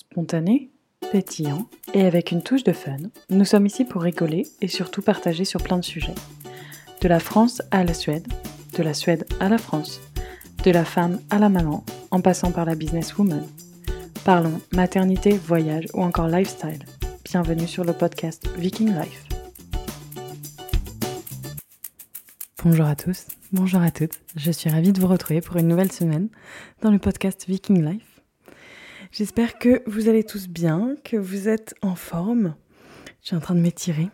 Spontané, 0.00 0.70
pétillant 1.10 1.66
et 1.92 2.06
avec 2.06 2.30
une 2.30 2.44
touche 2.44 2.62
de 2.62 2.72
fun, 2.72 2.98
nous 3.30 3.44
sommes 3.44 3.66
ici 3.66 3.84
pour 3.84 4.02
rigoler 4.02 4.46
et 4.60 4.68
surtout 4.68 5.02
partager 5.02 5.44
sur 5.44 5.60
plein 5.60 5.76
de 5.76 5.84
sujets. 5.84 6.14
De 7.00 7.08
la 7.08 7.18
France 7.18 7.62
à 7.72 7.82
la 7.82 7.94
Suède, 7.94 8.28
de 8.76 8.84
la 8.84 8.94
Suède 8.94 9.26
à 9.40 9.48
la 9.48 9.58
France, 9.58 10.00
de 10.62 10.70
la 10.70 10.84
femme 10.84 11.18
à 11.30 11.40
la 11.40 11.48
maman, 11.48 11.84
en 12.12 12.20
passant 12.20 12.52
par 12.52 12.64
la 12.64 12.76
businesswoman. 12.76 13.44
Parlons 14.24 14.60
maternité, 14.72 15.32
voyage 15.32 15.86
ou 15.94 16.02
encore 16.02 16.28
lifestyle. 16.28 16.84
Bienvenue 17.24 17.66
sur 17.66 17.82
le 17.82 17.92
podcast 17.92 18.48
Viking 18.56 18.94
Life. 18.94 19.24
Bonjour 22.62 22.86
à 22.86 22.94
tous, 22.94 23.26
bonjour 23.50 23.82
à 23.82 23.90
toutes. 23.90 24.20
Je 24.36 24.52
suis 24.52 24.70
ravie 24.70 24.92
de 24.92 25.00
vous 25.00 25.08
retrouver 25.08 25.40
pour 25.40 25.56
une 25.56 25.66
nouvelle 25.66 25.90
semaine 25.90 26.28
dans 26.82 26.92
le 26.92 27.00
podcast 27.00 27.46
Viking 27.48 27.84
Life. 27.84 28.07
J'espère 29.10 29.58
que 29.58 29.82
vous 29.86 30.08
allez 30.08 30.22
tous 30.22 30.48
bien, 30.48 30.94
que 31.02 31.16
vous 31.16 31.48
êtes 31.48 31.74
en 31.80 31.94
forme. 31.94 32.54
Je 33.22 33.28
suis 33.28 33.36
en 33.36 33.40
train 33.40 33.54
de 33.54 33.60
m'étirer. 33.60 34.10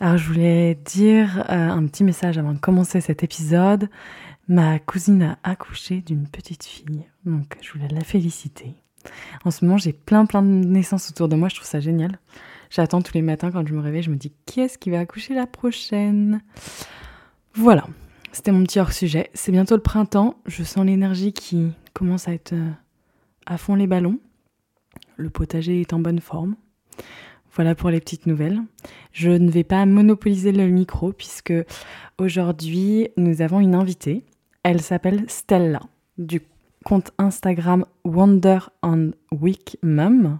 Alors 0.00 0.16
je 0.16 0.26
voulais 0.26 0.76
dire 0.76 1.44
euh, 1.50 1.68
un 1.68 1.86
petit 1.86 2.04
message 2.04 2.38
avant 2.38 2.52
de 2.52 2.58
commencer 2.58 3.00
cet 3.00 3.24
épisode. 3.24 3.90
Ma 4.46 4.78
cousine 4.78 5.22
a 5.22 5.38
accouché 5.42 6.00
d'une 6.00 6.26
petite 6.28 6.64
fille, 6.64 7.04
donc 7.26 7.58
je 7.60 7.72
voulais 7.72 7.88
la 7.88 8.02
féliciter. 8.02 8.74
En 9.44 9.50
ce 9.50 9.64
moment, 9.64 9.76
j'ai 9.76 9.92
plein 9.92 10.24
plein 10.24 10.42
de 10.42 10.48
naissances 10.48 11.10
autour 11.10 11.28
de 11.28 11.36
moi, 11.36 11.48
je 11.48 11.56
trouve 11.56 11.68
ça 11.68 11.80
génial. 11.80 12.18
J'attends 12.70 13.02
tous 13.02 13.14
les 13.14 13.22
matins 13.22 13.50
quand 13.50 13.66
je 13.66 13.74
me 13.74 13.80
réveille, 13.80 14.02
je 14.02 14.10
me 14.10 14.16
dis 14.16 14.32
qui 14.46 14.60
est-ce 14.60 14.78
qui 14.78 14.90
va 14.90 15.00
accoucher 15.00 15.34
la 15.34 15.46
prochaine? 15.46 16.42
Voilà, 17.54 17.86
c'était 18.32 18.52
mon 18.52 18.62
petit 18.62 18.78
hors-sujet. 18.78 19.30
C'est 19.34 19.52
bientôt 19.52 19.74
le 19.74 19.82
printemps, 19.82 20.36
je 20.46 20.62
sens 20.62 20.86
l'énergie 20.86 21.32
qui 21.32 21.72
commence 21.92 22.28
à 22.28 22.32
être 22.32 22.52
euh, 22.52 22.70
à 23.46 23.58
fond 23.58 23.74
les 23.74 23.86
ballons. 23.86 24.20
Le 25.18 25.30
potager 25.30 25.80
est 25.80 25.92
en 25.92 25.98
bonne 25.98 26.20
forme. 26.20 26.54
Voilà 27.54 27.74
pour 27.74 27.90
les 27.90 27.98
petites 27.98 28.26
nouvelles. 28.26 28.60
Je 29.10 29.30
ne 29.30 29.50
vais 29.50 29.64
pas 29.64 29.84
monopoliser 29.84 30.52
le 30.52 30.68
micro 30.68 31.12
puisque 31.12 31.52
aujourd'hui 32.18 33.08
nous 33.16 33.42
avons 33.42 33.58
une 33.58 33.74
invitée. 33.74 34.24
Elle 34.62 34.80
s'appelle 34.80 35.24
Stella 35.26 35.80
du 36.18 36.40
compte 36.84 37.10
Instagram 37.18 37.84
Wonder 38.04 38.60
on 38.84 39.10
Week 39.32 39.76
Mum. 39.82 40.38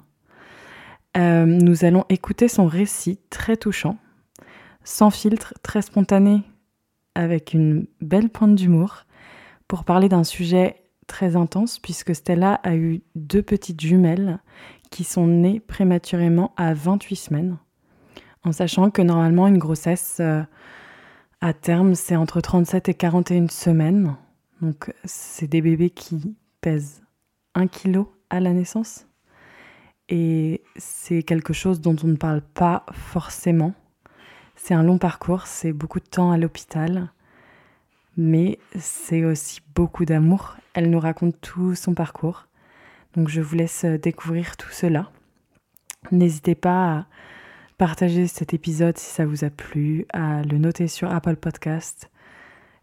Euh, 1.16 1.44
nous 1.44 1.84
allons 1.84 2.04
écouter 2.08 2.46
son 2.46 2.66
récit 2.66 3.18
très 3.30 3.56
touchant, 3.56 3.98
sans 4.84 5.10
filtre, 5.10 5.54
très 5.64 5.82
spontané 5.82 6.42
avec 7.16 7.52
une 7.52 7.88
belle 8.00 8.28
pointe 8.28 8.54
d'humour 8.54 9.06
pour 9.66 9.82
parler 9.82 10.08
d'un 10.08 10.22
sujet 10.22 10.76
très 11.08 11.34
intense 11.34 11.80
puisque 11.80 12.14
Stella 12.14 12.54
a 12.62 12.76
eu 12.76 13.02
deux 13.16 13.42
petites 13.42 13.80
jumelles 13.80 14.38
qui 14.90 15.02
sont 15.02 15.26
nées 15.26 15.58
prématurément 15.58 16.52
à 16.56 16.72
28 16.72 17.16
semaines, 17.16 17.58
en 18.44 18.52
sachant 18.52 18.90
que 18.90 19.02
normalement 19.02 19.48
une 19.48 19.58
grossesse 19.58 20.18
euh, 20.20 20.42
à 21.40 21.52
terme 21.52 21.96
c'est 21.96 22.14
entre 22.14 22.40
37 22.40 22.88
et 22.88 22.94
41 22.94 23.48
semaines. 23.48 24.14
Donc 24.62 24.94
c'est 25.04 25.48
des 25.48 25.60
bébés 25.60 25.90
qui 25.90 26.36
pèsent 26.60 27.02
1 27.56 27.66
kg 27.66 28.04
à 28.30 28.38
la 28.38 28.52
naissance. 28.52 29.06
Et 30.08 30.62
c'est 30.76 31.24
quelque 31.24 31.52
chose 31.52 31.80
dont 31.80 31.96
on 32.04 32.06
ne 32.06 32.16
parle 32.16 32.40
pas 32.40 32.86
forcément 32.92 33.74
c'est 34.58 34.74
un 34.74 34.82
long 34.82 34.98
parcours, 34.98 35.46
c'est 35.46 35.72
beaucoup 35.72 36.00
de 36.00 36.04
temps 36.04 36.30
à 36.30 36.36
l'hôpital, 36.36 37.10
mais 38.16 38.58
c'est 38.78 39.24
aussi 39.24 39.60
beaucoup 39.74 40.04
d'amour. 40.04 40.56
Elle 40.78 40.90
nous 40.90 41.00
raconte 41.00 41.40
tout 41.40 41.74
son 41.74 41.92
parcours. 41.92 42.46
Donc 43.16 43.28
je 43.28 43.40
vous 43.40 43.56
laisse 43.56 43.84
découvrir 43.84 44.56
tout 44.56 44.70
cela. 44.70 45.10
N'hésitez 46.12 46.54
pas 46.54 46.98
à 46.98 47.06
partager 47.78 48.28
cet 48.28 48.54
épisode 48.54 48.96
si 48.96 49.10
ça 49.10 49.26
vous 49.26 49.42
a 49.42 49.50
plu, 49.50 50.06
à 50.12 50.42
le 50.42 50.56
noter 50.56 50.86
sur 50.86 51.12
Apple 51.12 51.34
Podcast 51.34 52.12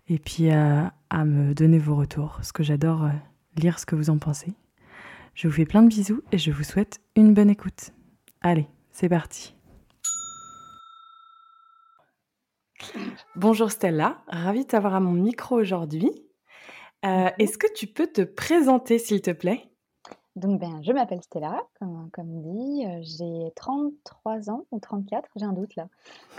et 0.10 0.20
puis 0.20 0.52
à, 0.52 0.94
à 1.10 1.24
me 1.24 1.54
donner 1.54 1.80
vos 1.80 1.96
retours, 1.96 2.34
parce 2.36 2.52
que 2.52 2.64
j'adore 2.64 3.06
euh, 3.06 3.12
lire 3.56 3.80
ce 3.80 3.86
que 3.86 3.96
vous 3.96 4.10
en 4.10 4.18
pensez. 4.18 4.54
Je 5.34 5.48
vous 5.48 5.54
fais 5.54 5.66
plein 5.66 5.82
de 5.82 5.88
bisous 5.88 6.22
et 6.34 6.38
je 6.38 6.52
vous 6.52 6.66
souhaite 6.66 7.00
une 7.16 7.34
bonne 7.34 7.50
écoute. 7.50 7.94
Allez, 8.42 8.68
c'est 8.92 9.08
parti. 9.08 9.56
Bonjour 13.38 13.72
Stella, 13.72 14.22
ravie 14.28 14.64
de 14.64 14.68
t'avoir 14.68 14.96
à 14.96 15.00
mon 15.00 15.14
micro 15.14 15.56
aujourd'hui. 15.56 16.12
Euh, 17.06 17.30
est-ce 17.38 17.58
que 17.58 17.72
tu 17.74 17.88
peux 17.88 18.08
te 18.08 18.22
présenter 18.22 18.98
s'il 18.98 19.22
te 19.22 19.32
plaît? 19.32 19.70
Donc 20.36 20.60
ben, 20.60 20.82
je 20.84 20.92
m'appelle 20.92 21.22
Stella, 21.22 21.62
comme, 21.80 22.10
comme 22.12 22.42
dit, 22.42 22.86
euh, 22.86 23.00
j'ai 23.04 23.54
33 23.56 24.50
ans 24.50 24.66
ou 24.72 24.80
34, 24.80 25.30
j'ai 25.36 25.46
un 25.46 25.54
doute 25.54 25.76
là. 25.76 25.88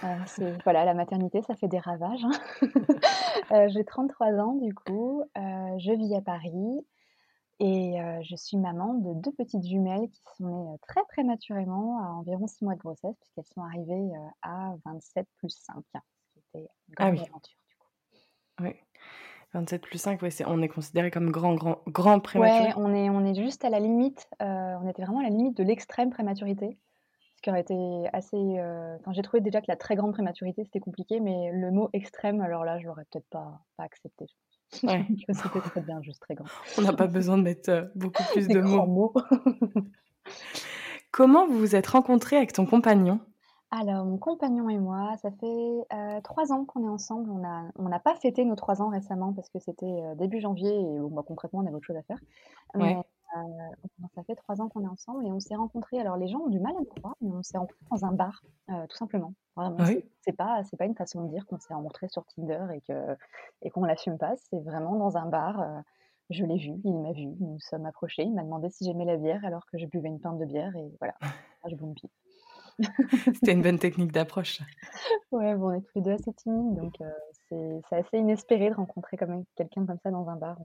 Euh, 0.04 0.16
voilà, 0.65 0.84
la 0.84 0.93
maternité, 0.93 1.41
ça 1.43 1.54
fait 1.54 1.69
des 1.69 1.78
ravages. 1.78 2.25
Hein. 2.25 3.69
j'ai 3.69 3.84
33 3.84 4.34
ans 4.34 4.54
du 4.54 4.75
coup, 4.75 5.22
je 5.37 5.97
vis 5.97 6.15
à 6.15 6.21
Paris 6.21 6.87
et 7.59 7.97
je 8.22 8.37
suis 8.37 8.59
maman 8.59 8.94
de 8.94 9.15
deux 9.15 9.33
petites 9.33 9.65
jumelles 9.65 10.10
qui 10.10 10.21
sont 10.37 10.72
nées 10.72 10.78
très 10.87 11.03
prématurément, 11.09 11.98
à 12.00 12.09
environ 12.09 12.47
6 12.47 12.65
mois 12.65 12.75
de 12.75 12.81
grossesse, 12.81 13.15
puisqu'elles 13.19 13.47
sont 13.54 13.62
arrivées 13.62 14.10
à 14.43 14.75
27 14.84 15.27
plus 15.38 15.48
5 15.48 15.77
ah 16.98 17.10
oui. 17.10 17.21
aventure 17.21 17.59
du 17.69 17.77
coup. 17.77 17.88
Oui. 18.60 18.85
27 19.55 19.83
plus 19.83 19.99
5, 19.99 20.23
ouais, 20.23 20.31
on 20.47 20.61
est 20.61 20.69
considéré 20.69 21.11
comme 21.11 21.31
grand, 21.31 21.55
grand, 21.55 21.81
grand 21.87 22.21
prématuré. 22.21 22.69
Ouais, 22.69 22.75
on 22.77 22.95
est, 22.95 23.09
on 23.09 23.25
est 23.25 23.34
juste 23.34 23.65
à 23.65 23.71
la 23.71 23.81
limite, 23.81 24.29
euh, 24.43 24.75
on 24.83 24.89
était 24.89 25.03
vraiment 25.03 25.21
à 25.21 25.25
la 25.25 25.31
limite 25.31 25.57
de 25.57 25.62
l'extrême 25.62 26.11
prématurité. 26.11 26.79
Ce 27.37 27.43
qui 27.43 27.51
aurait 27.51 27.61
été 27.61 27.75
assez. 28.12 28.37
Euh, 28.37 28.97
j'ai 29.12 29.23
trouvé 29.23 29.43
déjà 29.43 29.61
que 29.61 29.67
la 29.69 29.77
très 29.77 29.95
grande 29.95 30.12
prématurité 30.12 30.65
c'était 30.65 30.81
compliqué, 30.81 31.21
mais 31.21 31.51
le 31.53 31.71
mot 31.71 31.91
extrême, 31.93 32.41
alors 32.41 32.65
là, 32.65 32.79
je 32.79 32.87
l'aurais 32.87 33.05
peut-être 33.11 33.29
pas, 33.31 33.61
pas 33.77 33.84
accepté. 33.84 34.27
Ouais. 34.83 35.07
c'était 35.33 35.61
très 35.61 35.81
bien, 35.83 36.01
juste 36.03 36.21
très 36.21 36.34
grand. 36.34 36.47
On 36.78 36.83
n'a 36.83 36.93
pas 36.93 37.07
besoin 37.07 37.37
de 37.39 37.43
mettre 37.43 37.71
euh, 37.71 37.84
beaucoup 37.95 38.23
plus 38.33 38.49
de 38.49 38.61
mots. 38.61 38.87
mots. 38.87 39.15
Comment 41.11 41.47
vous 41.47 41.59
vous 41.59 41.77
êtes 41.77 41.87
rencontrés 41.87 42.37
avec 42.37 42.53
ton 42.53 42.67
compagnon? 42.67 43.21
Alors, 43.72 44.04
mon 44.04 44.16
compagnon 44.16 44.69
et 44.69 44.78
moi, 44.78 45.16
ça 45.21 45.31
fait, 45.32 45.87
euh, 45.93 46.21
3 46.22 46.53
ans 46.53 46.65
qu'on 46.65 46.84
est 46.84 46.88
ensemble. 46.88 47.31
On 47.31 47.44
a 47.44 47.65
on 47.77 47.88
n'a 47.88 47.99
pas 47.99 48.15
fêté 48.15 48.44
nos 48.44 48.54
trois 48.54 48.81
ans 48.81 48.88
récemment 48.88 49.32
parce 49.32 49.49
que 49.49 49.59
c'était, 49.59 49.84
euh, 49.87 50.15
début 50.15 50.41
janvier 50.41 50.72
et 50.72 50.99
bon, 50.99 51.09
bah, 51.09 51.25
concrètement, 51.27 51.60
on 51.60 51.66
avait 51.66 51.75
autre 51.75 51.87
chose 51.87 51.97
à 51.97 52.03
faire. 52.03 52.21
Mais, 52.77 52.97
euh, 52.97 53.41
ça 54.15 54.22
fait 54.22 54.37
3 54.37 54.60
ans 54.60 54.69
qu'on 54.69 54.84
est 54.84 54.88
ensemble 54.88 55.27
et 55.27 55.32
on 55.32 55.41
s'est 55.41 55.56
rencontrés 55.56 55.99
alors 55.99 56.16
les 56.16 56.28
gens 56.28 56.38
ont 56.38 56.49
du 56.49 56.60
mal 56.60 56.77
à 56.77 56.78
le 56.78 56.87
croire, 56.87 57.16
mais 57.21 57.32
on 57.32 57.43
s'est 57.43 57.59
rencontrés 57.59 57.84
dans 57.91 58.04
un 58.04 58.12
bar, 58.12 58.43
tout 58.69 58.97
simplement. 58.97 59.34
Vraiment, 59.56 59.77
ah 59.81 59.91
c'est 60.21 60.33
pas 60.33 60.62
c'est 60.62 60.77
pas 60.77 60.84
une 60.84 60.94
façon 60.94 61.25
de 61.25 61.28
dire 61.28 61.44
qu'on 61.47 61.59
s'est 61.59 61.75
rencontrés 61.75 62.09
sur 62.09 62.25
Tinder 62.27 62.66
et 62.72 62.81
que 62.83 63.16
et 63.62 63.71
qu'on 63.71 63.84
l'assume 63.84 64.16
pas. 64.16 64.37
C'est 64.37 64.60
vraiment 64.60 64.94
dans 64.94 65.16
un 65.16 65.27
bar, 65.27 65.83
je 66.31 66.44
l'ai 66.44 66.56
vu, 66.56 66.81
il 66.84 66.94
m'a 66.94 67.12
vu, 67.12 67.27
nous 67.27 67.54
nous 67.54 67.60
sommes 67.60 67.84
approchés, 67.84 68.22
il 68.22 68.33
m'a 68.33 68.44
demandé 68.44 68.71
si 68.71 68.84
j'aimais 68.84 69.04
la 69.04 69.16
bière 69.16 69.44
alors 69.44 69.66
que 69.66 69.77
je 69.77 69.87
buvais 69.87 70.09
une 70.09 70.21
pinte 70.21 70.38
de 70.38 70.44
bière 70.44 70.75
et 70.77 70.88
voilà, 71.00 71.15
je 71.69 71.75
boum 71.75 71.94
pif. 71.94 72.10
C'était 73.34 73.53
une 73.53 73.62
bonne 73.62 73.78
technique 73.78 74.12
d'approche. 74.12 74.60
Ouais, 75.32 75.54
bon, 75.54 75.70
on 75.70 75.75
est 75.75 75.81
tous 75.81 75.92
les 75.97 76.03
deux 76.03 76.12
assez 76.12 76.32
timides, 76.34 76.75
donc 76.76 76.94
c'est 77.48 77.97
assez 77.97 78.19
inespéré 78.19 78.70
de 78.70 78.75
rencontrer 78.75 79.16
quand 79.16 79.26
même 79.26 79.44
quelqu'un 79.56 79.87
comme 79.87 79.98
ça 80.03 80.10
dans 80.10 80.28
un 80.28 80.37
bar. 80.37 80.59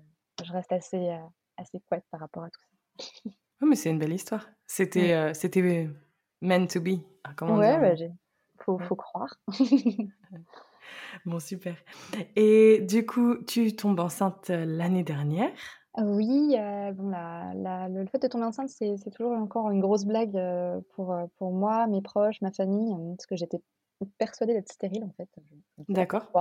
Je 0.44 0.52
reste 0.52 0.72
assez, 0.72 1.18
assez 1.58 1.80
couette 1.88 2.04
par 2.12 2.20
rapport 2.20 2.44
à 2.44 2.50
tout 2.50 2.62
ça. 2.62 3.30
Oh, 3.62 3.66
mais 3.68 3.76
c'est 3.76 3.90
une 3.92 4.00
belle 4.00 4.14
histoire. 4.14 4.50
C'était 4.66 5.34
c'était 5.34 5.90
meant 6.42 6.68
to 6.68 6.82
be. 6.82 7.00
Ah, 7.24 7.34
comment 7.36 7.58
ouais, 7.58 7.80
bah, 7.80 8.06
faut, 8.60 8.80
faut 8.80 8.96
croire. 8.96 9.36
bon, 11.26 11.40
super. 11.40 11.76
Et 12.36 12.82
du 12.82 13.06
coup, 13.06 13.38
tu 13.44 13.76
tombes 13.76 14.00
enceinte 14.00 14.50
l'année 14.50 15.04
dernière 15.04 15.52
oui, 15.98 16.56
bon 16.94 17.10
la 17.10 17.90
le 17.90 18.06
fait 18.08 18.20
de 18.20 18.28
tomber 18.28 18.46
enceinte, 18.46 18.70
c'est 18.70 18.96
toujours 19.12 19.34
encore 19.34 19.70
une 19.72 19.82
grosse 19.82 20.06
blague, 20.06 20.38
pour, 20.94 21.16
pour 21.38 21.52
moi, 21.52 21.88
mes 21.88 22.02
proches, 22.02 22.42
ma 22.42 22.52
famille, 22.52 22.96
parce 23.18 23.26
que 23.26 23.36
j'étais 23.36 23.62
persuadée 24.18 24.54
d'être 24.54 24.72
stérile, 24.72 25.04
en 25.04 25.12
fait, 25.12 25.30
D'accord. 25.90 26.32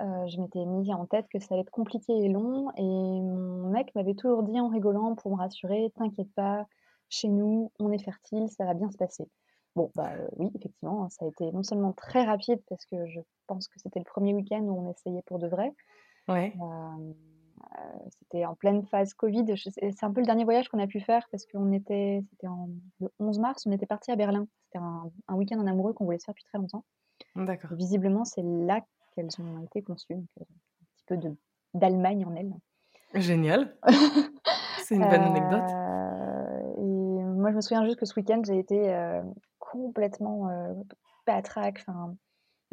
je 0.00 0.40
m'étais 0.40 0.64
mis 0.66 0.92
en 0.92 1.06
tête 1.06 1.26
que 1.32 1.38
ça 1.38 1.48
allait 1.54 1.62
être 1.62 1.70
compliqué 1.70 2.12
et 2.12 2.28
long 2.28 2.70
et 2.76 2.82
mon 2.82 3.70
mec 3.70 3.94
m'avait 3.94 4.14
toujours 4.14 4.42
dit 4.42 4.58
en 4.60 4.68
rigolant 4.68 5.14
pour 5.14 5.30
me 5.32 5.36
rassurer: 5.36 5.92
«T'inquiète 5.96 6.32
pas, 6.34 6.66
chez 7.08 7.28
nous, 7.28 7.72
on 7.78 7.92
est 7.92 8.02
fertile, 8.02 8.48
ça 8.50 8.64
va 8.64 8.74
bien 8.74 8.90
se 8.90 8.96
passer». 8.98 9.24
Bon, 9.76 9.90
bah, 9.96 10.12
oui, 10.36 10.50
effectivement, 10.54 11.04
hein, 11.04 11.10
ça 11.10 11.24
a 11.24 11.28
été 11.28 11.50
non 11.52 11.62
seulement 11.64 11.92
très 11.92 12.24
rapide 12.24 12.62
parce 12.68 12.84
que 12.86 13.06
je 13.06 13.20
pense 13.48 13.68
que 13.68 13.80
c'était 13.80 13.98
le 14.00 14.04
premier 14.04 14.34
week-end 14.34 14.60
où 14.62 14.78
on 14.80 14.90
essayait 14.90 15.22
pour 15.26 15.38
de 15.38 15.48
vrai. 15.48 15.72
Ouais. 16.28 16.60
Euh, 16.60 17.12
c'était 18.10 18.44
en 18.44 18.54
pleine 18.54 18.84
phase 18.84 19.14
Covid. 19.14 19.44
C'est 19.56 20.04
un 20.04 20.12
peu 20.12 20.20
le 20.20 20.26
dernier 20.26 20.44
voyage 20.44 20.68
qu'on 20.68 20.78
a 20.78 20.86
pu 20.86 21.00
faire 21.00 21.26
parce 21.30 21.46
qu'on 21.46 21.72
était, 21.72 22.22
c'était 22.30 22.46
le 23.00 23.08
11 23.18 23.38
mars, 23.38 23.66
on 23.66 23.72
était 23.72 23.86
parti 23.86 24.10
à 24.10 24.16
Berlin. 24.16 24.46
C'était 24.66 24.78
un, 24.78 25.34
week-end 25.34 25.58
en 25.58 25.66
amoureux 25.66 25.92
qu'on 25.92 26.04
voulait 26.04 26.18
se 26.18 26.24
faire 26.24 26.34
depuis 26.34 26.44
très 26.44 26.58
longtemps. 26.58 26.84
D'accord. 27.36 27.74
Visiblement, 27.74 28.24
c'est 28.24 28.42
là 28.42 28.80
qu'elles 29.14 29.30
ont 29.38 29.62
été 29.62 29.82
conçues. 29.82 30.14
Donc, 30.14 30.26
euh, 30.40 30.44
un 30.44 30.86
petit 30.96 31.04
peu 31.06 31.16
de, 31.16 31.36
d'Allemagne 31.74 32.24
en 32.26 32.34
elles. 32.34 32.54
Génial. 33.14 33.76
c'est 34.82 34.96
une 34.96 35.02
bonne 35.02 35.22
anecdote. 35.22 35.70
Euh, 35.70 36.74
et 36.78 37.24
moi, 37.24 37.50
je 37.50 37.56
me 37.56 37.60
souviens 37.60 37.84
juste 37.84 37.98
que 37.98 38.06
ce 38.06 38.14
week-end, 38.18 38.42
j'ai 38.44 38.58
été 38.58 39.20
complètement 39.58 40.48
patraque. 41.24 41.84
Enfin, 41.86 42.16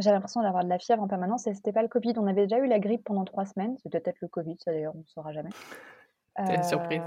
j'avais 0.01 0.15
l'impression 0.15 0.42
d'avoir 0.42 0.63
de 0.63 0.69
la 0.69 0.80
fièvre 0.80 1.01
en 1.01 1.07
permanence 1.07 1.48
et 1.48 1.53
c'était 1.53 1.71
pas 1.71 1.81
le 1.81 1.88
Covid. 1.88 2.13
On 2.18 2.27
avait 2.27 2.44
déjà 2.44 2.59
eu 2.59 2.68
la 2.68 2.80
grippe 2.80 3.03
pendant 3.03 3.25
trois 3.25 3.45
semaines. 3.45 3.77
C'était 3.83 4.00
peut-être 4.00 4.21
le 4.21 4.27
Covid, 4.27 4.57
ça 4.59 4.71
d'ailleurs, 4.71 4.95
on 4.95 5.00
ne 5.00 5.06
saura 5.06 5.31
jamais. 5.31 5.50
C'est 6.45 6.56
une 6.56 6.63
surprise. 6.63 7.01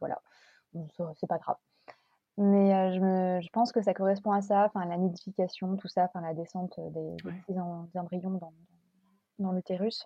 Voilà, 0.00 0.20
c'est 1.14 1.28
pas 1.28 1.38
grave. 1.38 1.56
Mais 2.38 2.92
je, 2.92 3.00
me, 3.00 3.40
je 3.40 3.48
pense 3.50 3.70
que 3.70 3.80
ça 3.80 3.94
correspond 3.94 4.32
à 4.32 4.42
ça, 4.42 4.64
enfin 4.64 4.84
la 4.84 4.96
nidification, 4.98 5.76
tout 5.76 5.86
ça, 5.88 6.04
enfin 6.04 6.20
la 6.20 6.34
descente 6.34 6.78
des, 6.90 7.16
petits 7.22 7.58
embryons 7.58 8.32
dans, 8.32 8.52
dans 9.38 9.52
l'utérus. 9.52 10.04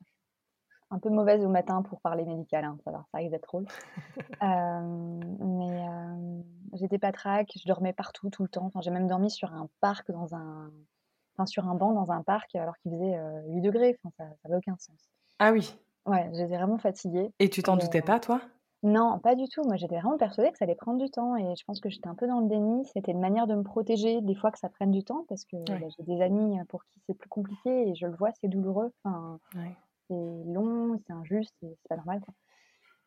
Un 0.90 0.98
peu 0.98 1.08
mauvaise 1.08 1.44
au 1.44 1.48
matin 1.48 1.82
pour 1.82 2.00
parler 2.02 2.24
médical, 2.24 2.64
hein, 2.64 2.76
ça, 2.84 2.90
va, 2.90 3.06
ça 3.10 3.18
risque 3.18 3.30
d'être 3.30 3.48
drôle. 3.48 3.66
mais 5.40 5.84
j'étais 6.74 6.98
pas 6.98 7.12
traque, 7.12 7.52
je 7.56 7.66
dormais 7.66 7.92
partout, 7.92 8.28
tout 8.28 8.42
le 8.42 8.48
temps. 8.48 8.66
Enfin, 8.66 8.80
j'ai 8.80 8.90
même 8.90 9.06
dormi 9.06 9.30
sur 9.30 9.52
un 9.52 9.68
parc, 9.80 10.10
dans 10.10 10.34
un, 10.34 10.70
enfin, 11.40 11.46
sur 11.46 11.68
un 11.68 11.74
banc 11.74 11.92
dans 11.92 12.12
un 12.12 12.22
parc, 12.22 12.54
alors 12.54 12.76
qu'il 12.78 12.92
faisait 12.92 13.18
8 13.48 13.60
degrés. 13.60 13.96
Enfin, 14.04 14.12
ça 14.16 14.24
n'avait 14.44 14.58
aucun 14.58 14.76
sens. 14.78 14.98
Ah 15.38 15.52
oui. 15.52 15.74
Ouais, 16.06 16.28
j'étais 16.32 16.56
vraiment 16.56 16.78
fatiguée. 16.78 17.30
Et 17.38 17.48
tu 17.48 17.62
t'en 17.62 17.76
doutais 17.76 18.02
pas, 18.02 18.20
toi? 18.20 18.40
non, 18.82 19.18
pas 19.18 19.34
du 19.34 19.46
tout. 19.48 19.62
Moi, 19.64 19.76
j'étais 19.76 19.96
vraiment 19.96 20.16
persuadée 20.16 20.50
que 20.50 20.58
ça 20.58 20.64
allait 20.64 20.74
prendre 20.74 20.98
du 20.98 21.10
temps 21.10 21.36
et 21.36 21.54
je 21.54 21.64
pense 21.66 21.80
que 21.80 21.90
j'étais 21.90 22.08
un 22.08 22.14
peu 22.14 22.26
dans 22.26 22.40
le 22.40 22.48
déni. 22.48 22.86
C'était 22.94 23.12
une 23.12 23.20
manière 23.20 23.46
de 23.46 23.54
me 23.54 23.62
protéger 23.62 24.22
des 24.22 24.34
fois 24.34 24.50
que 24.50 24.58
ça 24.58 24.70
prenne 24.70 24.90
du 24.90 25.04
temps 25.04 25.26
parce 25.28 25.44
que 25.44 25.56
bah, 25.66 25.86
j'ai 25.98 26.02
des 26.04 26.22
amis 26.22 26.58
pour 26.68 26.84
qui 26.84 27.00
c'est 27.06 27.14
plus 27.14 27.28
compliqué 27.28 27.88
et 27.88 27.94
je 27.94 28.06
le 28.06 28.16
vois, 28.16 28.30
c'est 28.40 28.48
douloureux. 28.48 28.90
Enfin, 29.04 29.38
c'est 30.08 30.14
long, 30.14 30.98
c'est 31.06 31.12
injuste, 31.12 31.54
c'est 31.60 31.76
pas 31.88 31.96
normal. 31.96 32.20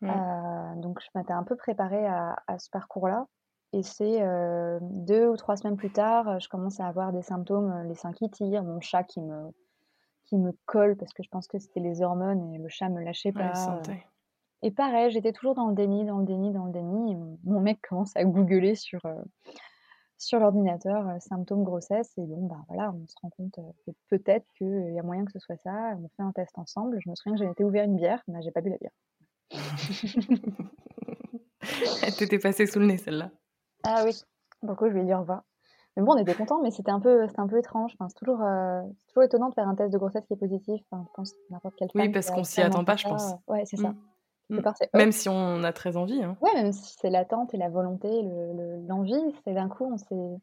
Euh, 0.04 0.80
donc, 0.80 1.00
je 1.00 1.08
m'étais 1.18 1.32
un 1.32 1.42
peu 1.44 1.56
préparée 1.56 2.06
à, 2.06 2.36
ce 2.58 2.70
parcours-là. 2.70 3.26
Et 3.74 3.82
c'est 3.82 4.22
euh, 4.22 4.78
deux 4.82 5.28
ou 5.28 5.36
trois 5.36 5.56
semaines 5.56 5.76
plus 5.76 5.90
tard, 5.90 6.38
je 6.38 6.48
commence 6.48 6.78
à 6.78 6.86
avoir 6.86 7.12
des 7.12 7.22
symptômes, 7.22 7.72
euh, 7.72 7.88
les 7.88 7.94
seins 7.94 8.12
qui 8.12 8.30
tirent, 8.30 8.62
mon 8.62 8.80
chat 8.80 9.02
qui 9.02 9.20
me, 9.20 9.50
qui 10.24 10.36
me 10.36 10.52
colle 10.64 10.96
parce 10.96 11.12
que 11.12 11.22
je 11.22 11.28
pense 11.28 11.48
que 11.48 11.58
c'était 11.58 11.80
les 11.80 12.00
hormones 12.00 12.54
et 12.54 12.58
le 12.58 12.68
chat 12.68 12.88
me 12.88 13.02
lâchait 13.02 13.32
pas. 13.32 13.82
Et 14.62 14.70
pareil, 14.70 15.10
j'étais 15.10 15.32
toujours 15.32 15.54
dans 15.54 15.68
le 15.68 15.74
déni, 15.74 16.06
dans 16.06 16.18
le 16.18 16.24
déni, 16.24 16.52
dans 16.52 16.64
le 16.64 16.72
déni. 16.72 17.12
Et 17.12 17.16
mon 17.44 17.60
mec 17.60 17.80
commence 17.86 18.16
à 18.16 18.24
googler 18.24 18.74
sur, 18.74 19.04
euh, 19.04 19.22
sur 20.16 20.38
l'ordinateur 20.38 21.06
euh, 21.06 21.18
symptômes 21.18 21.64
grossesse. 21.64 22.16
Et 22.16 22.22
bon, 22.22 22.46
bah 22.46 22.64
voilà, 22.68 22.92
on 22.92 23.06
se 23.06 23.14
rend 23.20 23.28
compte 23.28 23.58
euh, 23.58 23.72
que 23.86 23.90
peut-être 24.08 24.46
qu'il 24.56 24.94
y 24.94 24.98
a 24.98 25.02
moyen 25.02 25.26
que 25.26 25.32
ce 25.32 25.38
soit 25.38 25.58
ça. 25.58 25.98
On 25.98 26.08
fait 26.16 26.22
un 26.22 26.32
test 26.32 26.58
ensemble. 26.58 26.98
Je 27.04 27.10
me 27.10 27.14
souviens 27.14 27.36
que 27.36 27.44
j'ai 27.44 27.50
été 27.50 27.62
ouvert 27.62 27.84
une 27.84 27.96
bière, 27.96 28.22
mais 28.26 28.40
j'ai 28.40 28.52
pas 28.52 28.62
bu 28.62 28.70
la 28.70 28.78
bière. 28.78 28.92
Elle 32.02 32.14
t'était 32.14 32.38
passée 32.38 32.66
sous 32.66 32.78
le 32.78 32.86
nez, 32.86 32.96
celle-là. 32.96 33.30
Ah 33.84 34.02
oui, 34.04 34.18
beaucoup, 34.62 34.88
je 34.88 34.94
lui 34.94 35.02
ai 35.02 35.04
dit 35.04 35.14
au 35.14 35.20
revoir. 35.20 35.42
Mais 35.96 36.02
bon, 36.02 36.14
on 36.14 36.16
était 36.16 36.34
contents, 36.34 36.60
mais 36.60 36.70
c'était 36.70 36.90
un 36.90 37.00
peu, 37.00 37.26
c'était 37.28 37.40
un 37.40 37.46
peu 37.46 37.58
étrange. 37.58 37.92
Enfin, 37.94 38.08
c'est 38.08 38.18
toujours, 38.18 38.40
toujours 39.08 39.22
étonnant 39.22 39.48
de 39.48 39.54
faire 39.54 39.68
un 39.68 39.76
test 39.76 39.92
de 39.92 39.98
grossesse 39.98 40.24
qui 40.26 40.32
est 40.32 40.36
positif. 40.36 40.82
Enfin, 40.90 41.04
je 41.06 41.12
pense 41.14 41.32
n'importe 41.50 41.76
quelle 41.76 41.88
Oui, 41.94 42.08
parce 42.08 42.30
qu'on 42.30 42.42
s'y 42.42 42.60
attend 42.60 42.84
pas, 42.84 42.96
je 42.96 43.06
pense. 43.06 43.34
ouais, 43.46 43.64
c'est 43.64 43.76
ça. 43.76 43.90
Mm. 43.90 43.96
Mmh. 44.50 44.60
Même 44.92 45.12
si 45.12 45.28
on 45.28 45.62
a 45.64 45.72
très 45.72 45.96
envie. 45.96 46.22
Hein. 46.22 46.36
Ouais, 46.42 46.52
même 46.54 46.72
si 46.72 46.96
c'est 47.00 47.08
l'attente 47.08 47.54
et 47.54 47.56
la 47.56 47.70
volonté, 47.70 48.08
l'envie, 48.86 49.12
le, 49.12 49.32
c'est 49.44 49.54
d'un 49.54 49.68
coup, 49.68 49.90
on 49.90 49.96
s'est. 49.96 50.40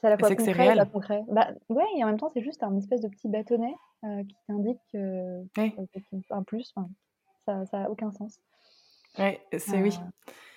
C'est 0.00 0.06
à 0.06 0.10
la 0.10 0.18
fois 0.18 0.28
concret, 0.28 0.52
réel. 0.52 0.76
pas 0.76 0.86
concret. 0.86 1.24
Bah, 1.28 1.48
ouais, 1.68 1.84
et 1.96 2.04
en 2.04 2.08
même 2.08 2.18
temps, 2.18 2.30
c'est 2.32 2.42
juste 2.42 2.62
un 2.62 2.76
espèce 2.76 3.00
de 3.00 3.08
petit 3.08 3.28
bâtonnet 3.28 3.74
euh, 4.04 4.22
qui 4.22 4.36
t'indique 4.46 4.80
que, 4.92 5.42
un 6.30 6.42
plus, 6.42 6.74
ça 7.46 7.64
n'a 7.72 7.90
aucun 7.90 8.12
sens. 8.12 8.38
Ouais, 9.18 9.40
c'est 9.58 9.80
oui. 9.80 9.98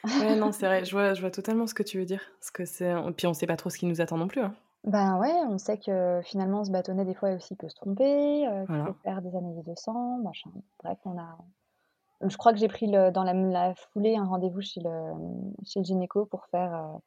Euh. 0.05 0.19
Ouais, 0.19 0.35
non, 0.35 0.51
c'est 0.53 0.65
vrai, 0.65 0.85
je 0.85 0.91
vois, 0.91 1.13
je 1.13 1.21
vois 1.21 1.31
totalement 1.31 1.67
ce 1.67 1.73
que 1.73 1.83
tu 1.83 1.97
veux 1.99 2.05
dire. 2.05 2.21
Parce 2.39 2.51
que 2.51 2.65
c'est... 2.65 2.93
Puis 3.15 3.27
on 3.27 3.33
sait 3.33 3.47
pas 3.47 3.57
trop 3.57 3.69
ce 3.69 3.77
qui 3.77 3.85
nous 3.85 4.01
attend 4.01 4.17
non 4.17 4.27
plus. 4.27 4.41
Hein. 4.41 4.53
Ben 4.83 5.17
ouais, 5.19 5.33
on 5.49 5.57
sait 5.57 5.77
que 5.77 6.21
finalement, 6.23 6.63
ce 6.63 6.71
bâtonnet, 6.71 7.03
des 7.03 7.13
fois, 7.13 7.31
aussi 7.31 7.55
peut 7.55 7.67
se 7.67 7.75
tromper, 7.75 8.47
euh, 8.47 8.65
qu'il 8.65 8.83
peut 8.85 8.93
faire 9.03 9.21
des 9.21 9.35
années 9.35 9.61
de 9.61 9.75
sang, 9.75 10.19
machin. 10.19 10.49
Bref, 10.81 10.97
on 11.03 11.17
a, 11.17 11.37
je 12.21 12.37
crois 12.37 12.53
que 12.53 12.59
j'ai 12.59 12.67
pris 12.67 12.87
le, 12.87 13.11
dans 13.11 13.23
la, 13.23 13.75
foulée 13.75 14.15
un 14.15 14.25
rendez-vous 14.25 14.61
chez 14.61 14.79
le, 14.79 15.13
chez 15.65 15.79
le 15.79 15.85
gynéco 15.85 16.25
pour 16.25 16.45
faire. 16.45 16.73
Euh, 16.73 16.97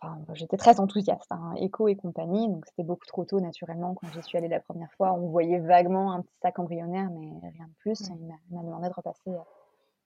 enfin, 0.00 0.18
j'étais 0.32 0.56
très 0.56 0.80
enthousiaste, 0.80 1.30
hein, 1.30 1.54
écho 1.56 1.86
et 1.86 1.96
compagnie, 1.96 2.48
donc 2.48 2.64
c'était 2.66 2.82
beaucoup 2.82 3.06
trop 3.06 3.24
tôt 3.24 3.40
naturellement 3.40 3.94
quand 3.94 4.08
j'y 4.12 4.22
suis 4.22 4.38
allée 4.38 4.48
la 4.48 4.60
première 4.60 4.92
fois. 4.94 5.12
On 5.12 5.28
voyait 5.28 5.58
vaguement 5.58 6.12
un 6.12 6.22
petit 6.22 6.36
sac 6.40 6.58
embryonnaire, 6.58 7.10
mais 7.10 7.30
rien 7.50 7.66
de 7.66 7.74
plus. 7.78 8.00
Il 8.08 8.26
m'a 8.26 8.62
demandé 8.62 8.88
de 8.88 8.94
repasser 8.94 9.30
euh, 9.30 9.38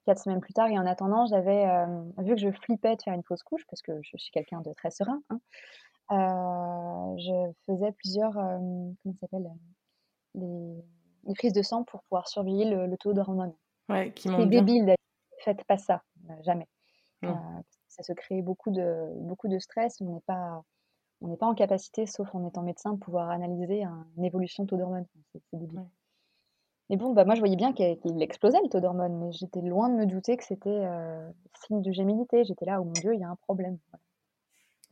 quatre 0.04 0.18
semaines 0.18 0.40
plus 0.40 0.54
tard. 0.54 0.68
Et 0.68 0.78
en 0.78 0.86
attendant, 0.86 1.26
j'avais 1.26 1.66
euh, 1.66 2.02
vu 2.18 2.34
que 2.34 2.40
je 2.40 2.50
flippais 2.50 2.96
de 2.96 3.02
faire 3.02 3.14
une 3.14 3.22
fausse 3.22 3.42
couche 3.42 3.64
parce 3.68 3.82
que 3.82 3.92
je 4.02 4.16
suis 4.16 4.30
quelqu'un 4.30 4.60
de 4.60 4.72
très 4.72 4.90
serein. 4.90 5.22
Hein, 5.30 5.40
je 7.18 7.52
faisais 7.66 7.92
plusieurs, 7.92 8.34
comment 8.34 9.16
s'appelle, 9.20 9.50
les, 10.34 11.34
prises 11.34 11.52
de 11.52 11.62
sang 11.62 11.84
pour 11.84 12.02
pouvoir 12.02 12.28
surveiller 12.28 12.66
le, 12.66 12.86
le 12.86 12.96
taux 12.96 13.12
d'hormones. 13.12 13.54
Ouais, 13.88 14.12
qui 14.12 14.28
C'est 14.28 14.46
débile 14.46 14.84
d'ailleurs. 14.84 14.96
Faites 15.40 15.64
pas 15.64 15.76
ça, 15.76 16.02
euh, 16.30 16.34
jamais. 16.42 16.66
Euh, 17.24 17.32
ça 17.88 18.02
se 18.02 18.12
crée 18.12 18.42
beaucoup 18.42 18.70
de, 18.70 19.10
beaucoup 19.20 19.48
de 19.48 19.58
stress. 19.58 20.00
On 20.00 20.14
n'est 20.14 20.20
pas, 20.22 20.62
on 21.20 21.28
n'est 21.28 21.36
pas 21.36 21.46
en 21.46 21.54
capacité, 21.54 22.06
sauf 22.06 22.34
en 22.34 22.46
étant 22.46 22.62
médecin, 22.62 22.94
de 22.94 22.98
pouvoir 22.98 23.30
analyser 23.30 23.84
une 24.16 24.24
évolution 24.24 24.66
taux 24.66 24.76
d'hormones. 24.76 25.06
C'est 25.32 25.42
débile. 25.52 25.84
Mais 26.90 26.96
bon, 26.96 27.12
bah 27.12 27.25
moi 27.25 27.34
je 27.34 27.40
voyais 27.40 27.56
bien 27.56 27.72
qu'il 27.72 28.22
explosait 28.22 28.60
le 28.62 28.69
taux 28.69 28.81
d'hormones, 28.81 29.19
mais 29.19 29.32
j'étais 29.32 29.60
loin 29.62 29.88
de 29.88 29.94
me 29.94 30.06
douter 30.06 30.36
que 30.36 30.44
c'était 30.44 30.69
euh, 30.69 31.31
signe 31.66 31.82
de 31.82 31.92
gémilité. 31.92 32.44
J'étais 32.44 32.66
là, 32.66 32.81
oh 32.81 32.84
mon 32.84 32.92
Dieu, 32.92 33.14
il 33.14 33.20
y 33.20 33.25
a 33.25 33.28
un 33.28 33.36
problème. 33.36 33.78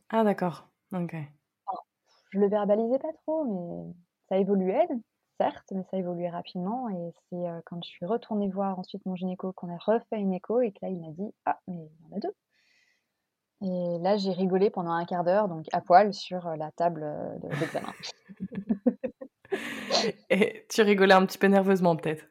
Ah 0.09 0.23
d'accord, 0.23 0.67
ok. 0.91 1.15
je 2.31 2.39
le 2.39 2.47
verbalisais 2.47 2.99
pas 2.99 3.13
trop, 3.25 3.45
mais 3.45 3.93
ça 4.29 4.37
évoluait 4.37 4.87
certes, 5.39 5.71
mais 5.71 5.83
ça 5.89 5.97
évoluait 5.97 6.29
rapidement. 6.29 6.89
Et 6.89 7.13
c'est 7.29 7.47
euh, 7.47 7.59
quand 7.65 7.83
je 7.83 7.89
suis 7.89 8.05
retournée 8.05 8.49
voir 8.49 8.79
ensuite 8.79 9.05
mon 9.05 9.15
gynéco 9.15 9.51
qu'on 9.53 9.73
a 9.73 9.77
refait 9.77 10.19
une 10.19 10.33
écho 10.33 10.61
et 10.61 10.71
que 10.71 10.79
là, 10.81 10.89
il 10.89 10.99
m'a 10.99 11.11
dit 11.11 11.33
Ah, 11.45 11.59
mais 11.67 11.75
il 11.75 12.07
y 12.09 12.13
en 12.13 12.17
a 12.17 12.19
deux. 12.19 12.33
Et 13.61 13.97
là, 13.99 14.17
j'ai 14.17 14.31
rigolé 14.31 14.69
pendant 14.69 14.91
un 14.91 15.05
quart 15.05 15.23
d'heure, 15.23 15.47
donc 15.47 15.65
à 15.71 15.79
poil, 15.79 16.13
sur 16.13 16.47
euh, 16.47 16.55
la 16.57 16.71
table 16.71 17.03
euh, 17.03 17.37
de 17.39 17.47
l'examen. 17.47 17.93
et 20.29 20.65
tu 20.69 20.81
rigolais 20.81 21.13
un 21.13 21.25
petit 21.25 21.37
peu 21.37 21.47
nerveusement, 21.47 21.95
peut-être 21.95 22.25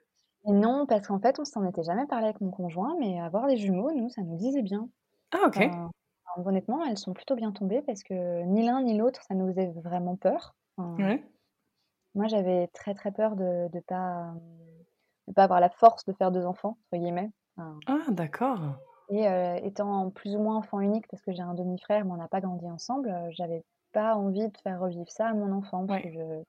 Non, 0.44 0.86
parce 0.86 1.06
qu'en 1.06 1.20
fait, 1.20 1.38
on 1.38 1.44
s'en 1.44 1.64
était 1.68 1.82
jamais 1.82 2.06
parlé 2.06 2.26
avec 2.26 2.40
mon 2.40 2.50
conjoint, 2.50 2.96
mais 2.98 3.20
avoir 3.20 3.46
des 3.46 3.56
jumeaux, 3.56 3.92
nous, 3.92 4.08
ça 4.10 4.22
nous 4.22 4.36
disait 4.36 4.62
bien. 4.62 4.88
Ah, 5.32 5.46
ok. 5.46 5.58
honnêtement, 6.44 6.84
elles 6.84 6.98
sont 6.98 7.12
plutôt 7.12 7.34
bien 7.36 7.52
tombées 7.52 7.82
parce 7.82 8.02
que 8.02 8.42
ni 8.44 8.64
l'un 8.66 8.82
ni 8.82 8.96
l'autre, 8.96 9.22
ça 9.22 9.34
nous 9.34 9.48
faisait 9.48 9.72
vraiment 9.82 10.16
peur. 10.16 10.54
ouais. 10.78 11.22
Moi, 12.14 12.26
j'avais 12.26 12.66
très, 12.68 12.94
très 12.94 13.10
peur 13.10 13.36
de 13.36 13.68
ne 13.72 13.80
pas, 13.80 14.34
pas 15.34 15.44
avoir 15.44 15.60
la 15.60 15.70
force 15.70 16.04
de 16.04 16.12
faire 16.12 16.30
deux 16.30 16.44
enfants, 16.44 16.76
entre 16.92 17.00
guillemets. 17.00 17.30
Ah 17.86 17.98
d'accord. 18.08 18.60
et 19.10 19.26
étant 19.66 20.10
plus 20.10 20.34
ou 20.36 20.38
moins 20.40 20.56
enfant 20.56 20.80
unique, 20.80 21.06
parce 21.08 21.22
que 21.22 21.32
j'ai 21.32 21.42
un 21.42 21.54
demi-frère, 21.54 22.04
mais 22.04 22.12
on 22.12 22.16
n'a 22.16 22.28
pas 22.28 22.40
grandi 22.40 22.66
ensemble, 22.68 23.14
j'avais 23.30 23.64
pas 23.92 24.14
envie 24.16 24.48
de 24.48 24.56
faire 24.58 24.80
revivre 24.80 25.10
ça 25.10 25.28
à 25.28 25.34
mon 25.34 25.52
enfant, 25.52 25.86
parce 25.86 26.02
que 26.02 26.44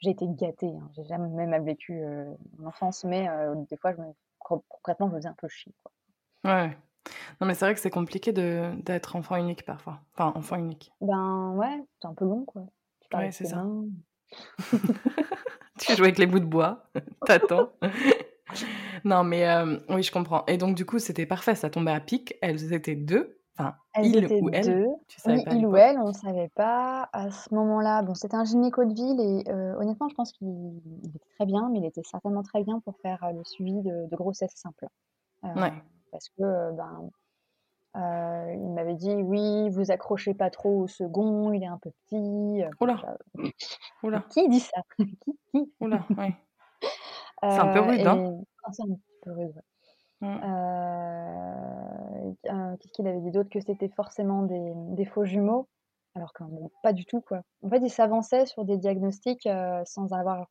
j'ai 0.00 0.10
été 0.10 0.26
gâtée, 0.28 0.74
hein. 0.74 0.90
J'ai 0.96 1.04
jamais 1.04 1.28
même 1.28 1.64
vécu, 1.64 2.02
mon 2.58 2.68
enfance, 2.68 3.04
mais 3.04 3.28
des 3.68 3.76
fois, 3.76 3.92
je 3.92 4.00
me 4.00 4.12
concrètement, 4.40 5.08
je 5.08 5.12
me 5.12 5.18
faisais 5.18 5.28
un 5.28 5.34
peu 5.34 5.48
chier, 5.48 5.72
quoi. 5.82 5.92
Ouais. 6.44 6.76
Non, 7.40 7.46
mais 7.46 7.54
c'est 7.54 7.64
vrai 7.64 7.74
que 7.74 7.80
c'est 7.80 7.90
compliqué 7.90 8.32
d'être 8.32 9.16
enfant 9.16 9.36
unique 9.36 9.64
parfois. 9.64 10.00
Enfin, 10.14 10.32
enfant 10.34 10.56
unique. 10.56 10.92
Ben, 11.00 11.52
ouais, 11.56 11.82
c'est 12.00 12.08
un 12.08 12.14
peu 12.14 12.24
long, 12.24 12.44
quoi. 12.44 12.66
Ouais, 13.14 13.32
c'est 13.32 13.46
ça. 13.46 13.64
tu 15.80 15.96
joues 15.96 16.04
avec 16.04 16.18
les 16.18 16.26
bouts 16.26 16.40
de 16.40 16.44
bois, 16.44 16.90
t'attends. 17.26 17.72
non, 19.04 19.24
mais 19.24 19.48
euh, 19.48 19.78
oui, 19.88 20.02
je 20.02 20.12
comprends. 20.12 20.44
Et 20.46 20.56
donc, 20.56 20.76
du 20.76 20.84
coup, 20.84 20.98
c'était 20.98 21.26
parfait, 21.26 21.54
ça 21.54 21.70
tombait 21.70 21.92
à 21.92 22.00
pic. 22.00 22.34
Elles 22.42 22.72
étaient 22.72 22.96
deux. 22.96 23.39
Enfin, 23.60 23.74
il 24.02 24.42
ou 24.42 24.50
elle. 24.52 24.64
Deux. 24.64 24.86
Tu 25.08 25.20
savais 25.20 25.44
pas 25.44 25.54
il 25.54 25.66
ou 25.66 25.76
elle, 25.76 25.98
on 25.98 26.08
ne 26.08 26.12
savait 26.12 26.50
pas. 26.54 27.08
À 27.12 27.30
ce 27.30 27.52
moment-là, 27.54 28.02
bon, 28.02 28.14
c'était 28.14 28.36
un 28.36 28.44
gynéco 28.44 28.84
de 28.84 28.94
ville 28.94 29.20
et 29.20 29.50
euh, 29.50 29.76
honnêtement, 29.78 30.08
je 30.08 30.14
pense 30.14 30.32
qu'il 30.32 30.80
était 31.04 31.18
très 31.36 31.46
bien, 31.46 31.68
mais 31.70 31.78
il 31.78 31.84
était 31.84 32.02
certainement 32.04 32.42
très 32.42 32.62
bien 32.62 32.80
pour 32.80 32.96
faire 32.98 33.22
euh, 33.24 33.32
le 33.32 33.44
suivi 33.44 33.82
de, 33.82 34.08
de 34.08 34.16
grossesse 34.16 34.52
simple. 34.54 34.86
ouais. 35.42 35.72
Parce 36.12 36.28
que, 36.30 36.72
ben, 36.72 37.08
euh, 37.96 38.54
il 38.54 38.70
m'avait 38.70 38.94
dit 38.94 39.12
oui, 39.12 39.68
vous 39.70 39.90
accrochez 39.90 40.34
pas 40.34 40.50
trop 40.50 40.82
au 40.82 40.86
second, 40.86 41.52
il 41.52 41.62
est 41.62 41.68
un 41.68 41.78
peu 41.78 41.90
petit. 42.06 42.62
Oula. 42.80 43.16
Oula. 44.02 44.24
Qui 44.30 44.48
dit 44.48 44.60
ça? 44.60 44.82
Oula, 45.80 46.04
ouais. 46.16 46.36
C'est 47.42 47.58
un 47.58 47.72
peu 47.72 47.80
rude, 47.80 48.06
hein 48.06 48.40
C'est 48.72 48.82
un 48.82 48.96
peu 49.22 49.32
rude, 49.32 49.52
ouais. 49.56 49.62
Mmh. 50.20 50.40
Euh, 50.44 51.69
qu'est-ce 52.44 52.92
qu'il 52.92 53.06
avait 53.06 53.20
dit 53.20 53.30
d'autre 53.30 53.50
Que 53.50 53.60
c'était 53.60 53.88
forcément 53.88 54.42
des, 54.42 54.72
des, 54.74 55.04
faux 55.04 55.24
jumeaux, 55.24 55.68
alors 56.14 56.32
que 56.32 56.44
bon, 56.44 56.70
pas 56.82 56.92
du 56.92 57.04
tout, 57.04 57.20
quoi. 57.20 57.42
En 57.62 57.70
fait, 57.70 57.78
il 57.78 57.90
s'avançait 57.90 58.46
sur 58.46 58.64
des 58.64 58.76
diagnostics 58.76 59.46
euh, 59.46 59.82
sans 59.84 60.12
avoir 60.12 60.46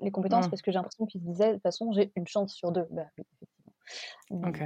les 0.00 0.10
compétences, 0.10 0.46
mmh. 0.46 0.50
parce 0.50 0.62
que 0.62 0.70
j'ai 0.70 0.76
l'impression 0.76 1.06
qu'il 1.06 1.20
se 1.20 1.26
disait, 1.26 1.48
de 1.48 1.52
toute 1.54 1.62
façon, 1.62 1.92
j'ai 1.92 2.12
une 2.16 2.26
chance 2.26 2.52
sur 2.52 2.72
deux. 2.72 2.86
Bah, 2.90 3.04
oui, 3.18 3.24
effectivement. 3.32 4.48
Ok. 4.48 4.62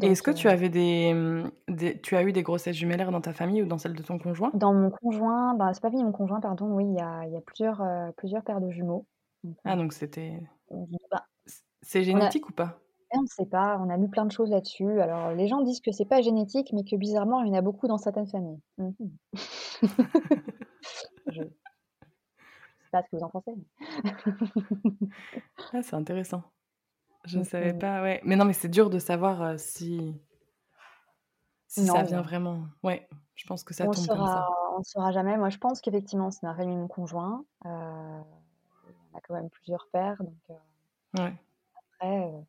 Et 0.00 0.06
est-ce 0.06 0.22
que 0.22 0.30
tu 0.30 0.48
avais 0.48 0.68
des, 0.68 1.42
des 1.68 2.00
tu 2.00 2.16
as 2.16 2.22
eu 2.22 2.32
des 2.32 2.42
grossesses 2.42 2.76
jumellaires 2.76 3.10
dans 3.10 3.20
ta 3.20 3.32
famille 3.32 3.62
ou 3.62 3.66
dans 3.66 3.78
celle 3.78 3.94
de 3.94 4.02
ton 4.02 4.18
conjoint? 4.18 4.50
Dans 4.54 4.72
mon 4.72 4.90
conjoint, 4.90 5.54
bah, 5.54 5.72
c'est 5.72 5.80
pas 5.80 5.90
mon 5.90 6.12
conjoint, 6.12 6.40
pardon, 6.40 6.66
oui, 6.66 6.84
il 6.84 6.94
y 6.94 7.00
a 7.00 7.24
il 7.26 7.32
y 7.32 7.36
a 7.36 7.40
plusieurs, 7.40 7.82
plusieurs 8.16 8.44
paires 8.44 8.60
de 8.60 8.70
jumeaux. 8.70 9.06
Ah 9.64 9.76
donc 9.76 9.92
c'était 9.92 10.40
bah 11.10 11.26
c'est 11.82 12.02
génétique 12.02 12.48
ou 12.48 12.52
pas? 12.52 12.78
On 13.18 13.22
ne 13.22 13.26
sait 13.26 13.46
pas, 13.46 13.78
on 13.80 13.88
a 13.90 13.96
lu 13.96 14.08
plein 14.08 14.24
de 14.26 14.32
choses 14.32 14.50
là-dessus. 14.50 15.00
Alors 15.00 15.32
les 15.32 15.48
gens 15.48 15.62
disent 15.62 15.80
que 15.80 15.92
c'est 15.92 16.04
pas 16.06 16.20
génétique, 16.22 16.72
mais 16.72 16.84
que 16.84 16.96
bizarrement, 16.96 17.42
il 17.42 17.48
y 17.48 17.50
en 17.50 17.54
a 17.58 17.62
beaucoup 17.62 17.86
dans 17.88 17.98
certaines 17.98 18.26
familles. 18.28 18.60
Mmh 18.78 18.90
Je 21.26 21.42
sais 21.42 21.50
pas 22.90 23.02
ce 23.02 23.08
que 23.10 23.16
vous 23.16 23.22
en 23.22 23.30
pensez, 23.30 23.52
Ah, 25.72 25.82
c'est 25.82 25.94
intéressant. 25.94 26.42
Je 27.24 27.38
ne 27.38 27.44
savais 27.44 27.74
pas, 27.74 28.02
ouais. 28.02 28.20
Mais 28.24 28.36
non, 28.36 28.44
mais 28.46 28.52
c'est 28.54 28.68
dur 28.68 28.90
de 28.90 28.98
savoir, 29.00 29.58
si 29.60 30.14
si 31.66 31.86
ça 31.86 32.02
vient 32.02 32.22
vraiment 32.22 32.68
ouais, 32.82 33.08
je 33.34 33.46
pense 33.46 33.64
que 33.64 33.74
ça 33.74 33.86
On 33.86 33.92
tombe 33.92 34.08
comme 34.08 34.26
ça. 34.26 34.46
on 34.74 34.78
ne 34.78 34.84
saura 34.84 35.12
jamais. 35.12 35.36
Moi, 35.36 35.50
je 35.50 35.58
pense 35.58 35.80
qu'effectivement, 35.80 36.30
c'est 36.30 36.46
dans 36.46 36.54
la 36.54 36.66
mon 36.66 36.88
conjoint. 36.88 37.44
Heu, 37.64 37.68
on 37.68 39.16
a 39.16 39.20
quand 39.20 39.34
même 39.34 39.50
plusieurs 39.50 39.88
pères, 39.92 40.22
donc 40.22 40.58
Ouais. 41.16 41.34
après, 42.00 42.44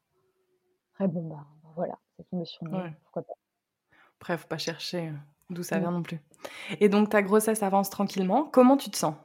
après 0.95 1.07
bon, 1.07 1.27
bah, 1.27 1.45
voilà, 1.75 1.97
c'est 2.15 2.27
tombé 2.29 2.45
sur 2.45 2.63
nous, 2.63 2.79
pourquoi 3.03 3.23
pas. 3.23 3.33
Après, 4.19 4.37
faut 4.37 4.47
pas 4.47 4.57
chercher, 4.57 5.11
d'où 5.49 5.61
ça 5.61 5.77
vient 5.77 5.91
non 5.91 6.03
plus. 6.03 6.19
Et 6.79 6.89
donc 6.89 7.09
ta 7.09 7.21
grossesse 7.21 7.63
avance 7.63 7.89
tranquillement. 7.89 8.45
Comment 8.45 8.77
tu 8.77 8.89
te 8.89 8.97
sens? 8.97 9.15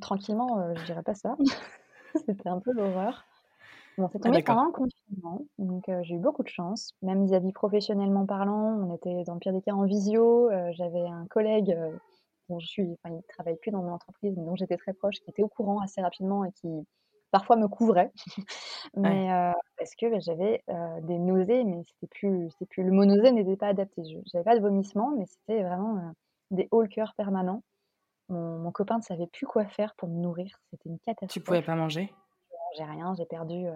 Tranquillement, 0.00 0.74
je 0.74 0.84
dirais 0.84 1.02
pas 1.02 1.14
ça. 1.14 1.36
C'était 2.26 2.48
un 2.48 2.58
peu 2.58 2.72
l'horreur. 2.72 3.24
Bon, 3.98 4.08
c'est 4.10 4.18
Ah 4.22 4.28
tombé 4.28 4.42
pendant 4.42 4.64
le 4.64 4.72
confinement, 4.72 5.42
donc 5.58 5.84
j'ai 6.02 6.14
eu 6.14 6.18
beaucoup 6.18 6.42
de 6.42 6.48
chance, 6.48 6.94
même 7.02 7.24
vis-à-vis 7.24 7.52
professionnellement 7.52 8.26
parlant. 8.26 8.78
On 8.80 8.94
était 8.94 9.24
dans 9.24 9.34
le 9.34 9.40
pire 9.40 9.52
des 9.52 9.60
cas 9.60 9.72
en 9.72 9.84
visio, 9.84 10.50
j'avais 10.72 11.06
un 11.06 11.26
collègue, 11.26 11.76
dont 12.48 12.58
je 12.58 12.66
suis 12.66 12.98
enfin, 13.04 13.14
il 13.14 13.22
travaille 13.28 13.56
plus 13.56 13.70
dans 13.70 13.82
mon 13.82 13.92
entreprise, 13.92 14.34
mais 14.36 14.44
dont 14.44 14.56
j'étais 14.56 14.76
très 14.76 14.92
proche, 14.92 15.16
qui 15.20 15.30
était 15.30 15.42
au 15.42 15.48
courant 15.48 15.80
assez 15.80 16.00
rapidement 16.00 16.44
et 16.44 16.52
qui 16.52 16.68
parfois 17.30 17.56
me 17.56 17.68
couvrait. 17.68 18.12
Ouais. 18.94 19.02
Mais 19.02 19.52
parce 19.78 19.94
que, 19.94 20.10
bah, 20.10 20.18
j'avais, 20.20 20.64
des 21.02 21.18
nausées, 21.18 21.64
mais 21.64 21.82
c'était 21.84 22.06
plus 22.08 22.48
plus 22.70 22.82
le 22.82 22.90
mot 22.90 23.04
nausée 23.04 23.30
n'était 23.30 23.56
pas 23.56 23.68
adapté. 23.68 24.02
Je 24.04 24.18
j'avais 24.32 24.42
pas 24.44 24.56
de 24.56 24.60
vomissements, 24.62 25.12
mais 25.16 25.26
c'était 25.26 25.62
vraiment, 25.62 26.12
des 26.50 26.66
hauts 26.70 26.86
cœur 26.86 27.14
permanents. 27.16 27.62
Mon 28.28 28.58
mon 28.58 28.72
copain 28.72 28.98
ne 28.98 29.02
savait 29.02 29.26
plus 29.26 29.46
quoi 29.46 29.64
faire 29.66 29.94
pour 29.96 30.08
me 30.08 30.16
nourrir, 30.20 30.58
c'était 30.70 30.88
une 30.88 30.98
Tu 30.98 31.04
pouvais 31.40 31.58
catastrophe. 31.58 31.66
pas 31.66 31.74
manger? 31.74 32.12
Je 32.50 32.80
mangeais 32.82 32.92
rien, 32.92 33.14
j'ai 33.14 33.26
perdu, 33.26 33.66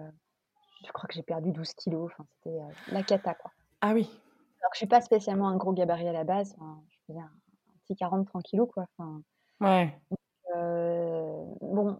je 0.85 0.91
crois 0.91 1.07
que 1.07 1.13
j'ai 1.13 1.23
perdu 1.23 1.51
12 1.51 1.73
kilogrammes, 1.73 2.11
enfin 2.11 2.25
c'était, 2.43 2.57
la 2.91 3.03
cata, 3.03 3.35
quoi. 3.35 3.51
Ah 3.81 3.93
oui. 3.93 4.09
Alors 4.59 4.71
que 4.71 4.75
je 4.75 4.79
suis 4.79 4.87
pas 4.87 5.01
spécialement 5.01 5.47
un 5.49 5.57
gros 5.57 5.73
gabarit 5.73 6.07
à 6.07 6.13
la 6.13 6.23
base, 6.23 6.55
enfin, 6.57 6.81
je 6.89 6.97
faisais 7.07 7.19
un 7.19 7.23
un 7.23 7.77
petit 7.85 7.95
40-30 7.95 8.41
kilogrammes, 8.43 8.73
quoi, 8.73 8.85
enfin 8.97 9.21
Ouais. 9.61 9.97
donc 10.09 11.59
bon, 11.61 11.99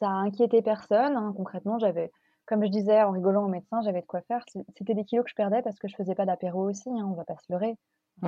ça 0.00 0.08
a 0.08 0.12
inquiété 0.12 0.62
personne, 0.62 1.16
hein, 1.16 1.32
concrètement, 1.36 1.78
j'avais 1.78 2.12
comme 2.46 2.64
je 2.64 2.70
disais 2.70 3.02
en 3.02 3.10
rigolant 3.10 3.44
au 3.44 3.48
médecin, 3.48 3.80
j'avais 3.82 4.02
de 4.02 4.06
quoi 4.06 4.20
faire. 4.22 4.44
C'était 4.76 4.94
des 4.94 5.04
kilogrammes 5.04 5.24
que 5.24 5.30
je 5.30 5.34
perdais 5.34 5.62
parce 5.62 5.78
que 5.80 5.88
je 5.88 5.96
faisais 5.96 6.14
pas 6.14 6.26
d'apéro 6.26 6.62
aussi, 6.68 6.88
hein, 6.90 7.04
on 7.10 7.14
va 7.14 7.24
pas 7.24 7.36
se 7.38 7.52
leurrer. 7.52 7.76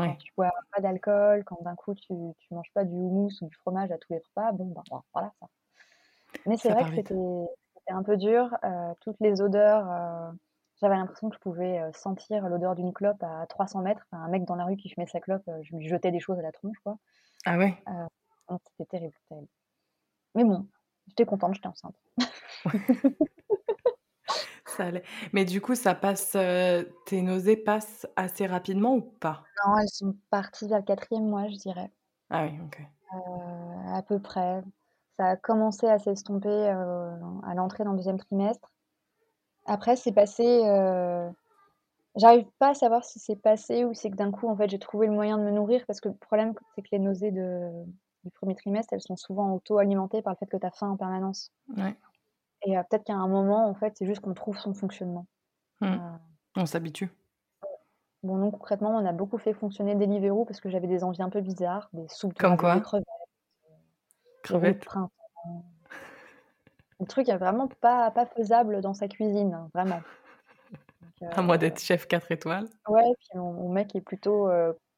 Quand 0.00 0.02
Ouais. 0.02 0.18
tu 0.18 0.32
bois 0.36 0.50
pas 0.74 0.80
d'alcool, 0.80 1.44
quand 1.44 1.62
d'un 1.62 1.76
coup 1.76 1.94
tu 1.94 2.12
tu 2.38 2.54
manges 2.54 2.72
pas 2.74 2.84
du 2.84 2.94
houmous 2.94 3.30
ou 3.42 3.46
du 3.48 3.54
fromage 3.56 3.92
à 3.92 3.98
tous 3.98 4.12
les 4.12 4.18
repas, 4.20 4.52
bon, 4.52 4.66
ben, 4.72 4.82
voilà, 5.14 5.32
ça 5.40 5.46
mais 6.46 6.56
c'est 6.56 6.70
vrai 6.70 6.84
que 6.84 6.90
c'était 6.94 7.14
un 7.88 8.02
peu 8.02 8.16
dur, 8.16 8.56
heu, 8.64 8.94
toutes 9.00 9.20
les 9.20 9.40
odeurs, 9.42 9.86
j'avais 10.80 10.96
l'impression 10.96 11.28
que 11.30 11.36
je 11.36 11.40
pouvais, 11.40 11.80
sentir 11.94 12.48
l'odeur 12.48 12.74
d'une 12.74 12.92
clope 12.92 13.22
à 13.22 13.46
300 13.48 13.82
mètres. 13.82 14.02
Enfin, 14.12 14.22
un 14.24 14.28
mec 14.28 14.44
dans 14.44 14.56
la 14.56 14.64
rue 14.64 14.76
qui 14.76 14.88
fumait 14.90 15.06
sa 15.06 15.20
clope, 15.20 15.42
je 15.62 15.76
lui 15.76 15.88
jetais 15.88 16.10
des 16.12 16.20
choses 16.20 16.38
à 16.38 16.42
la 16.42 16.52
tronche, 16.52 16.78
quoi. 16.84 16.98
Ah 17.44 17.56
ouais? 17.58 17.76
C'était 18.64 18.86
terrible, 18.86 19.14
terrible. 19.28 19.48
Mais 20.36 20.44
bon, 20.44 20.68
j'étais 21.08 21.26
contente, 21.26 21.54
j'étais 21.54 21.68
enceinte. 21.68 21.96
Ça 24.66 24.84
allait. 24.86 25.02
Mais 25.32 25.44
du 25.44 25.60
coup, 25.60 25.74
ça 25.74 25.94
passe, 25.94 26.34
heu, 26.36 26.88
tes 27.06 27.22
nausées 27.22 27.56
passent 27.56 28.06
assez 28.16 28.46
rapidement 28.46 28.94
ou 28.96 29.00
pas? 29.02 29.44
Non, 29.66 29.78
elles 29.78 29.88
sont 29.88 30.16
parties 30.30 30.68
vers 30.68 30.78
le 30.78 30.84
4e 30.84 31.28
mois, 31.28 31.48
je 31.48 31.56
dirais. 31.56 31.90
Ah 32.30 32.44
oui, 32.46 32.58
OK. 32.64 32.78
Heu, 33.12 33.94
à 33.94 34.02
peu 34.02 34.20
près. 34.20 34.62
Ça 35.18 35.30
a 35.30 35.36
commencé 35.36 35.86
à 35.88 35.98
s'estomper, 35.98 36.48
heu, 36.48 37.12
à 37.44 37.54
l'entrée 37.54 37.84
dans 37.84 37.92
le 37.92 37.98
2e 37.98 38.18
trimestre. 38.18 38.70
Après, 39.66 39.96
c'est 39.96 40.12
passé, 40.12 40.44
j'arrive 42.16 42.46
pas 42.58 42.70
à 42.70 42.74
savoir 42.74 43.04
si 43.04 43.18
c'est 43.18 43.36
passé 43.36 43.84
ou 43.84 43.94
c'est 43.94 44.10
que 44.10 44.16
d'un 44.16 44.30
coup, 44.30 44.48
en 44.48 44.56
fait, 44.56 44.68
j'ai 44.68 44.78
trouvé 44.78 45.06
le 45.06 45.12
moyen 45.14 45.38
de 45.38 45.42
me 45.44 45.50
nourrir 45.50 45.84
parce 45.86 46.00
que 46.00 46.08
le 46.08 46.14
problème, 46.16 46.54
c'est 46.74 46.82
que 46.82 46.88
les 46.92 46.98
nausées 46.98 47.30
de 47.30 47.70
du 48.24 48.30
1er 48.30 48.54
trimestre, 48.56 48.92
elles 48.92 49.00
sont 49.02 49.16
souvent 49.16 49.52
auto-alimentées 49.54 50.22
par 50.22 50.32
le 50.34 50.38
fait 50.38 50.46
que 50.46 50.56
tu 50.56 50.66
as 50.66 50.70
faim 50.70 50.90
en 50.90 50.96
permanence. 50.96 51.52
Ouais. 51.76 51.96
Et 52.66 52.76
heu, 52.76 52.82
peut-être 52.88 53.04
qu'à 53.04 53.14
un 53.14 53.28
moment, 53.28 53.68
en 53.68 53.74
fait, 53.74 53.96
c'est 53.96 54.06
juste 54.06 54.20
qu'on 54.20 54.34
trouve 54.34 54.58
son 54.58 54.74
fonctionnement. 54.74 55.26
Mmh. 55.80 55.86
Heu 55.94 56.18
On 56.56 56.66
s'habitue. 56.66 57.10
Bon, 58.22 58.36
nous, 58.36 58.50
concrètement, 58.50 58.90
on 58.96 59.06
a 59.06 59.12
beaucoup 59.12 59.38
fait 59.38 59.54
fonctionner 59.54 59.94
Deliveroo 59.94 60.44
parce 60.44 60.60
que 60.60 60.68
j'avais 60.70 60.88
des 60.88 61.04
envies 61.04 61.22
un 61.22 61.30
peu 61.30 61.40
bizarres, 61.40 61.88
des 61.92 62.08
soupes 62.08 62.34
de 62.34 62.38
Comme 62.40 62.56
quoi? 62.56 62.74
crevettes, 62.80 63.06
des 64.50 64.74
de 64.74 64.78
Crevettes? 64.78 64.84
printemps. 64.84 65.12
Des 67.00 67.06
trucs, 67.06 67.28
vraiment 67.28 67.68
pas 67.68 68.10
pas 68.10 68.26
faisables 68.26 68.80
dans 68.80 68.94
sa 68.94 69.08
cuisine, 69.08 69.54
hein, 69.54 69.70
vraiment. 69.74 70.02
Donc 71.20 71.32
À 71.36 71.42
moi 71.42 71.58
d'être 71.58 71.80
chef 71.80 72.06
4 72.06 72.30
étoiles. 72.32 72.68
Ouais, 72.88 73.02
puis 73.20 73.38
mon 73.38 73.52
mon 73.52 73.68
mec 73.68 73.94
est 73.94 74.00
plutôt, 74.00 74.48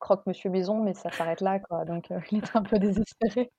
croque 0.01 0.27
monsieur 0.27 0.51
maison, 0.51 0.83
mais 0.83 0.95
ça 0.95 1.11
s'arrête 1.11 1.41
là, 1.41 1.61
quoi, 1.61 1.85
donc 1.85 2.11
heu, 2.11 2.21
il 2.33 2.39
était 2.39 2.57
un 2.57 2.63
peu 2.63 2.79
désespéré. 2.79 3.53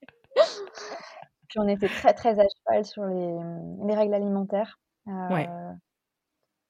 Puis 1.47 1.59
on 1.59 1.67
était 1.67 1.87
très, 1.89 2.13
très 2.13 2.39
à 2.39 2.43
cheval 2.43 2.85
sur 2.85 3.05
les, 3.05 3.27
mmh, 3.27 3.87
les 3.87 3.95
règles 3.95 4.13
alimentaires. 4.13 4.79
Ouais. 5.07 5.47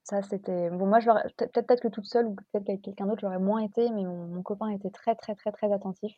ça, 0.04 0.22
c'était 0.24 0.70
bon, 0.70 0.88
moi, 0.88 1.00
je 1.00 1.08
l'aurais 1.08 1.24
peut 1.38 1.48
peut-être 1.54 1.82
que 1.82 1.88
toute 1.88 2.06
seule 2.06 2.28
ou 2.28 2.36
peut-être 2.36 2.66
qu'avec 2.66 2.82
quelqu'un 2.82 3.06
d'autre, 3.06 3.22
j'aurais 3.22 3.40
moins 3.40 3.62
été, 3.62 3.90
mais 3.92 4.04
mon 4.04 4.28
mon 4.28 4.44
copain 4.44 4.70
était 4.70 4.90
très, 4.90 5.16
très, 5.16 5.36
très, 5.36 5.52
très 5.52 5.72
attentif. 5.72 6.14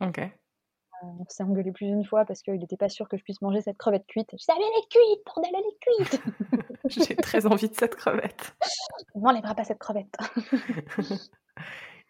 OK. 0.00 0.18
Heu, 0.18 1.06
on 1.20 1.24
s'est 1.28 1.42
engueulés 1.42 1.72
plus 1.72 1.86
d'une 1.86 2.04
fois 2.04 2.24
parce 2.24 2.42
qu'il 2.42 2.62
était 2.62 2.76
pas 2.76 2.88
sûr 2.88 3.08
que 3.08 3.16
je 3.16 3.22
puisse 3.24 3.40
manger 3.42 3.60
cette 3.62 3.78
crevette 3.78 4.06
cuite. 4.06 4.30
Je 4.32 4.44
fais: 4.44 4.52
«Elle 4.56 4.62
est 4.62 4.88
cuite, 4.90 5.24
bordel, 5.26 5.52
elle 5.54 5.60
est 5.60 5.78
cuite!» 5.80 6.22
J'ai 7.08 7.16
très 7.16 7.46
envie 7.46 7.68
de 7.68 7.74
cette 7.74 7.96
crevette. 7.96 8.54
«On 9.14 9.20
m'enlèvera 9.20 9.54
pas 9.54 9.64
cette 9.64 9.78
crevette!» 9.78 10.14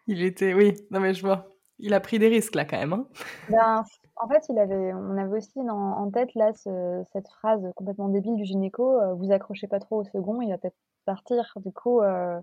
Il 0.07 0.21
était 0.23 0.53
oui, 0.53 0.73
non 0.91 0.99
mais 0.99 1.13
je 1.13 1.21
vois. 1.21 1.49
Il 1.79 1.93
a 1.93 1.99
pris 2.01 2.19
des 2.19 2.27
risques 2.27 2.55
là, 2.55 2.65
quand 2.65 2.77
même, 2.77 2.93
hein? 2.93 3.07
Ben, 3.47 3.83
en 4.15 4.27
fait, 4.29 4.45
il 4.49 4.57
avait 4.57 4.93
on 4.93 5.17
avait 5.17 5.37
aussi 5.37 5.59
en 5.59 5.67
en 5.69 6.09
tête 6.11 6.33
là 6.33 6.53
ce 6.53 7.03
cette 7.11 7.27
phrase 7.27 7.61
complètement 7.75 8.07
débile 8.07 8.35
du 8.35 8.45
gynéco, 8.45 9.01
heu: 9.01 9.13
«Vous 9.15 9.31
accrochez 9.33 9.67
pas 9.67 9.79
trop 9.79 9.99
au 9.99 10.03
second, 10.05 10.39
il 10.41 10.49
va 10.49 10.57
peut-être 10.57 10.77
partir». 11.05 11.51
Du 11.57 11.73
coup, 11.73 12.01
heu, 12.01 12.39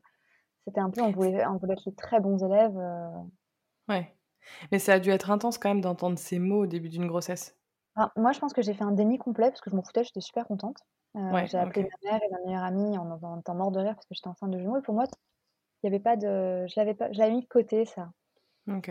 c'était 0.66 0.80
un 0.80 0.90
peu 0.90 1.02
on 1.02 1.12
voulait 1.12 1.46
on 1.46 1.58
voulait 1.58 1.74
être 1.74 1.86
les 1.86 1.94
très 1.94 2.20
bons 2.20 2.44
élèves, 2.44 2.76
heu 2.78 3.30
Ouais. 3.88 4.16
Mais 4.72 4.78
ça 4.80 4.94
a 4.94 5.00
dû 5.00 5.10
être 5.10 5.30
intense 5.30 5.58
quand 5.58 5.70
même 5.70 5.80
d'entendre 5.82 6.18
ces 6.18 6.38
mots 6.40 6.64
au 6.64 6.66
début 6.66 6.88
d'une 6.90 7.06
grossesse? 7.08 7.58
Ben, 7.96 8.10
moi, 8.16 8.32
je 8.32 8.38
pense 8.38 8.52
que 8.52 8.62
j'ai 8.62 8.74
fait 8.74 8.84
un 8.84 8.92
déni 8.92 9.18
complet 9.18 9.48
parce 9.50 9.60
que 9.60 9.70
je 9.70 9.74
m'en 9.76 9.82
foutais, 9.82 10.04
j'étais 10.04 10.20
super 10.20 10.46
contente. 10.46 10.78
Ouais, 11.30 11.50
j'ai 11.50 11.58
appelé 11.58 11.82
ma 12.04 12.10
mère 12.12 12.20
et 12.22 12.28
ma 12.30 12.38
meilleure 12.46 12.62
amie 12.62 12.96
en 12.98 13.10
en 13.22 13.40
étant 13.40 13.54
morte 13.54 13.74
de 13.74 13.80
rire 13.80 13.94
parce 13.94 14.06
que 14.06 14.14
j'étais 14.14 14.28
enceinte 14.28 14.50
de 14.52 14.58
jumeaux 14.58 14.78
et 14.78 14.82
pour 14.82 14.94
moi, 14.94 15.04
il 15.82 15.86
y 15.86 15.88
avait 15.88 16.00
pas 16.00 16.16
de 16.16 16.66
je 16.68 16.74
l'avais 16.80 16.94
pas 16.94 17.12
je 17.12 17.18
l'avais 17.18 17.32
mis 17.34 17.42
de 17.42 17.48
côté 17.48 17.84
ça. 17.84 18.10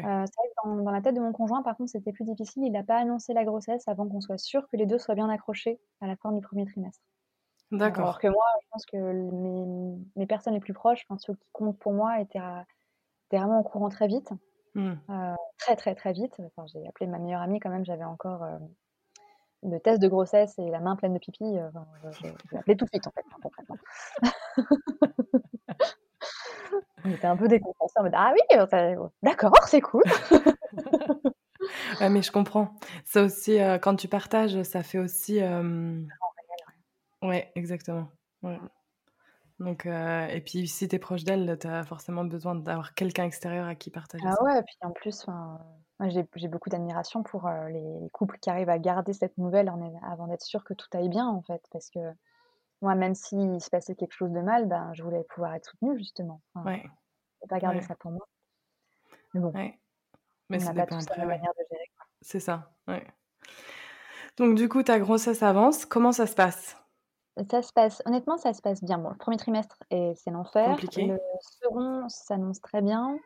C'est 0.04 0.08
vrai 0.10 0.28
que 0.28 0.56
dans 0.70 0.84
dans 0.84 0.92
la 0.92 1.02
tête 1.02 1.16
de 1.16 1.22
mon 1.22 1.34
conjoint, 1.34 1.64
par 1.64 1.78
contre, 1.78 1.92
c'était 1.92 2.14
plus 2.14 2.26
difficile. 2.26 2.64
Il 2.66 2.76
a 2.78 2.84
pas 2.84 2.98
annoncé 3.00 3.34
la 3.34 3.46
grossesse 3.46 3.88
avant 3.88 4.08
qu'on 4.10 4.22
soit 4.22 4.38
sûrs 4.40 4.68
que 4.72 4.78
les 4.78 4.86
2 4.88 5.00
soient 5.00 5.16
bien 5.16 5.30
accrochés 5.30 5.82
à 6.02 6.08
la 6.08 6.16
fin 6.18 6.32
du 6.34 6.42
1er 6.42 6.66
trimestre. 6.66 7.02
Heu, 7.82 7.88
alors 8.00 8.12
D'accord. 8.12 8.20
que 8.20 8.28
moi, 8.28 8.46
je 8.64 8.68
pense 8.72 8.86
que 8.88 8.98
mes 8.98 9.98
mes 10.18 10.28
personnes 10.28 10.54
les 10.56 10.60
plus 10.62 10.74
proches, 10.74 11.06
enfin 11.10 11.18
ceux 11.20 11.36
qui 11.36 11.50
comptent 11.54 11.80
pour 11.80 11.94
moi 11.94 12.22
étaient 12.22 12.40
à 12.40 12.66
étaient 13.30 13.40
vraiment 13.40 13.62
au 13.62 13.64
courant 13.64 13.90
très 13.90 14.08
vite. 14.08 14.32
Mmh. 14.76 15.10
Heu, 15.12 15.36
très, 15.60 15.76
très, 15.78 15.96
très 15.96 16.14
vite. 16.14 16.36
Enfin, 16.40 16.66
j'ai 16.68 16.88
appelé 16.88 17.08
ma 17.08 17.20
meilleure 17.20 17.42
amie 17.44 17.60
quand 17.62 17.70
même, 17.72 17.86
j'avais 17.86 18.06
encore, 18.06 18.44
heu, 18.46 18.60
le 19.64 19.80
test 19.80 20.02
de 20.02 20.08
grossesse 20.10 20.58
et 20.60 20.70
la 20.72 20.80
main 20.82 20.96
pleine 20.98 21.14
de 21.16 21.20
pipi, 21.20 21.46
enfin, 21.46 21.88
je 22.04 22.10
je 22.12 22.28
l'ai 22.54 22.60
appelé 22.60 22.78
tout 22.78 22.86
de 22.86 22.90
suite, 22.92 23.08
en 23.08 23.12
fait. 23.12 23.26
On 27.06 27.12
était 27.12 27.28
un 27.28 27.36
peu 27.36 27.48
décontenancés 27.48 28.00
en 28.00 28.04
mode: 28.04 28.14
«Ah 28.16 28.34
oui, 28.34 28.58
heu, 28.58 28.66
ça 28.70 28.92
d'accord, 29.24 29.68
c'est 29.68 29.82
cool!» 29.82 30.04
Ouais, 32.00 32.10
mais 32.10 32.22
je 32.22 32.32
comprends. 32.32 32.74
Ça 33.04 33.24
aussi, 33.24 33.60
heu, 33.60 33.78
quand 33.80 33.96
tu 33.96 34.08
partages, 34.08 34.62
ça 34.64 34.82
fait 34.82 34.98
aussi, 34.98 35.38
hem 35.38 36.08
ouais, 37.22 37.52
exactement. 37.56 38.08
Ouais. 38.44 38.58
Donc 39.60 39.86
et 39.86 40.42
puis 40.46 40.68
si 40.68 40.88
tu 40.88 40.96
es 40.96 41.00
proche 41.00 41.26
d'elle, 41.26 41.58
tu 41.60 41.68
as 41.68 41.84
forcément 41.84 42.24
besoin 42.24 42.56
d'avoir 42.56 42.94
quelqu'un 42.94 43.26
extérieur 43.26 43.68
à 43.68 43.76
qui 43.76 43.90
partager 43.90 44.24
Ah 44.26 44.36
ça. 44.36 44.44
ouais, 44.44 44.64
puis 44.64 44.78
en 44.82 44.92
plus, 44.92 45.26
j'ai 46.06 46.48
beaucoup 46.48 46.70
d'admiration 46.70 47.24
pour, 47.24 47.50
les 47.70 48.10
couples 48.14 48.40
qui 48.40 48.50
arrivent 48.50 48.70
à 48.70 48.80
garder 48.80 49.12
cette 49.12 49.38
nouvelle 49.38 49.70
en 49.70 49.94
avant 50.10 50.28
d'être 50.28 50.44
sûrs 50.44 50.64
que 50.64 50.74
tout 50.74 50.88
aille 50.94 51.10
bien, 51.10 51.28
en 51.28 51.42
fait, 51.42 51.62
parce 51.72 51.90
que 51.90 52.00
moi, 52.82 52.96
même 52.96 53.16
s'il 53.16 53.62
se 53.62 53.70
passait 53.70 53.96
quelque 53.96 54.14
chose 54.14 54.32
de 54.32 54.42
mal, 54.42 54.68
ben, 54.68 54.92
je 54.94 55.04
voulais 55.04 55.24
pouvoir 55.26 55.56
être 55.56 55.66
soutenue 55.72 55.98
justement. 55.98 56.42
Enfin, 56.56 56.66
Ouais. 56.66 56.84
et 57.44 57.48
pas 57.48 57.60
garder 57.60 57.80
Ouais. 57.80 57.86
ça 57.88 57.96
pour 57.96 58.12
moi. 58.12 58.28
Mais 59.34 59.40
bon, 59.42 59.50
Ouais. 59.54 59.80
on 60.52 60.54
Mais 60.54 60.60
ça 60.60 60.74
n'a 60.74 60.86
pas 60.86 60.88
tous 60.88 61.08
la 61.18 61.26
manière 61.26 61.54
de 61.54 61.64
gérer, 61.72 61.86
quoi. 61.98 62.06
C'est 62.22 62.40
ça, 62.40 62.72
ouais. 62.88 63.06
Donc 64.38 64.56
du 64.56 64.70
coup, 64.70 64.84
ta 64.84 65.00
grossesse 65.00 65.44
avance, 65.44 65.86
comment 65.86 66.12
ça 66.12 66.28
se 66.28 66.36
passe? 66.36 66.78
Ça 67.50 67.62
se 67.62 67.72
passe 67.72 68.02
honnêtement, 68.06 68.38
ça 68.38 68.54
se 68.54 68.62
passe 68.62 68.84
bien. 68.84 68.98
Bon, 68.98 69.10
le 69.10 69.18
1er 69.18 69.38
trimestre 69.38 69.78
c'est 69.90 70.32
l'enfer. 70.32 70.76
Le 70.82 71.18
second 71.62 72.10
s'annonce 72.10 72.60
très 72.62 72.82
bien. 72.82 73.18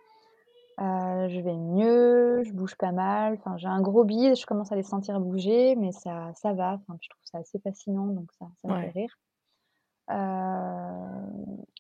Heu, 0.80 1.30
je 1.30 1.40
vais 1.42 1.56
mieux, 1.58 2.44
je 2.44 2.52
bouge 2.54 2.76
pas 2.78 2.92
mal, 2.92 3.36
enfin, 3.36 3.58
j'ai 3.58 3.68
un 3.68 3.82
gros 3.82 4.06
bide, 4.06 4.36
je 4.36 4.46
commence 4.46 4.72
à 4.72 4.76
les 4.76 4.84
sentir 4.84 5.20
bouger, 5.20 5.76
mais 5.76 5.92
ça 5.92 6.32
ça 6.36 6.54
va, 6.54 6.74
enfin, 6.82 6.98
je 7.02 7.10
trouve 7.10 7.24
ça 7.26 7.40
assez 7.40 7.60
fascinant, 7.60 8.08
donc 8.08 8.32
ça 8.40 8.48
ça 8.62 8.70
me 8.70 8.78
fait 8.78 8.90
rire. 8.92 9.18
Heu, 10.10 10.16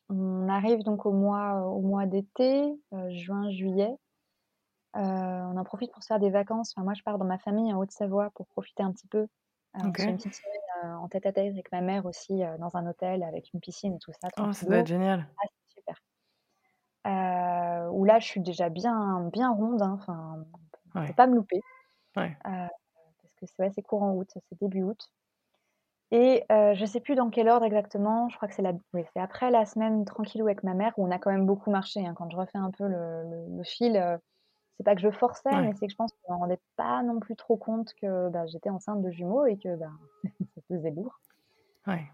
on 0.09 0.47
arrive 0.49 0.83
donc 0.83 1.05
au 1.05 1.11
mois 1.11 1.61
au 1.67 1.81
mois 1.81 2.05
d'été, 2.05 2.63
heu, 2.93 3.09
juin, 3.11 3.49
juillet. 3.49 3.95
Heu, 4.95 5.01
on 5.01 5.57
en 5.57 5.63
profite 5.65 5.91
pour 5.93 6.03
se 6.03 6.07
faire 6.07 6.19
des 6.19 6.31
vacances. 6.31 6.73
Enfin, 6.75 6.83
moi, 6.85 6.93
je 6.95 7.03
pars 7.03 7.17
dans 7.19 7.25
ma 7.25 7.39
famille 7.39 7.73
en 7.73 7.79
Haute-Savoie 7.79 8.31
pour 8.35 8.47
profiter 8.47 8.83
un 8.83 8.91
petit 8.93 9.07
peu. 9.07 9.27
Une 9.75 9.93
petite 9.93 10.35
semaine, 10.35 10.95
en 10.97 11.09
tête-à-tête 11.09 11.51
avec 11.53 11.71
ma 11.71 11.81
mère 11.81 12.05
aussi, 12.07 12.41
dans 12.59 12.75
un 12.77 12.87
hôtel 12.87 13.23
avec 13.23 13.53
une 13.53 13.59
piscine 13.61 13.95
et 13.95 13.99
tout 13.99 14.11
ça, 14.21 14.29
Oh, 14.37 14.51
ça 14.53 14.65
doit 14.65 14.77
être 14.77 14.87
génial. 14.87 15.27
Ah, 15.37 15.47
c'est 15.67 15.75
super. 15.81 15.97
Où 17.91 18.05
là, 18.05 18.19
je 18.19 18.25
suis 18.25 18.41
déjà 18.41 18.69
bien 18.69 19.21
bien 19.31 19.51
ronde, 19.51 19.81
hein, 19.81 19.91
enfin, 19.99 20.45
on 20.95 21.01
peut 21.03 21.13
Ouais. 21.13 21.13
pas 21.13 21.27
me 21.27 21.35
louper. 21.35 21.61
Ouais. 22.17 22.37
Parce 23.21 23.33
que 23.35 23.45
c'est 23.47 23.59
ouais, 23.63 23.71
c'est 23.75 23.81
courant 23.81 24.13
août, 24.15 24.29
c'est 24.33 24.59
début 24.61 24.83
août 24.83 25.09
et 26.11 26.45
heu, 26.51 26.73
je 26.75 26.85
sais 26.85 26.99
plus 27.01 27.15
dans 27.15 27.29
quel 27.29 27.49
ordre 27.49 27.65
exactement, 27.65 28.29
je 28.29 28.35
crois 28.37 28.47
que 28.47 28.53
c'est 28.55 28.61
la 28.61 28.73
oui, 28.93 29.03
c'est 29.13 29.19
après 29.21 29.51
la 29.51 29.65
semaine 29.65 30.05
tranquillou 30.05 30.45
avec 30.47 30.63
ma 30.63 30.73
mère 30.75 30.93
où 30.97 31.05
on 31.07 31.11
a 31.11 31.19
quand 31.19 31.31
même 31.31 31.45
beaucoup 31.47 31.71
marché, 31.71 32.05
hein. 32.05 32.13
Quand 32.15 32.29
je 32.29 32.37
refais 32.37 32.57
un 32.59 32.71
peu 32.71 32.87
le 32.87 33.23
le 33.29 33.57
le 33.57 33.63
fil, 33.63 33.97
heu, 33.97 34.17
c'est 34.77 34.83
pas 34.85 34.95
que 34.95 35.01
je 35.01 35.11
forçais, 35.11 35.61
mais 35.61 35.73
c'est 35.75 35.87
que 35.87 35.91
je 35.93 35.97
pense 35.97 36.11
que 36.13 36.19
je 36.27 36.33
me 36.33 36.37
rendais 36.39 36.59
pas 36.77 37.03
non 37.03 37.19
plus 37.19 37.35
trop 37.37 37.57
compte 37.57 37.93
que, 38.01 38.29
bah, 38.29 38.45
j'étais 38.47 38.69
enceinte 38.71 39.01
de 39.03 39.11
jumeaux 39.11 39.45
et 39.47 39.57
que, 39.59 39.75
ben, 39.77 39.93
ça 40.55 40.61
pesait 40.69 40.91
lourd. 40.91 41.19
Ouais, 41.87 42.11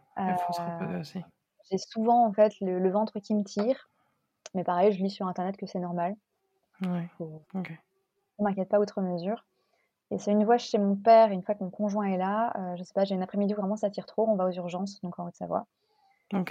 aussi. 1.00 1.26
j'ai 1.72 1.78
souvent, 1.78 2.26
en 2.28 2.34
fait, 2.34 2.54
le 2.60 2.80
le 2.80 2.92
ventre 2.92 3.20
qui 3.20 3.34
me 3.34 3.44
tire, 3.46 3.90
mais 4.56 4.64
pareil, 4.66 4.94
je 4.94 5.04
lis 5.04 5.12
sur 5.12 5.28
internet 5.28 5.58
que 5.58 5.68
c'est 5.68 5.80
normal. 5.80 6.16
Ouais, 6.82 7.10
Faut 7.18 7.46
OK. 7.54 7.80
je 8.40 8.44
m'inquiète 8.46 8.70
pas 8.70 8.80
outre 8.80 9.02
mesure 9.02 9.48
et 10.12 10.18
c'est 10.20 10.32
une 10.32 10.46
fois 10.46 10.58
chez 10.58 10.78
mon 10.80 10.96
père 10.96 11.32
une 11.32 11.44
fois 11.44 11.56
que 11.56 11.64
mon 11.64 11.70
conjoint 11.72 12.06
est 12.06 12.18
là, 12.18 12.54
heu, 12.74 12.78
je 12.78 12.84
sais 12.84 12.94
pas, 12.94 13.06
j'ai 13.06 13.16
une 13.16 13.24
après-midi 13.24 13.54
où 13.54 13.58
vraiment 13.58 13.78
ça 13.78 13.90
tire 13.90 14.06
trop, 14.06 14.28
on 14.30 14.36
va 14.36 14.46
aux 14.48 14.52
urgences, 14.52 15.02
donc 15.02 15.20
en 15.20 15.28
Haute-Savoie. 15.28 15.68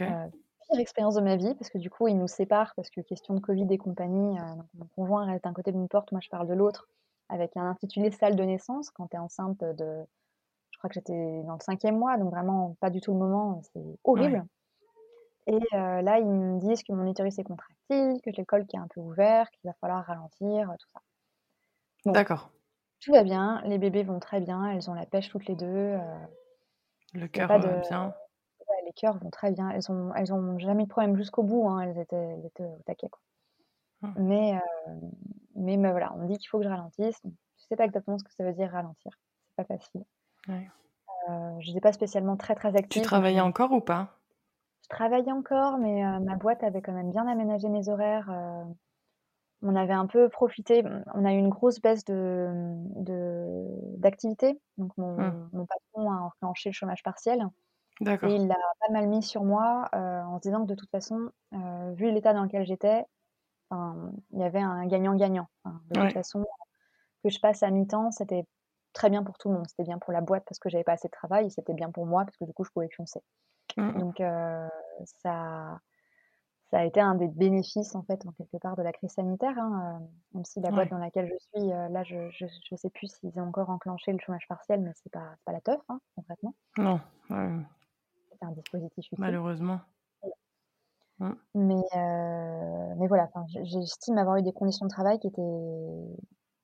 Heu, 0.09 0.31
pire 0.71 0.81
expérience 0.81 1.15
de 1.17 1.21
ma 1.23 1.37
vie 1.37 1.55
parce 1.57 1.71
que 1.71 1.79
du 1.79 1.91
coup, 1.91 2.09
ils 2.09 2.19
nous 2.19 2.29
séparent 2.29 2.75
parce 2.77 2.91
que 2.91 3.01
question 3.03 3.35
de 3.35 3.41
covid 3.41 3.67
et 3.71 3.79
compagnie, 3.79 4.39
heu, 4.39 4.57
donc 4.57 4.67
mon 4.75 4.87
conjoint 4.97 5.27
reste 5.27 5.45
d'un 5.45 5.53
côté 5.55 5.73
d'une 5.73 5.89
porte, 5.89 6.13
moi 6.13 6.21
je 6.23 6.29
parle 6.31 6.49
de 6.49 6.55
l'autre, 6.55 6.89
avec 7.29 7.57
un 7.57 7.69
intitulé 7.71 8.11
salle 8.13 8.37
de 8.37 8.45
naissance 8.45 8.91
quand 8.91 9.09
tu 9.09 9.17
es 9.17 9.21
enceinte 9.21 9.61
de 9.65 10.05
je 10.73 10.79
crois 10.79 10.91
que 10.91 10.95
j'étais 10.95 11.43
dans 11.45 11.55
le 11.55 11.61
5e 11.61 11.99
mois, 11.99 12.19
donc 12.19 12.31
vraiment 12.33 12.77
pas 12.81 12.91
du 12.91 13.01
tout 13.03 13.13
le 13.13 13.19
moment, 13.21 13.63
c'est 13.75 13.83
Ouais. 14.15 14.35
horrible 14.35 14.47
et 15.49 15.57
heu, 15.57 16.01
là, 16.03 16.21
ils 16.21 16.27
me 16.27 16.61
disent 16.61 16.83
que 16.85 16.93
mon 16.93 17.07
utérus 17.11 17.39
est 17.39 17.43
contractile, 17.45 18.21
que 18.23 18.31
j'ai 18.33 18.43
le 18.43 18.47
col 18.47 18.67
qui 18.67 18.77
est 18.77 18.79
un 18.79 18.87
peu 18.89 19.01
ouvert, 19.01 19.51
qu'il 19.51 19.69
va 19.69 19.75
falloir 19.81 20.05
ralentir, 20.05 20.73
tout 20.79 20.89
ça. 20.93 21.01
Bon, 22.05 22.17
D'accord. 22.17 22.51
Tout 23.01 23.13
va 23.13 23.23
bien, 23.25 23.61
les 23.65 23.79
bébés 23.79 24.03
vont 24.05 24.21
très 24.21 24.41
bien, 24.41 24.67
elles 24.71 24.91
ont 24.91 24.95
la 24.95 25.07
pêche 25.07 25.29
toutes 25.31 25.47
les 25.47 25.57
2, 25.57 25.67
heu, 25.67 26.01
Le 27.13 27.29
il 27.35 27.39
y 27.39 27.41
a 27.41 27.45
cœur 27.45 27.47
pas 27.47 27.59
de 27.59 27.69
va 27.69 27.75
bien? 27.77 28.15
ouais, 28.69 28.83
les 28.87 28.93
cœurs 28.95 29.19
vont 29.19 29.31
très 29.31 29.53
bien. 29.53 29.71
Elles 29.71 29.91
ont 29.93 30.15
elles 30.15 30.33
ont 30.33 30.59
jamais 30.59 30.85
eu 30.85 30.87
de 30.87 30.91
problème 30.91 31.17
jusqu'au 31.17 31.43
bout, 31.43 31.69
hein, 31.69 31.81
elles 31.83 31.99
étaient 31.99 32.17
elles 32.17 32.47
étaient 32.47 32.65
au 32.67 32.83
taquet, 32.87 33.09
quoi. 33.11 33.21
Mmh. 34.03 34.19
Mais 34.19 34.59
mais 35.55 35.77
voilà, 35.91 36.13
on 36.15 36.19
me 36.19 36.27
dit 36.29 36.39
qu'il 36.39 36.49
faut 36.49 36.59
que 36.59 36.65
je 36.65 36.69
ralentisse, 36.69 37.21
donc 37.23 37.35
je 37.59 37.65
sais 37.67 37.77
pas 37.77 37.85
exactement 37.85 38.19
ce 38.19 38.25
que 38.25 38.33
ça 38.33 38.45
veut 38.45 38.53
dire 38.55 38.71
ralentir. 38.71 39.13
C'est 39.49 39.57
pas 39.57 39.65
facile. 39.77 40.05
Ouais. 40.49 40.73
Heu, 41.27 41.57
j'étais 41.61 41.81
pas 41.81 41.93
spécialement 41.95 42.37
très, 42.37 42.55
très 42.55 42.77
Tu 42.91 43.01
active, 43.01 43.09
je 43.15 43.23
travaillais 43.23 43.41
encore 43.41 43.73
ou 43.73 43.81
pas? 43.81 44.19
je 44.83 44.89
travaillais 44.89 45.31
encore, 45.33 45.79
mais 45.79 46.03
ma 46.21 46.37
boîte 46.37 46.63
avait 46.65 46.83
quand 46.83 46.93
même 46.93 47.11
bien 47.11 47.27
aménagé 47.29 47.69
mes 47.69 47.89
horaires, 47.89 48.29
on 49.63 49.77
avait 49.77 49.93
un 49.95 50.07
peu 50.07 50.29
profité, 50.29 50.83
on 51.15 51.25
a 51.25 51.33
eu 51.35 51.39
une 51.39 51.49
grosse 51.51 51.81
baisse 51.81 52.05
de, 52.05 52.49
mmh, 52.53 53.05
de 53.05 53.67
d'activité, 53.99 54.61
donc 54.79 54.97
Mmh. 55.17 55.39
mon 55.39 55.49
mon 55.53 55.67
patron 55.67 56.11
a 56.13 56.17
enclenché 56.23 56.71
le 56.71 56.75
chômage 56.75 57.03
partiel 57.03 57.43
et 58.23 58.35
il 58.37 58.49
l'a 58.49 58.57
pas 58.81 58.93
mal 58.93 59.09
mis 59.09 59.23
sur 59.23 59.45
moi, 59.45 59.89
heu, 59.95 59.99
en 59.99 60.39
se 60.39 60.43
disant 60.43 60.63
que 60.65 60.69
de 60.71 60.77
toute 60.77 60.91
façon, 60.91 61.31
heu, 61.55 61.95
vu 61.95 62.13
l'état 62.13 62.35
dans 62.35 62.45
lequel 62.45 62.67
j'étais, 62.67 63.07
il 64.33 64.39
y 64.41 64.43
avait 64.45 64.61
un 64.61 64.87
gagnant-gagnant. 64.87 65.49
Enfin, 65.65 65.81
de 65.91 65.97
toute 65.97 66.13
façon, 66.13 66.45
que 67.25 67.31
je 67.31 67.41
passe 67.41 67.63
à 67.63 67.71
mi-temps, 67.71 68.11
c'était 68.13 68.45
très 68.93 69.11
bien 69.11 69.23
pour 69.25 69.39
tout 69.39 69.49
le 69.51 69.57
monde. 69.57 69.67
C'était 69.69 69.85
bien 69.85 69.99
pour 69.99 70.13
la 70.13 70.21
boîte 70.23 70.45
parce 70.47 70.59
que 70.61 70.69
j'avais 70.71 70.85
pas 70.85 70.93
assez 70.95 71.09
de 71.09 71.13
travail 71.13 71.51
c'était 71.51 71.75
bien 71.75 71.91
pour 71.93 72.07
moi 72.07 72.25
parce 72.25 72.37
que 72.39 72.45
du 72.45 72.53
coup, 72.55 72.65
je 72.65 72.71
pouvais 72.73 72.91
foncer. 72.97 73.21
Mmh 73.77 73.93
mh. 73.95 74.05
Donc 74.05 74.21
heu, 74.21 74.69
ça 75.05 75.81
ça 76.71 76.81
a 76.81 76.85
été 76.85 77.01
un 77.01 77.15
des 77.15 77.29
bénéfices, 77.29 77.95
en 77.95 78.03
fait, 78.05 78.25
en 78.27 78.33
quelque 78.33 78.57
part 78.59 78.77
de 78.77 78.83
la 78.83 78.93
crise 78.93 79.13
sanitaire, 79.13 79.59
hein, 79.59 80.01
heu, 80.03 80.07
même 80.35 80.45
si 80.45 80.61
la 80.61 80.73
boîte 80.73 80.89
Ouais. 80.89 80.91
dans 80.91 80.99
laquelle 80.99 81.29
je 81.29 81.39
suis, 81.61 81.73
heu, 81.73 81.89
là, 81.91 82.05
je 82.05 82.31
je 82.31 82.47
je 82.71 82.77
sais 82.77 82.91
plus 82.91 83.09
s'ils 83.09 83.39
ont 83.41 83.49
encore 83.49 83.71
enclenché 83.71 84.13
le 84.13 84.19
chômage 84.21 84.47
partiel, 84.49 84.81
mais 84.83 84.93
c'est 84.95 85.11
pas 85.13 85.37
pas 85.45 85.53
la 85.53 85.61
teuf, 85.61 85.81
hein, 85.89 86.01
concrètement. 86.17 86.55
Non, 86.79 86.99
ouais, 87.29 87.67
C'est 88.31 88.43
un 88.47 88.53
dispositif 88.53 89.13
utile. 89.13 89.39
malheureusement. 89.39 89.83
Mmh. 91.19 91.35
Mais 91.55 91.75
heu, 91.95 92.95
mais 92.99 93.07
voilà, 93.07 93.29
j'estime 93.65 94.17
avoir 94.19 94.37
eu 94.37 94.43
des 94.43 94.53
conditions 94.53 94.87
de 94.87 94.91
travail 94.91 95.19
qui 95.19 95.27
étaient 95.29 95.43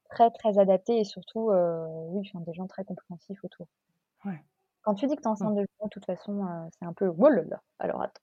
très, 0.08 0.30
très 0.30 0.58
adaptées 0.58 1.00
et 1.00 1.04
surtout, 1.04 1.50
oui, 1.50 2.30
des 2.46 2.54
gens 2.54 2.66
très 2.66 2.84
compréhensifs 2.84 3.44
autour. 3.44 3.66
Quand 4.82 4.94
tu 4.94 5.06
dis 5.06 5.16
que 5.16 5.20
tu 5.20 5.26
es 5.28 5.30
enceinte 5.30 5.54
de 5.56 5.60
jumeaux, 5.62 5.84
de 5.86 5.88
toute 5.90 6.04
façon, 6.06 6.68
c'est 6.78 6.84
un 6.86 6.92
peu: 6.92 7.08
«Oh 7.08 7.28
là 7.28 7.42
là, 7.42 7.62
alors 7.78 8.02
attends». 8.02 8.22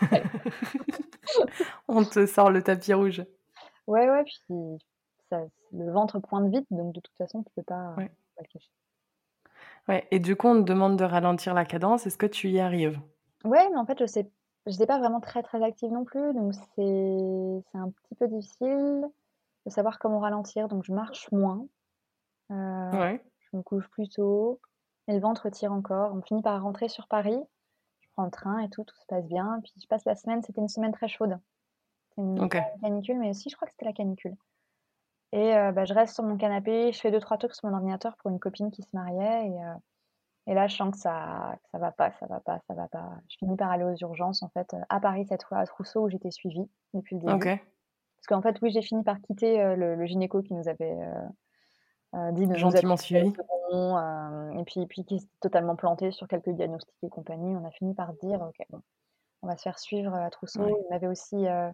On 1.88 2.04
te 2.04 2.26
sort 2.26 2.50
le 2.50 2.62
tapis 2.62 2.92
rouge. 2.94 3.24
Ouais, 3.86 4.08
ouais, 4.08 4.24
puis 4.24 4.54
ça 5.30 5.40
le 5.72 5.90
ventre 5.92 6.20
pointe 6.20 6.50
vite, 6.50 6.66
donc 6.70 6.94
de 6.94 7.00
toute 7.00 7.16
façon, 7.16 7.42
tu 7.42 7.50
peux 7.56 7.62
pas 7.62 7.94
Ouais. 7.96 8.10
pas 8.36 8.42
le 8.42 8.48
cacher. 8.48 8.70
Ouais 9.88 10.06
et 10.10 10.18
du 10.18 10.36
coup, 10.36 10.48
on 10.48 10.62
te 10.62 10.68
demande 10.68 10.98
de 10.98 11.04
ralentir 11.04 11.54
la 11.54 11.64
cadence, 11.64 12.06
est-ce 12.06 12.18
que 12.18 12.26
tu 12.26 12.50
y 12.50 12.60
arrives? 12.60 13.00
Ouais, 13.44 13.68
mais 13.70 13.76
en 13.76 13.86
fait, 13.86 13.98
je 14.00 14.06
sais 14.06 14.30
j'étais 14.66 14.86
pas 14.86 14.98
vraiment 14.98 15.20
très, 15.20 15.42
très 15.42 15.62
active 15.62 15.90
non 15.92 16.04
plus, 16.04 16.32
donc 16.32 16.54
c'est 16.54 17.78
un 17.78 17.90
petit 17.90 18.14
peu 18.18 18.28
difficile 18.28 19.04
de 19.66 19.70
savoir 19.70 19.98
comment 19.98 20.20
ralentir, 20.20 20.68
donc 20.68 20.84
je 20.84 20.92
marche 20.92 21.30
moins, 21.32 21.66
Ouais. 22.92 23.22
je 23.52 23.56
me 23.56 23.62
couche 23.62 23.88
plus 23.90 24.08
tôt 24.08 24.60
et 25.08 25.14
le 25.14 25.20
ventre 25.20 25.50
tire 25.50 25.72
encore. 25.72 26.14
On 26.14 26.22
finit 26.22 26.42
par 26.42 26.62
rentrer 26.62 26.88
sur 26.88 27.06
Paris, 27.08 27.38
je 27.38 27.53
prends 28.14 28.24
le 28.26 28.30
train 28.32 28.60
et 28.60 28.70
tout, 28.70 28.84
tout 28.84 28.96
se 28.98 29.06
passe 29.06 29.26
bien, 29.26 29.60
puis 29.62 29.72
je 29.82 29.86
passe 29.88 30.04
la 30.06 30.16
semaine 30.16 30.42
c'était 30.42 30.60
une 30.62 30.68
semaine 30.68 30.92
très 30.92 31.08
chaude. 31.08 31.38
C'est 32.16 32.22
une 32.22 32.48
canicule, 32.82 33.18
mais 33.20 33.34
si, 33.34 33.50
je 33.50 33.56
crois 33.56 33.66
que 33.68 33.72
c'était 33.72 33.86
la 33.86 33.92
canicule 33.94 34.36
et 35.32 35.54
heu, 35.56 35.72
bah, 35.72 35.84
je 35.86 35.94
reste 35.94 36.14
sur 36.14 36.24
mon 36.24 36.36
canapé, 36.38 36.92
je 36.92 37.00
fais 37.00 37.10
2-3 37.12 37.38
trucs 37.38 37.54
sur 37.54 37.68
mon 37.68 37.74
ordinateur 37.76 38.16
pour 38.18 38.30
une 38.32 38.40
copine 38.40 38.70
qui 38.72 38.82
se 38.82 38.88
mariait 38.94 39.48
et 39.48 39.52
heu 39.62 39.74
et 40.48 40.54
là, 40.54 40.66
je 40.68 40.76
sens 40.76 40.92
que 40.92 40.98
ça 40.98 41.56
que 41.64 41.70
ça 41.70 41.78
va 41.78 41.92
pas, 41.92 42.12
ça 42.20 42.26
va 42.26 42.40
pas, 42.40 42.60
ça 42.68 42.74
va 42.74 42.88
pas. 42.88 43.10
Je 43.30 43.36
finis 43.38 43.56
par 43.56 43.70
aller 43.70 43.84
aux 43.84 43.96
urgences, 43.96 44.42
en 44.42 44.50
fait, 44.50 44.74
heu, 44.74 44.78
à 44.90 45.00
Paris 45.00 45.26
cette 45.28 45.44
fois, 45.44 45.58
à 45.58 45.66
Trousseau 45.66 46.02
où 46.06 46.10
j'étais 46.10 46.30
suivie 46.32 46.70
depuis 46.94 47.16
le 47.16 47.22
début. 47.22 47.44
OK. 47.44 47.60
Parce 48.18 48.26
qu'en 48.28 48.42
fait, 48.42 48.58
oui, 48.62 48.70
j'ai 48.72 48.82
fini 48.82 49.04
par 49.04 49.20
quitter, 49.22 49.58
le 49.76 49.96
le 49.96 50.06
gynéco 50.06 50.42
qui 50.42 50.54
nous 50.54 50.68
avait, 50.68 50.96
heu, 52.14 52.32
dit 52.32 52.46
de 52.46 52.56
Gentiment 52.56 52.96
suivi. 52.96 53.36
bon, 53.70 53.98
heu 53.98 54.60
et 54.60 54.64
puis 54.64 54.86
puis 54.86 55.04
qui 55.04 55.20
s'était 55.20 55.32
totalement 55.40 55.76
planté 55.76 56.12
sur 56.12 56.28
quelques 56.28 56.50
diagnostics 56.50 56.94
et 57.04 57.08
compagnie. 57.10 57.56
On 57.56 57.64
a 57.66 57.70
fini 57.72 57.94
par 57.94 58.14
dire: 58.14 58.42
«OK, 58.42 58.56
bon, 58.70 58.82
on 59.42 59.48
va 59.48 59.56
se 59.58 59.62
faire 59.64 59.78
suivre, 59.80 60.14
à 60.14 60.30
Trousseau». 60.30 60.66
Ouais. 60.66 60.84
Il 60.86 60.88
m'avait 60.90 61.08
aussi, 61.08 61.36
heu, 61.48 61.72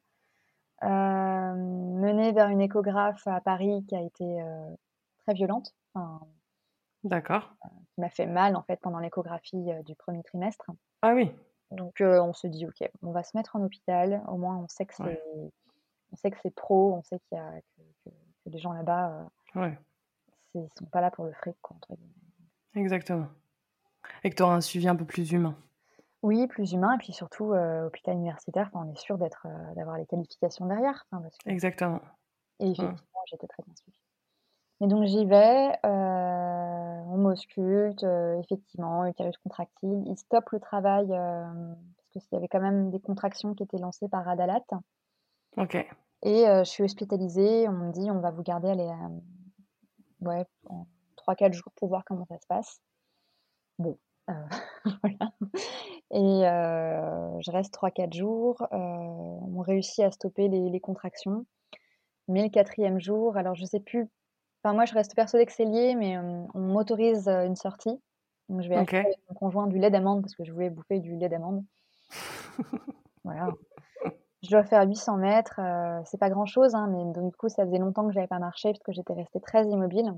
hem, 0.82 2.00
menée 2.00 2.32
vers 2.32 2.48
une 2.50 2.60
échographe 2.62 3.26
à 3.28 3.40
Paris 3.42 3.84
qui 3.88 3.96
a 3.96 4.02
été, 4.02 4.24
heu, 4.42 4.76
très 5.26 5.34
violente, 5.34 5.74
enfin, 5.94 6.20
D'accord. 7.04 7.50
qui 7.94 8.00
m'a 8.00 8.08
fait 8.10 8.26
mal, 8.26 8.56
en 8.56 8.62
fait, 8.62 8.78
pendant 8.80 8.98
l'échographie, 9.00 9.70
du 9.84 9.94
1er 9.96 10.22
trimestre. 10.22 10.70
Ah 11.02 11.14
oui. 11.14 11.30
Donc 11.72 11.96
on 12.02 12.32
se 12.32 12.46
dit: 12.48 12.66
«OK, 12.66 12.88
on 13.02 13.12
va 13.12 13.22
se 13.24 13.36
mettre 13.36 13.56
en 13.56 13.62
hôpital, 13.64 14.24
au 14.28 14.36
moins 14.38 14.56
on 14.58 14.68
sait 14.68 14.86
que 14.86 14.94
Ouais. 14.98 15.10
c'est 15.10 15.22
on 16.12 16.16
sait 16.16 16.30
que 16.32 16.38
c'est 16.42 16.50
pro, 16.54 16.94
on 16.94 17.02
sait 17.04 17.20
qu'il 17.20 17.38
y 17.38 17.40
a 17.40 17.52
que 17.62 17.82
que 18.06 18.10
que 18.44 18.50
les 18.50 18.58
gens 18.60 18.72
là-bas, 18.72 19.28
Ouais. 19.54 19.78
Ils 20.54 20.68
sont 20.78 20.86
pas 20.86 21.00
là 21.00 21.10
pour 21.10 21.24
le 21.24 21.32
fric 21.32 21.56
quoi, 21.62 21.76
entre 21.76 21.94
guillemets». 21.94 22.14
Exactement 22.74 23.28
et 24.24 24.30
que 24.30 24.36
tu 24.36 24.42
auras 24.42 24.56
un 24.56 24.60
suivi 24.62 24.88
un 24.88 24.96
peu 24.96 25.06
plus 25.06 25.32
humain. 25.32 25.58
Oui, 26.22 26.46
plus 26.48 26.72
humain 26.72 26.94
et 26.94 26.98
puis 26.98 27.12
surtout, 27.12 27.52
heu, 27.54 27.84
hôpital 27.86 28.14
universitaire, 28.14 28.70
on 28.74 28.90
est 28.90 28.98
sûr 28.98 29.16
d'être, 29.18 29.46
heu, 29.46 29.74
d'avoir 29.74 29.96
les 29.98 30.06
qualifications 30.06 30.66
derrière, 30.66 31.06
enfin 31.10 31.22
parce 31.22 31.38
que 31.38 31.50
Exactement. 31.50 32.00
et 32.60 32.70
effectivement, 32.70 33.20
j'étais 33.30 33.46
très 33.46 33.62
bien 33.64 33.74
suivie. 33.74 33.98
Et 34.82 34.88
donc 34.88 35.04
j'y 35.06 35.26
vais, 35.26 35.70
heu, 35.84 35.88
on 35.88 37.18
m'ausculte, 37.18 38.04
heu, 38.04 38.38
effectivement, 38.40 39.06
utérus 39.06 39.38
contractile. 39.38 40.04
Ils 40.06 40.18
stoppent 40.18 40.50
le 40.52 40.60
travail, 40.60 41.08
parce 41.08 42.26
qu'il 42.26 42.36
y 42.36 42.38
avait 42.38 42.48
quand 42.48 42.60
même 42.60 42.90
des 42.90 43.00
contractions 43.00 43.54
qui 43.54 43.64
étaient 43.64 43.78
lancées 43.78 44.08
par 44.08 44.28
Adalat. 44.28 44.62
OK. 45.56 45.90
Et 46.22 46.44
je 46.46 46.64
suis 46.64 46.82
hospitalisée, 46.84 47.68
on 47.68 47.72
me 47.72 47.92
dit: 47.92 48.10
«On 48.10 48.20
va 48.20 48.30
vous 48.30 48.42
garder, 48.42 48.68
hem, 48.68 49.20
ouais, 50.22 50.46
en 50.68 50.86
3-4 51.16 51.52
jours 51.54 51.72
pour 51.76 51.88
voir 51.88 52.04
comment 52.06 52.26
ça 52.26 52.38
se 52.38 52.46
passe». 52.48 52.80
Bon, 53.78 53.98
heu, 54.28 54.34
voilà 55.02 55.32
et 56.12 56.46
heu, 56.46 57.38
je 57.40 57.50
reste 57.50 57.72
3-4 57.74 58.14
jours, 58.14 58.62
heu, 58.72 58.76
on 58.76 59.60
réussit 59.60 60.04
à 60.04 60.10
stopper 60.12 60.48
les 60.48 60.70
les 60.70 60.80
contractions. 60.80 61.46
Mais 62.28 62.44
le 62.44 62.50
4e 62.50 63.00
jour, 63.00 63.36
alors 63.36 63.54
je 63.56 63.64
sais 63.66 63.80
plus 63.80 64.08
enfin 64.64 64.74
moi 64.74 64.86
je 64.86 64.94
reste 64.94 65.14
persuadée 65.16 65.46
que 65.46 65.52
c'est 65.52 65.64
lié, 65.66 65.96
mais 65.96 66.18
on 66.18 66.48
m'autorise, 66.60 67.28
une 67.28 67.56
sortie. 67.56 68.00
Donc 68.50 68.62
je 68.62 68.68
vais 68.70 68.76
acheter 68.78 68.92
OK. 68.92 68.94
avec 69.06 69.18
mon 69.30 69.34
conjoint 69.36 69.68
du 69.68 69.78
lait 69.78 69.90
d'amande 69.90 70.22
parce 70.22 70.36
que 70.36 70.44
je 70.44 70.52
voulais 70.52 70.70
bouffer 70.70 71.00
du 71.00 71.16
lait 71.16 71.28
d'amande. 71.30 71.64
Voilà. 73.24 73.56
Je 74.42 74.48
dois 74.50 74.64
faire 74.64 74.86
800 74.88 75.16
mètres, 75.18 75.60
heu, 75.60 76.02
c'est 76.06 76.18
pas 76.18 76.30
grand-chose, 76.30 76.74
hein, 76.74 76.86
mais 76.88 77.04
donc 77.12 77.30
du 77.32 77.36
coup, 77.36 77.48
ça 77.50 77.64
faisait 77.66 77.78
longtemps 77.78 78.06
que 78.06 78.12
j'avais 78.12 78.26
pas 78.26 78.38
marché 78.38 78.70
parce 78.72 78.82
que 78.82 78.92
j'étais 78.92 79.12
restée 79.12 79.40
très 79.40 79.66
immobile 79.66 80.14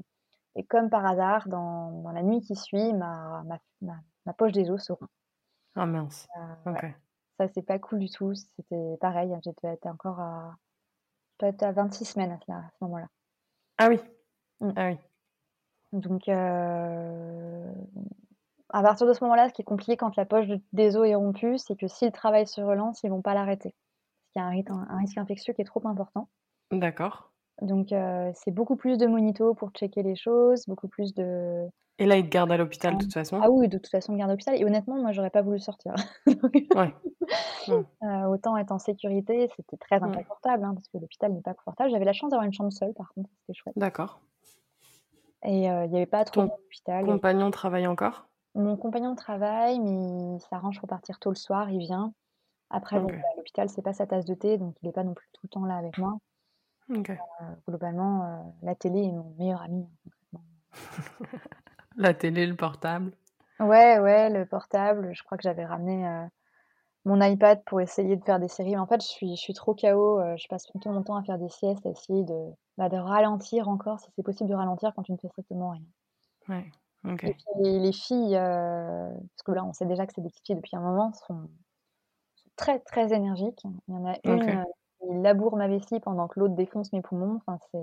et 0.56 0.64
comme 0.66 0.90
par 0.90 1.06
hasard, 1.06 1.48
dans 1.48 1.92
dans 2.02 2.12
la 2.12 2.22
nuit 2.22 2.40
qui 2.42 2.56
suit, 2.56 2.92
ma 2.94 3.42
ma 3.46 3.58
ma 3.82 3.94
ma 4.26 4.32
poche 4.34 4.52
des 4.52 4.70
os 4.70 4.82
se 4.84 4.92
rompt. 4.92 5.10
Ah 5.74 5.86
mince, 5.86 6.28
ouais, 6.66 6.82
OK. 6.82 6.84
ça 7.38 7.48
c'est 7.54 7.62
pas 7.62 7.78
cool 7.78 8.00
du 8.00 8.10
tout, 8.10 8.34
c'était 8.34 8.96
pareil, 9.00 9.34
hein, 9.34 9.40
être 9.64 9.86
encore 9.86 10.20
à 10.20 10.56
je 11.40 11.46
dois 11.46 11.50
être 11.50 11.62
à 11.64 11.72
26 11.72 12.06
semaines 12.06 12.32
à 12.32 12.38
ce 12.38 12.50
là 12.50 12.58
à 12.58 12.70
ce 12.70 12.84
moment-là. 12.84 13.08
Ah 13.78 13.88
oui. 13.88 13.98
Mmh. 14.60 14.72
Ah 14.76 14.88
oui. 14.90 14.98
Donc 15.92 16.28
heu, 16.28 17.72
à 18.70 18.82
partir 18.82 19.06
de 19.06 19.12
ce 19.12 19.22
moment-là, 19.24 19.48
ce 19.48 19.54
qui 19.54 19.62
est 19.62 19.64
compliqué 19.64 19.96
quand 19.96 20.16
la 20.16 20.26
poche 20.26 20.46
de 20.48 20.60
des 20.72 20.96
os 20.96 21.06
est 21.06 21.14
rompue, 21.14 21.58
c'est 21.58 21.76
que 21.76 21.86
si 21.86 22.04
le 22.06 22.12
travail 22.12 22.46
se 22.46 22.60
relance, 22.60 23.02
ils 23.04 23.10
vont 23.10 23.22
pas 23.22 23.34
l'arrêter. 23.34 23.74
Qu'il 24.32 24.42
y 24.42 24.44
a 24.44 24.48
un 24.48 24.98
risque 24.98 25.16
infectieux 25.18 25.54
qui 25.54 25.62
est 25.62 25.64
trop 25.64 25.86
important. 25.88 26.28
D'accord. 26.72 27.22
Donc 27.62 27.92
heu, 27.92 28.30
c'est 28.34 28.50
beaucoup 28.50 28.76
plus 28.76 28.98
de 28.98 29.06
monito 29.06 29.54
pour 29.54 29.70
checker 29.72 30.02
les 30.02 30.16
choses, 30.16 30.64
beaucoup 30.66 30.88
plus 30.88 31.14
de 31.14 31.66
Et 31.96 32.04
là, 32.04 32.18
ils 32.18 32.24
te 32.24 32.28
gardent 32.28 32.52
à 32.52 32.58
l'hôpital, 32.58 32.98
de 32.98 33.02
toute 33.02 33.14
ah 33.40 33.50
façon? 33.50 33.50
oui, 33.50 33.68
de 33.68 33.78
toute 33.78 33.88
façon, 33.90 34.14
garde 34.16 34.30
à 34.30 34.34
l'hôpital 34.34 34.56
et 34.56 34.64
honnêtement, 34.64 34.96
moi, 35.00 35.12
j'aurais 35.12 35.30
pas 35.30 35.42
voulu 35.42 35.58
sortir. 35.58 35.94
Ouais. 36.74 36.94
Heu, 38.02 38.26
autant 38.28 38.56
être 38.56 38.70
en 38.72 38.78
sécurité, 38.78 39.48
c'était 39.56 39.76
très 39.76 40.02
inconfortable, 40.02 40.64
hein, 40.64 40.74
parce 40.74 40.88
que 40.88 40.98
l'hôpital 40.98 41.32
n'est 41.32 41.42
pas 41.42 41.54
confortable. 41.54 41.90
J'avais 41.90 42.04
la 42.04 42.12
chance 42.12 42.30
d'avoir 42.30 42.46
une 42.46 42.52
chambre 42.52 42.72
seule, 42.72 42.94
par 42.94 43.12
contre, 43.14 43.30
c'était 43.40 43.58
chouette 43.58 43.76
D'accord. 43.76 44.12
et 45.44 45.68
heu, 45.70 45.84
il 45.86 45.92
y 45.92 45.96
avait 45.96 46.06
pas 46.06 46.24
trop 46.24 46.42
de 46.42 46.48
Ton 46.48 46.58
compagnon 47.00 47.50
travaille 47.52 47.86
encore? 47.86 48.28
mon 48.54 48.78
compagnon 48.78 49.14
travaille, 49.14 49.78
mais 49.78 50.36
il 50.36 50.40
s'arrange 50.48 50.78
pour 50.80 50.88
partir 50.88 51.18
tôt 51.18 51.28
le 51.28 51.34
soir, 51.36 51.68
il 51.70 51.80
vient. 51.80 52.14
Après 52.72 52.98
bon, 52.98 53.06
OK. 53.08 53.14
bah, 53.22 53.28
l'hôpital, 53.36 53.68
c'est 53.70 53.82
pas 53.82 53.92
sa 53.92 54.08
tasse 54.08 54.24
de 54.24 54.34
thé, 54.34 54.58
donc 54.58 54.76
il 54.82 54.88
est 54.88 54.92
pas 54.92 55.04
non 55.04 55.14
plus 55.14 55.28
tout 55.32 55.42
le 55.44 55.48
temps 55.50 55.64
là 55.64 55.76
avec 55.76 55.96
moi. 55.96 56.18
Heu, 57.40 57.44
globalement, 57.68 58.24
heu, 58.24 58.52
la 58.62 58.74
télé 58.74 59.00
est 59.04 59.12
mon 59.12 59.34
meilleur 59.38 59.62
ami, 59.62 59.86
hein. 60.34 60.40
La 61.96 62.12
télé, 62.14 62.46
le 62.46 62.54
portable? 62.56 63.12
Ouais, 63.60 63.98
ouais, 63.98 64.28
le 64.30 64.44
portable, 64.46 65.14
je 65.14 65.22
crois 65.22 65.38
que 65.38 65.42
j'avais 65.44 65.64
ramené, 65.64 66.06
heu, 66.06 66.28
mon 67.06 67.20
iPad 67.22 67.62
pour 67.64 67.80
essayer 67.80 68.16
de 68.16 68.24
faire 68.24 68.40
des 68.40 68.48
séries, 68.48 68.72
mais 68.72 68.78
en 68.78 68.86
fait, 68.86 69.02
je 69.02 69.08
suis 69.08 69.36
je 69.36 69.40
suis 69.40 69.54
trop 69.54 69.74
KO, 69.74 70.20
je 70.36 70.48
passe 70.48 70.64
tout 70.66 70.80
mon 70.86 71.02
temps 71.02 71.16
à 71.16 71.22
faire 71.24 71.38
des 71.38 71.48
siestes, 71.48 71.86
à 71.86 71.90
essayer 71.90 72.24
de, 72.24 72.50
bah, 72.78 72.88
de 72.88 72.96
ralentir 72.98 73.68
encore, 73.68 74.00
si 74.00 74.10
c'est 74.16 74.22
possible 74.24 74.50
de 74.50 74.54
ralentir 74.54 74.92
quand 74.94 75.02
tu 75.02 75.12
ne 75.12 75.18
fais 75.18 75.28
strictement 75.28 75.70
rien. 75.70 75.82
Ouais, 76.48 76.70
OK. 77.04 77.24
Et 77.24 77.34
puis 77.34 77.44
les 77.64 77.78
les 77.80 77.92
filles, 77.92 78.34
parce 78.34 79.42
que 79.44 79.52
là, 79.52 79.64
on 79.64 79.72
sait 79.72 79.86
déjà 79.86 80.06
que 80.06 80.12
c'est 80.14 80.20
des 80.22 80.28
petites 80.28 80.46
filles 80.46 80.56
depuis 80.56 80.76
un 80.76 80.80
moment, 80.80 81.12
sont 81.12 81.48
très, 82.56 82.80
très 82.80 83.12
énergiques. 83.14 83.62
Il 83.88 83.94
y 83.94 83.96
en 83.96 84.06
a 84.06 84.16
une, 84.24 84.54
heu, 84.54 84.64
qui 85.00 85.06
laboure 85.22 85.56
ma 85.56 85.68
vessie 85.68 86.00
pendant 86.00 86.28
que 86.28 86.40
l'autre 86.40 86.54
défonce 86.54 86.92
mes 86.92 87.02
poumons, 87.02 87.36
enfin 87.46 87.58
c'est 87.72 87.78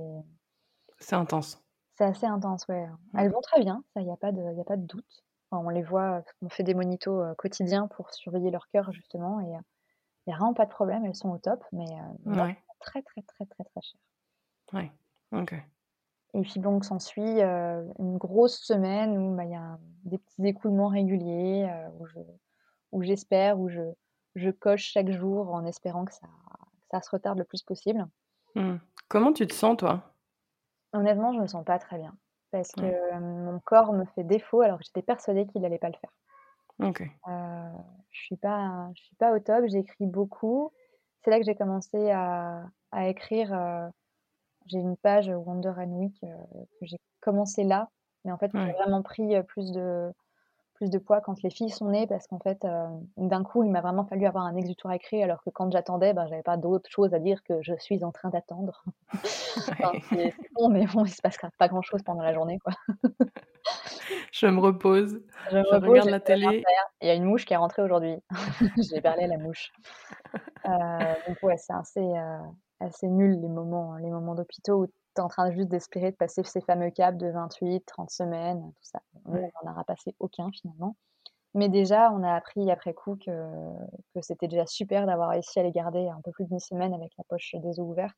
C'est 1.00 1.16
intense. 1.16 1.62
c'est 1.98 2.04
assez 2.06 2.26
intense, 2.26 2.66
ouais. 2.70 2.88
Elles 3.18 3.32
vont 3.32 3.42
très 3.42 3.60
bien, 3.62 3.84
ça, 3.94 4.02
il 4.02 4.08
y 4.08 4.12
a 4.12 4.18
pas 4.18 4.32
de 4.32 4.42
y 4.56 4.62
a 4.62 4.64
pas 4.64 4.78
de 4.78 4.86
doute. 4.86 5.24
Enfin, 5.52 5.64
on 5.66 5.70
les 5.70 5.82
voit, 5.84 6.24
qu'on 6.40 6.50
fait 6.50 6.64
des 6.64 6.74
monitos, 6.76 7.22
heu, 7.22 7.36
quotidiens 7.36 7.88
pour 7.88 8.12
surveiller 8.14 8.52
leur 8.52 8.68
cœur 8.70 8.92
justement 8.92 9.40
et 9.42 9.46
heu, 9.56 9.60
il 10.28 10.32
y 10.32 10.34
a 10.34 10.38
vraiment 10.38 10.54
pas 10.56 10.66
de 10.66 10.72
problème, 10.72 11.06
elles 11.06 11.16
sont 11.16 11.32
au 11.32 11.40
top, 11.40 11.64
mais 11.74 11.86
moi, 12.26 12.48
Ouais. 12.48 12.64
très, 12.82 13.02
très, 13.04 13.24
très, 13.24 13.46
très, 13.48 13.64
très 13.66 13.82
cher. 13.82 14.00
Ouais. 14.74 14.92
OK. 15.32 15.54
Et 16.34 16.42
puis 16.42 16.60
donc 16.60 16.86
s'ensuit, 16.86 17.42
heu, 17.42 17.88
une 17.98 18.18
grosse 18.18 18.60
semaine 18.60 19.18
où, 19.18 19.36
bah, 19.36 19.46
il 19.46 19.52
y 19.52 19.56
a 19.56 19.80
des 20.06 20.18
petits 20.20 20.46
écoulements 20.48 20.88
réguliers, 20.90 21.68
heu, 21.68 21.92
où 22.00 22.06
je 22.06 22.20
où 22.94 23.02
j'espère, 23.04 23.60
où 23.60 23.70
je 23.70 23.82
je 24.40 24.50
coche 24.52 24.84
chaque 24.94 25.12
jour 25.12 25.54
en 25.54 25.66
espérant 25.66 26.06
que 26.06 26.14
ça 26.14 26.28
que 26.28 26.88
ça 26.92 27.02
se 27.02 27.12
retarde 27.12 27.40
le 27.40 27.46
plus 27.46 27.64
possible. 27.64 28.08
Mmh. 28.56 28.78
Comment 29.08 29.34
tu 29.34 29.48
te 29.48 29.54
sens, 29.54 29.78
toi? 29.78 30.16
Honnêtement, 30.94 31.34
je 31.34 31.40
me 31.40 31.48
sens 31.48 31.64
pas 31.66 31.80
très 31.80 31.98
bien 31.98 32.16
parce 32.52 32.74
que, 32.76 32.86
hem, 32.86 33.44
mon 33.46 33.60
corps 33.60 33.94
me 33.94 34.06
fait 34.06 34.24
défaut 34.24 34.62
alors 34.62 34.80
que 34.80 34.84
j'étais 34.86 35.02
persuadée 35.04 35.46
qu'il 35.48 35.64
allait 35.66 35.78
pas 35.80 35.90
le 35.90 35.98
faire. 36.00 36.12
OK. 36.80 37.20
Heu, 37.28 37.32
je 38.12 38.22
suis 38.22 38.38
pas 38.38 38.90
je 38.96 39.02
suis 39.04 39.16
pas 39.16 39.34
au 39.34 39.40
top, 39.40 39.66
j'écris 39.68 40.06
beaucoup. 40.08 40.72
C'est 41.24 41.32
là 41.32 41.40
que 41.40 41.46
j'ai 41.46 41.56
commencé 41.56 42.10
à 42.12 42.66
à 42.92 43.08
écrire, 43.10 43.54
heu, 43.54 43.90
j'ai 44.68 44.80
une 44.80 44.98
page 44.98 45.30
Wonder 45.30 45.74
and 45.78 45.92
Week, 46.00 46.20
que 46.22 46.86
j'ai 46.88 46.98
commencé 47.22 47.64
là, 47.66 47.90
mais 48.26 48.32
en 48.34 48.38
fait 48.40 48.52
Ouais. 48.54 48.80
vraiment 48.80 49.04
pris, 49.04 49.42
plus 49.46 49.72
de 49.74 50.12
plus 50.80 50.90
de 50.90 50.98
poids 50.98 51.20
quand 51.20 51.42
les 51.44 51.50
filles 51.50 51.70
sont 51.70 51.90
nées 51.90 52.08
parce 52.08 52.26
qu'en 52.28 52.40
fait, 52.40 52.64
hem, 52.64 53.06
d'un 53.18 53.44
coup, 53.44 53.64
il 53.64 53.70
m'a 53.70 53.82
vraiment 53.82 54.06
fallu 54.06 54.26
avoir 54.26 54.46
un 54.46 54.56
exutoire 54.56 54.94
écrit 54.94 55.22
alors 55.22 55.44
que 55.44 55.50
quand 55.50 55.70
j'attendais, 55.72 56.14
ben, 56.14 56.26
j'avais 56.28 56.42
pas 56.42 56.56
d'autre 56.56 56.90
chose 56.90 57.14
à 57.14 57.20
dire 57.20 57.44
que: 57.44 57.62
«Je 57.62 57.74
suis 57.78 58.04
en 58.06 58.12
train 58.12 58.30
d'attendre». 58.30 58.84
Enfin, 59.82 59.92
c'est 60.10 60.34
mais 60.70 60.86
bon, 60.88 61.06
il 61.06 61.10
se 61.12 61.22
passe 61.22 61.38
pas 61.58 61.68
grand 61.68 61.82
chose 61.82 62.02
pendant 62.04 62.22
la 62.24 62.34
journée, 62.34 62.60
quoi. 62.60 62.74
Je 64.32 64.48
me 64.48 64.60
repose, 64.60 65.22
Je 65.52 65.58
me 65.58 65.64
je 65.64 65.76
repose, 65.76 65.90
regarde 65.90 66.10
la 66.10 66.20
télé. 66.20 66.64
Il 67.02 67.08
y 67.08 67.12
a 67.12 67.14
une 67.14 67.24
mouche 67.26 67.46
qui 67.46 67.54
est 67.54 67.58
rentrée 67.58 67.82
aujourd'hui. 67.82 68.16
J'ai 68.90 68.98
éberlé 68.98 69.28
la 69.28 69.38
mouche. 69.38 69.72
Donc 71.28 71.38
ouais, 71.44 71.58
c'est 71.58 71.74
assez, 71.74 72.02
heu, 72.02 72.40
assez 72.80 73.08
nul 73.08 73.40
les 73.42 73.50
moments 73.50 73.96
les 73.98 74.10
moments 74.10 74.36
d'hôpitaux 74.36 74.84
où 74.84 74.88
es 75.18 75.22
en 75.22 75.28
train 75.30 75.52
juste 75.52 75.70
d'espérer 75.70 76.12
de 76.12 76.18
passer 76.18 76.44
ces 76.44 76.62
fameux 76.62 76.92
caps 76.92 77.18
de 77.18 77.28
28-30 77.28 78.10
semaines, 78.12 78.62
tout 78.76 78.84
ça. 78.84 79.02
On 79.26 79.34
n'en 79.66 79.72
aura 79.72 79.84
passé 79.86 80.16
aucun 80.20 80.50
finalement. 80.52 80.96
Mais 81.56 81.70
déjà, 81.70 82.12
on 82.14 82.24
a 82.24 82.34
appris 82.36 82.70
après 82.72 82.94
coup 82.94 83.18
que 83.18 83.32
que 84.16 84.22
c'était 84.22 84.48
déjà 84.48 84.66
super 84.68 85.06
d'avoir 85.08 85.30
réussi 85.32 85.60
à 85.60 85.64
les 85.64 85.72
garder 85.72 86.10
un 86.10 86.22
peu 86.24 86.32
plus 86.32 86.46
d'une 86.48 86.60
semaine 86.60 86.94
avec 86.94 87.12
la 87.18 87.24
poche 87.26 87.56
des 87.56 87.80
os 87.80 87.90
ouverte. 87.90 88.16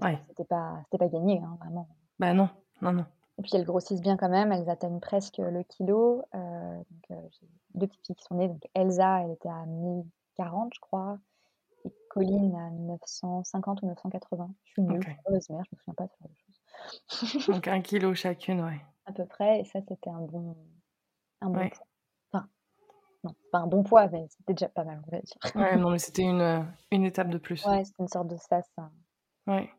Ouais. 0.00 0.22
c'était 0.28 0.44
pas 0.44 0.82
pas 0.98 1.08
gagné, 1.08 1.40
hein, 1.40 1.56
vraiment. 1.60 1.88
Bah 2.18 2.32
non, 2.34 2.48
non, 2.80 2.92
non. 2.92 3.06
Et 3.38 3.42
puis 3.42 3.52
elles 3.54 3.64
grossissent 3.64 4.02
bien 4.02 4.16
quand 4.16 4.28
même, 4.28 4.52
elles 4.52 4.68
atteignent 4.68 5.00
presque 5.00 5.38
le 5.38 5.62
kilo, 5.62 6.22
donc 6.34 7.10
heu, 7.10 7.16
j'ai 7.30 7.48
2 7.74 7.86
petites 7.86 8.06
filles 8.06 8.16
qui 8.16 8.24
sont 8.24 8.34
nées, 8.34 8.48
donc 8.48 8.62
Elsa, 8.74 9.22
elle 9.24 9.30
était 9.30 9.48
à 9.48 9.64
1040 9.66 10.72
je 10.74 10.80
crois 10.80 11.18
et 11.84 11.92
Colline 12.08 12.54
à 12.56 12.70
950 12.70 13.82
ou 13.82 13.86
980. 13.86 14.54
Je 14.64 14.72
suis 14.72 14.82
nulle, 14.82 15.02
je 15.04 15.08
suis 15.10 15.12
OK. 15.12 15.22
une 15.26 15.32
mauvaise 15.32 15.50
mère, 15.50 15.64
je 15.70 15.76
me 15.76 15.78
souviens 15.80 15.94
pas 15.94 16.04
de 16.06 16.12
genre 16.20 16.28
de 16.30 16.34
choses. 16.36 16.60
Donc 17.48 17.68
1 17.68 17.80
kilogramme 17.82 18.14
chacune, 18.14 18.60
ouais. 18.62 18.80
À 19.06 19.12
peu 19.12 19.26
près 19.26 19.60
et 19.60 19.64
ça, 19.64 19.80
c'était 19.88 20.10
un 20.10 20.20
bon 20.22 20.56
un 21.42 21.50
bon 21.50 21.68
Ouais. 21.68 21.70
poids. 21.70 21.86
Enfin, 22.32 22.48
non, 23.24 23.34
pas 23.52 23.58
un 23.60 23.68
bon 23.68 23.82
poids, 23.84 24.08
mais 24.08 24.26
c'était 24.30 24.54
déjà 24.54 24.68
pas 24.70 24.84
mal, 24.84 25.02
on 25.06 25.10
va 25.12 25.20
dire. 25.22 25.38
Ouais, 25.54 25.76
non, 25.76 25.90
mais 25.90 25.98
c'était 25.98 26.22
une, 26.22 26.40
heu, 26.40 26.64
une 26.90 27.04
étape 27.04 27.28
de 27.30 27.38
plus. 27.38 27.64
Ouais, 27.64 27.84
c'était 27.84 28.02
une 28.02 28.08
sorte 28.08 28.28
de 28.28 28.36
sas, 28.36 28.70
hein. 28.76 28.92
Ouais 29.48 29.70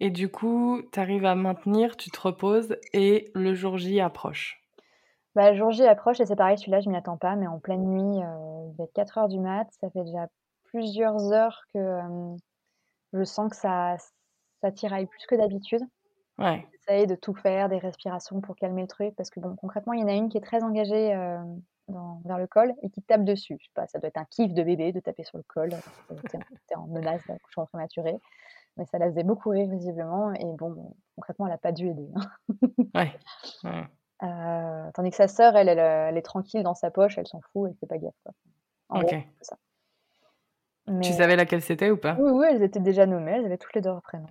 et 0.00 0.10
du 0.10 0.28
coup, 0.30 0.82
tu 0.92 1.00
arrives 1.00 1.26
à 1.26 1.34
maintenir, 1.36 1.96
tu 1.96 2.10
te 2.10 2.20
reposes 2.20 2.78
et 2.94 3.30
le 3.34 3.54
jour 3.54 3.78
J 3.78 4.00
approche? 4.00 4.62
Bah, 5.34 5.50
le 5.50 5.56
jour 5.56 5.70
J 5.70 5.82
approche 5.86 6.20
et 6.20 6.26
c'est 6.26 6.34
pareil, 6.36 6.56
celui-là, 6.58 6.80
je 6.80 6.88
m'y 6.88 6.96
attends 6.96 7.18
pas, 7.18 7.36
mais 7.36 7.46
en 7.46 7.58
pleine 7.60 7.84
nuit, 7.84 8.22
heu, 8.22 8.66
il 8.68 8.72
devait 8.72 8.84
être 8.84 8.92
04:00 8.94 9.28
du 9.28 9.38
mat. 9.38 9.66
Ça 9.80 9.90
fait 9.90 10.02
déjà 10.04 10.28
plusieurs 10.66 11.32
heures 11.32 11.62
que, 11.74 12.00
je 13.12 13.24
sens 13.24 13.50
que 13.50 13.56
ça 13.56 13.96
ça 14.62 14.72
tiraille 14.72 15.06
plus 15.06 15.26
que 15.28 15.34
d'habitude. 15.34 15.82
Ouais. 16.38 16.66
J'essaye 16.72 17.06
de 17.06 17.14
tout 17.14 17.34
faire, 17.34 17.68
des 17.68 17.78
respirations 17.78 18.40
pour 18.40 18.56
calmer 18.56 18.82
le 18.82 18.88
truc 18.88 19.14
parce 19.16 19.30
que 19.30 19.40
bon, 19.40 19.54
concrètement, 19.56 19.92
il 19.92 20.00
y 20.00 20.04
en 20.04 20.08
a 20.08 20.14
une 20.14 20.28
qui 20.28 20.38
est 20.38 20.42
très 20.42 20.62
engagée, 20.62 21.14
dans 21.88 22.20
vers 22.24 22.38
le 22.38 22.46
col 22.46 22.72
et 22.82 22.90
qui 22.90 23.02
tape 23.02 23.24
dessus. 23.24 23.56
Je 23.60 23.66
sais 23.66 23.72
pas, 23.74 23.86
ça 23.86 23.98
doit 23.98 24.08
être 24.08 24.16
un 24.16 24.24
kiff 24.24 24.52
de 24.52 24.62
bébé 24.62 24.92
de 24.92 25.00
taper 25.00 25.24
sur 25.24 25.38
le 25.38 25.44
col, 25.46 25.72
alors 25.72 26.22
que 26.22 26.28
tu 26.28 26.36
es 26.36 26.40
tu 26.40 26.72
es 26.72 26.76
en 26.76 26.86
menace 26.86 27.22
d'accouchement 27.26 27.66
prématuré. 27.66 28.18
Mais 28.76 28.84
ça 28.86 28.98
la 28.98 29.06
faisait 29.06 29.22
beaucoup 29.22 29.50
rire 29.50 29.70
visiblement 29.70 30.32
et 30.34 30.44
bon, 30.44 30.94
concrètement, 31.14 31.46
elle 31.46 31.52
a 31.52 31.58
pas 31.58 31.72
dû 31.72 31.88
aider, 31.88 32.08
hein. 32.14 32.48
Ouais. 32.94 33.12
Ouais. 33.64 33.84
Heu, 34.22 34.90
tandis 34.94 35.10
que 35.10 35.16
sa 35.16 35.28
sœur, 35.28 35.56
elle 35.56 35.68
elle, 35.68 36.16
est 36.16 36.22
tranquille 36.22 36.62
dans 36.62 36.74
sa 36.74 36.90
poche, 36.90 37.18
elle 37.18 37.26
s'en 37.26 37.40
fout, 37.40 37.70
elle 37.70 37.76
fait 37.78 37.86
pas 37.86 37.98
gaffe, 37.98 38.14
quoi. 38.22 38.32
En 38.88 39.00
gros, 39.00 39.08
OK. 39.08 39.16
Tu 41.02 41.12
savais 41.12 41.36
laquelle 41.36 41.62
c'était 41.62 41.90
ou 41.90 41.96
pas? 41.96 42.16
oui, 42.18 42.30
oui, 42.32 42.46
elles 42.50 42.62
étaient 42.62 42.80
déjà 42.80 43.06
nommées, 43.06 43.32
elles 43.32 43.46
avaient 43.46 43.58
toutes 43.58 43.74
les 43.74 43.80
2 43.80 43.90
leur 43.90 44.02
prénom. 44.02 44.26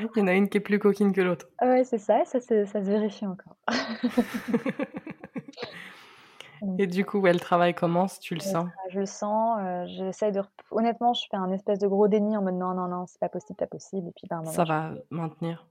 Il 0.00 0.08
y 0.16 0.22
en 0.22 0.26
a 0.26 0.32
une 0.32 0.48
qui 0.48 0.58
est 0.58 0.60
plus 0.60 0.78
coquine 0.78 1.12
que 1.12 1.20
l'autre. 1.20 1.46
Ouais, 1.62 1.84
c'est 1.84 1.98
ça, 1.98 2.24
ça, 2.24 2.40
ça 2.40 2.64
se 2.66 2.78
vérifie 2.78 3.26
encore. 3.26 3.56
Et 6.78 6.86
du 6.86 7.04
coup, 7.04 7.26
elle 7.26 7.40
travaille 7.40 7.74
comment, 7.74 8.08
si 8.08 8.20
tu 8.20 8.34
le 8.34 8.40
sens? 8.40 8.66
Je 8.88 9.00
le 9.00 9.06
sens, 9.06 9.58
euh, 9.60 9.84
j'essaie 9.86 10.32
de... 10.32 10.40
Honnêtement, 10.70 11.12
je 11.12 11.26
fais 11.30 11.36
un 11.36 11.50
espèce 11.50 11.78
de 11.78 11.86
gros 11.86 12.08
déni 12.08 12.36
en 12.36 12.42
mode 12.42 12.54
non, 12.54 12.74
non, 12.74 12.88
non, 12.88 13.04
c'est 13.06 13.20
pas 13.20 13.28
possible, 13.28 13.56
pas 13.56 13.66
possible. 13.66 14.08
Et 14.08 14.12
puis, 14.16 14.26
ben, 14.28 14.42
ça 14.44 14.64
va 14.64 14.94
maintenir. 15.10 15.66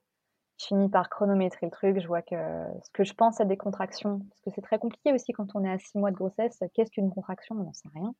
Je 0.59 0.67
finis 0.67 0.89
par 0.89 1.09
chronométrer 1.09 1.65
le 1.65 1.71
truc, 1.71 1.99
je 1.99 2.07
vois 2.07 2.21
que 2.21 2.35
ce 2.83 2.89
que 2.91 3.03
je 3.03 3.13
pense 3.13 3.41
à 3.41 3.45
des 3.45 3.57
contractions, 3.57 4.19
parce 4.19 4.41
que 4.41 4.49
c'est 4.51 4.61
très 4.61 4.79
compliqué 4.79 5.11
aussi 5.11 5.33
quand 5.33 5.47
on 5.55 5.63
est 5.63 5.71
à 5.71 5.79
six 5.79 5.97
mois 5.97 6.11
de 6.11 6.15
grossesse, 6.15 6.63
qu'est-ce 6.73 6.91
qu'une 6.91 7.09
contraction? 7.09 7.55
On 7.55 7.63
n'en 7.63 7.73
sait 7.73 7.89
rien. 7.93 8.13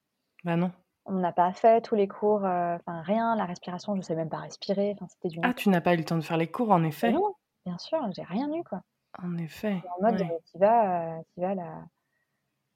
Bah 0.44 0.56
non. 0.56 0.72
On 1.06 1.14
n'a 1.14 1.32
pas 1.32 1.52
fait 1.54 1.82
tous 1.82 1.96
les 1.96 2.08
cours, 2.08 2.46
euh, 2.46 2.76
enfin 2.76 3.02
rien, 3.02 3.36
la 3.36 3.46
respiration, 3.46 3.96
je 3.96 4.02
sais 4.02 4.16
même 4.16 4.30
pas 4.30 4.38
respirer, 4.38 4.94
enfin 4.96 5.08
c'était 5.10 5.30
du... 5.30 5.40
Ah, 5.44 5.54
tu 5.54 5.70
n'as 5.70 5.82
pas 5.82 5.94
eu 5.94 5.98
le 5.98 6.06
temps 6.06 6.16
de 6.16 6.22
faire 6.22 6.38
les 6.38 6.50
cours, 6.50 6.72
en 6.72 6.84
effet 6.84 7.12
Non, 7.12 7.36
bien 7.66 7.78
sûr, 7.78 8.00
j'ai 8.16 8.24
rien 8.24 8.52
eu, 8.52 8.64
quoi. 8.64 8.82
En 9.22 9.38
effet. 9.38 9.82
En 9.98 10.02
mode, 10.02 10.18
tu 10.52 10.58
vas, 10.58 11.20
tu 11.34 11.42
vas 11.42 11.54
la 11.56 11.84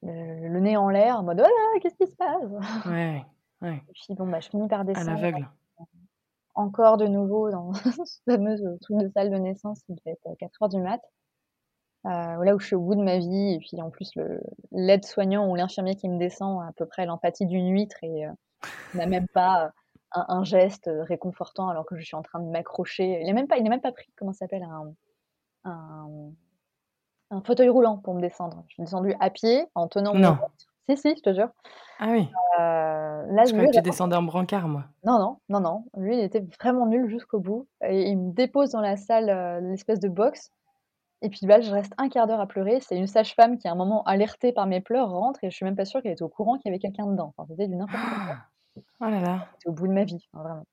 le, 0.04 0.60
nez 0.60 0.78
en 0.78 0.90
l'air, 0.90 1.20
en 1.20 1.24
mode 1.24 1.40
oh 1.40 1.48
là, 1.48 1.80
qu'est-ce 1.82 1.96
qui 1.96 2.08
se 2.08 2.16
passe? 2.16 2.86
Ouais, 2.86 3.26
ouais. 3.62 3.84
Et 3.90 3.94
puis 3.94 4.16
bon, 4.16 4.28
bah, 4.28 4.40
je 4.40 4.50
finis 4.50 4.68
par 4.68 4.86
descendre. 4.86 5.10
À 5.10 5.14
l'aveugle. 5.16 5.50
Encore 6.58 6.98
de 6.98 7.06
nouveau 7.06 7.50
dans 7.52 7.72
ce 7.74 8.20
fameux 8.26 8.58
truc 8.82 8.98
de 8.98 9.10
salle 9.10 9.30
de 9.30 9.38
naissance, 9.38 9.82
il 9.90 9.96
devait 9.96 10.18
être 10.26 10.38
4 10.38 10.64
heures 10.64 10.70
du 10.70 10.82
mat. 10.82 11.02
Euh, 12.06 12.44
là 12.44 12.56
où 12.56 12.60
je 12.60 12.66
suis 12.66 12.76
au 12.76 12.82
bout 12.82 12.96
de 12.96 13.04
ma 13.04 13.18
vie, 13.18 13.54
et 13.54 13.60
puis 13.60 13.82
en 13.82 13.90
plus 13.90 14.12
l'aide-soignant 14.72 15.50
ou 15.50 15.56
l'infirmier 15.56 15.96
qui 15.96 16.10
me 16.10 16.18
descend 16.18 16.62
a 16.62 16.68
à 16.68 16.72
peu 16.74 16.86
près 16.86 17.06
l'empathie 17.06 17.46
d'une 17.46 17.70
huître 17.72 17.98
et 18.02 18.26
euh, 18.26 18.32
n'a 18.94 19.06
même 19.06 19.28
pas 19.28 19.72
un, 20.14 20.44
geste 20.44 20.90
réconfortant 20.92 21.70
alors 21.70 21.86
que 21.86 21.98
je 21.98 22.04
suis 22.04 22.16
en 22.16 22.22
train 22.22 22.40
de 22.40 22.50
m'accrocher. 22.50 23.20
Il 23.22 23.28
n'a 23.28 23.34
même 23.34 23.48
pas, 23.48 23.58
il 23.58 23.70
même 23.70 23.82
pas 23.82 23.92
pris 23.92 24.12
comment 24.16 24.34
s'appelle 24.34 24.64
un, 24.64 24.94
un 25.66 26.32
un 27.30 27.42
fauteuil 27.42 27.70
roulant 27.70 27.98
pour 27.98 28.14
me 28.14 28.22
descendre. 28.22 28.64
Je 28.68 28.76
suis 28.76 28.84
descendue 28.84 29.16
à 29.20 29.30
pied 29.30 29.66
en 29.76 29.88
tenant 29.88 30.14
mon. 30.14 30.38
Si, 30.90 30.98
si, 30.98 31.16
je 31.18 31.22
te 31.22 31.34
jure. 31.34 31.50
Ah 32.00 32.08
oui. 32.12 32.30
Euh, 32.60 33.24
là, 33.30 33.46
Je 33.46 33.52
croyais 33.52 33.70
que 33.70 33.76
tu 33.76 33.82
descendais 33.82 34.16
en 34.16 34.24
brancard, 34.24 34.68
moi. 34.68 34.86
Non, 35.04 35.20
non, 35.20 35.40
non, 35.50 35.60
non. 35.60 35.86
Lui, 35.98 36.18
il 36.18 36.24
était 36.24 36.46
vraiment 36.60 36.86
nul 36.86 37.10
jusqu'au 37.10 37.40
bout. 37.40 37.68
Et 37.84 38.10
il 38.10 38.18
me 38.18 38.32
dépose 38.34 38.72
dans 38.72 38.82
la 38.82 38.96
salle, 38.96 39.30
euh, 39.30 39.60
l'espèce 39.60 40.00
de 40.00 40.08
box. 40.08 40.52
Et 41.22 41.30
puis 41.30 41.46
là, 41.46 41.60
je 41.60 41.72
reste 41.72 41.94
un 41.98 42.10
quart 42.10 42.28
d'heure 42.28 42.40
à 42.40 42.48
pleurer. 42.48 42.80
C'est 42.82 42.96
une 42.96 43.08
sage-femme 43.08 43.58
qui, 43.58 43.68
à 43.68 43.72
un 43.72 43.76
moment, 43.76 44.04
alertée 44.04 44.54
par 44.54 44.68
mes 44.68 44.82
pleurs, 44.82 45.10
rentre 45.10 45.44
et 45.44 45.50
je 45.50 45.56
suis 45.56 45.66
même 45.66 45.76
pas 45.76 45.86
sûre 45.86 46.02
qu'elle 46.02 46.12
était 46.12 46.24
au 46.24 46.30
courant 46.30 46.58
qu'il 46.58 46.70
y 46.72 46.74
avait 46.74 46.80
quelqu'un 46.80 47.08
dedans. 47.08 47.34
Enfin, 47.36 47.48
c'était 47.50 47.68
du 47.68 47.76
n'importe 47.76 48.04
quoi. 48.04 48.36
Oh 49.02 49.10
là 49.10 49.20
là. 49.20 49.48
C'était 49.54 49.70
au 49.70 49.74
bout 49.74 49.88
de 49.88 49.94
ma 49.94 50.04
vie, 50.04 50.28
vraiment. 50.34 50.64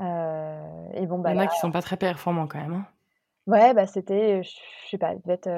Euh, 0.00 0.88
et 0.92 1.06
bon, 1.06 1.18
bah 1.18 1.32
Il 1.32 1.36
y 1.36 1.40
en 1.40 1.42
a 1.42 1.46
qui 1.46 1.58
sont 1.58 1.72
pas 1.72 1.82
très 1.82 1.96
performants 1.96 2.46
quand 2.46 2.58
même. 2.58 2.74
Hein. 2.74 2.86
Ouais, 3.46 3.74
bah, 3.74 3.86
c'était, 3.86 4.42
je 4.42 4.50
sais 4.90 4.98
pas, 4.98 5.14
être, 5.28 5.48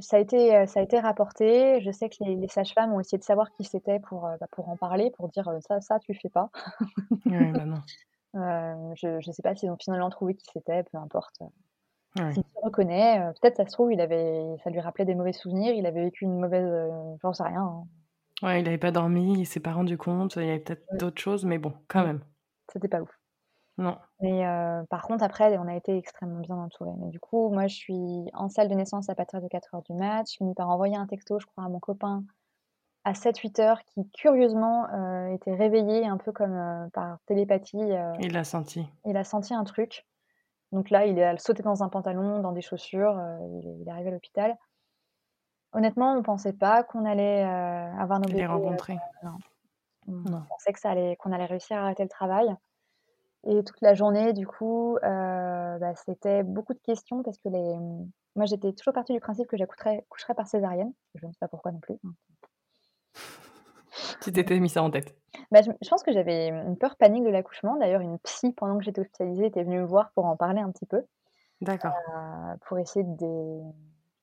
ça 0.00 0.16
a 0.16 0.20
été, 0.20 0.66
ça 0.66 0.80
a 0.80 0.82
été 0.82 1.00
rapporté. 1.00 1.80
Je 1.80 1.90
sais 1.90 2.10
que 2.10 2.16
les 2.20 2.36
les 2.36 2.48
sages-femmes 2.48 2.92
ont 2.92 3.00
essayé 3.00 3.16
de 3.18 3.24
savoir 3.24 3.50
qui 3.52 3.64
c'était 3.64 4.00
pour, 4.00 4.22
bah, 4.38 4.46
pour 4.50 4.68
en 4.68 4.76
parler, 4.76 5.10
pour 5.16 5.28
dire, 5.28 5.48
«Ça, 5.66 5.80
ça, 5.80 5.98
tu 6.00 6.12
fais 6.14 6.28
pas». 6.28 6.50
Ouais, 7.28 7.52
bah, 7.52 7.64
non. 7.66 7.82
je 8.34 9.20
je 9.20 9.30
sais 9.32 9.42
pas 9.42 9.54
s'ils 9.54 9.70
ont 9.70 9.76
finalement 9.80 10.10
trouvé 10.10 10.34
qui 10.34 10.46
c'était, 10.52 10.82
peu 10.84 10.98
importe. 10.98 11.40
Ouais. 12.16 12.34
S'il 12.34 12.42
se 12.44 12.60
reconnaît, 12.62 13.32
peut-être 13.40 13.56
ça 13.58 13.66
se 13.66 13.72
trouve, 13.72 13.92
il 13.92 14.00
avait 14.00 14.56
ça 14.64 14.70
lui 14.70 14.80
rappelait 14.80 15.04
des 15.04 15.14
mauvais 15.14 15.32
souvenirs, 15.32 15.74
il 15.74 15.86
avait 15.86 16.04
vécu 16.04 16.24
une 16.24 16.40
mauvaise, 16.40 16.68
j'en 17.22 17.32
sais 17.32 17.44
rien, 17.44 17.62
hein. 17.62 17.84
Ouais, 18.42 18.60
il 18.60 18.68
avait 18.68 18.76
pas 18.78 18.90
dormi, 18.90 19.38
il 19.40 19.46
s'est 19.46 19.60
pas 19.60 19.72
rendu 19.72 19.96
compte, 19.96 20.36
il 20.36 20.44
y 20.44 20.48
avait 20.50 20.58
peut-être 20.60 20.84
d'autres 20.98 21.20
choses, 21.20 21.44
mais 21.44 21.58
bon, 21.58 21.72
quand 21.88 22.04
même. 22.04 22.24
C'était 22.72 22.88
pas 22.88 23.00
ouf. 23.00 23.21
Non. 23.78 23.96
Mais 24.20 24.46
euh, 24.46 24.82
par 24.90 25.02
contre, 25.02 25.24
après, 25.24 25.56
on 25.58 25.66
a 25.66 25.74
été 25.74 25.96
extrêmement 25.96 26.40
bien 26.40 26.56
entourés. 26.56 26.92
Mais 26.98 27.08
du 27.08 27.18
coup, 27.18 27.50
moi, 27.50 27.66
je 27.66 27.74
suis 27.74 28.24
en 28.34 28.48
salle 28.48 28.68
de 28.68 28.74
naissance 28.74 29.08
à 29.08 29.14
partir 29.14 29.40
de 29.40 29.48
4 29.48 29.74
heures 29.74 29.82
du 29.82 29.94
mat. 29.94 30.24
Je 30.30 30.36
finis 30.36 30.54
par 30.54 30.68
envoyer 30.68 30.96
un 30.96 31.06
texto, 31.06 31.38
je 31.38 31.46
crois, 31.46 31.64
à 31.64 31.68
mon 31.68 31.80
copain 31.80 32.24
à 33.04 33.14
7-8 33.14 33.60
heures 33.60 33.82
qui, 33.82 34.08
curieusement, 34.10 34.86
euh, 34.94 35.34
était 35.34 35.52
réveillé 35.52 36.06
un 36.06 36.18
peu 36.18 36.30
comme 36.30 36.54
euh, 36.54 36.86
par 36.92 37.18
télépathie. 37.26 37.82
Il 38.20 38.32
l'a 38.32 38.44
senti. 38.44 38.86
il 39.04 39.16
a 39.16 39.24
senti 39.24 39.54
un 39.54 39.64
truc. 39.64 40.06
Donc 40.70 40.88
là, 40.88 41.04
il 41.06 41.20
a 41.20 41.36
sauté 41.36 41.64
dans 41.64 41.82
un 41.82 41.88
pantalon, 41.88 42.40
dans 42.40 42.52
des 42.52 42.62
chaussures. 42.62 43.20
il, 43.60 43.84
est, 43.86 43.90
arrivé 43.90 44.10
à 44.10 44.12
l'hôpital. 44.12 44.56
Honnêtement, 45.72 46.12
on 46.12 46.16
ne 46.16 46.22
pensait 46.22 46.52
pas 46.52 46.84
qu'on 46.84 47.04
allait 47.04 47.42
avoir 47.42 48.20
nos 48.20 48.28
Les 48.28 48.46
rencontrer. 48.46 48.98
non. 49.24 49.36
On 50.06 50.42
pensait 50.48 50.72
que 50.72 50.80
ça 50.80 50.90
allait, 50.90 51.16
qu'on 51.16 51.32
allait 51.32 51.44
réussir 51.46 51.76
à 51.76 51.82
arrêter 51.82 52.04
le 52.04 52.08
travail. 52.08 52.54
Et 53.44 53.64
toute 53.64 53.80
la 53.80 53.94
journée, 53.94 54.32
du 54.32 54.46
coup, 54.46 54.96
euh, 54.96 55.78
bah, 55.78 55.94
c'était 55.96 56.42
beaucoup 56.42 56.74
de 56.74 56.80
questions 56.80 57.22
parce 57.22 57.38
que 57.38 57.48
les... 57.48 57.76
moi, 58.36 58.46
j'étais 58.46 58.72
toujours 58.72 58.92
partie 58.92 59.12
du 59.12 59.20
principe 59.20 59.48
que 59.48 59.56
j'accoucherais 59.56 60.04
coucherais 60.08 60.34
par 60.34 60.46
césarienne. 60.46 60.92
Je 61.16 61.26
ne 61.26 61.32
sais 61.32 61.38
pas 61.40 61.48
pourquoi 61.48 61.72
non 61.72 61.80
plus. 61.80 61.98
Tu 64.22 64.32
t'étais 64.32 64.58
mis 64.60 64.68
ça 64.68 64.82
en 64.82 64.90
tête 64.90 65.16
bah, 65.50 65.60
je, 65.62 65.88
pense 65.88 66.02
que 66.02 66.12
j'avais 66.12 66.48
une 66.48 66.78
peur 66.78 66.96
panique 66.96 67.24
de 67.24 67.28
l'accouchement. 67.28 67.76
D'ailleurs, 67.76 68.00
une 68.00 68.18
psy, 68.20 68.52
pendant 68.52 68.78
que 68.78 68.84
j'étais 68.84 69.00
hospitalisée, 69.00 69.46
était 69.46 69.64
venue 69.64 69.80
me 69.80 69.86
voir 69.86 70.12
pour 70.12 70.24
en 70.24 70.36
parler 70.36 70.60
un 70.60 70.70
petit 70.70 70.86
peu. 70.86 71.02
D'accord. 71.60 71.92
Euh, 72.14 72.54
pour 72.66 72.78
essayer 72.78 73.04
de... 73.04 73.60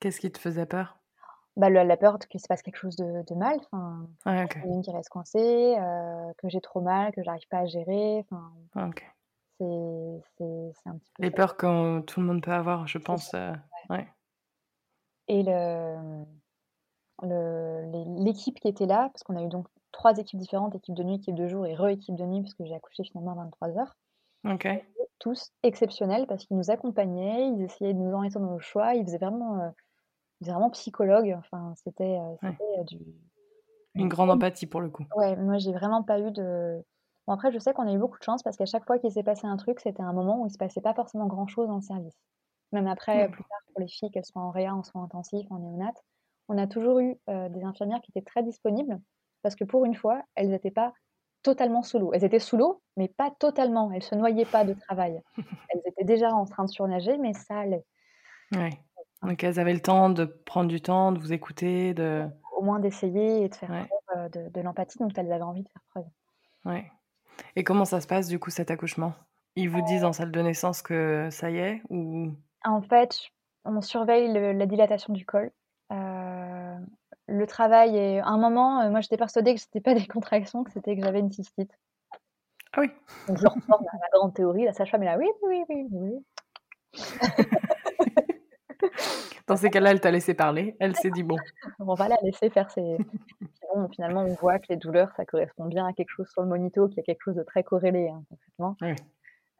Qu'est-ce 0.00 0.20
qui 0.20 0.30
te 0.32 0.38
faisait 0.38 0.66
peur? 0.66 0.99
Bah, 1.56 1.68
la 1.70 1.96
peur 1.96 2.18
qu'il 2.18 2.40
se 2.40 2.46
passe 2.46 2.62
quelque 2.62 2.76
chose 2.76 2.96
de, 2.96 3.22
de 3.26 3.34
mal, 3.34 3.58
enfin, 3.72 4.06
ah, 4.24 4.44
une 4.64 4.82
qui 4.82 4.90
reste 4.90 5.08
coincée, 5.08 5.76
euh, 5.78 6.32
que 6.38 6.48
j'ai 6.48 6.60
trop 6.60 6.80
mal, 6.80 7.12
que 7.12 7.22
j'arrive 7.22 7.46
pas 7.48 7.58
à 7.58 7.66
gérer, 7.66 8.24
enfin, 8.30 8.52
ah, 8.76 8.88
ok. 8.88 9.04
c'est 9.58 9.64
un 10.86 10.96
petit 10.96 11.10
peu 11.14 11.22
Les 11.22 11.30
peurs 11.30 11.56
que 11.56 12.00
tout 12.00 12.20
le 12.20 12.26
monde 12.26 12.42
peut 12.42 12.52
avoir, 12.52 12.86
je 12.86 12.98
pense. 12.98 13.34
Euh, 13.34 13.52
ouais. 13.90 14.08
Et 15.28 15.42
le, 15.42 16.24
l'équipe 18.24 18.58
qui 18.58 18.68
était 18.68 18.86
là, 18.86 19.10
parce 19.12 19.22
qu'on 19.22 19.36
a 19.36 19.42
eu 19.42 19.48
donc 19.48 19.66
trois 19.92 20.16
équipes 20.18 20.38
différentes, 20.38 20.74
équipe 20.74 20.94
de 20.94 21.02
nuit, 21.02 21.16
équipe 21.16 21.34
de 21.34 21.46
jour 21.46 21.66
et 21.66 21.74
re-équipe 21.74 22.16
de 22.16 22.24
nuit, 22.24 22.40
puisque 22.40 22.64
j'ai 22.64 22.74
accouché 22.74 23.04
finalement 23.04 23.32
à 23.32 23.44
23 23.44 23.78
heures. 23.78 23.96
Ok. 24.48 24.68
Tous 25.18 25.52
exceptionnels 25.62 26.26
parce 26.26 26.46
qu'ils 26.46 26.56
nous 26.56 26.70
accompagnaient, 26.70 27.48
ils 27.48 27.62
essayaient 27.62 27.92
de 27.92 27.98
nous 27.98 28.12
orienter 28.12 28.38
dans 28.38 28.52
nos 28.52 28.58
choix, 28.60 28.94
ils 28.94 29.04
faisaient 29.04 29.18
vraiment 29.18 29.60
euh, 29.60 29.68
vraiment 30.48 30.70
psychologue. 30.70 31.34
Enfin, 31.38 31.74
c'était 31.76 32.18
euh, 32.18 32.48
euh, 32.48 32.84
du. 32.84 32.98
Une 33.94 34.08
grande 34.08 34.30
empathie 34.30 34.66
pour 34.66 34.80
le 34.80 34.88
coup. 34.88 35.04
Ouais, 35.16 35.34
moi 35.36 35.58
j'ai 35.58 35.72
vraiment 35.72 36.02
pas 36.02 36.20
eu 36.20 36.30
de. 36.30 36.80
Bon, 37.26 37.34
après, 37.34 37.52
je 37.52 37.58
sais 37.58 37.72
qu'on 37.72 37.86
a 37.86 37.92
eu 37.92 37.98
beaucoup 37.98 38.18
de 38.18 38.24
chance 38.24 38.42
parce 38.42 38.56
qu'à 38.56 38.66
chaque 38.66 38.86
fois 38.86 38.98
qu'il 38.98 39.10
s'est 39.10 39.22
passé 39.22 39.46
un 39.46 39.56
truc, 39.56 39.80
c'était 39.80 40.02
un 40.02 40.12
moment 40.12 40.40
où 40.40 40.46
il 40.46 40.50
se 40.50 40.58
passait 40.58 40.80
pas 40.80 40.94
forcément 40.94 41.26
grand 41.26 41.46
chose 41.46 41.68
dans 41.68 41.76
le 41.76 41.82
service. 41.82 42.16
Même 42.72 42.86
après, 42.86 43.28
plus 43.28 43.42
tard, 43.42 43.58
pour 43.72 43.80
les 43.80 43.88
filles, 43.88 44.10
qu'elles 44.10 44.24
soient 44.24 44.42
en 44.42 44.50
réa, 44.50 44.74
en 44.74 44.84
soins 44.84 45.02
intensifs, 45.02 45.46
en 45.50 45.58
néonat, 45.58 45.92
on 46.50 46.58
a 46.58 46.66
toujours 46.66 46.98
eu 46.98 47.16
euh, 47.28 47.48
des 47.48 47.62
infirmières 47.62 48.00
qui 48.02 48.10
étaient 48.10 48.24
très 48.24 48.42
disponibles 48.42 49.00
parce 49.42 49.54
que 49.54 49.64
pour 49.64 49.84
une 49.84 49.94
fois, 49.94 50.22
elles 50.34 50.50
n'étaient 50.50 50.72
pas 50.72 50.92
totalement 51.42 51.82
sous 51.82 51.98
l'eau. 51.98 52.12
Elles 52.12 52.24
étaient 52.24 52.40
sous 52.40 52.56
l'eau, 52.56 52.82
mais 52.96 53.08
pas 53.08 53.30
totalement. 53.38 53.90
Elles 53.92 54.02
se 54.02 54.16
noyaient 54.16 54.44
pas 54.44 54.64
de 54.64 54.74
travail. 54.74 55.22
elles 55.70 55.80
étaient 55.86 56.04
déjà 56.04 56.34
en 56.34 56.44
train 56.44 56.64
de 56.64 56.70
surnager, 56.70 57.16
mais 57.18 57.32
ça 57.32 57.60
allait. 57.60 57.84
Ouais. 58.52 58.70
Donc 59.22 59.44
elles 59.44 59.60
avaient 59.60 59.74
le 59.74 59.80
temps 59.80 60.10
de 60.10 60.24
prendre 60.24 60.68
du 60.68 60.80
temps, 60.80 61.12
de 61.12 61.18
vous 61.18 61.32
écouter, 61.32 61.94
de... 61.94 62.26
Au 62.56 62.62
moins 62.62 62.78
d'essayer 62.78 63.44
et 63.44 63.48
de 63.48 63.54
faire 63.54 63.68
preuve 63.68 64.34
euh, 64.34 64.50
de, 64.50 64.60
l'empathie, 64.60 64.98
donc 64.98 65.16
elles 65.16 65.32
avaient 65.32 65.42
envie 65.42 65.62
de 65.62 65.68
faire 65.68 65.82
preuve. 65.90 66.06
Ouais. 66.64 66.90
Et 67.56 67.64
comment 67.64 67.84
ça 67.84 68.00
se 68.00 68.06
passe 68.06 68.28
du 68.28 68.38
coup 68.38 68.50
cet 68.50 68.70
accouchement? 68.70 69.14
Ils 69.56 69.68
vous 69.68 69.82
disent 69.82 70.04
en 70.04 70.12
salle 70.12 70.30
de 70.30 70.40
naissance 70.40 70.82
que 70.82 71.28
ça 71.30 71.50
y 71.50 71.58
est 71.58 71.82
ou? 71.90 72.32
En 72.64 72.82
fait, 72.82 73.18
on 73.64 73.80
surveille 73.80 74.32
la 74.32 74.66
dilatation 74.66 75.12
du 75.12 75.26
col. 75.26 75.50
Euh, 75.92 76.76
le 77.26 77.46
travail 77.46 77.96
et 77.96 78.20
à 78.20 78.28
un 78.28 78.38
moment, 78.38 78.80
euh, 78.80 78.90
moi 78.90 79.00
j'étais 79.00 79.16
persuadée 79.16 79.54
que 79.54 79.60
c'était 79.60 79.80
pas 79.80 79.94
des 79.94 80.06
contractions, 80.06 80.64
que 80.64 80.70
c'était 80.70 80.96
que 80.96 81.02
j'avais 81.02 81.20
une 81.20 81.32
cystite. 81.32 81.72
Ah 82.72 82.80
oui. 82.80 82.90
Donc 83.26 83.38
je 83.38 83.46
reforme 83.46 83.84
la 83.84 84.08
grande 84.12 84.34
théorie, 84.34 84.64
la 84.64 84.72
sage-femme 84.72 85.02
est 85.02 85.06
là, 85.06 85.18
oui, 85.18 85.28
oui, 85.42 85.64
oui, 85.68 85.86
oui. 85.90 86.24
Dans 89.46 89.56
ces 89.56 89.70
cas-là, 89.70 89.90
elle 89.90 90.00
t'a 90.00 90.10
laissé 90.10 90.34
parler. 90.34 90.76
Elle 90.80 90.94
s'est 90.96 91.10
dit 91.10 91.22
bon. 91.22 91.36
On 91.80 91.94
va 91.94 92.08
la 92.08 92.16
laisser 92.22 92.50
faire 92.50 92.70
ses. 92.70 92.98
Bon, 93.74 93.88
finalement, 93.88 94.22
on 94.22 94.34
voit 94.34 94.58
que 94.58 94.66
les 94.68 94.76
douleurs, 94.76 95.12
ça 95.16 95.24
correspond 95.24 95.66
bien 95.66 95.86
à 95.86 95.92
quelque 95.92 96.10
chose 96.10 96.28
sur 96.28 96.42
le 96.42 96.48
monito, 96.48 96.88
qui 96.88 96.98
a 96.98 97.02
quelque 97.02 97.22
chose 97.22 97.36
de 97.36 97.42
très 97.42 97.62
corrélé, 97.62 98.08
hein, 98.08 98.24
concrètement. 98.28 98.76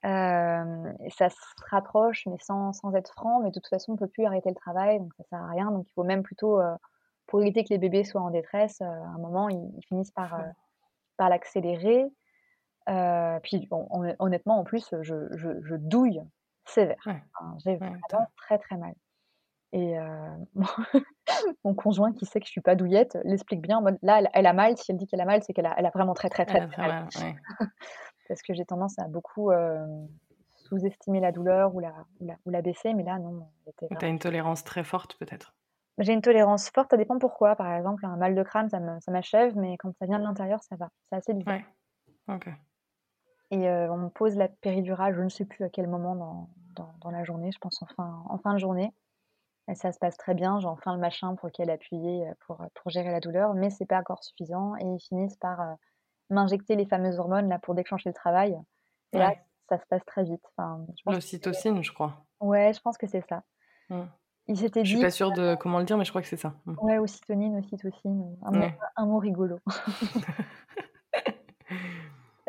Euh, 0.04 0.92
et 1.04 1.10
ça 1.10 1.28
se 1.28 1.36
rapproche, 1.70 2.26
mais 2.26 2.38
sans, 2.40 2.72
sans, 2.72 2.94
être 2.94 3.12
franc. 3.12 3.40
Mais 3.40 3.50
de 3.50 3.54
toute 3.54 3.68
façon, 3.68 3.92
on 3.92 3.94
ne 3.94 3.98
peut 3.98 4.08
plus 4.08 4.24
arrêter 4.24 4.48
le 4.48 4.54
travail, 4.54 4.98
donc 4.98 5.12
ça 5.14 5.22
ne 5.22 5.28
sert 5.28 5.42
à 5.42 5.50
rien. 5.50 5.70
Donc 5.70 5.86
il 5.88 5.92
faut 5.92 6.04
même 6.04 6.22
plutôt, 6.22 6.60
euh, 6.60 6.74
pour 7.26 7.40
éviter 7.42 7.62
que 7.62 7.68
les 7.70 7.78
bébés 7.78 8.04
soient 8.04 8.22
en 8.22 8.30
détresse, 8.30 8.80
euh, 8.80 8.86
à 8.86 9.14
un 9.14 9.18
moment, 9.18 9.48
ils, 9.48 9.84
finissent 9.86 10.10
par, 10.10 10.40
par 11.16 11.28
l'accélérer. 11.28 12.06
puis 13.42 13.68
honnêtement, 14.18 14.58
en 14.58 14.64
plus, 14.64 14.92
je, 15.02 15.28
je, 15.36 15.74
douille 15.76 16.22
sévère. 16.64 17.06
J'ai 17.64 17.76
vraiment 17.76 17.98
très 18.36 18.58
très 18.58 18.76
mal. 18.76 18.94
Et 19.72 19.96
mon 21.64 21.74
conjoint 21.74 22.12
qui 22.12 22.26
sait 22.26 22.40
que 22.40 22.46
je 22.46 22.50
suis 22.50 22.60
pas 22.60 22.74
douillette 22.74 23.16
l'explique 23.24 23.60
bien 23.60 23.82
là, 24.02 24.20
elle, 24.32 24.46
a 24.46 24.52
mal. 24.52 24.76
Si 24.76 24.90
elle 24.90 24.98
dit 24.98 25.06
qu'elle 25.06 25.20
a 25.20 25.24
mal, 25.24 25.42
c'est 25.42 25.52
qu'elle 25.52 25.66
a, 25.66 25.74
elle 25.76 25.86
a 25.86 25.90
vraiment 25.90 26.14
très, 26.14 26.28
très, 26.28 26.44
très, 26.44 26.66
mal. 26.76 27.08
Parce 28.28 28.42
que 28.42 28.54
j'ai 28.54 28.64
tendance 28.64 28.98
à 28.98 29.08
beaucoup 29.08 29.50
sous-estimer 30.70 31.20
la 31.20 31.32
douleur 31.32 31.74
ou 31.74 31.80
la, 31.80 31.92
ou 32.20 32.50
la, 32.50 32.62
baisser, 32.62 32.94
mais 32.94 33.02
là, 33.02 33.18
non. 33.18 33.48
Tu 33.78 34.04
as 34.04 34.08
une 34.08 34.18
tolérance 34.18 34.64
très 34.64 34.84
forte, 34.84 35.16
peut-être? 35.18 35.54
J'ai 35.98 36.12
une 36.12 36.22
tolérance 36.22 36.70
forte, 36.70 36.90
ça 36.90 36.96
dépend 36.96 37.18
pourquoi. 37.18 37.56
Par 37.56 37.72
exemple, 37.74 38.06
un 38.06 38.16
mal 38.16 38.34
de 38.34 38.42
crâne, 38.42 38.68
ça 38.70 39.10
m'achève, 39.10 39.56
mais 39.56 39.76
quand 39.78 39.92
ça 39.98 40.06
vient 40.06 40.18
de 40.18 40.24
l'intérieur, 40.24 40.62
ça 40.62 40.76
va. 40.76 40.88
C'est 41.08 41.16
assez 41.16 41.34
bizarre. 41.34 41.60
Ouais. 42.28 42.34
Ok. 42.34 42.48
Et 43.50 43.68
on 43.68 43.96
me 43.96 44.08
pose 44.08 44.36
la 44.36 44.48
péridurale, 44.48 45.14
je 45.14 45.22
ne 45.22 45.28
sais 45.28 45.44
plus 45.44 45.64
à 45.64 45.68
quel 45.68 45.88
moment 45.88 46.14
dans, 46.14 46.48
dans, 47.02 47.10
la 47.10 47.24
journée, 47.24 47.50
je 47.52 47.58
pense 47.58 47.82
en 47.82 47.86
fin, 47.86 48.22
en 48.28 48.38
fin 48.38 48.54
de 48.54 48.58
journée. 48.58 48.92
Et 49.70 49.74
ça 49.76 49.92
se 49.92 49.98
passe 49.98 50.16
très 50.16 50.34
bien, 50.34 50.58
j'ai 50.58 50.66
enfin 50.66 50.92
le 50.94 51.00
machin 51.00 51.36
pour 51.36 51.46
lequel 51.46 51.70
appuyer 51.70 52.28
pour, 52.46 52.58
pour 52.74 52.90
gérer 52.90 53.10
la 53.12 53.20
douleur, 53.20 53.54
mais 53.54 53.70
c'est 53.70 53.86
pas 53.86 53.98
encore 53.98 54.24
suffisant. 54.24 54.74
Et 54.76 54.84
ils 54.84 55.00
finissent 55.00 55.36
par 55.36 55.76
m'injecter 56.28 56.76
les 56.76 56.86
fameuses 56.86 57.18
hormones 57.18 57.48
là 57.48 57.58
pour 57.58 57.74
déclencher 57.74 58.08
le 58.08 58.14
travail. 58.14 58.58
Et 59.12 59.18
là, 59.18 59.34
ça 59.68 59.78
se 59.78 59.86
passe 59.86 60.04
très 60.06 60.24
vite. 60.24 60.42
Enfin, 60.56 60.84
L'ocytocine, 61.06 61.82
je 61.82 61.92
crois. 61.92 62.24
Ouais, 62.40 62.72
je 62.72 62.80
pense 62.80 62.98
que 62.98 63.06
c'est 63.06 63.24
ça. 63.28 63.42
Mmh. 63.88 64.02
Il 64.48 64.56
s'était 64.58 64.82
dit. 64.82 64.90
Je 64.90 64.96
suis 64.96 65.04
pas 65.04 65.10
sûre 65.10 65.32
de 65.32 65.54
comment 65.54 65.78
le 65.78 65.84
dire, 65.84 65.96
mais 65.96 66.04
je 66.04 66.10
crois 66.10 66.22
que 66.22 66.28
c'est 66.28 66.36
ça. 66.36 66.54
Mmh. 66.66 66.74
Ouais, 66.82 66.98
ocytonine, 66.98 67.56
ocytocine, 67.56 68.36
un, 68.42 68.50
mot, 68.50 68.66
un 68.96 69.06
mot 69.06 69.18
rigolo. 69.18 69.58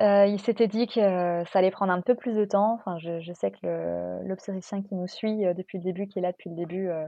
Euh, 0.02 0.26
il 0.26 0.40
s'était 0.42 0.68
dit 0.68 0.88
que 0.88 1.00
ça 1.46 1.60
allait 1.60 1.70
prendre 1.70 1.94
un 1.94 2.02
peu 2.02 2.16
plus 2.16 2.36
de 2.36 2.46
temps. 2.46 2.74
Enfin, 2.74 2.98
je, 2.98 3.34
sais 3.34 3.52
que 3.52 4.20
l'obstétricien 4.26 4.82
qui 4.82 4.96
nous 4.96 5.08
suit 5.08 5.46
euh, 5.46 5.54
depuis 5.54 5.78
le 5.78 5.84
début, 5.84 6.08
qui 6.08 6.20
est 6.20 6.22
là 6.24 6.32
depuis 6.32 6.50
le 6.50 6.56
début, 6.56 6.90
euh, 6.90 7.08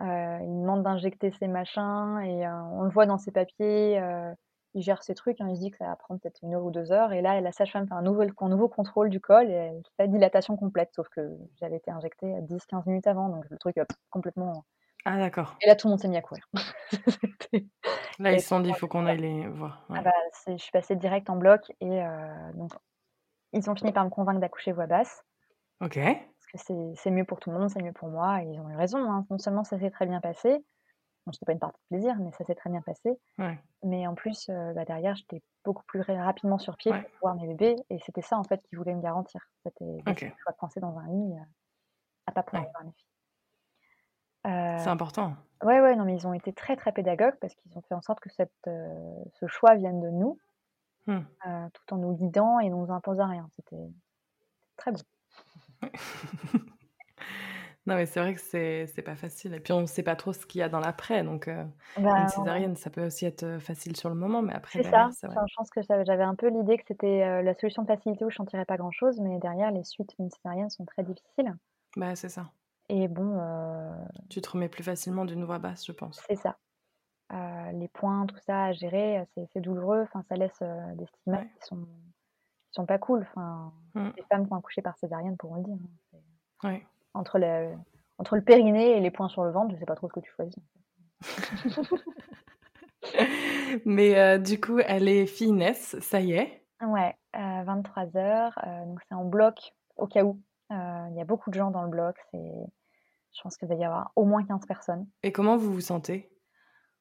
il 0.00 0.60
demande 0.60 0.82
d'injecter 0.82 1.30
ses 1.30 1.46
machins 1.46 2.20
et 2.24 2.48
on 2.48 2.82
le 2.82 2.90
voit 2.90 3.06
dans 3.06 3.18
ses 3.18 3.30
papiers. 3.30 4.00
il 4.74 4.82
gère 4.82 5.02
ses 5.02 5.14
trucs. 5.14 5.40
Hein, 5.40 5.48
il 5.50 5.56
se 5.56 5.60
dit 5.60 5.70
que 5.70 5.76
ça 5.76 5.86
va 5.86 5.96
prendre 5.96 6.20
peut-être 6.20 6.40
une 6.42 6.54
heure 6.54 6.64
ou 6.64 6.70
deux 6.70 6.90
heures. 6.90 7.12
Et 7.12 7.22
là, 7.22 7.40
la 7.40 7.52
sage-femme 7.52 7.86
fait 7.86 7.94
un 7.94 8.02
nouveau, 8.02 8.68
contrôle 8.68 9.10
du 9.10 9.20
col 9.20 9.48
et 9.50 9.54
elle 9.54 9.82
fait 9.96 10.08
dilatation 10.08 10.56
complète. 10.56 10.90
Sauf 10.94 11.08
que 11.10 11.30
j'avais 11.60 11.76
été 11.76 11.90
injectée 11.90 12.26
10-15 12.26 12.82
minutes 12.86 13.06
avant. 13.06 13.28
Donc 13.28 13.48
le 13.50 13.58
truc 13.58 13.76
complètement 14.10 14.64
ah 15.04 15.18
d'accord. 15.18 15.56
Et 15.62 15.66
là, 15.66 15.76
tout 15.76 15.86
le 15.86 15.90
monde 15.90 16.00
s'est 16.00 16.08
mis 16.08 16.16
à 16.16 16.22
courir. 16.22 16.46
là, 18.18 18.32
ils 18.32 18.40
se 18.40 18.48
sont 18.48 18.60
dit, 18.60 18.68
il 18.68 18.74
faut 18.74 18.88
qu'on 18.88 19.06
aille 19.06 19.18
les 19.18 19.48
voir. 19.48 19.84
Ah 19.90 20.02
bah, 20.02 20.12
je 20.46 20.56
suis 20.56 20.72
passée 20.72 20.96
direct 20.96 21.30
en 21.30 21.36
bloc 21.36 21.72
et 21.80 22.02
euh, 22.02 22.52
donc 22.54 22.72
ils 23.52 23.68
ont 23.70 23.74
fini 23.74 23.92
par 23.92 24.04
me 24.04 24.10
convaincre 24.10 24.40
d'accoucher 24.40 24.72
voix 24.72 24.86
basse. 24.86 25.24
Ok. 25.80 25.98
Parce 25.98 26.66
que 26.66 26.94
c'est 26.94 27.10
mieux 27.10 27.24
pour 27.24 27.40
tout 27.40 27.50
le 27.50 27.58
monde, 27.58 27.70
c'est 27.70 27.82
mieux 27.82 27.92
pour 27.92 28.08
moi 28.08 28.42
et 28.42 28.46
ils 28.46 28.60
ont 28.60 28.68
eu 28.68 28.76
raison. 28.76 28.98
Hein. 29.10 29.26
Non 29.30 29.38
seulement 29.38 29.64
ça 29.64 29.78
s'est 29.78 29.90
très 29.90 30.06
bien 30.06 30.20
passé, 30.20 30.62
bon, 31.26 31.32
c'était 31.32 31.46
pas 31.46 31.52
une 31.52 31.58
partie 31.58 31.80
de 31.90 31.96
plaisir, 31.96 32.16
mais 32.20 32.30
ça 32.32 32.44
s'est 32.44 32.54
très 32.54 32.70
bien 32.70 32.82
passé. 32.82 33.18
Mais 33.82 34.06
en 34.06 34.14
plus, 34.14 34.48
euh, 34.50 34.72
bah, 34.74 34.84
derrière, 34.84 35.14
j'étais 35.14 35.42
beaucoup 35.64 35.84
plus 35.86 36.02
rapidement 36.02 36.58
sur 36.58 36.76
pied 36.76 36.92
pour 36.92 37.18
voir 37.22 37.34
mes 37.36 37.46
bébés 37.46 37.76
et 37.88 37.98
c'était 38.04 38.22
ça 38.22 38.38
en 38.38 38.44
fait 38.44 38.62
qu'ils 38.62 38.78
voulaient 38.78 38.94
me 38.94 39.02
garantir. 39.02 39.40
C'était 39.64 40.02
okay. 40.06 40.26
de 40.28 40.54
penser 40.58 40.80
dans 40.80 40.98
un 40.98 41.06
lit 41.08 41.32
euh, 41.34 41.44
à 42.26 42.32
pas 42.32 42.42
pouvoir 42.42 42.68
voir 42.70 42.84
mes 42.84 42.92
filles. 42.92 43.09
C'est 44.44 44.88
important. 44.88 45.34
Ouais, 45.62 45.80
ouais, 45.80 45.94
non, 45.94 46.04
mais 46.04 46.14
ils 46.14 46.26
ont 46.26 46.32
été 46.32 46.52
très, 46.52 46.76
très 46.76 46.92
pédagogues 46.92 47.36
parce 47.40 47.54
qu'ils 47.54 47.76
ont 47.76 47.82
fait 47.82 47.94
en 47.94 48.00
sorte 48.00 48.20
que 48.20 48.30
cette, 48.30 48.52
ce 48.64 49.46
choix 49.46 49.74
vienne 49.74 50.00
de 50.00 50.08
nous, 50.08 50.38
mmh. 51.06 51.18
tout 51.72 51.94
en 51.94 51.98
nous 51.98 52.14
guidant 52.14 52.58
et 52.60 52.70
nous 52.70 52.90
imposant 52.90 53.28
rien. 53.28 53.48
C'était 53.56 53.90
très 54.76 54.92
bon. 54.92 55.00
non, 57.86 57.96
mais 57.96 58.06
c'est 58.06 58.20
vrai 58.20 58.34
que 58.34 58.40
c'est, 58.40 59.02
pas 59.04 59.16
facile. 59.16 59.52
Et 59.52 59.60
puis, 59.60 59.74
on 59.74 59.82
ne 59.82 59.86
sait 59.86 60.02
pas 60.02 60.16
trop 60.16 60.32
ce 60.32 60.46
qu'il 60.46 60.60
y 60.60 60.62
a 60.62 60.70
dans 60.70 60.80
l'après. 60.80 61.22
Donc, 61.22 61.46
une 61.46 61.70
bah, 61.98 62.26
césarienne, 62.28 62.76
ça 62.76 62.88
peut 62.88 63.04
aussi 63.04 63.26
être 63.26 63.58
facile 63.58 63.96
sur 63.96 64.08
le 64.08 64.14
moment, 64.14 64.40
mais 64.40 64.54
après, 64.54 64.82
C'est 64.82 64.90
ça. 64.90 65.10
je 65.22 65.54
pense 65.56 65.68
que 65.70 65.82
j'avais 65.82 66.22
un 66.22 66.34
peu 66.34 66.48
l'idée 66.48 66.78
que 66.78 66.84
c'était 66.88 67.42
la 67.42 67.54
solution 67.54 67.82
de 67.82 67.88
facilité 67.88 68.24
où 68.24 68.30
je 68.30 68.36
sentirais 68.36 68.64
pas 68.64 68.78
grand-chose, 68.78 69.20
mais 69.20 69.38
derrière, 69.38 69.70
les 69.70 69.84
suites 69.84 70.14
d'une 70.18 70.30
césarienne 70.30 70.70
sont 70.70 70.86
très 70.86 71.02
difficiles. 71.02 71.54
Bah, 71.96 72.16
c'est 72.16 72.30
ça. 72.30 72.50
Et 72.90 73.06
bon. 73.06 73.38
Euh, 73.38 73.92
tu 74.28 74.40
te 74.40 74.50
remets 74.50 74.68
plus 74.68 74.82
facilement 74.82 75.24
d'une 75.24 75.44
voix 75.44 75.60
basse, 75.60 75.86
je 75.86 75.92
pense. 75.92 76.20
C'est 76.26 76.34
ça. 76.34 76.56
Euh, 77.32 77.70
les 77.72 77.86
points, 77.86 78.26
tout 78.26 78.38
ça 78.44 78.64
à 78.64 78.72
gérer, 78.72 79.24
c'est 79.34 79.60
douloureux. 79.60 80.02
Enfin, 80.02 80.24
ça 80.28 80.34
laisse 80.34 80.58
euh, 80.62 80.94
des 80.96 81.06
stigmates 81.06 81.46
qui 81.60 81.66
sont 81.66 81.86
sont 82.72 82.86
pas 82.86 82.98
cool. 82.98 83.26
Enfin, 83.30 83.72
mmh. 83.94 84.08
les 84.16 84.22
femmes 84.24 84.46
qui 84.46 84.52
ont 84.52 84.56
accouché 84.56 84.82
par 84.82 84.98
césarienne 84.98 85.36
pourront 85.36 85.56
le 85.56 85.62
dire. 85.62 85.76
Hein. 86.64 86.80
Entre 87.14 87.38
le 87.38 87.74
entre 88.18 88.36
le 88.36 88.42
périnée 88.42 88.96
et 88.96 89.00
les 89.00 89.10
points 89.10 89.28
sur 89.28 89.44
le 89.44 89.52
ventre, 89.52 89.74
je 89.74 89.78
sais 89.78 89.86
pas 89.86 89.94
trop 89.94 90.08
ce 90.08 90.14
que 90.14 90.20
tu 90.20 90.30
choisis. 90.32 90.58
Mais 93.84 94.38
du 94.40 94.60
coup, 94.60 94.80
elle 94.80 95.08
est 95.08 95.26
finesse, 95.26 95.98
ça 96.00 96.20
y 96.20 96.32
est. 96.32 96.64
Ouais, 96.80 97.16
23 97.34 98.16
heures. 98.16 98.58
donc 98.86 99.00
c'est 99.08 99.14
en 99.14 99.24
bloc 99.24 99.74
au 99.96 100.06
cas 100.06 100.24
où. 100.24 100.40
Il 100.70 101.14
y 101.16 101.20
a 101.20 101.24
beaucoup 101.24 101.50
de 101.50 101.54
gens 101.54 101.70
dans 101.70 101.82
le 101.82 101.88
bloc. 101.88 102.16
C'est 102.30 102.52
je 103.32 103.42
pense 103.42 103.56
qu'il 103.56 103.68
va 103.68 103.74
y 103.74 103.84
avoir 103.84 104.12
au 104.16 104.24
moins 104.24 104.44
15 104.44 104.66
personnes. 104.66 105.06
Et 105.22 105.32
comment 105.32 105.56
vous 105.56 105.72
vous 105.72 105.80
sentez? 105.80 106.30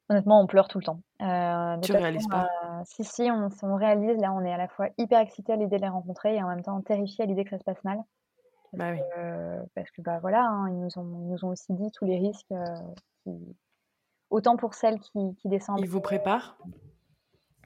Honnêtement, 0.09 0.41
on 0.41 0.47
pleure 0.47 0.67
tout 0.67 0.79
le 0.79 0.83
temps. 0.85 1.01
Euh, 1.21 1.77
tu 1.81 1.91
réalises 1.91 2.27
pas? 2.27 2.45
euh, 2.63 2.81
Si, 2.85 3.03
si, 3.03 3.29
on, 3.31 3.49
on, 3.61 3.75
réalise. 3.75 4.17
Là, 4.19 4.33
on 4.33 4.41
est 4.41 4.51
à 4.53 4.57
la 4.57 4.67
fois 4.67 4.87
hyper 4.97 5.19
excité 5.19 5.53
à 5.53 5.55
l'idée 5.55 5.77
de 5.77 5.81
les 5.81 5.89
rencontrer 5.89 6.35
et 6.35 6.43
en 6.43 6.47
même 6.47 6.63
temps 6.63 6.81
terrifié 6.81 7.23
à 7.23 7.27
l'idée 7.27 7.43
que 7.43 7.51
ça 7.51 7.59
se 7.59 7.63
passe 7.63 7.83
mal. 7.83 7.99
Bah 8.73 8.91
oui. 8.91 8.99
parce 9.75 9.89
que, 9.91 10.01
bah 10.01 10.19
voilà, 10.19 10.43
hein, 10.45 10.69
ils, 10.69 10.79
nous 10.79 10.97
ont, 10.97 11.03
nous 11.03 11.45
ont 11.45 11.49
aussi 11.49 11.73
dit 11.73 11.91
tous 11.91 12.05
les 12.05 12.17
risques. 12.17 12.51
Euh, 12.51 13.33
autant 14.29 14.57
pour 14.57 14.73
celles 14.73 14.99
qui, 14.99 15.35
qui 15.35 15.47
descendent. 15.49 15.79
Ils 15.79 15.89
vous 15.89 16.01
préparent? 16.01 16.57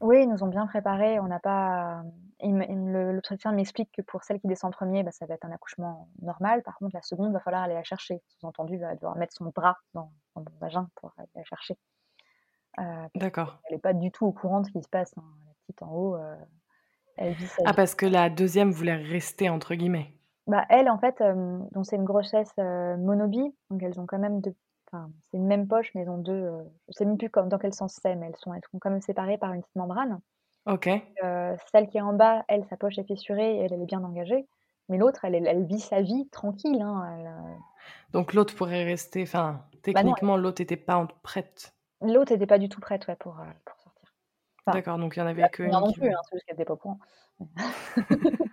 Oui, 0.01 0.21
ils 0.23 0.29
nous 0.29 0.43
ont 0.43 0.47
bien 0.47 0.65
préparés. 0.67 1.19
On 1.19 1.27
n'a 1.27 1.39
pas 1.39 2.03
L'obstétricien 2.41 3.51
m'explique 3.51 3.91
que 3.91 4.01
pour 4.01 4.23
celle 4.23 4.39
qui 4.39 4.47
descend 4.47 4.69
en 4.69 4.71
premier, 4.71 5.03
bah, 5.03 5.11
ça 5.11 5.25
va 5.25 5.35
être 5.35 5.45
un 5.45 5.51
accouchement 5.51 6.07
normal. 6.21 6.63
Par 6.63 6.77
contre, 6.77 6.95
la 6.95 7.01
seconde, 7.01 7.33
va 7.33 7.39
falloir 7.39 7.63
aller 7.63 7.73
la 7.73 7.83
chercher. 7.83 8.21
Sous-entendu, 8.27 8.75
elle 8.75 8.81
va 8.81 8.95
devoir 8.95 9.17
mettre 9.17 9.33
son 9.33 9.45
bras 9.45 9.77
dans, 9.93 10.11
mon 10.35 10.45
vagin 10.59 10.89
pour 10.95 11.13
aller 11.17 11.29
la 11.35 11.43
chercher. 11.43 11.77
Euh, 12.79 13.07
D'accord. 13.15 13.59
Elle 13.65 13.75
n'est 13.75 13.81
pas 13.81 13.93
du 13.93 14.11
tout 14.11 14.25
au 14.25 14.31
courant 14.31 14.61
de 14.61 14.67
ce 14.67 14.71
qui 14.71 14.81
se 14.81 14.89
passe. 14.89 15.13
Hein. 15.17 15.23
La 15.45 15.53
petite 15.61 15.81
en 15.83 15.91
haut, 15.91 16.15
euh, 16.15 16.35
elle 17.17 17.33
vit 17.33 17.47
Ah, 17.65 17.73
parce 17.73 17.95
que 17.95 18.05
la 18.05 18.29
deuxième 18.29 18.71
voulait 18.71 18.95
rester, 18.95 19.49
entre 19.49 19.75
guillemets. 19.75 20.13
Bah, 20.47 20.65
elle, 20.69 20.89
en 20.89 20.97
fait, 20.97 21.21
euh, 21.21 21.59
donc 21.71 21.85
c'est 21.85 21.95
une 21.95 22.03
grossesse 22.03 22.55
monobie. 22.57 23.55
Donc, 23.69 23.83
elles 23.83 23.99
ont 23.99 24.05
quand 24.05 24.19
même 24.19 24.41
deux. 24.41 24.55
Enfin, 24.87 25.09
c'est 25.31 25.37
une 25.37 25.47
même 25.47 25.67
poche, 25.67 25.91
mais 25.95 26.01
elles 26.01 26.09
ont 26.09 26.17
deux. 26.17 26.43
je 26.43 26.63
ne 26.89 26.93
sais 26.93 27.05
même 27.05 27.17
plus 27.17 27.29
dans 27.47 27.57
quel 27.57 27.73
sens 27.73 27.97
c'est, 28.01 28.15
mais 28.15 28.27
elles 28.27 28.37
sont, 28.37 28.53
elles 28.53 28.61
sont 28.71 28.79
quand 28.79 28.89
même 28.89 29.01
séparées 29.01 29.37
par 29.37 29.53
une 29.53 29.61
petite 29.61 29.75
membrane. 29.75 30.19
OK. 30.65 30.89
celle 31.71 31.87
qui 31.89 31.97
est 31.97 32.01
en 32.01 32.13
bas, 32.13 32.43
elle, 32.47 32.65
sa 32.65 32.77
poche 32.77 32.97
est 32.97 33.03
fissurée 33.03 33.57
et 33.57 33.59
elle, 33.59 33.73
elle 33.73 33.81
est 33.81 33.85
bien 33.85 34.03
engagée. 34.03 34.47
Mais 34.89 34.97
l'autre, 34.97 35.23
elle, 35.25 35.35
elle, 35.35 35.63
vit 35.65 35.79
sa 35.79 36.01
vie 36.01 36.27
tranquille. 36.29 36.81
Hein, 36.81 37.25
Donc 38.11 38.33
l'autre 38.33 38.55
pourrait 38.55 38.83
rester. 38.83 39.23
Enfin, 39.23 39.61
bah 39.71 39.79
techniquement, 39.81 40.37
l'autre 40.37 40.61
n'était 40.61 40.77
pas 40.77 41.07
prête. 41.23 41.73
L'autre 42.01 42.33
n'était 42.33 42.47
pas 42.47 42.57
du 42.57 42.69
tout 42.69 42.81
prête 42.81 43.07
ouais, 43.07 43.15
pour, 43.15 43.35
pour 43.65 43.79
sortir. 43.79 44.13
D'accord, 44.67 44.97
donc 44.97 45.15
il 45.15 45.19
y 45.19 45.21
en 45.21 45.27
avait 45.27 45.47
que. 45.49 45.63
Non, 45.63 45.81
non 45.81 45.91
plus, 45.93 46.09
hein, 46.09 46.19
c'est 46.29 46.35
juste 46.35 46.45
qu'elle 46.45 46.55
n'était 46.55 46.65
pas 46.65 46.73
au 46.73 46.77
courant. 46.77 46.99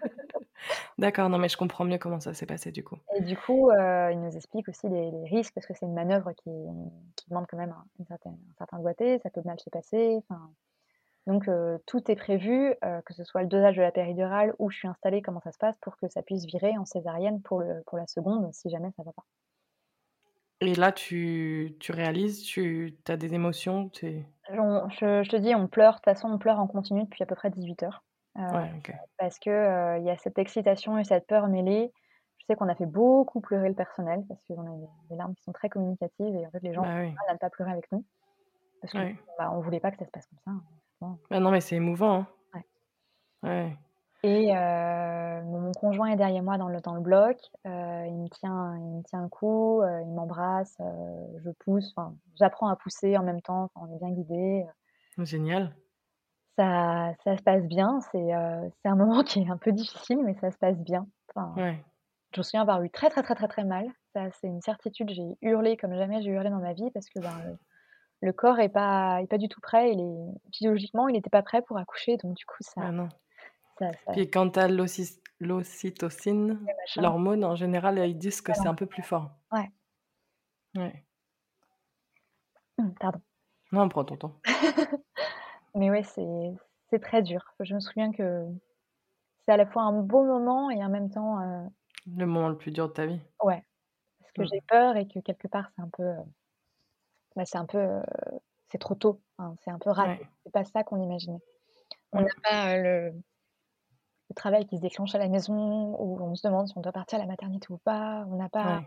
D'accord, 0.99 1.31
non 1.31 1.39
mais 1.39 1.49
je 1.49 1.57
comprends 1.57 1.85
mieux 1.85 1.97
comment 1.97 2.21
ça 2.21 2.35
s'est 2.35 2.45
passé 2.45 2.71
du 2.71 2.85
coup. 2.85 2.99
Et 3.17 3.23
du 3.23 3.37
coup, 3.37 3.71
il 3.73 4.21
nous 4.21 4.37
explique 4.37 4.69
aussi 4.69 4.89
les, 4.89 5.11
risques 5.25 5.55
parce 5.55 5.67
que 5.67 5.73
c'est 5.75 5.87
une 5.87 5.95
manœuvre 5.95 6.33
qui, 6.33 6.51
qui, 7.17 7.29
demande 7.31 7.47
quand 7.49 7.57
même 7.57 7.75
une 7.99 8.07
certaine, 8.07 8.39
un 8.51 8.55
certain 8.59 8.79
doigté, 8.79 9.19
ça 9.21 9.31
peut 9.31 9.41
mal 9.45 9.59
se 9.59 9.71
passer. 9.71 10.19
Enfin, 10.19 10.51
donc 11.31 11.49
tout 11.87 12.11
est 12.11 12.17
prévu, 12.17 12.75
que 12.83 13.15
ce 13.15 13.23
soit 13.25 13.43
le 13.43 13.49
dosage 13.49 13.77
de 13.77 13.83
la 13.83 13.93
péridurale, 13.93 14.53
où 14.59 14.69
je 14.71 14.79
suis 14.79 14.89
installée, 14.89 15.23
comment 15.23 15.41
ça 15.41 15.53
se 15.53 15.59
passe, 15.59 15.77
pour 15.81 15.97
que 15.97 16.09
ça 16.09 16.23
puisse 16.23 16.45
virer 16.45 16.77
en 16.77 16.85
césarienne 16.85 17.41
pour, 17.43 17.61
le, 17.61 17.83
pour 17.87 17.99
la 17.99 18.07
seconde, 18.09 18.53
si 18.53 18.69
jamais 18.69 18.91
ça 18.97 19.03
ne 19.03 19.07
va 19.07 19.13
pas. 19.13 19.25
Et 20.63 20.75
là, 20.75 20.93
tu, 20.93 21.77
tu 21.79 21.93
réalises, 21.93 22.43
tu 22.43 22.99
as 23.09 23.17
des 23.17 23.33
émotions 23.33 23.91
je, 23.95 25.23
je, 25.23 25.29
te 25.31 25.37
dis, 25.37 25.55
on 25.55 25.69
pleure, 25.69 25.93
de 25.93 25.97
toute 25.99 26.05
façon, 26.05 26.29
on 26.29 26.39
pleure 26.39 26.59
en 26.59 26.67
continu 26.67 27.05
depuis 27.05 27.23
à 27.23 27.27
peu 27.27 27.35
près 27.35 27.51
18 27.51 27.83
heures. 27.85 28.05
ouais, 28.37 28.71
Parce 29.17 29.39
qu'il 29.39 29.53
il 29.53 30.05
y 30.05 30.11
a 30.11 30.17
cette 30.19 30.39
excitation 30.39 30.99
et 30.99 31.05
cette 31.05 31.27
peur 31.27 31.47
mêlée. 31.47 31.93
Je 32.39 32.47
sais 32.47 32.57
qu'on 32.57 32.69
a 32.69 32.75
fait 32.75 32.87
beaucoup 32.87 33.41
pleurer 33.41 33.69
le 33.69 33.75
personnel, 33.75 34.25
parce 34.29 34.41
qu'on 34.49 34.67
a 34.67 34.89
des 35.09 35.17
larmes 35.17 35.35
qui 35.35 35.45
sont 35.45 35.53
très 35.53 35.69
communicatives, 35.69 36.35
et 36.35 36.47
en 36.47 36.51
fait, 36.51 36.63
les 36.63 36.75
gens 36.75 36.83
bah, 36.83 37.33
ne 37.33 37.39
pas 37.39 37.51
pleurer 37.51 37.71
avec 37.71 37.91
nous. 37.93 38.05
Parce 38.83 38.93
qu'on 38.93 39.15
bah, 39.39 39.55
ne 39.55 39.63
voulait 39.63 39.81
pas 39.81 39.93
que 39.93 39.99
ça 39.99 40.07
se 40.07 40.11
passe 40.11 40.27
comme 40.27 40.41
ça. 40.45 40.61
Bah 41.01 41.41
non, 41.41 41.51
mais 41.51 41.61
c'est 41.61 41.77
émouvant. 41.77 42.27
Hein. 42.53 42.63
Ouais. 43.43 43.77
Et 44.23 44.53
mon 44.53 45.73
conjoint 45.73 46.09
est 46.09 46.17
derrière 46.17 46.43
moi 46.43 46.59
dans 46.59 46.69
le, 46.69 46.81
dans 46.81 46.95
le 46.95 47.01
bloc. 47.01 47.39
il, 47.65 47.71
me 47.71 48.29
tient, 48.29 48.77
il 48.77 48.99
me 48.99 49.03
tient 49.03 49.23
le 49.23 49.29
cou, 49.29 49.83
il 49.83 50.13
m'embrasse, 50.13 50.77
je 50.79 51.51
pousse. 51.65 51.95
J'apprends 52.39 52.69
à 52.69 52.77
pousser 52.77 53.17
en 53.17 53.23
même 53.23 53.41
temps. 53.41 53.71
On 53.77 53.87
est 53.95 53.99
bien 53.99 54.11
guidés. 54.11 54.67
Génial. 55.19 55.75
Ça, 56.57 57.15
ça 57.25 57.37
se 57.39 57.43
passe 57.43 57.65
bien. 57.67 58.01
C'est 58.13 58.33
un 58.33 58.97
moment 58.97 59.23
qui 59.25 59.41
est 59.41 59.51
un 59.51 59.57
peu 59.57 59.73
difficile, 59.73 60.19
mais 60.23 60.35
ça 60.35 60.51
se 60.51 60.59
passe 60.59 60.79
bien. 60.79 61.07
ouais. 61.57 61.83
Je 62.33 62.41
me 62.41 62.43
souviens 62.45 62.61
avoir 62.61 62.83
eu 62.83 62.91
très, 62.91 63.11
très, 63.11 63.23
très, 63.23 63.35
très, 63.35 63.49
très 63.49 63.65
mal. 63.65 63.89
Ça, 64.13 64.31
c'est 64.41 64.47
une 64.47 64.61
certitude. 64.61 65.11
J'ai 65.11 65.37
hurlé 65.43 65.77
comme 65.77 65.95
jamais 65.95 66.23
j'ai 66.23 66.31
hurlé 66.31 66.51
dans 66.51 66.61
ma 66.61 66.75
vie 66.75 66.91
parce 66.93 67.09
que 67.09 67.19
ben, 67.19 67.59
le 68.23 68.33
corps 68.33 68.59
est 68.61 68.69
pas, 68.71 69.21
est 69.23 69.27
pas 69.27 69.39
du 69.39 69.49
tout 69.49 69.61
prêt. 69.61 69.93
Il 69.93 70.01
est, 70.01 70.51
physiologiquement, 70.55 71.09
il 71.09 71.13
n'était 71.15 71.31
pas 71.31 71.43
prêt 71.43 71.63
pour 71.63 71.79
accoucher. 71.79 72.17
Donc, 72.19 72.35
du 72.37 72.47
coup, 72.47 72.63
ça. 72.63 72.83
Ah 72.83 72.91
non. 72.93 73.09
Ça, 73.79 73.93
Puis 74.13 74.31
quand 74.31 74.51
tu 74.53 74.61
as 74.61 74.69
l'ocytocine, 75.41 76.71
l'hormone 76.97 77.45
en 77.45 77.57
général, 77.57 77.99
ils 78.09 78.19
disent 78.19 78.41
que 78.43 78.55
c'est 78.55 78.69
un 78.69 78.75
peu 78.75 78.87
plus 78.87 79.03
fort. 79.03 79.33
Ouais. 79.53 79.71
Ouais. 80.77 81.05
Mmh, 82.79 82.95
pardon. 82.99 83.23
Non, 83.73 83.89
prends 83.89 84.05
ton 84.05 84.17
temps. 84.17 84.41
Mais 85.75 85.91
ouais, 85.91 86.03
c'est 86.05 87.01
très 87.01 87.23
dur. 87.23 87.55
Je 87.61 87.75
me 87.75 87.81
souviens 87.81 88.13
que 88.13 88.47
c'est 89.47 89.53
à 89.53 89.59
la 89.59 89.67
fois 89.67 89.83
un 89.85 90.03
beau 90.03 90.25
moment 90.25 90.71
et 90.71 90.85
en 90.85 90.91
même 90.91 91.11
temps, 91.11 91.41
heu 91.43 91.69
Le 92.07 92.25
moment 92.25 92.49
le 92.49 92.57
plus 92.57 92.71
dur 92.73 92.89
de 92.89 92.93
ta 92.95 93.05
vie? 93.07 93.21
Ouais, 93.43 93.65
parce 94.21 94.33
que 94.33 94.45
Mmh. 94.45 94.51
j'ai 94.51 94.61
peur 94.69 94.97
et 94.97 95.09
que 95.09 95.21
quelque 95.21 95.49
part 95.49 95.71
c'est 95.77 95.83
un 95.83 95.91
peu, 95.91 96.03
heu, 96.05 96.17
bah, 97.37 97.45
c'est 97.45 97.59
un 97.59 97.67
peu, 97.67 98.01
c'est 98.71 98.79
trop 98.79 98.95
tôt, 98.95 99.21
c'est 99.65 99.71
un 99.71 99.79
peu. 99.79 99.91
Ouais. 99.91 100.21
C'est 100.45 100.53
pas 100.53 100.65
ça 100.65 100.85
qu'on 100.85 101.01
imaginait. 101.03 101.41
On 102.13 102.21
n'a 102.23 102.29
pas, 102.43 102.77
le 102.77 103.13
le 104.31 104.35
travail 104.35 104.65
qui 104.65 104.77
se 104.77 104.81
déclenche 104.83 105.15
à 105.15 105.19
la 105.19 105.29
maison 105.29 105.97
où 105.99 106.21
on 106.23 106.35
se 106.37 106.47
demande 106.47 106.69
si 106.69 106.79
on 106.79 106.81
doit 106.81 106.93
partir 106.93 107.19
à 107.19 107.23
la 107.23 107.27
maternité 107.27 107.67
ou 107.71 107.79
pas. 107.79 108.25
On 108.29 108.37
n'a 108.37 108.49
pas 108.49 108.79
Ouais. 108.79 108.87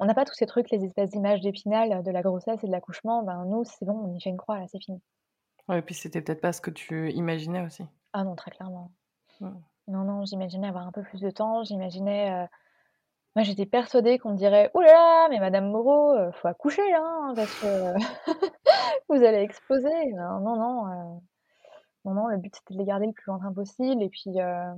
on 0.00 0.04
n'a 0.06 0.14
pas 0.14 0.24
tous 0.24 0.34
ces 0.34 0.46
trucs, 0.46 0.70
les 0.70 0.84
espèces 0.84 1.10
d'images 1.10 1.40
d'Épinal 1.40 2.02
de 2.02 2.10
la 2.10 2.22
grossesse 2.22 2.62
et 2.62 2.66
de 2.66 2.72
l'accouchement. 2.72 3.22
Ben, 3.22 3.44
nous, 3.44 3.62
c'est 3.64 3.84
bon, 3.84 3.92
on 3.92 4.12
y 4.12 4.20
fait 4.20 4.30
une 4.30 4.36
croix, 4.36 4.58
là, 4.58 4.66
c'est 4.66 4.82
fini. 4.82 5.00
Ouais 5.68 5.78
et 5.78 5.82
puis 5.82 5.94
c'était 5.94 6.20
peut-être 6.20 6.40
pas 6.40 6.52
ce 6.52 6.60
que 6.60 6.70
tu 6.70 7.10
imaginais 7.12 7.60
aussi. 7.62 7.84
Ah 8.12 8.24
non, 8.24 8.34
très 8.34 8.50
clairement. 8.50 8.90
Non, 9.40 10.04
non, 10.04 10.24
j'imaginais 10.24 10.68
avoir 10.68 10.86
un 10.86 10.92
peu 10.92 11.02
plus 11.02 11.20
de 11.20 11.30
temps, 11.30 11.62
j'imaginais, 11.62 12.48
moi 13.36 13.42
j'étais 13.44 13.66
persuadée 13.66 14.18
qu'on 14.18 14.32
me 14.32 14.36
dirait: 14.36 14.70
«Ouh 14.74 14.80
là 14.80 14.92
là, 14.92 15.28
mais 15.30 15.40
madame 15.40 15.70
Moreau, 15.70 16.14
heu, 16.16 16.30
faut 16.32 16.48
accoucher 16.48 16.82
là, 16.90 17.00
hein, 17.02 17.34
parce 17.36 17.54
que 17.56 17.66
vous 19.08 19.22
allez 19.24 19.38
exploser». 19.42 19.88
Ben 20.14 20.40
non, 20.40 20.56
non, 20.56 20.86
heu, 20.88 21.20
non, 22.04 22.14
non, 22.14 22.26
le 22.28 22.38
but 22.38 22.54
c'était 22.56 22.74
de 22.74 22.78
les 22.80 22.86
garder 22.86 23.06
le 23.06 23.12
plus 23.12 23.30
longtemps 23.30 23.54
possible 23.54 24.02
et 24.02 24.10
puis, 24.10 24.40
heu 24.40 24.74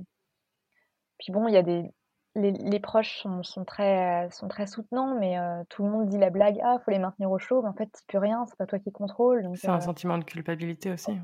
puis 1.19 1.31
bon, 1.31 1.47
il 1.47 1.53
y 1.53 1.57
a 1.57 1.63
des 1.63 1.93
les 2.35 2.51
les 2.51 2.79
proches 2.79 3.17
sont 3.21 3.41
sont 3.43 3.65
très 3.65 4.29
sont 4.31 4.47
très 4.47 4.67
soutenants, 4.67 5.15
mais 5.19 5.37
heu, 5.39 5.63
tout 5.69 5.83
le 5.83 5.89
monde 5.89 6.07
dit 6.07 6.17
la 6.19 6.29
blague: 6.29 6.59
«Ah, 6.63 6.77
faut 6.85 6.91
les 6.91 6.99
maintenir 6.99 7.31
au 7.31 7.39
chaud», 7.39 7.61
mais 7.63 7.69
en 7.69 7.73
fait, 7.73 7.87
tu 7.91 8.03
peux 8.07 8.19
rien, 8.19 8.45
c'est 8.45 8.57
pas 8.57 8.67
toi 8.67 8.79
qui 8.79 8.91
contrôle 8.91 9.49
C'est 9.51 9.71
un 9.71 9.81
sentiment 9.81 10.17
de 10.17 10.23
culpabilité 10.23 10.89
aussi. 10.89 11.19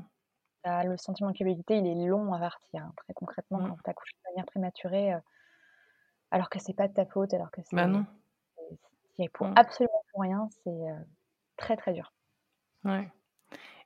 bah, 0.64 0.82
le 0.84 0.96
sentiment 0.96 1.30
de 1.30 1.36
culpabilité, 1.36 1.78
il 1.78 1.86
est 1.86 2.06
long 2.06 2.32
à 2.32 2.38
partir, 2.38 2.82
hein. 2.84 2.92
Très 2.96 3.14
concrètement, 3.14 3.60
Mmh. 3.60 3.68
quand 3.68 3.76
tu 3.82 3.90
accouches 3.90 4.12
de 4.14 4.30
manière 4.30 4.46
prématurée, 4.46 5.12
alors 6.34 6.50
que 6.50 6.58
c'est 6.60 6.74
pas 6.74 6.88
de 6.88 6.94
ta 6.94 7.06
faute, 7.06 7.34
alors 7.34 7.50
que 7.52 7.62
c'est 7.64 7.72
Bah 7.72 7.86
non. 7.88 8.06
c'est 9.16 9.28
pour 9.30 9.48
Mmh. 9.48 9.56
absolument 9.56 10.04
pour 10.12 10.22
rien, 10.22 10.48
c'est, 10.64 10.70
heu, 10.70 11.06
très, 11.56 11.76
très 11.76 11.92
dur. 11.94 12.12
Ouais 12.84 13.10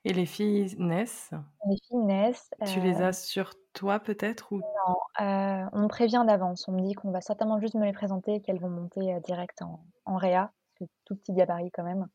et 0.05 0.13
les 0.15 0.27
filles 0.27 0.77
naissent? 0.79 1.33
Les 1.67 1.77
filles 1.87 1.99
naissent, 1.99 2.51
Tu 2.65 2.79
les 2.79 3.01
as 3.03 3.13
heu 3.13 3.15
sur 3.15 3.55
toi 3.73 3.99
peut-être 3.99 4.53
ou? 4.53 4.65
Non, 4.87 4.97
heu, 5.21 5.69
on 5.73 5.83
me 5.83 5.89
prévient 5.89 6.25
d'avance. 6.27 6.67
On 6.69 6.73
me 6.73 6.81
dit 6.83 6.95
qu'on 6.95 7.11
va 7.11 7.21
certainement 7.21 7.61
juste 7.61 7.75
me 7.75 7.85
les 7.85 7.93
présenter 7.93 8.35
et 8.37 8.41
qu'elles 8.43 8.61
vont 8.61 8.71
monter, 8.71 9.19
direct 9.25 9.63
en 9.63 9.85
en 10.05 10.17
réa, 10.17 10.53
que 10.77 10.85
tout 11.05 11.17
petit 11.17 11.33
gabarit 11.35 11.71
quand 11.73 11.85
même. 11.85 12.09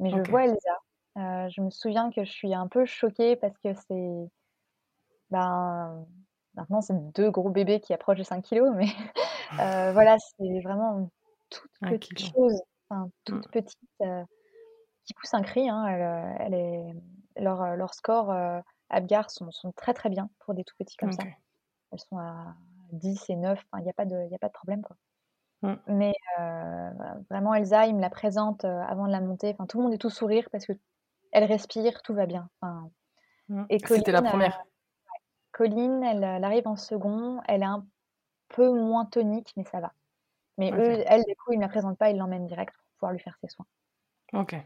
Mais 0.00 0.10
je 0.10 0.20
vois 0.20 0.44
Elsa, 0.46 1.50
je 1.50 1.62
me 1.62 1.70
souviens 1.70 2.10
que 2.10 2.24
je 2.24 2.30
suis 2.32 2.54
un 2.54 2.68
peu 2.68 2.86
choquée 2.86 3.36
parce 3.36 3.58
que 3.58 3.74
c'est 3.74 4.30
ben, 5.30 6.06
maintenant 6.54 6.80
c'est 6.80 6.94
2 7.14 7.30
gros 7.30 7.50
bébés 7.50 7.80
qui 7.80 7.92
approchent 7.94 8.18
de 8.18 8.22
5 8.24 8.42
kilogrammes, 8.42 8.76
mais 8.76 8.86
heu, 9.58 9.92
voilà, 9.92 10.16
c'est 10.18 10.60
vraiment 10.62 10.98
une 10.98 11.08
toute 11.50 11.70
1 11.82 11.94
petite 11.98 12.18
chose, 12.20 12.60
enfin 12.90 13.10
Mmh. 13.28 13.42
toute 13.42 13.48
petite, 13.50 13.78
heu, 14.02 14.24
qui 15.06 15.14
pousse 15.14 15.34
un 15.34 15.42
cri, 15.42 15.68
hein. 15.68 15.86
Elle, 15.88 16.02
heu, 16.02 16.36
elle 16.40 16.54
est 16.54 16.94
leurs, 17.42 17.62
heu, 17.62 17.76
leurs 17.76 17.94
scores, 17.94 18.32
heu, 18.32 18.60
Apgar 18.90 19.30
sont 19.30 19.50
sont 19.52 19.72
très, 19.72 19.94
très 19.94 20.10
bien 20.10 20.30
pour 20.40 20.54
des 20.54 20.64
tout 20.64 20.76
petits 20.78 20.96
comme 20.98 21.12
ça. 21.12 21.28
Elles 21.92 22.00
sont 22.00 22.18
à 22.18 22.56
10 22.92 23.28
et 23.30 23.36
9, 23.36 23.60
enfin 23.72 23.82
il 23.82 23.86
y 23.86 23.90
a 23.90 23.94
pas 23.94 24.06
de 24.06 24.16
il 24.26 24.32
y 24.32 24.36
a 24.36 24.38
pas 24.38 24.48
de 24.48 24.52
problème, 24.54 24.82
quoi. 24.82 24.96
Mmh. 25.62 25.80
Mais 25.88 26.14
vraiment 27.30 27.54
Elsa, 27.54 27.86
ils 27.86 27.96
me 27.96 28.00
la 28.02 28.10
présentent, 28.10 28.64
heu, 28.66 28.68
avant 28.88 29.06
de 29.06 29.12
la 29.12 29.20
monter, 29.22 29.50
enfin 29.54 29.66
tout 29.66 29.78
le 29.78 29.84
monde 29.84 29.94
est 29.94 29.98
tout 29.98 30.10
sourire 30.10 30.48
parce 30.52 30.66
qu'elle 30.66 31.44
respire, 31.44 32.02
tout 32.02 32.14
va 32.14 32.26
bien, 32.26 32.50
enfin 32.62 32.90
Mmh. 33.48 33.64
et 33.70 33.82
Colline, 33.82 34.04
C'était 34.04 34.12
la 34.12 34.22
1re? 34.22 34.64
Colline, 35.52 36.02
elle, 36.04 36.24
elle 36.24 36.44
arrive 36.44 36.68
en 36.68 36.76
second, 36.76 37.40
elle 37.48 37.62
est 37.62 37.66
un 37.66 37.86
peu 38.50 38.70
moins 38.72 39.06
tonique, 39.06 39.52
mais 39.56 39.64
ça 39.64 39.80
va. 39.80 39.92
Mais 40.58 40.74
eux, 40.78 41.02
elle, 41.06 41.24
du 41.24 41.36
coup, 41.36 41.52
ils 41.52 41.58
me 41.58 41.62
la 41.62 41.68
présentent 41.70 41.98
pas, 41.98 42.10
ils 42.10 42.18
l'emmènent 42.18 42.46
direct 42.46 42.74
pour 42.76 42.84
pouvoir 42.98 43.12
lui 43.14 43.20
faire 43.20 43.38
ses 43.42 43.48
soins. 43.48 43.66
OK. 44.32 44.64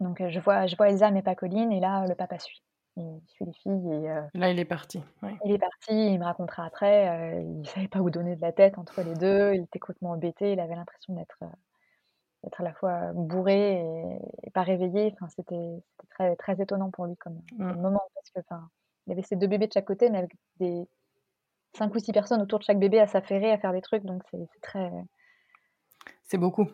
Donc 0.00 0.20
heu, 0.20 0.28
je 0.30 0.40
vois 0.40 0.66
je 0.66 0.76
vois 0.76 0.88
Elsa, 0.90 1.10
mais 1.10 1.22
pas 1.22 1.34
Colline 1.36 1.72
et 1.72 1.80
là, 1.80 2.06
le 2.06 2.14
papa 2.14 2.38
suit. 2.38 2.62
Il 2.96 3.20
suit 3.28 3.44
les 3.44 3.52
filles 3.52 3.92
et 3.92 4.10
heu 4.10 4.24
Là, 4.32 4.50
il 4.50 4.58
est 4.58 4.64
parti, 4.64 5.02
il 5.44 5.50
est 5.52 5.58
parti, 5.58 5.92
il 5.92 6.18
me 6.20 6.24
racontera 6.24 6.64
après, 6.64 7.40
heu, 7.40 7.42
il 7.60 7.68
savait 7.68 7.88
pas 7.88 8.00
où 8.00 8.08
donner 8.10 8.36
de 8.36 8.40
la 8.40 8.52
tête 8.52 8.78
entre 8.78 9.02
les 9.02 9.14
2, 9.16 9.52
il 9.54 9.62
était 9.64 9.78
complètement 9.80 10.14
hébété, 10.16 10.52
il 10.52 10.60
avait 10.60 10.74
l'impression 10.76 11.14
d'être, 11.14 11.38
d'être 12.42 12.60
à 12.60 12.64
la 12.64 12.72
fois 12.74 13.12
bourré 13.14 13.80
et 13.80 14.18
et 14.44 14.50
pas 14.50 14.62
réveillé. 14.62 15.12
Enfin, 15.14 15.28
c'était 15.28 15.82
très 16.10 16.36
très 16.36 16.60
étonnant 16.60 16.90
pour 16.90 17.06
lui 17.06 17.16
comme 17.16 17.42
comme 17.66 17.80
moment 17.80 18.02
parce 18.14 18.30
que, 18.30 18.40
enfin, 18.40 18.70
il 19.06 19.12
avait 19.12 19.22
ses 19.22 19.36
2 19.36 19.46
bébés 19.48 19.66
de 19.68 19.72
chaque 19.72 19.86
côté, 19.86 20.10
mais 20.10 20.18
avec 20.18 20.32
des 20.56 20.88
5 21.76 21.94
ou 21.94 21.98
6 21.98 22.12
personnes 22.12 22.42
autour 22.42 22.58
de 22.60 22.64
chaque 22.64 22.78
bébé 22.78 23.00
à 23.00 23.06
s'affairer, 23.06 23.52
à 23.52 23.58
faire 23.58 23.72
des 23.72 23.82
trucs, 23.82 24.04
donc 24.04 24.22
c'est 24.30 24.46
très 24.62 24.90
C'est 26.22 26.38
beaucoup. 26.38 26.68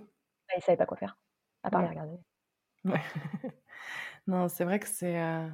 bah, 0.48 0.54
il 0.56 0.62
savait 0.62 0.76
pas 0.78 0.86
quoi 0.86 0.96
faire, 0.96 1.18
à 1.62 1.70
part 1.70 1.82
les 1.82 1.88
regarder. 1.88 2.16
Ouais. 2.84 3.00
Non, 4.28 4.48
c'est 4.48 4.64
vrai 4.64 4.80
que 4.80 4.88
c'est, 4.88 5.20
heu, 5.20 5.52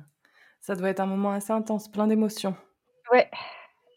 ça 0.61 0.77
doit 0.77 0.91
être 0.91 1.01
un 1.01 1.07
moment 1.07 1.33
assez 1.33 1.53
intense, 1.53 1.91
plein 1.91 2.07
d'émotions. 2.09 2.57
Ouais 3.13 3.29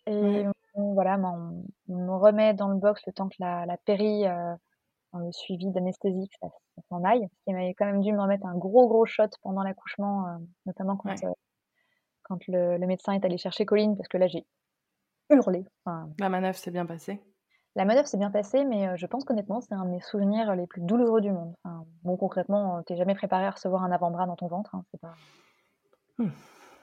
et 0.08 0.12
Ouais. 0.22 0.48
bon, 0.76 0.94
voilà, 0.94 1.18
on 1.20 1.66
on 1.90 1.96
me 1.98 2.16
remet 2.18 2.54
dans 2.56 2.70
le 2.70 2.78
box 2.80 3.02
le 3.08 3.14
temps 3.14 3.30
que 3.30 3.36
la 3.40 3.66
la 3.66 3.78
péri, 3.78 4.26
enfin 4.28 5.26
le 5.26 5.32
suivi 5.34 5.72
d'anesthésie, 5.72 6.30
que 6.30 6.36
ça 6.42 6.50
ça 6.76 6.84
s'en 6.90 7.04
aille. 7.06 7.22
Parce 7.30 7.42
qu'il 7.46 7.56
m'avait 7.56 7.74
quand 7.76 7.86
même 7.88 8.02
dû 8.02 8.14
me 8.14 8.22
remettre 8.22 8.46
un 8.48 8.58
gros, 8.58 8.88
gros 8.90 9.06
shot 9.06 9.30
pendant 9.44 9.64
l'accouchement, 9.64 10.28
heu, 10.30 10.48
notamment 10.68 10.98
quand, 10.98 11.16
quand 12.24 12.40
le 12.48 12.78
le 12.78 12.88
médecin 12.88 13.14
est 13.14 13.26
allé 13.26 13.38
chercher 13.38 13.66
Colline 13.66 13.96
parce 13.98 14.08
que 14.10 14.18
là, 14.18 14.28
j'ai 14.28 14.46
hurlé, 15.34 15.66
enfin 15.86 16.14
La 16.18 16.28
manœuvre 16.30 16.58
s'est 16.58 16.72
bien 16.72 16.86
passée? 16.88 17.22
La 17.76 17.86
manœuvre 17.86 18.08
s'est 18.08 18.18
bien 18.18 18.32
passée, 18.32 18.66
mais 18.66 18.88
heu, 18.88 18.96
je 18.98 19.06
pense 19.06 19.26
qu'honnêtement, 19.26 19.62
c'est 19.62 19.76
un 19.76 19.86
de 19.86 19.90
mes 19.92 20.02
souvenirs 20.02 20.56
les 20.56 20.66
plus 20.66 20.82
douloureux 20.82 21.22
du 21.22 21.32
monde. 21.32 21.54
Enfin, 21.64 21.86
bon, 22.02 22.18
concrètement, 22.18 22.80
heu, 22.80 22.84
tu 22.88 22.94
es 22.94 22.96
jamais 22.96 23.14
préparé 23.14 23.46
à 23.46 23.52
recevoir 23.52 23.84
un 23.84 23.92
avant-bras 23.92 24.26
dans 24.26 24.36
ton 24.36 24.48
ventre, 24.48 24.74
hein, 24.74 24.84
c'est 24.92 25.00
pas 25.00 25.18
Mmh. 26.18 26.32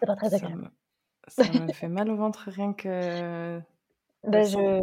c'est 0.00 0.06
pas 0.06 0.16
très 0.16 0.34
Ça 0.34 0.34
agréable. 0.34 0.50
me 0.50 0.70
ça 1.28 1.54
me 1.54 1.70
fait 1.70 1.88
mal 1.88 2.10
au 2.10 2.16
ventre 2.16 2.50
rien 2.50 2.74
que 2.74 3.62
je 4.24 4.80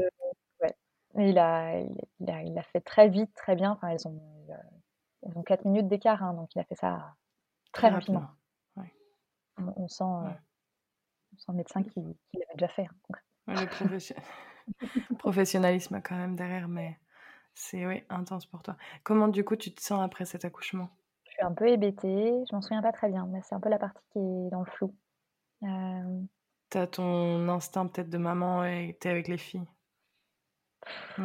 ouais, 0.61 0.75
il 1.15 1.37
a 1.39 1.79
il 2.19 2.29
a 2.29 2.43
il 2.43 2.61
fait 2.71 2.81
très 2.81 3.09
vite, 3.09 3.33
très 3.35 3.55
bien, 3.55 3.71
enfin 3.71 3.89
elles 3.89 4.07
ont 4.07 4.21
elles 5.23 5.37
ont 5.37 5.43
4 5.43 5.65
minutes 5.65 5.87
d'écart, 5.87 6.23
hein, 6.23 6.33
donc 6.33 6.55
il 6.55 6.59
a 6.59 6.65
fait 6.65 6.75
ça 6.75 7.15
très 7.73 7.87
Très 7.87 7.91
rapidement. 7.91 8.27
rapidement, 8.27 8.35
ouais. 8.75 8.91
On 9.57 9.71
on 9.75 9.87
sent, 9.87 10.03
Ouais. 10.21 10.37
on 11.33 11.37
sent 11.37 11.51
le 11.51 11.53
médecin 11.53 11.83
qui 11.83 12.01
qui 12.01 12.37
l'avait 12.37 12.55
déjà 12.55 12.67
fait, 12.67 12.83
hein, 12.83 12.95
concrètement. 13.03 13.36
Le 13.47 13.65
professio 13.67 14.15
professionnalisme 15.17 16.01
quand 16.01 16.15
même 16.17 16.35
derrière, 16.35 16.67
mais 16.67 16.99
c'est, 17.55 17.85
oui, 17.87 18.03
intense 18.09 18.45
pour 18.45 18.63
toi. 18.63 18.77
Comment 19.03 19.27
du 19.29 19.43
coup 19.45 19.55
tu 19.55 19.73
te 19.75 19.81
sens 19.81 20.01
après 20.03 20.25
cet 20.25 20.45
accouchement? 20.45 20.89
Je 21.25 21.31
suis 21.31 21.43
un 21.43 21.53
peu 21.53 21.67
hébétée, 21.69 22.43
je 22.49 22.55
m'en 22.55 22.61
souviens 22.61 22.81
pas 22.81 22.91
très 22.91 23.09
bien, 23.09 23.27
mais 23.27 23.41
c'est 23.43 23.53
un 23.53 23.59
peu 23.59 23.69
la 23.69 23.77
partie 23.79 24.03
qui 24.11 24.17
est 24.19 24.49
dans 24.49 24.61
le 24.61 24.65
flou. 24.71 24.95
Hem 25.63 26.27
Tu 26.69 26.77
as 26.77 26.87
ton 26.87 27.49
instinct 27.49 27.87
peut-être 27.87 28.09
de 28.09 28.17
maman 28.17 28.63
et 28.63 28.97
tu 29.01 29.09
es 29.09 29.11
avec 29.11 29.27
les 29.27 29.37
filles? 29.37 29.67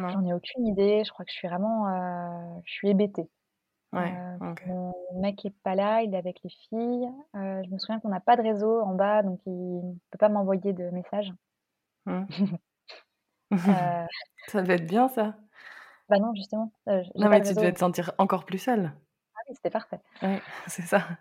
J'en 0.07 0.25
ai 0.25 0.33
aucune 0.33 0.65
idée, 0.67 1.03
je 1.05 1.11
crois 1.11 1.25
que 1.25 1.31
je 1.31 1.35
suis 1.37 1.47
vraiment, 1.47 1.87
heu, 1.89 2.61
je 2.65 2.71
suis 2.73 2.89
hébétée. 2.89 3.29
Ouais, 3.93 4.21
OK. 4.41 4.61
mon 5.13 5.21
mec 5.21 5.45
est 5.45 5.55
pas 5.63 5.75
là, 5.75 6.01
il 6.03 6.13
est 6.13 6.17
avec 6.17 6.41
les 6.43 6.49
filles. 6.49 7.07
Je 7.33 7.69
me 7.69 7.77
souviens 7.77 7.99
qu'on 7.99 8.09
n'a 8.09 8.19
pas 8.21 8.35
de 8.37 8.41
réseau 8.41 8.81
en 8.81 8.95
bas, 8.95 9.23
donc 9.23 9.39
il 9.45 9.99
peut 10.11 10.17
pas 10.17 10.29
m'envoyer 10.29 10.73
de 10.73 10.89
messages. 10.89 11.33
Mmh. 12.05 12.27
Heu 13.67 14.07
Ça 14.47 14.61
devait 14.61 14.75
être 14.75 14.87
bien 14.87 15.07
ça? 15.09 15.37
Bah 16.09 16.19
non, 16.19 16.33
justement, 16.35 16.73
j'ai 16.87 17.11
Non, 17.17 17.29
mais 17.29 17.41
tu 17.43 17.53
devais 17.53 17.71
te 17.73 17.79
sentir 17.79 18.11
encore 18.17 18.45
plus 18.45 18.57
seule? 18.57 18.91
Ah 19.35 19.39
oui, 19.49 19.55
c'était 19.55 19.69
parfait. 19.71 20.03
Ouais, 20.21 20.43
c'est 20.67 20.83
ça. 20.83 21.17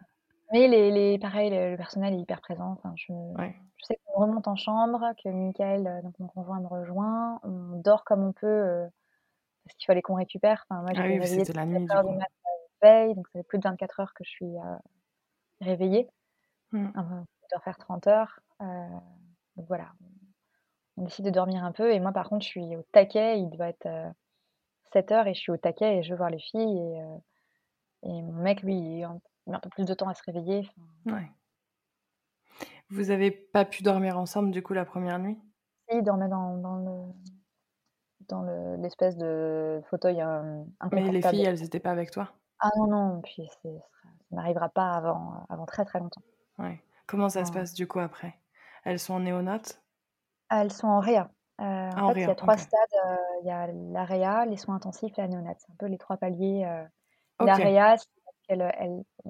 Mais 0.50 0.68
les 0.68 0.90
les 0.90 1.18
pareil, 1.18 1.50
le 1.50 1.70
le 1.72 1.76
personnel 1.76 2.14
est 2.14 2.18
hyper 2.20 2.40
présent, 2.40 2.72
enfin 2.72 2.92
je 2.96 3.12
Ouais. 3.34 3.62
je 3.76 3.86
sais 3.86 3.98
qu'on 4.04 4.20
remonte 4.22 4.46
en 4.48 4.54
chambre, 4.56 5.12
que 5.22 5.28
Mickaël, 5.28 5.86
heu, 5.86 6.02
donc 6.02 6.16
mon 6.18 6.28
conjoint 6.28 6.60
me 6.60 6.66
rejoint, 6.68 7.40
on 7.42 7.80
dort 7.80 8.04
comme 8.04 8.22
on 8.22 8.32
peut, 8.32 8.86
parce 9.66 9.76
qu'il 9.76 9.86
fallait 9.86 10.02
qu'on 10.02 10.16
récupère. 10.16 10.66
Enfin 10.70 10.82
moi 10.82 10.92
Ah 10.94 11.06
j'étais 11.06 11.08
oui, 11.08 11.26
c'était 11.26 11.52
la 11.54 11.64
nuit 11.64 11.86
du 11.86 11.98
4:00 11.98 12.04
du 12.04 12.14
coup. 12.14 12.18
mat 12.18 12.28
la 12.82 12.90
veille, 12.90 13.14
donc 13.16 13.28
ça 13.28 13.40
fait 13.40 13.44
plus 13.44 13.58
de 13.58 13.64
24 13.68 14.00
heures 14.00 14.14
que 14.14 14.24
je 14.24 14.30
suis, 14.30 14.54
réveillée. 15.60 16.08
Mmh. 16.72 16.92
Enfin, 16.96 17.24
il 17.44 17.46
doit 17.52 17.60
faire 17.62 17.78
30 17.78 18.06
heures, 18.08 18.40
heu, 18.62 18.66
donc 19.56 19.66
voilà, 19.68 19.92
on 21.02 21.06
décide 21.06 21.24
de 21.26 21.30
dormir 21.30 21.64
un 21.64 21.72
peu 21.72 21.92
et 21.92 22.00
moi 22.00 22.12
par 22.12 22.28
contre 22.30 22.44
je 22.44 22.50
suis 22.50 22.76
au 22.76 22.82
taquet, 22.92 23.40
il 23.40 23.50
doit 23.50 23.68
être, 23.68 23.86
heu, 23.86 24.12
07:00 24.92 25.26
et 25.28 25.34
je 25.34 25.40
suis 25.40 25.52
au 25.52 25.58
taquet 25.58 25.98
et 25.98 26.04
je 26.04 26.10
veux 26.12 26.16
voir 26.18 26.30
les 26.30 26.40
filles 26.40 26.78
et 26.78 27.02
et 28.10 28.22
mon 28.22 28.32
mec 28.34 28.62
lui, 28.62 28.74
il 28.76 29.08
il 29.46 29.50
met 29.52 29.56
un 29.56 29.60
peu 29.60 29.70
plus 29.70 29.86
de 29.86 29.94
temps 29.94 30.08
à 30.08 30.14
se 30.14 30.22
réveiller, 30.24 30.68
Ouais. 31.06 31.32
Vous 32.90 33.10
avez 33.10 33.30
pas 33.30 33.64
pu 33.64 33.82
dormir 33.84 34.18
ensemble 34.18 34.50
du 34.50 34.62
coup 34.62 34.72
la 34.74 34.84
1re 34.84 35.18
nuit? 35.18 35.38
filles 35.90 36.02
dormaient 36.02 36.28
dans 36.28 36.56
dans 36.58 36.76
le 36.76 37.12
dans 38.28 38.42
le 38.42 38.76
l'espèce 38.82 39.16
de 39.18 39.82
fauteuil, 39.90 40.18
hem, 40.20 40.66
Mais 40.90 41.08
les 41.08 41.22
filles, 41.22 41.44
elles 41.44 41.62
étaient 41.62 41.80
pas 41.80 41.90
avec 41.92 42.10
toi? 42.10 42.32
Ah 42.60 42.70
non, 42.76 42.86
non, 42.88 43.20
puis 43.22 43.48
ça 43.62 43.68
n'arrivera 44.30 44.68
pas 44.68 44.92
avant, 44.96 45.44
avant 45.48 45.66
très, 45.66 45.84
très 45.84 45.98
longtemps. 46.00 46.22
Ouais. 46.58 46.82
Comment 47.06 47.28
ça 47.28 47.44
se 47.44 47.52
passe 47.52 47.74
du 47.74 47.86
coup 47.86 47.98
après? 48.00 48.34
Elles 48.84 48.98
sont 48.98 49.14
en 49.14 49.20
néonat? 49.20 49.62
Elles 50.52 50.72
sont 50.72 50.88
en 50.88 51.00
réa. 51.00 51.30
Heu, 51.60 51.64
Ah 51.94 52.02
en 52.02 52.04
en 52.06 52.10
fait, 52.12 52.18
il 52.26 52.28
y 52.28 52.32
a 52.32 52.34
réa, 52.34 52.36
3 52.36 52.56
OK. 52.56 52.58
stades, 52.58 52.80
heu, 53.06 53.16
il 53.42 53.46
y 53.46 53.50
a 53.50 53.66
la 53.68 54.04
réa, 54.04 54.44
les 54.46 54.56
soins 54.58 54.76
intensifs 54.76 55.18
et 55.18 55.22
la 55.22 55.28
néonate. 55.28 55.58
C'est 55.60 55.72
un 55.72 55.76
peu 55.78 55.86
les 55.86 55.98
3 55.98 56.16
paliers, 56.18 56.64
heu. 56.66 56.88
La 57.42 57.56
OK. 57.56 57.58
réa, 57.58 57.96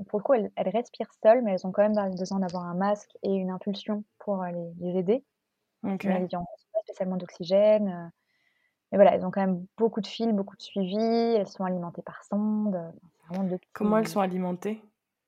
pour 0.09 0.21
le 0.21 0.25
coup, 0.25 0.35
elles 0.35 0.53
respirent 0.71 1.13
seules, 1.23 1.43
mais 1.43 1.53
elles 1.55 1.67
ont 1.67 1.73
quand 1.73 1.89
même 1.89 1.95
be 2.13 2.17
besoin 2.19 2.41
d'avoir 2.41 2.65
un 2.65 2.75
masque 2.75 3.13
et 3.23 3.35
une 3.35 3.51
impulsion 3.51 4.05
pour, 4.21 4.45
les 4.45 4.75
les 4.81 4.99
aider. 4.99 5.27
Mais 6.05 6.15
elles 6.15 6.29
y 6.33 6.37
ont 6.37 6.47
pas 6.73 6.81
spécialement 6.85 7.17
d'oxygène, 7.19 8.13
mais 8.93 8.99
voilà, 8.99 9.15
elles 9.17 9.27
ont 9.27 9.31
quand 9.33 9.43
même 9.43 9.67
beaucoup 9.79 10.01
de 10.03 10.09
fils, 10.09 10.33
beaucoup 10.35 10.57
de 10.57 10.63
suivi, 10.63 10.97
elles 10.99 11.49
sont 11.49 11.65
alimentées 11.65 12.03
par 12.03 12.25
sonde, 12.25 12.75
heu, 12.77 12.93
c'est 13.21 13.27
vraiment 13.29 13.45
2 13.45 13.59
Comment 13.75 13.99
elles 13.99 14.09
sont 14.09 14.21
alimentées? 14.21 14.83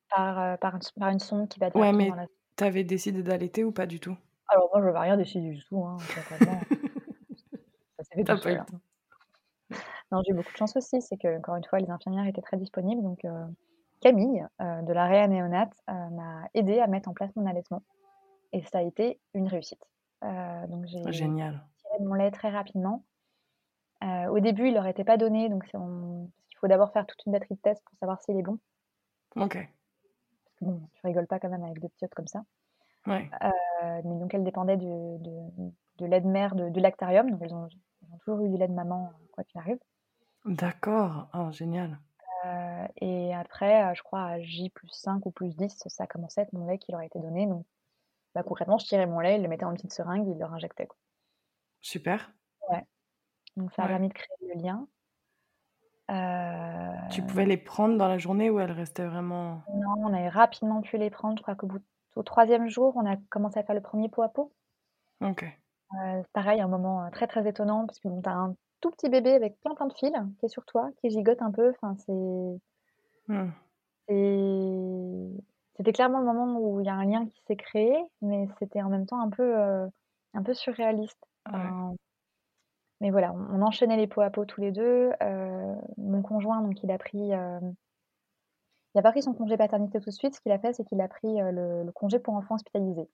par, 0.09 0.57
par 0.59 0.75
une 0.75 0.81
s 0.81 0.91
par 0.91 1.09
une 1.09 1.19
sonde 1.19 1.47
qui 1.49 1.59
va 1.59 1.69
Ouais, 1.75 1.93
mais 1.93 2.15
la 2.15 2.27
tu 2.57 2.63
avais 2.63 2.83
décidé 2.83 3.21
d'allaiter 3.21 3.63
ou 3.63 3.71
pas 3.71 3.85
du 3.85 3.99
tout? 3.99 4.17
Alors 4.47 4.69
moi, 4.73 4.81
j'avais 4.83 4.99
rien 4.99 5.17
décidé 5.17 5.49
du 5.51 5.63
tout, 5.65 5.83
hein, 5.83 5.97
concrètement. 6.15 6.61
Ça 7.97 8.03
s'est 8.03 8.15
fait 8.15 8.23
tout 8.23 8.33
as 8.33 8.37
pas 8.37 8.49
eu 8.51 8.53
seul, 8.53 8.53
le 8.53 8.59
hein. 8.59 8.65
temps. 8.65 8.79
Non, 10.11 10.21
j'ai 10.23 10.31
eu 10.31 10.35
beaucoup 10.35 10.51
de 10.51 10.57
chance 10.57 10.75
aussi, 10.75 11.01
c'est 11.01 11.17
qu'encore 11.17 11.55
une 11.55 11.63
fois, 11.63 11.79
les 11.79 11.89
infirmières 11.89 12.27
étaient 12.27 12.41
très 12.41 12.57
disponibles, 12.57 13.01
donc 13.01 13.25
heu, 13.25 13.45
Camille, 14.01 14.45
heu, 14.61 14.83
de 14.83 14.93
la 14.93 15.05
réa 15.07 15.27
néonate, 15.27 15.73
heu, 15.89 15.93
m'a 16.11 16.47
aidée 16.53 16.79
à 16.79 16.87
mettre 16.87 17.09
en 17.09 17.13
place 17.13 17.35
mon 17.35 17.45
allaitement 17.45 17.83
et 18.53 18.63
ça 18.63 18.79
a 18.79 18.81
été 18.81 19.19
une 19.33 19.47
réussite. 19.47 19.83
Heu, 20.23 20.67
donc 20.69 20.85
j'ai 20.85 21.03
Génial. 21.11 21.61
tiré 21.77 21.99
mon 22.01 22.13
lait 22.13 22.31
très 22.31 22.49
rapidement. 22.49 23.03
Au 24.01 24.39
début, 24.39 24.67
il 24.67 24.75
leur 24.75 24.85
était 24.85 25.03
pas 25.03 25.17
donné, 25.17 25.49
donc 25.49 25.65
c'est 25.65 25.77
on 25.77 26.27
parce 26.27 26.47
qu'il 26.49 26.57
faut 26.59 26.67
d'abord 26.67 26.91
faire 26.91 27.07
toute 27.07 27.25
une 27.25 27.31
batterie 27.31 27.55
de 27.55 27.59
tests 27.59 27.83
pour 27.85 27.97
savoir 27.97 28.21
s'il 28.21 28.37
est 28.37 28.43
bon. 28.43 28.59
OK. 29.35 29.55
Parce 29.55 30.55
que 30.59 30.65
bon, 30.65 30.81
tu 30.93 31.07
rigoles 31.07 31.27
pas 31.27 31.39
quand 31.39 31.49
même 31.49 31.63
avec 31.63 31.79
2 31.79 31.89
petits 31.89 32.07
comme 32.15 32.27
ça. 32.27 32.43
Ouais. 33.07 33.35
Heu, 33.43 34.01
mais 34.05 34.15
donc 34.19 34.33
elles 34.33 34.43
dépendaient 34.43 34.77
de 34.77 35.17
de 35.19 35.71
de 35.97 36.05
lait 36.05 36.21
de 36.21 36.27
mère 36.27 36.55
de 36.55 36.79
lactarium, 36.81 37.29
donc 37.31 37.41
elles 37.43 37.53
ont 37.55 37.67
elles 37.67 38.13
ont 38.13 38.17
toujours 38.19 38.41
eu 38.45 38.49
du 38.49 38.57
lait 38.57 38.67
de 38.67 38.73
maman, 38.73 39.11
quoi 39.31 39.43
qu'il 39.43 39.59
arrive. 39.59 39.79
D'accord. 40.43 41.29
Oh 41.33 41.49
génial. 41.51 41.99
Heu 42.45 42.87
et 43.01 43.33
après, 43.35 43.91
heu, 43.91 43.93
je 43.95 44.01
crois 44.03 44.23
à 44.25 44.39
J+5 44.41 45.25
ou 45.25 45.31
+10, 45.31 45.83
ça 45.87 46.03
a 46.05 46.07
commencé 46.07 46.39
à 46.39 46.43
être 46.43 46.53
mon 46.53 46.65
lait 46.65 46.77
qui 46.77 46.91
leur 46.91 47.01
a 47.01 47.05
été 47.05 47.19
donné, 47.19 47.45
donc 47.45 47.65
bah, 48.35 48.43
concrètement, 48.43 48.77
je 48.79 48.85
tirais 48.87 49.07
mon 49.07 49.19
lait, 49.21 49.37
ils 49.37 49.43
le 49.43 49.49
mettaient 49.49 49.65
une 49.65 49.75
petite 49.75 49.93
seringue, 49.93 50.27
ils 50.27 50.37
le 50.39 50.45
réinjectaient, 50.45 50.87
quoi. 50.87 50.97
Super. 51.81 52.35
Ouais. 52.69 52.83
Donc 53.57 53.73
ça 53.73 53.83
a 53.85 53.87
Ouais. 53.87 53.89
permis 53.89 54.09
de 54.09 54.13
créer 54.13 54.37
le 54.55 54.61
lien. 54.61 54.87
Tu 57.09 57.23
pouvais 57.23 57.45
les 57.45 57.57
prendre 57.57 57.97
dans 57.97 58.07
la 58.07 58.17
journée 58.17 58.49
ou 58.49 58.59
elles 58.59 58.71
restaient 58.71 59.05
vraiment 59.07 59.63
Non, 59.67 59.95
on 59.97 60.13
avait 60.13 60.29
rapidement 60.29 60.81
pu 60.81 60.97
les 60.97 61.09
prendre. 61.09 61.37
Je 61.37 61.41
crois 61.41 61.55
qu'au 61.55 61.67
bout 61.67 61.79
au 62.15 62.23
3e 62.23 62.67
jour, 62.69 62.93
on 62.97 63.05
a 63.05 63.17
commencé 63.29 63.59
à 63.59 63.63
faire 63.63 63.75
le 63.75 63.81
1er 63.81 64.09
pot 64.09 64.21
à 64.23 64.29
pot. 64.29 64.53
OK. 65.21 65.55
Heu, 65.93 66.23
pareil, 66.33 66.61
un 66.61 66.67
moment, 66.67 67.05
heu, 67.05 67.11
très, 67.11 67.27
très 67.27 67.47
étonnant 67.47 67.85
parce 67.85 67.99
que 67.99 68.07
bon, 68.07 68.21
tu 68.21 68.29
as 68.29 68.33
un 68.33 68.55
tout 68.81 68.91
petit 68.91 69.09
bébé 69.09 69.33
avec 69.33 69.59
plein, 69.61 69.75
plein 69.75 69.87
de 69.87 69.93
fils 69.93 70.11
qui 70.39 70.45
est 70.45 70.49
sur 70.49 70.65
toi, 70.65 70.89
qui 71.01 71.09
gigote 71.09 71.41
un 71.41 71.51
peu, 71.51 71.69
enfin 71.69 71.95
c'est 71.97 72.59
Mmh. 73.27 73.55
c'est 74.07 75.43
c'était 75.77 75.91
clairement 75.91 76.19
le 76.19 76.25
moment 76.25 76.57
où 76.59 76.79
il 76.79 76.85
y 76.85 76.89
a 76.89 76.93
un 76.93 77.05
lien 77.05 77.25
qui 77.27 77.41
s'est 77.47 77.55
créé, 77.57 77.93
mais 78.21 78.47
c'était 78.59 78.81
en 78.81 78.89
même 78.89 79.05
temps 79.05 79.19
un 79.19 79.29
peu, 79.29 79.43
heu, 79.43 79.89
un 80.33 80.43
peu 80.43 80.53
surréaliste. 80.53 81.19
Ouais. 81.45 81.75
Mais 83.01 83.11
voilà, 83.11 83.33
on 83.33 83.59
on 83.59 83.61
enchaînait 83.61 83.97
les 83.97 84.07
pots 84.07 84.21
à 84.21 84.29
pot 84.29 84.45
tous 84.45 84.61
les 84.61 84.71
2. 84.71 85.11
Heu, 85.21 85.75
mon 85.97 86.21
conjoint, 86.21 86.61
donc 86.61 86.81
il 86.83 86.91
a 86.91 86.97
pris, 86.97 87.33
il 88.95 88.99
a 88.99 89.03
pas 89.03 89.11
pris 89.11 89.23
son 89.23 89.33
congé 89.35 89.57
paternité 89.57 89.99
tout 90.01 90.09
de 90.09 90.15
suite. 90.15 90.35
Ce 90.35 90.41
qu'il 90.41 90.51
a 90.53 90.59
fait, 90.59 90.73
c'est 90.73 90.85
qu'il 90.85 91.01
a 91.01 91.07
pris, 91.09 91.41
heu, 91.41 91.51
le 91.51 91.83
le 91.83 91.91
congé 91.93 92.19
pour 92.19 92.35
enfants 92.35 92.55
hospitalisés. 92.55 93.09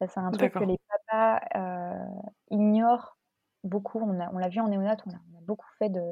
Ça, 0.00 0.08
c'est 0.08 0.20
un 0.20 0.32
truc 0.32 0.54
que 0.54 0.64
les 0.64 0.78
papas, 1.08 1.40
heu, 1.56 2.06
ignorent 2.50 3.18
beaucoup. 3.64 4.00
On 4.00 4.12
l'a 4.38 4.48
vu 4.50 4.60
en 4.60 4.68
néonat, 4.68 4.96
on 5.06 5.10
a 5.12 5.14
on 5.34 5.38
a 5.38 5.42
beaucoup 5.42 5.68
fait 5.78 5.90
de 5.90 6.02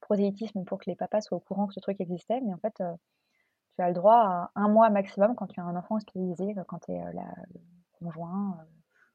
prosélytisme 0.00 0.64
pour 0.64 0.78
que 0.80 0.90
les 0.90 0.96
papas 0.96 1.22
soient 1.22 1.38
au 1.38 1.40
courant 1.40 1.66
que 1.68 1.74
ce 1.74 1.80
truc 1.80 2.00
existait, 2.00 2.40
mais 2.42 2.54
en 2.54 2.58
fait, 2.58 2.80
heu, 2.82 2.94
tu 3.76 3.82
as 3.84 3.88
le 3.88 3.94
droit 3.94 4.16
à 4.16 4.52
1 4.56 4.68
mois 4.68 4.90
maximum 4.90 5.34
quand 5.36 5.48
tu 5.48 5.60
as 5.60 5.64
un 5.64 5.76
enfant 5.76 5.96
hospitalisé, 5.96 6.54
quand 6.68 6.80
tu 6.80 6.92
es, 6.92 6.98
la 7.14 7.24
le 7.54 7.60
conjoint, 8.00 8.58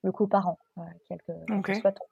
le 0.04 0.12
coparent, 0.14 0.60
heu, 0.80 0.84
quel 1.08 1.22
que 1.24 1.34
soit 1.74 1.94
ton 1.94 2.06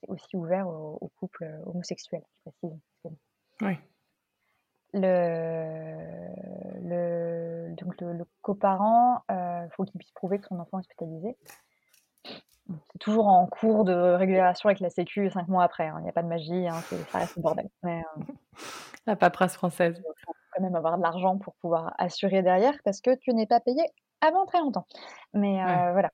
c'est 0.00 0.08
aussi 0.10 0.36
ouvert 0.36 0.68
aux 0.68 1.10
couples, 1.18 1.44
homosexuels, 1.66 2.24
je 2.46 2.50
précise, 2.50 2.80
Oui. 3.60 3.78
Le 4.94 6.28
le 6.82 7.74
donc 7.76 7.98
le 8.00 8.12
le 8.12 8.26
coparent, 8.42 9.22
heu, 9.30 9.68
faut 9.74 9.84
qu'il 9.84 9.98
puisse 9.98 10.12
prouver 10.12 10.38
que 10.38 10.46
son 10.46 10.58
enfant 10.60 10.78
est 10.78 10.80
hospitalisé. 10.80 11.36
C'est 12.92 12.98
toujours 12.98 13.26
en 13.26 13.46
cours 13.46 13.84
de 13.84 13.92
régulation 13.92 14.68
avec 14.68 14.80
la 14.80 14.90
sécu 14.90 15.28
5 15.30 15.48
mois 15.48 15.64
après, 15.64 15.86
hein, 15.88 15.96
il 16.00 16.06
y 16.06 16.08
a 16.08 16.12
pas 16.12 16.22
de 16.22 16.28
magie, 16.28 16.68
hein, 16.68 16.80
c'est 16.88 17.08
ça 17.10 17.18
reste 17.18 17.36
le 17.36 17.42
bordel. 17.42 17.68
Mais, 17.82 18.00
heu 18.00 18.04
La 19.06 19.16
paperasse 19.16 19.54
française. 19.56 20.02
il 20.06 20.12
faut 20.24 20.34
quand 20.52 20.62
même 20.62 20.74
avoir 20.76 20.96
de 20.98 21.02
l'argent 21.02 21.38
pour 21.38 21.54
pouvoir 21.56 21.94
assurer 21.98 22.42
derrière 22.42 22.74
parce 22.84 23.00
que 23.00 23.14
tu 23.16 23.32
n'es 23.34 23.46
pas 23.46 23.60
payé 23.60 23.82
avant 24.20 24.46
très 24.46 24.60
longtemps. 24.60 24.86
Mais, 25.34 25.60
Ouais. 25.64 25.82
heu, 25.88 25.92
voilà, 25.92 26.10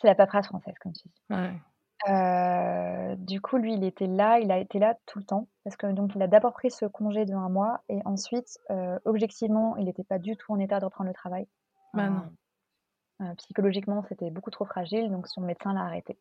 c'est 0.00 0.08
la 0.08 0.14
paperasse 0.16 0.46
française 0.48 0.74
comme 0.80 0.92
tu 0.92 1.08
dis. 1.08 1.14
Ouais. 1.30 1.60
Heu, 2.04 3.16
du 3.16 3.40
coup, 3.40 3.56
lui, 3.56 3.74
il 3.74 3.84
était 3.84 4.06
là, 4.06 4.38
il 4.38 4.50
a 4.52 4.58
été 4.58 4.78
là 4.78 4.96
tout 5.06 5.18
le 5.18 5.24
temps 5.24 5.48
parce 5.64 5.76
que 5.76 5.86
donc 5.92 6.12
il 6.14 6.22
a 6.22 6.26
d'abord 6.28 6.52
pris 6.52 6.70
ce 6.70 6.84
congé 6.84 7.24
de 7.24 7.32
1 7.34 7.48
mois 7.48 7.82
et 7.88 8.00
ensuite, 8.04 8.58
heu, 8.70 8.98
objectivement, 9.04 9.76
il 9.76 9.88
était 9.88 10.04
pas 10.04 10.18
du 10.18 10.36
tout 10.36 10.52
en 10.52 10.58
état 10.58 10.78
de 10.78 10.84
reprendre 10.84 11.08
le 11.08 11.14
travail. 11.14 11.48
Bah 11.92 12.10
non. 12.10 12.26
Enfin, 13.20 13.32
heu, 13.32 13.34
psychologiquement, 13.36 14.02
c'était 14.08 14.30
beaucoup 14.30 14.50
trop 14.50 14.66
fragile, 14.66 15.10
donc 15.10 15.28
son 15.28 15.42
médecin 15.42 15.74
l'a 15.74 15.82
arrêté 15.82 16.18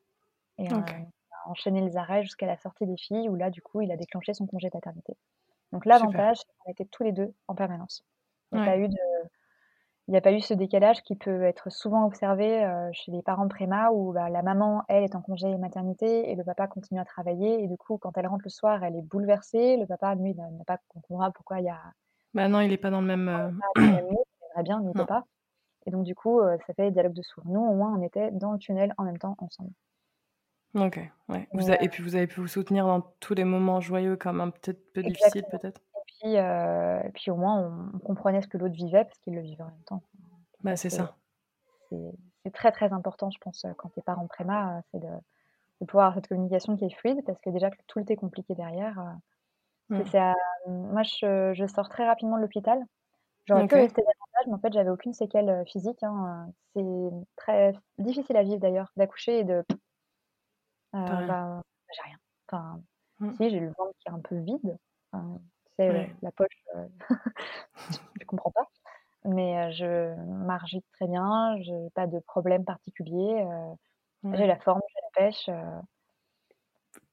et 0.59 0.69
heu, 0.71 0.73
OK. 0.73 1.05
a 1.45 1.49
enchaîné 1.49 1.81
les 1.81 1.97
arrêts 1.97 2.23
jusqu'à 2.23 2.47
la 2.47 2.57
sortie 2.57 2.87
des 2.87 2.97
filles 2.97 3.29
où 3.29 3.35
là, 3.35 3.49
du 3.51 3.61
coup, 3.61 3.81
il 3.81 3.91
a 3.91 3.97
déclenché 3.97 4.33
son 4.33 4.47
congé 4.47 4.69
paternité. 4.71 5.17
Donc 5.73 5.85
Super. 5.91 6.25
l'avantage, 6.25 6.37
c'est 6.39 6.45
qu'on 6.59 6.71
était 6.71 6.85
tous 6.85 7.03
les 7.03 7.13
2 7.13 7.33
en 7.47 7.55
permanence. 7.55 8.05
Il 8.51 8.55
y 8.57 8.59
a 8.59 8.61
pas 8.61 8.77
eu 8.77 8.87
de 8.89 8.95
il 10.07 10.13
y 10.13 10.17
a 10.17 10.21
pas 10.21 10.31
eu 10.33 10.41
ce 10.41 10.53
décalage 10.53 11.01
qui 11.03 11.15
peut 11.15 11.43
être 11.43 11.71
souvent 11.71 12.05
observé, 12.05 12.63
heu, 12.65 12.89
chez 12.93 13.11
les 13.11 13.21
parents 13.23 13.47
préma 13.47 13.89
où, 13.91 14.13
bah, 14.13 14.29
la 14.29 14.43
maman, 14.43 14.83
elle, 14.87 15.03
est 15.03 15.15
en 15.15 15.21
congé 15.21 15.55
maternité 15.57 16.29
et 16.31 16.35
le 16.35 16.43
papa 16.43 16.67
continue 16.67 16.99
à 16.99 17.05
travailler 17.05 17.63
et 17.63 17.67
du 17.67 17.77
coup, 17.77 17.97
quand 17.97 18.17
elle 18.17 18.27
rentre 18.27 18.43
le 18.45 18.49
soir, 18.51 18.83
elle 18.83 18.95
est 18.95 19.01
bouleversée. 19.01 19.77
Le 19.77 19.87
papa, 19.87 20.15
lui, 20.15 20.35
n'a 20.35 20.47
pas 20.67 20.77
comprendra 20.89 21.31
pourquoi 21.31 21.59
il 21.59 21.65
y 21.65 21.69
a 21.69 21.81
Bah 22.33 22.47
non, 22.47 22.61
il 22.61 22.71
est 22.71 22.77
pas 22.77 22.89
dans 22.91 23.01
le 23.01 23.07
même, 23.07 23.27
dans 23.31 23.39
le 23.39 23.43
heu 23.49 23.95
même 23.95 24.05
mood, 24.11 24.23
il 24.57 24.63
bien, 24.63 24.81
mais 24.81 24.91
il 24.97 25.05
pas 25.05 25.23
et 25.87 25.91
donc 25.91 26.03
du 26.05 26.15
coup, 26.15 26.41
heu, 26.41 26.57
ça 26.67 26.73
fait 26.75 26.91
dialogue 26.91 27.13
de 27.13 27.23
sourds. 27.23 27.45
Nous, 27.47 27.59
au 27.61 27.73
moins, 27.75 27.93
on 27.97 28.03
était 28.03 28.31
dans 28.31 28.51
le 28.53 28.59
tunnel 28.59 28.93
en 28.97 29.03
même 29.05 29.17
temps 29.19 29.35
ensemble. 29.39 29.71
OK, 30.73 30.99
ouais. 31.29 31.47
Vous 31.53 31.71
a 31.71 31.81
et 31.81 31.87
puis 31.89 32.03
vous 32.03 32.15
avez 32.15 32.27
pu 32.27 32.41
vous 32.41 32.47
soutenir 32.47 32.85
dans 32.85 33.01
tous 33.21 33.33
les 33.33 33.45
moments 33.45 33.79
joyeux 33.79 34.17
comme 34.17 34.41
un 34.41 34.49
peut-être 34.49 34.91
peu 34.93 35.03
Exactement 35.03 35.47
peut-être? 35.49 35.81
Et 36.07 36.27
puis, 36.27 36.35
et 36.35 37.11
puis 37.13 37.31
au 37.31 37.35
moins 37.35 37.61
on 37.61 37.95
on 37.95 37.99
comprenait 37.99 38.41
ce 38.41 38.47
que 38.47 38.57
l'autre 38.57 38.73
vivait 38.75 39.05
parce 39.05 39.19
qu'il 39.19 39.35
le 39.35 39.41
vivait 39.41 39.63
en 39.63 39.67
même 39.67 39.83
temps. 39.85 40.01
Bah, 40.63 40.75
c'est 40.75 40.89
c'est 40.89 40.97
ça. 40.97 41.15
c'est 42.43 42.51
très, 42.51 42.71
très 42.71 42.91
important, 42.93 43.29
je 43.31 43.39
pense, 43.39 43.65
heu, 43.65 43.73
quand 43.77 43.89
tu 43.89 43.99
es 43.99 44.03
parent 44.03 44.27
préma, 44.27 44.81
c'est 44.91 44.99
de 44.99 45.07
de 45.81 45.85
pouvoir 45.85 46.07
avoir 46.07 46.15
cette 46.15 46.29
communication 46.29 46.77
qui 46.77 46.85
est 46.85 46.95
fluide 46.95 47.21
parce 47.25 47.39
que 47.41 47.49
déjà 47.49 47.69
que 47.69 47.77
tout 47.87 48.03
est 48.11 48.15
compliqué 48.15 48.55
derrière, 48.55 49.17
Mmh. 49.89 50.01
à 50.17 50.33
moi 50.67 51.03
je 51.03 51.53
je 51.53 51.67
sors 51.67 51.89
très 51.89 52.07
rapidement 52.07 52.37
de 52.37 52.41
l'hôpital. 52.41 52.79
J'aurais 53.45 53.67
pu 53.67 53.75
OK. 53.75 53.79
rester 53.81 54.01
davantage, 54.01 54.47
mais 54.47 54.53
en 54.53 54.59
fait, 54.59 54.73
j'avais 54.73 54.89
aucune 54.89 55.13
séquelle, 55.13 55.63
physique, 55.67 56.01
hein, 56.03 56.47
c'est 56.75 56.83
très 57.35 57.73
difficile 57.99 58.37
à 58.37 58.43
vivre 58.43 58.59
d'ailleurs 58.59 58.91
d'accoucher 58.95 59.39
et 59.39 59.43
de 59.43 59.63
ben, 60.93 61.61
j'ai 61.93 62.01
rien. 62.03 62.17
Enfin, 62.47 62.81
Mmh. 63.19 63.31
si, 63.37 63.49
j'ai 63.49 63.59
le 63.59 63.67
ventre 63.67 63.93
qui 63.99 64.09
est 64.09 64.11
un 64.11 64.19
peu 64.19 64.35
vide, 64.37 64.77
enfin, 65.11 65.39
sais, 65.77 65.89
heu, 65.91 66.03
Ouais. 66.03 66.15
la 66.21 66.31
poche, 66.31 66.63
heu, 66.75 66.89
tu 68.19 68.25
comprends 68.25 68.51
pas, 68.51 68.67
mais, 69.25 69.69
heu, 69.69 69.73
je 69.73 70.15
marche 70.25 70.73
vite 70.73 70.85
très 70.93 71.07
bien, 71.07 71.57
j'ai 71.61 71.89
pas 71.95 72.07
de 72.07 72.19
problème 72.19 72.65
particulier, 72.65 73.43
heu, 73.43 73.75
j'ai 74.33 74.47
la 74.47 74.59
forme, 74.59 74.81
j'ai 74.89 75.01
la 75.03 75.25
pêche, 75.27 75.49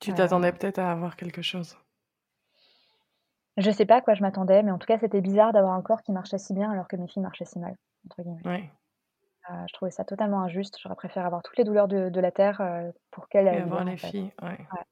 Tu 0.00 0.12
t'attendais 0.12 0.52
peut-être 0.52 0.78
à 0.80 0.92
avoir 0.92 1.16
quelque 1.16 1.40
chose? 1.40 1.78
Je 3.56 3.70
sais 3.70 3.86
pas 3.86 3.96
à 3.96 4.00
quoi 4.02 4.12
je 4.12 4.20
m'attendais, 4.20 4.62
mais 4.62 4.70
en 4.72 4.78
tout 4.78 4.84
cas, 4.86 4.98
c'était 4.98 5.22
bizarre 5.22 5.54
d'avoir 5.54 5.72
un 5.72 5.80
corps 5.80 6.02
qui 6.02 6.12
marchait 6.12 6.36
si 6.36 6.52
bien 6.52 6.70
alors 6.70 6.86
que 6.86 6.96
mes 6.96 7.08
filles 7.08 7.22
marchaient 7.22 7.46
si 7.46 7.58
mal, 7.58 7.76
entre 8.04 8.20
guillemets. 8.22 8.44
Je 9.68 9.72
trouvais 9.72 9.90
ça 9.90 10.04
totalement 10.04 10.42
injuste. 10.42 10.78
J'aurais 10.80 10.94
préféré 10.96 11.26
avoir 11.26 11.42
toutes 11.42 11.56
les 11.58 11.64
douleurs 11.64 11.88
de 11.88 12.08
de 12.08 12.20
la 12.20 12.32
terre, 12.32 12.60
pour 13.10 13.28
qu'elles 13.28 13.48
Et 13.50 13.56
aillent 13.56 13.60
avoir 13.60 13.84
les 13.84 13.96
fait. 14.00 14.14
filles, 14.16 14.32
ouais. 14.42 14.68
Ouais. 14.72 14.82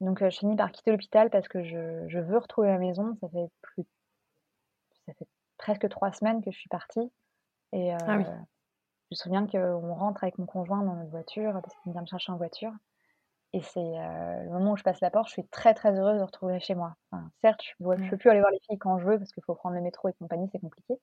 Donc, 0.00 0.22
heu, 0.22 0.30
je 0.30 0.38
finis 0.38 0.56
par 0.56 0.72
quitter 0.72 0.90
l'hôpital 0.90 1.30
parce 1.30 1.48
que 1.48 1.62
je 1.64 2.06
je 2.08 2.18
veux 2.18 2.38
retrouver 2.38 2.68
ma 2.68 2.78
maison. 2.78 3.16
Ça 3.20 3.28
fait 3.28 3.48
plus 3.62 3.84
ça 5.06 5.12
fait 5.14 5.28
presque 5.56 5.88
3 5.88 6.12
semaines 6.12 6.42
que 6.44 6.50
je 6.50 6.58
suis 6.58 6.68
partie 6.68 7.12
et 7.72 7.92
Ah 8.06 8.16
oui. 8.16 8.26
je 9.10 9.12
me 9.12 9.16
souviens 9.16 9.46
qu'on 9.46 9.94
rentre 9.94 10.24
avec 10.24 10.38
mon 10.38 10.46
conjoint 10.46 10.82
dans 10.84 10.94
notre 10.96 11.10
voiture 11.10 11.52
parce 11.62 11.76
qu'il 11.82 11.92
vient 11.92 12.02
me 12.02 12.06
chercher 12.06 12.32
en 12.32 12.38
voiture 12.38 12.72
et 13.54 13.62
c'est, 13.62 13.80
heu, 13.80 14.44
le 14.44 14.50
moment 14.50 14.72
où 14.72 14.76
je 14.78 14.84
passe 14.84 15.00
la 15.00 15.10
porte, 15.10 15.28
je 15.28 15.34
suis 15.34 15.48
très, 15.48 15.74
très 15.74 15.98
heureuse 15.98 16.18
de 16.20 16.24
retrouver 16.24 16.60
chez 16.60 16.74
moi. 16.74 16.96
Enfin, 17.12 17.30
certes, 17.42 17.62
je 17.80 17.84
ne 17.86 17.96
peux 18.10 18.16
plus 18.18 18.30
aller 18.30 18.40
voir 18.40 18.52
les 18.52 18.60
filles 18.68 18.78
quand 18.78 18.98
je 18.98 19.06
veux 19.06 19.18
parce 19.18 19.32
qu'il 19.32 19.44
faut 19.44 19.54
prendre 19.56 19.76
le 19.76 19.82
métro 19.82 20.08
et 20.08 20.14
compagnie, 20.14 20.48
c'est 20.52 20.60
compliqué. 20.60 20.94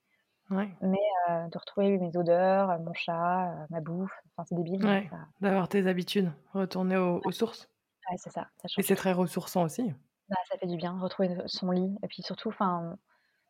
Ouais. 0.49 0.75
Mais 0.81 0.99
de 1.29 1.57
retrouver 1.59 1.97
mes 1.99 2.17
odeurs, 2.17 2.79
mon 2.81 2.93
chat, 2.93 3.67
ma 3.71 3.81
bouffe, 3.81 4.13
enfin, 4.37 4.45
c'est 4.49 4.55
débile, 4.55 4.81
Ouais, 4.81 5.13
d'avoir 5.41 5.67
tes 5.67 5.85
habitudes, 5.85 6.31
retourner 6.53 6.95
aux 6.95 7.21
aux 7.25 7.31
sources. 7.33 7.69
Ouais, 8.09 8.17
c'est 8.17 8.31
ça, 8.31 8.47
ça 8.61 8.67
Et 8.77 8.83
c'est 8.83 8.95
très 8.95 9.13
ressourçant 9.13 9.63
aussi. 9.63 9.93
Bah, 10.29 10.37
ça 10.49 10.57
fait 10.57 10.67
du 10.67 10.77
bien, 10.77 10.97
retrouver 10.99 11.35
son 11.45 11.71
lit 11.71 11.95
et 12.03 12.07
puis 12.07 12.23
surtout, 12.23 12.49
enfin, 12.49 12.97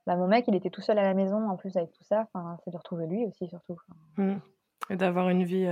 bah, 0.06 0.16
mon 0.16 0.28
mec, 0.28 0.46
il 0.48 0.56
était 0.56 0.70
tout 0.70 0.82
seul 0.82 1.00
à 1.00 1.04
la 1.04 1.14
maison 1.14 1.50
en 1.50 1.56
plus 1.58 1.76
avec 1.78 1.92
tout 1.92 2.04
ça, 2.04 2.28
enfin, 2.34 2.58
c'est 2.64 2.72
de 2.72 2.78
retrouver 2.78 3.08
lui 3.08 3.26
aussi 3.26 3.48
surtout. 3.48 3.78
Mmh 4.18 4.36
et 4.92 4.98
d'avoir 4.98 5.30
une 5.30 5.44
vie, 5.44 5.68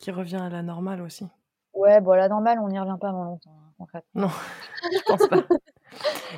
qui 0.00 0.10
revient 0.10 0.40
à 0.42 0.48
la 0.48 0.62
normale 0.62 1.02
aussi. 1.02 1.28
Ouais, 1.74 2.00
bon, 2.00 2.12
à 2.12 2.16
la 2.16 2.28
normale, 2.28 2.58
on 2.58 2.68
n'y 2.68 2.78
revient 2.78 2.96
pas 3.00 3.10
avant 3.10 3.24
longtemps, 3.24 3.50
hein, 3.50 3.72
concrètement. 3.78 4.22
Non, 4.22 4.28
je 4.92 5.02
pense 5.06 5.28
pas. 5.28 5.44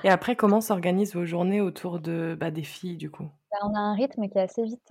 Et 0.04 0.10
après, 0.10 0.36
comment 0.36 0.60
s'organisent 0.60 1.14
vos 1.14 1.24
journées 1.24 1.60
autour 1.60 2.00
de, 2.00 2.36
bah, 2.38 2.50
des 2.50 2.64
filles, 2.64 2.96
du 2.96 3.10
coup? 3.10 3.28
Bah, 3.50 3.58
on 3.62 3.74
a 3.74 3.78
un 3.78 3.94
rythme 3.94 4.28
qui 4.28 4.36
est 4.36 4.42
assez 4.42 4.62
vite, 4.62 4.90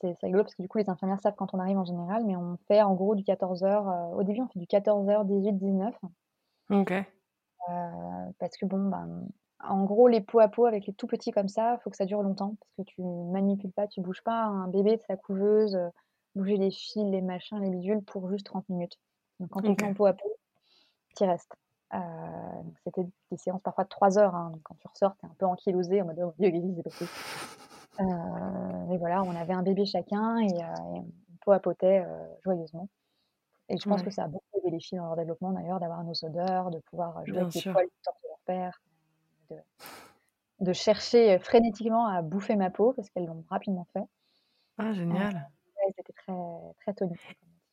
c'est 0.00 0.16
rigolo 0.22 0.44
parce 0.44 0.54
que 0.54 0.62
du 0.62 0.68
coup, 0.68 0.78
les 0.78 0.90
infirmières 0.90 1.20
savent 1.20 1.34
quand 1.36 1.54
on 1.54 1.58
arrive 1.58 1.78
en 1.78 1.84
général, 1.84 2.24
mais 2.26 2.36
on 2.36 2.56
fait 2.68 2.82
en 2.82 2.94
gros 2.94 3.14
du 3.14 3.24
14:00, 3.24 3.88
heu, 3.88 4.16
au 4.16 4.22
début, 4.24 4.40
on 4.42 4.48
fait 4.48 4.58
du 4.58 4.66
14:00-18:00-19:00. 4.66 5.98
OK. 6.70 7.06
Heu, 7.68 8.32
parce 8.38 8.56
que 8.56 8.66
bon, 8.66 8.88
ben, 8.88 9.28
en 9.62 9.84
gros, 9.84 10.08
les 10.08 10.20
peau 10.20 10.40
à 10.40 10.48
peau 10.48 10.66
avec 10.66 10.86
les 10.86 10.94
tout 10.94 11.06
petits 11.06 11.30
comme 11.32 11.48
ça, 11.48 11.78
faut 11.84 11.90
que 11.90 11.96
ça 11.96 12.06
dure 12.06 12.22
longtemps 12.22 12.56
parce 12.60 12.72
que 12.88 12.94
tu 12.94 13.02
manipules 13.02 13.72
pas, 13.72 13.86
tu 13.88 14.00
bouges 14.00 14.22
pas 14.22 14.42
un 14.44 14.68
bébé 14.68 14.96
de 14.96 15.02
sa 15.02 15.16
couveuse, 15.16 15.74
heu, 15.76 15.90
bouger 16.34 16.56
les 16.56 16.70
fils, 16.70 16.96
les 17.10 17.20
machins, 17.22 17.58
les 17.60 17.70
bidules 17.70 18.02
pour 18.04 18.30
juste 18.30 18.46
30 18.46 18.68
minutes. 18.68 18.98
Donc 19.40 19.50
quand 19.50 19.62
tu 19.62 19.72
OK. 19.72 19.78
fais 19.78 19.84
en 19.84 19.94
peau 19.94 20.06
à 20.06 20.14
peau, 20.14 20.36
tu 21.16 21.24
y 21.24 21.28
restes. 21.28 21.54
C'était 22.84 23.04
des 23.30 23.36
séances 23.38 23.62
parfois 23.62 23.84
de 23.84 23.88
3 23.88 24.18
heures, 24.18 24.34
hein, 24.34 24.50
donc 24.52 24.62
quand 24.64 24.76
tu 24.80 24.88
ressors, 24.88 25.16
tu 25.18 25.26
es 25.26 25.28
un 25.30 25.34
peu 25.38 25.46
ankylosée 25.46 26.02
en 26.02 26.06
mode: 26.06 26.20
«Oh 26.20 26.34
Dieu, 26.38 26.50
qu'est-ce 26.50 26.66
qui 26.66 26.74
s'est 26.76 26.82
passé?» 26.82 27.10
Mais 28.88 28.98
voilà, 28.98 29.22
on 29.24 29.34
avait 29.36 29.52
un 29.54 29.62
bébé 29.62 29.84
chacun 29.86 30.38
et 30.38 30.62
heu, 30.62 30.66
et 30.96 31.00
on 31.00 31.06
peau 31.42 31.52
à 31.52 31.60
potait, 31.60 32.00
heu, 32.04 32.28
joyeusement. 32.44 32.88
Et 33.70 33.78
je 33.78 33.86
pense 33.86 34.02
que 34.02 34.10
ça 34.10 34.24
a 34.24 34.28
beaucoup 34.28 34.46
aidé 34.58 34.70
les 34.70 34.80
filles 34.80 34.98
dans 34.98 35.06
leur 35.06 35.16
développement 35.16 35.52
d'ailleurs, 35.52 35.80
d'avoir 35.80 36.04
nos 36.04 36.14
odeurs, 36.24 36.70
de 36.70 36.80
pouvoir 36.80 37.26
jouer 37.26 37.38
Bien 37.38 37.42
avec 37.42 37.54
les 37.54 37.62
poils 37.72 37.86
du 37.86 37.92
de 38.24 38.28
leur 38.28 38.40
père, 38.46 38.82
de 39.50 39.56
de 40.60 40.72
chercher, 40.74 41.38
frénétiquement 41.40 42.06
à 42.06 42.22
bouffer 42.22 42.56
ma 42.56 42.70
peau 42.70 42.92
parce 42.94 43.10
qu'elles 43.10 43.26
l'ont 43.26 43.44
rapidement 43.50 43.86
fait. 43.92 44.04
Ah 44.78 44.92
génial. 44.92 45.50
elles 45.86 45.92
étaient 45.98 46.12
très 46.12 46.32
très 46.94 47.06
dit. 47.06 47.20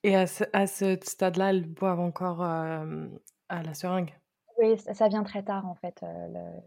Et 0.04 0.16
à 0.16 0.26
ce 0.28 0.44
à 0.54 0.68
ce 0.68 0.98
stade-là, 1.04 1.50
elles 1.52 1.66
boivent 1.68 2.00
encore, 2.00 2.42
à 2.42 3.64
la 3.64 3.74
seringue? 3.74 4.14
Oui, 4.58 4.78
ça 4.80 4.94
ça 4.94 5.08
vient 5.08 5.24
très 5.24 5.44
tard 5.44 5.66
en 5.68 5.76
fait, 5.76 6.02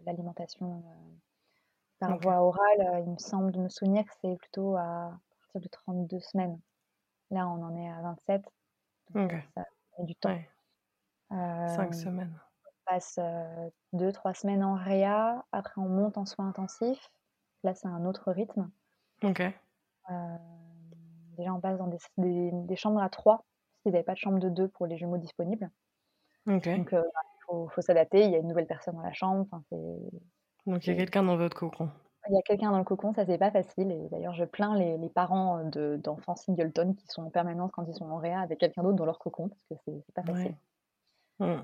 l'alimentation, 0.06 0.82
par 2.00 2.18
voie 2.18 2.42
orale, 2.42 2.80
heu, 2.82 3.00
il 3.06 3.12
me 3.12 3.18
semble 3.18 3.52
de 3.52 3.60
me 3.60 3.68
souvenir 3.70 4.04
que 4.06 4.12
c'est 4.22 4.36
plutôt 4.38 4.76
à 4.76 5.20
partir 5.42 5.62
de 5.62 5.68
32 5.68 6.20
semaines. 6.20 6.60
Là, 7.30 7.48
on 7.48 7.62
en 7.64 7.76
est 7.76 7.90
à 7.90 8.02
27, 8.02 8.44
donc 9.10 9.18
heu, 9.32 9.38
ça 9.56 9.64
met 9.98 10.06
du 10.06 10.16
temps. 10.16 10.40
Ouais. 10.40 10.50
5 11.64 11.94
Hem, 11.94 11.94
semaines. 11.94 12.38
on 12.66 12.92
passe, 12.92 13.18
heu, 13.18 13.72
2-3 13.94 14.34
semaines 14.34 14.64
en 14.64 14.74
réa, 14.76 15.44
après 15.52 15.80
on 15.80 15.88
monte 15.90 16.18
en 16.18 16.26
soins 16.26 16.48
intensifs. 16.50 17.10
Là, 17.64 17.74
c'est 17.74 17.88
un 17.88 18.04
autre 18.06 18.32
rythme. 18.32 18.70
OK. 19.22 19.54
Déjà 21.36 21.52
on 21.54 21.60
passe 21.60 21.78
dans 21.78 21.86
des 21.88 21.98
des 22.18 22.50
des 22.52 22.76
chambres 22.76 23.00
à 23.02 23.08
3 23.10 23.38
parce 23.38 23.82
qu'ils 23.82 23.94
avaient 23.96 24.04
pas 24.04 24.12
de 24.14 24.18
chambre 24.18 24.38
de 24.38 24.48
2 24.48 24.68
pour 24.68 24.86
les 24.86 24.96
jumeaux 24.98 25.18
disponibles. 25.18 25.70
Donc 26.74 26.90
bah, 26.92 27.02
faut 27.46 27.68
faut 27.68 27.80
s'adapter, 27.82 28.24
il 28.24 28.30
y 28.32 28.34
a 28.36 28.38
une 28.38 28.48
nouvelle 28.48 28.66
personne 28.66 28.94
dans 28.96 29.02
la 29.02 29.12
chambre, 29.12 29.42
enfin 29.42 29.62
c'est 29.70 29.76
Donc 30.70 30.86
il 30.86 30.90
y 30.90 30.92
a 30.94 30.96
quelqu'un 30.96 31.22
dans 31.22 31.36
votre 31.36 31.54
cocon? 31.56 31.90
il 32.30 32.34
y 32.34 32.38
a 32.38 32.42
quelqu'un 32.42 32.70
dans 32.70 32.78
le 32.78 32.84
cocon, 32.84 33.12
ça 33.12 33.26
c'est 33.26 33.36
pas 33.38 33.50
facile 33.50 33.90
et 33.92 34.08
d'ailleurs 34.10 34.32
je 34.34 34.44
plains 34.44 34.74
les 34.76 34.96
les 34.98 35.08
parents, 35.10 35.64
de 35.64 35.96
d'enfants 36.02 36.34
singletons 36.36 36.94
qui 36.94 37.06
sont 37.08 37.22
en 37.24 37.30
permanence 37.30 37.70
quand 37.72 37.84
ils 37.86 37.94
sont 37.94 38.08
en 38.10 38.16
réa 38.18 38.40
avec 38.40 38.58
quelqu'un 38.58 38.82
d'autre 38.82 38.96
dans 38.96 39.04
leur 39.06 39.18
cocon 39.18 39.48
parce 39.48 39.62
que 39.68 39.74
c'est 40.06 40.14
pas 40.14 40.22
facile. 40.24 40.52
Ouais. 40.52 41.40
Mmh. 41.40 41.62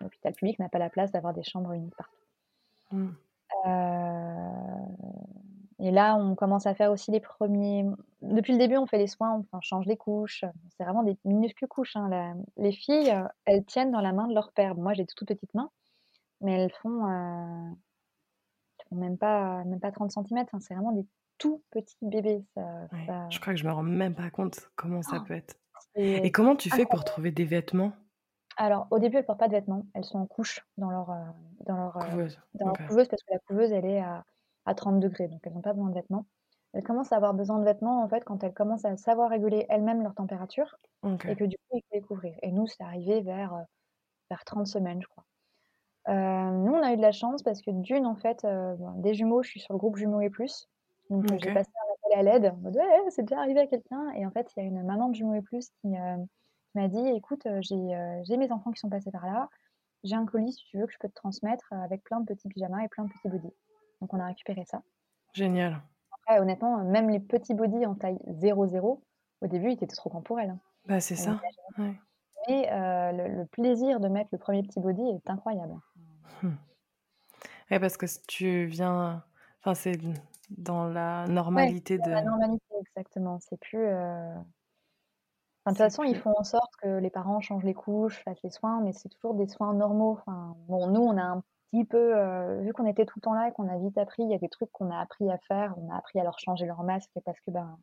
L'hôpital 0.00 0.34
public 0.34 0.58
n'a 0.58 0.68
pas 0.68 0.80
la 0.80 0.90
place 0.90 1.12
d'avoir 1.12 1.34
des 1.34 1.44
chambres 1.44 1.72
uniques 1.72 1.94
partout. 1.94 2.18
Mmh. 2.90 3.14
Heu 3.64 4.88
et 5.80 5.92
là, 5.92 6.16
on 6.16 6.34
commence 6.34 6.66
à 6.66 6.74
faire 6.74 6.90
aussi 6.90 7.12
les 7.12 7.20
premiers 7.20 7.84
depuis 8.20 8.52
le 8.52 8.58
début, 8.58 8.76
on 8.76 8.86
fait 8.86 8.98
les 8.98 9.06
soins, 9.06 9.44
on 9.52 9.60
change 9.60 9.86
les 9.86 9.96
couches, 9.96 10.44
c'est 10.76 10.82
vraiment 10.84 11.04
des 11.04 11.16
minuscules 11.24 11.68
couches, 11.68 11.94
hein. 11.96 12.08
La 12.08 12.34
les 12.56 12.72
filles, 12.72 13.10
heu, 13.12 13.24
elles 13.44 13.64
tiennent 13.64 13.92
dans 13.92 14.00
la 14.00 14.12
main 14.12 14.26
de 14.26 14.34
leur 14.34 14.52
père. 14.52 14.74
Moi, 14.74 14.94
j'ai 14.94 15.04
des 15.04 15.14
toutes 15.16 15.28
petites 15.28 15.54
mains, 15.54 15.70
mais 16.42 16.54
elles 16.54 16.72
font, 16.72 17.06
font 18.88 18.96
même 18.96 19.18
pas 19.18 19.64
même 19.64 19.80
pas 19.80 19.92
30 19.92 20.12
centimètres, 20.12 20.50
enfin, 20.54 20.60
c'est 20.60 20.74
vraiment 20.74 20.92
des 20.92 21.06
tout 21.38 21.64
petits 21.70 21.96
bébés, 22.02 22.44
ça 22.54 22.88
Ouais. 22.92 23.08
ça 23.08 23.30
Je 23.30 23.38
crois 23.38 23.52
que 23.54 23.58
je 23.60 23.64
me 23.66 23.72
rends 23.72 23.82
même 23.82 24.14
pas 24.14 24.30
compte 24.30 24.70
comment 24.76 25.02
ça 25.02 25.20
peut 25.20 25.34
être. 25.34 25.56
Et 26.24 26.32
comment 26.32 26.56
tu 26.56 26.70
fais 26.70 26.86
pour 26.86 27.04
trouver 27.04 27.30
des 27.32 27.44
vêtements? 27.44 27.94
Alors, 28.56 28.88
au 28.90 28.98
début, 28.98 29.16
elles 29.18 29.24
portent 29.26 29.38
pas 29.40 29.48
de 29.48 29.52
vêtements, 29.52 29.86
elles 29.94 30.04
sont 30.04 30.18
en 30.18 30.26
couches 30.26 30.66
dans 30.76 30.90
leur, 30.90 31.10
heu, 31.10 31.16
dans 31.66 31.76
leur, 31.76 31.96
heu, 31.96 32.02
Couveuse. 32.04 32.40
dans 32.54 32.66
leur 32.66 32.80
couveuse 32.82 33.08
parce 33.08 33.22
que 33.22 33.32
la 33.32 33.38
couveuse, 33.40 33.72
elle 33.72 33.84
est 33.86 34.00
à 34.00 34.24
à 34.66 34.74
30°, 34.74 35.28
donc 35.28 35.40
elles 35.46 35.56
ont 35.56 35.62
pas 35.62 35.72
besoin 35.72 35.88
de 35.88 35.94
vêtements. 35.94 36.26
Elles 36.74 36.82
commencent 36.82 37.12
à 37.12 37.16
avoir 37.16 37.32
besoin 37.32 37.58
de 37.58 37.64
vêtements, 37.64 38.02
en 38.02 38.08
fait, 38.08 38.22
quand 38.24 38.44
elles 38.44 38.52
commencent 38.52 38.84
à 38.84 38.96
savoir 38.98 39.30
réguler 39.30 39.64
elles-mêmes 39.70 40.02
leur 40.02 40.14
température 40.14 40.76
et 41.26 41.36
que, 41.36 41.44
du 41.44 41.56
coup, 41.56 41.76
il 41.78 41.82
faut 41.88 41.94
les 41.96 42.02
couvrir 42.02 42.36
et 42.42 42.52
nous, 42.52 42.66
c'est 42.66 42.82
arrivé 42.82 43.22
vers, 43.22 43.54
heu, 43.54 43.62
vers 44.30 44.44
30 44.46 44.66
semaines, 44.68 45.02
je 45.02 45.08
crois. 45.08 45.26
Heu, 46.08 46.12
nous, 46.14 46.72
on 46.72 46.82
a 46.82 46.92
eu 46.92 46.96
de 46.96 47.02
la 47.02 47.12
chance 47.12 47.42
parce 47.42 47.60
que 47.62 47.70
d'une, 47.70 48.06
en 48.06 48.16
fait, 48.16 48.40
ben, 48.42 48.94
des 48.96 49.14
jumeaux, 49.14 49.42
je 49.42 49.50
suis 49.50 49.60
sur 49.60 49.74
le 49.74 49.78
groupe 49.78 49.96
Jumeaux 49.96 50.20
et 50.20 50.30
plus, 50.30 50.68
donc 51.10 51.30
heu, 51.30 51.36
j'ai 51.38 51.50
passé 51.50 51.70
un 51.76 51.92
appel 52.18 52.18
à 52.28 52.32
l'aide 52.32 52.52
en 52.54 52.56
mode: 52.58 52.76
«Ouais, 52.76 53.10
c'est 53.10 53.22
déjà 53.22 53.40
arrivé 53.40 53.60
à 53.60 53.66
quelqu'un» 53.66 54.10
et 54.16 54.26
en 54.26 54.30
fait, 54.30 54.48
il 54.56 54.60
y 54.60 54.62
a 54.62 54.66
une 54.66 54.82
maman 54.84 55.08
de 55.10 55.14
Jumeaux 55.14 55.34
et 55.34 55.42
plus 55.42 55.70
qui, 55.82 55.88
m'a 56.74 56.88
dit: 56.88 57.06
«Écoute, 57.08 57.46
j'ai, 57.60 58.36
mes 58.36 58.52
enfants 58.52 58.70
qui 58.72 58.80
sont 58.80 58.88
passés 58.90 59.10
par 59.10 59.26
là, 59.26 59.48
j'ai 60.04 60.16
un 60.16 60.26
colis 60.26 60.52
si 60.52 60.64
tu 60.66 60.78
veux 60.78 60.86
que 60.86 60.92
je 60.92 60.98
peux 61.00 61.08
te 61.08 61.14
transmettre, 61.14 61.72
avec 61.72 62.02
plein 62.04 62.20
de 62.20 62.26
petits 62.26 62.48
pyjamas 62.48 62.84
et 62.84 62.88
plein 62.88 63.04
de 63.04 63.10
petits 63.10 63.28
bodys». 63.28 63.54
Donc 64.00 64.14
on 64.14 64.20
a 64.20 64.26
récupéré 64.26 64.64
ça. 64.66 64.82
Génial. 65.34 65.82
Après 66.26 66.40
honnêtement, 66.40 66.78
même 66.84 67.10
les 67.10 67.20
petits 67.20 67.54
bodys 67.54 67.86
en 67.86 67.94
taille 67.94 68.18
0-0, 68.28 69.02
au 69.42 69.46
début, 69.46 69.70
ils 69.70 69.74
étaient 69.74 69.86
trop 69.86 70.10
grands 70.10 70.22
pour 70.22 70.40
elles, 70.40 70.50
hein. 70.50 70.60
Bah, 70.86 71.00
c'est 71.00 71.16
ça. 71.16 71.40
Ouais. 71.78 72.00
mais 72.48 72.68
le 73.12 73.28
le 73.40 73.46
plaisir 73.46 74.00
de 74.00 74.08
mettre 74.08 74.30
le 74.32 74.38
1er 74.38 74.62
petit 74.62 74.80
body 74.80 75.02
est 75.02 75.30
incroyable. 75.30 75.74
Mmh. 76.42 76.58
Ouais, 77.70 77.80
parce 77.80 77.96
que 77.96 78.06
s 78.06 78.22
tu 78.26 78.66
viens 78.66 79.24
enfin, 79.60 79.74
c'est 79.74 79.98
dans 80.50 80.86
la 80.88 81.26
Ouais, 81.54 81.68
normalité 81.68 81.98
dans 81.98 82.08
la 82.12 82.22
de 82.22 82.30
normalité, 82.30 82.74
exactement. 82.80 83.38
C'est 83.40 83.58
plus, 83.60 83.78
heu 83.86 84.34
enfin, 85.64 85.72
de 85.72 85.76
toute 85.76 85.84
façon, 85.84 86.02
ils 86.04 86.16
plus 86.16 86.18
font 86.18 86.34
en 86.36 86.44
sorte 86.44 86.72
que 86.82 86.98
les 86.98 87.10
parents 87.10 87.40
changent 87.40 87.64
les 87.64 87.74
couches, 87.74 88.22
fassent 88.24 88.42
les 88.42 88.50
soins, 88.50 88.80
mais 88.82 88.92
c'est 88.92 89.08
toujours 89.08 89.34
des 89.34 89.46
soins 89.48 89.74
normaux. 89.74 90.12
Enfin, 90.12 90.56
bon, 90.68 90.88
nous, 90.88 91.00
on 91.00 91.16
a 91.18 91.22
un 91.22 91.42
petit 91.72 91.84
peu, 91.84 92.16
heu, 92.16 92.60
vu 92.62 92.72
qu'on 92.72 92.86
était 92.86 93.04
tout 93.06 93.18
le 93.18 93.22
temps 93.22 93.34
là 93.34 93.48
et 93.48 93.52
qu'on 93.52 93.68
a 93.68 93.78
vite 93.78 93.98
appris, 93.98 94.22
il 94.22 94.30
y 94.30 94.34
a 94.34 94.38
des 94.38 94.48
trucs 94.48 94.70
qu'on 94.72 94.90
a 94.90 94.98
appris 95.00 95.30
à 95.30 95.38
faire. 95.38 95.74
On 95.78 95.90
a 95.92 95.96
appris 95.98 96.18
à 96.20 96.24
leur 96.24 96.38
changer 96.38 96.66
leur 96.66 96.82
masque 96.84 97.10
parce 97.24 97.40
que, 97.40 97.50
ben, 97.50 97.78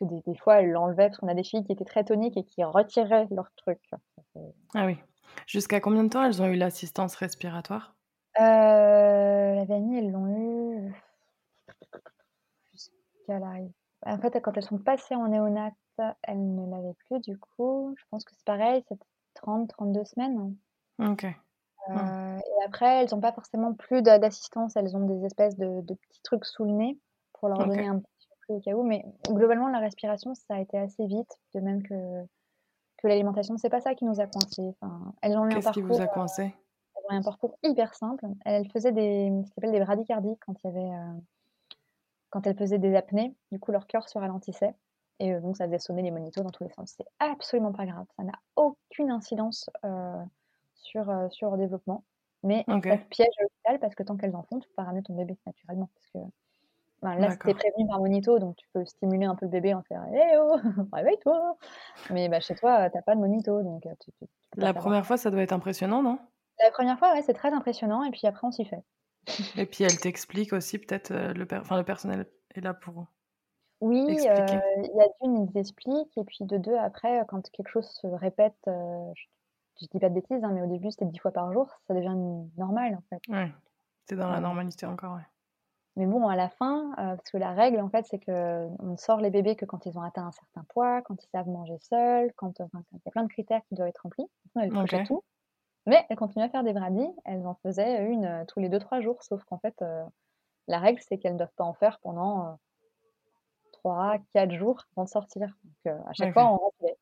parce 0.00 0.10
que 0.10 0.16
des 0.16 0.22
des 0.22 0.38
fois, 0.38 0.60
elles 0.62 0.70
l'enlevaient 0.72 1.08
parce 1.08 1.18
qu'on 1.18 1.28
a 1.28 1.34
des 1.34 1.44
filles 1.44 1.64
qui 1.64 1.72
étaient 1.72 1.84
très 1.86 2.04
toniques 2.04 2.36
et 2.38 2.44
qui 2.44 2.64
retiraient 2.64 3.28
leur 3.32 3.50
truc. 3.56 3.80
Ah 4.74 4.86
oui. 4.86 4.98
Jusqu'à 5.46 5.80
combien 5.80 6.04
de 6.04 6.08
temps 6.08 6.24
elles 6.24 6.40
ont 6.42 6.46
eu 6.46 6.56
l'assistance 6.56 7.14
respiratoire? 7.16 7.96
Heu, 8.38 8.42
la 9.56 9.64
Vanille, 9.64 9.98
elles 9.98 10.10
l'ont 10.12 10.26
eu 10.28 10.92
jusqu'à 12.72 13.38
l'arrivée 13.38 13.72
en 14.06 14.18
fait, 14.18 14.40
quand 14.40 14.56
elles 14.56 14.62
sont 14.62 14.78
passées 14.78 15.14
en 15.14 15.28
néonat, 15.28 15.72
elles 16.22 16.54
ne 16.54 16.70
l'avaient 16.70 16.94
plus 17.06 17.20
du 17.20 17.38
coup. 17.38 17.94
Je 17.98 18.04
pense 18.10 18.24
que 18.24 18.32
c'est 18.34 18.46
pareil, 18.46 18.82
c'est 18.88 18.98
30-32 19.34 20.04
semaines. 20.04 20.56
OK. 20.98 21.24
Mmh. 21.92 21.96
Heu 21.96 22.38
et 22.38 22.64
après, 22.64 23.02
elles 23.02 23.14
ont 23.14 23.20
pas 23.20 23.32
forcément 23.32 23.74
plus 23.74 24.00
d'a 24.02 24.18
d'assistance. 24.18 24.76
Elles 24.76 24.96
ont 24.96 25.06
des 25.06 25.26
espèces 25.26 25.56
de 25.56 25.82
de 25.82 25.94
petits 25.94 26.22
trucs 26.22 26.46
sous 26.46 26.64
le 26.64 26.72
nez 26.72 26.98
pour 27.34 27.48
leur 27.48 27.66
donner 27.66 27.88
un 27.88 27.98
petit 27.98 28.10
surplus 28.20 28.54
au 28.54 28.60
cas 28.60 28.72
où, 28.72 28.82
mais 28.82 29.04
globalement, 29.28 29.68
la 29.68 29.78
respiration, 29.78 30.34
ça 30.34 30.54
a 30.54 30.60
été 30.60 30.78
assez 30.78 31.06
vite, 31.06 31.38
de 31.54 31.60
même 31.60 31.82
que 31.82 31.94
que 33.00 33.08
l'alimentation. 33.08 33.56
C'est 33.58 33.70
pas 33.70 33.80
ça 33.80 33.94
qui 33.94 34.04
nous 34.04 34.20
a 34.20 34.26
coincées. 34.26 34.62
Enfin, 34.82 35.14
elles 35.22 35.36
ont 35.38 35.46
eu 35.46 35.52
un 35.54 35.60
Qu'est-ce 35.60 35.70
qui 35.70 35.82
vous 35.82 36.00
parcours, 36.00 36.00
a 36.00 36.08
heu, 36.08 36.08
coincé? 36.08 36.54
elles 36.96 37.04
ont 37.10 37.14
eu 37.16 37.18
un 37.18 37.22
parcours 37.24 37.58
hyper 37.64 37.94
simple. 37.94 38.26
Elles 38.46 38.70
faisaient 38.72 38.92
des 38.92 39.30
ce 39.46 39.50
qu'ils 39.52 39.54
appellent 39.58 39.72
des 39.72 39.80
bradycardies 39.84 40.38
quand 40.46 40.54
il 40.64 40.68
y 40.68 40.70
avait, 40.70 40.80
heu, 40.90 41.22
quand 42.30 42.46
elles 42.46 42.56
faisaient 42.56 42.78
des 42.78 42.94
apnées. 42.94 43.34
Du 43.52 43.58
coup, 43.58 43.72
leur 43.72 43.86
cœur 43.86 44.08
se 44.08 44.18
ralentissait 44.18 44.74
et 45.18 45.32
heu, 45.32 45.40
donc 45.40 45.56
ça 45.56 45.66
faisait 45.66 45.78
sonner 45.78 46.02
les 46.02 46.10
magnétos 46.10 46.42
dans 46.42 46.50
tous 46.50 46.64
les 46.64 46.70
sens. 46.70 46.94
C'est 46.96 47.06
absolument 47.18 47.72
pas 47.72 47.86
grave. 47.86 48.06
Ça 48.16 48.22
n'a 48.24 48.32
aucune 48.56 49.10
incidence, 49.10 49.68
sur, 50.74 51.12
sur 51.30 51.48
leur 51.48 51.58
développement, 51.58 52.04
mais 52.42 52.66
ça 52.88 52.96
OK. 52.96 52.98
te 52.98 53.04
piège 53.08 53.28
à 53.38 53.42
l'hôpital 53.42 53.80
parce 53.80 53.94
que 53.94 54.02
tant 54.02 54.16
qu'elles 54.16 54.34
en 54.36 54.42
font, 54.44 54.58
tu 54.60 54.68
peux 54.68 54.74
pas 54.76 54.84
ramener 54.84 55.02
ton 55.02 55.14
bébé 55.14 55.38
naturellement 55.46 55.90
parce 55.94 56.06
que 56.08 56.18
là, 57.02 57.30
c'était 57.30 57.54
prévenu 57.54 57.86
par 57.88 57.98
monito, 58.00 58.38
donc 58.38 58.56
tu 58.56 58.66
peux 58.72 58.84
stimuler 58.84 59.26
un 59.26 59.34
peu 59.36 59.46
le 59.46 59.50
bébé 59.50 59.74
en 59.74 59.82
faire 59.82 60.04
«Eh 60.12 60.36
oh, 60.38 60.56
réveille-toi!» 60.92 61.56
mais 62.10 62.28
bah, 62.28 62.40
chez 62.40 62.54
toi, 62.56 62.90
tu 62.90 62.98
as 62.98 63.02
pas 63.02 63.14
de 63.16 63.20
monito, 63.20 63.62
donc 63.62 63.82
tu 64.00 64.12
tu 64.12 64.26
La 64.54 64.74
première 64.74 65.04
fois, 65.04 65.16
ça 65.16 65.32
doit 65.32 65.42
être 65.42 65.52
impressionnant, 65.52 66.04
non? 66.04 66.20
La 66.60 66.70
première 66.70 66.96
fois, 66.96 67.12
ouais, 67.12 67.22
c'est 67.22 67.34
très 67.34 67.52
impressionnant 67.52 68.04
et 68.04 68.12
puis 68.12 68.24
après 68.28 68.46
on 68.46 68.52
s'y 68.52 68.64
fait. 68.64 68.84
Et 69.56 69.66
puis 69.66 69.84
elle 69.84 70.00
t'explique 70.00 70.52
aussi 70.52 70.78
peut-être, 70.78 71.12
heu, 71.12 71.32
le 71.34 71.46
per 71.46 71.58
enfin 71.58 71.76
le 71.78 71.84
personnel 71.84 72.26
est 72.54 72.60
là 72.60 72.74
pour 72.74 73.06
Oui, 73.80 73.96
expliquer? 74.08 74.62
il 74.76 74.90
y 74.94 75.00
a 75.00 75.06
d'1, 75.08 75.48
ils 75.54 75.58
expliquent 75.58 76.16
et 76.18 76.24
puis 76.24 76.44
de 76.44 76.58
2 76.58 76.74
après, 76.76 77.24
quand 77.28 77.50
quelque 77.50 77.68
chose 77.70 77.88
se 77.88 78.06
répète, 78.06 78.56
je 78.66 79.24
je 79.80 79.86
dis 79.90 79.98
pas 79.98 80.10
de 80.10 80.14
bêtises, 80.14 80.44
hein, 80.44 80.52
mais 80.52 80.60
au 80.62 80.66
début, 80.66 80.90
c'était 80.90 81.06
10 81.06 81.18
fois 81.18 81.32
par 81.32 81.50
jour, 81.54 81.70
ça 81.88 81.94
devient 81.94 82.14
normal, 82.58 82.94
en 82.96 83.02
fait. 83.08 83.22
Ouais, 83.28 83.50
es 84.10 84.14
dans 84.16 84.28
la 84.30 84.40
normalité 84.40 84.84
encore, 84.86 85.16
ouais. 85.16 85.26
Mais 85.96 86.06
bon, 86.06 86.28
à 86.28 86.36
la 86.36 86.48
fin, 86.48 86.90
heu, 86.92 87.16
parce 87.16 87.30
que 87.30 87.36
la 87.36 87.52
règle, 87.52 87.80
en 87.80 87.88
fait, 87.90 88.06
c'est 88.06 88.20
qu'on 88.20 88.96
sort 88.96 89.20
les 89.20 89.30
bébés 89.30 89.56
que 89.56 89.64
quand 89.64 89.86
ils 89.86 89.98
ont 89.98 90.02
atteint 90.02 90.26
un 90.26 90.32
certain 90.32 90.64
poids, 90.68 91.02
quand 91.02 91.22
ils 91.24 91.28
savent 91.30 91.48
manger 91.48 91.78
seuls, 91.80 92.32
quand, 92.36 92.60
enfin, 92.60 92.82
il 92.92 92.96
y 93.04 93.08
a 93.08 93.10
plein 93.10 93.24
de 93.24 93.28
critères 93.28 93.62
qui 93.68 93.74
doivent 93.74 93.88
être 93.88 94.02
remplis. 94.02 94.26
Nous, 94.54 94.62
elle 94.62 94.72
cochait 94.72 95.00
OK. 95.00 95.04
tout, 95.04 95.24
mais 95.86 96.06
elle 96.10 96.16
continuait 96.16 96.46
à 96.46 96.50
faire 96.50 96.64
des 96.64 96.74
bradys. 96.74 97.12
Elles 97.24 97.46
en 97.46 97.56
faisaient 97.64 97.98
1, 98.06 98.24
heu, 98.26 98.46
tous 98.46 98.60
les 98.60 98.68
2-3 98.70 99.00
jours, 99.02 99.22
sauf 99.24 99.44
qu'en 99.44 99.58
fait, 99.58 99.76
la 100.68 100.78
règle, 100.80 101.00
c'est 101.08 101.18
qu'elles 101.18 101.34
ne 101.34 101.38
doivent 101.38 101.54
pas 101.56 101.64
en 101.64 101.74
faire 101.74 102.00
pendant, 102.00 102.48
heu 102.54 102.56
3-4 103.72 104.52
jours 104.52 104.84
avant 104.96 105.04
de 105.04 105.08
sortir. 105.10 105.56
Donc, 105.64 105.94
à 106.06 106.12
chaque 106.12 106.32
fois, 106.32 106.44
on 106.52 106.56
rempilait. 106.56 106.98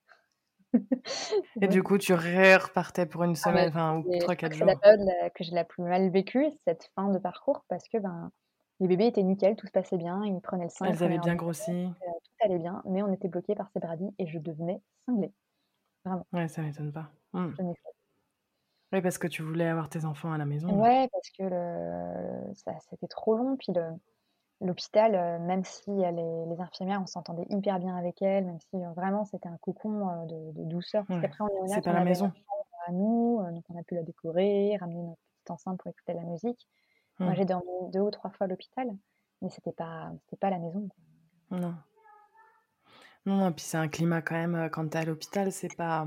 Et 1.61 1.66
Ouais. 1.66 1.68
du 1.68 1.82
coup, 1.82 1.99
tu 1.99 2.14
re-repartais 2.14 3.07
pour 3.07 3.24
1 3.24 3.34
Ah 3.43 3.53
semaine, 3.53 3.68
enfin, 3.68 3.97
ou 3.99 4.05
c'est 4.05 4.18
je 4.32 4.39
crois 4.41 4.51
3-4 4.51 4.53
que 4.53 4.57
c'est 4.57 4.64
la 4.64 4.74
jours? 4.74 4.82
période 4.82 5.09
que 5.34 5.45
j'ai 5.45 5.55
la 5.55 5.64
plus 5.64 5.82
mal 5.82 6.11
vécue, 6.11 6.47
cette 6.66 6.91
fin 6.97 7.09
de 7.09 7.18
parcours, 7.18 7.64
parce 7.68 7.89
que, 7.89 7.99
ben, 7.99 8.32
les 8.81 8.89
bébés 8.89 9.07
étaient 9.09 9.22
nickel, 9.22 9.57
tout 9.57 9.66
se 9.66 9.72
passait 9.72 9.99
bien, 9.99 10.24
ils 10.24 10.41
prenaient 10.41 10.64
le 10.64 10.70
sein, 10.70 10.89
ils 10.89 10.93
Elles 10.93 11.05
avaient 11.05 11.20
bien 11.20 11.37
grossi? 11.37 11.95
heu, 12.03 12.12
tout 12.24 12.33
allait 12.47 12.59
bien, 12.59 12.83
mais 12.87 13.03
on 13.03 13.12
était 13.12 13.29
bloqués 13.29 13.55
par 13.55 13.70
ces 13.72 13.81
bradys 13.81 14.14
et 14.18 14.26
je 14.26 14.39
devenais 14.39 14.83
cinglée. 15.07 15.35
Vraiment. 16.05 16.26
Ouais, 16.33 16.49
ça 16.49 16.62
m'étonne 16.62 16.91
pas. 16.93 17.12
Mmh. 17.35 17.53
Oui, 18.93 19.01
parce 19.03 19.16
que 19.18 19.26
tu 19.26 19.43
voulais 19.43 19.66
avoir 19.66 19.89
tes 19.89 20.05
enfants 20.05 20.33
à 20.33 20.37
la 20.39 20.45
maison. 20.47 20.83
Ouais, 20.83 21.09
parce 21.12 21.31
que 21.31 21.43
le 21.45 22.53
ça 22.55 22.79
c'était 22.91 23.07
trop 23.09 23.37
long, 23.37 23.57
puis 23.57 23.72
le 23.72 23.83
l'hôpital, 24.61 25.14
heu, 25.14 25.39
même 25.47 25.64
si, 25.64 25.91
heu, 25.91 26.11
les 26.12 26.47
les 26.47 26.61
infirmières, 26.61 27.03
on 27.03 27.07
s'entendait 27.07 27.47
hyper 27.51 27.79
bien 27.81 27.97
avec 27.97 28.22
elles, 28.22 28.47
même 28.47 28.61
si, 28.61 28.76
vraiment 28.97 29.24
c'était 29.26 29.49
un 29.49 29.59
cocon, 29.59 30.26
de 30.26 30.53
de 30.53 30.64
douceur, 30.64 31.07
parce 31.07 31.16
Ouais, 31.16 31.20
qu'après 31.20 31.45
en 31.45 31.49
néonat, 31.49 31.66
c'est 31.66 31.83
pas 31.83 31.93
on 31.93 31.95
la 31.95 32.01
maison. 32.01 32.33
à 32.89 32.93
nous, 32.93 33.41
donc 33.53 33.64
on 33.70 33.79
a 33.79 33.83
pu 33.85 33.95
la 33.97 34.03
décorer, 34.03 34.76
ramener 34.79 35.03
notre 35.03 35.20
petite 35.37 35.51
enceinte 35.53 35.79
pour 35.81 35.89
écouter 35.91 36.14
la 36.14 36.24
musique. 36.24 36.68
Moi, 37.25 37.35
Mmh. 37.35 37.35
j'ai 37.35 37.45
dormi 37.45 37.91
2 37.93 38.01
ou 38.01 38.11
3 38.11 38.31
fois 38.31 38.45
à 38.47 38.49
l'hôpital, 38.49 38.97
mais 39.43 39.51
c'était 39.51 39.73
pas 39.73 40.12
c'était 40.25 40.37
pas 40.37 40.51
la 40.51 40.59
maison, 40.59 40.89
quoi. 40.89 41.03
Non. 41.51 41.75
Non, 43.27 43.37
non, 43.39 43.53
puis 43.53 43.64
c'est 43.64 43.77
un 43.77 43.89
climat 43.89 44.23
quand 44.23 44.35
même, 44.37 44.55
heu, 44.57 44.69
quand 44.71 44.89
tu 44.89 44.97
es 44.97 45.01
à 45.01 45.05
l'hôpital, 45.05 45.53
c'est 45.53 45.75
pas, 45.77 46.07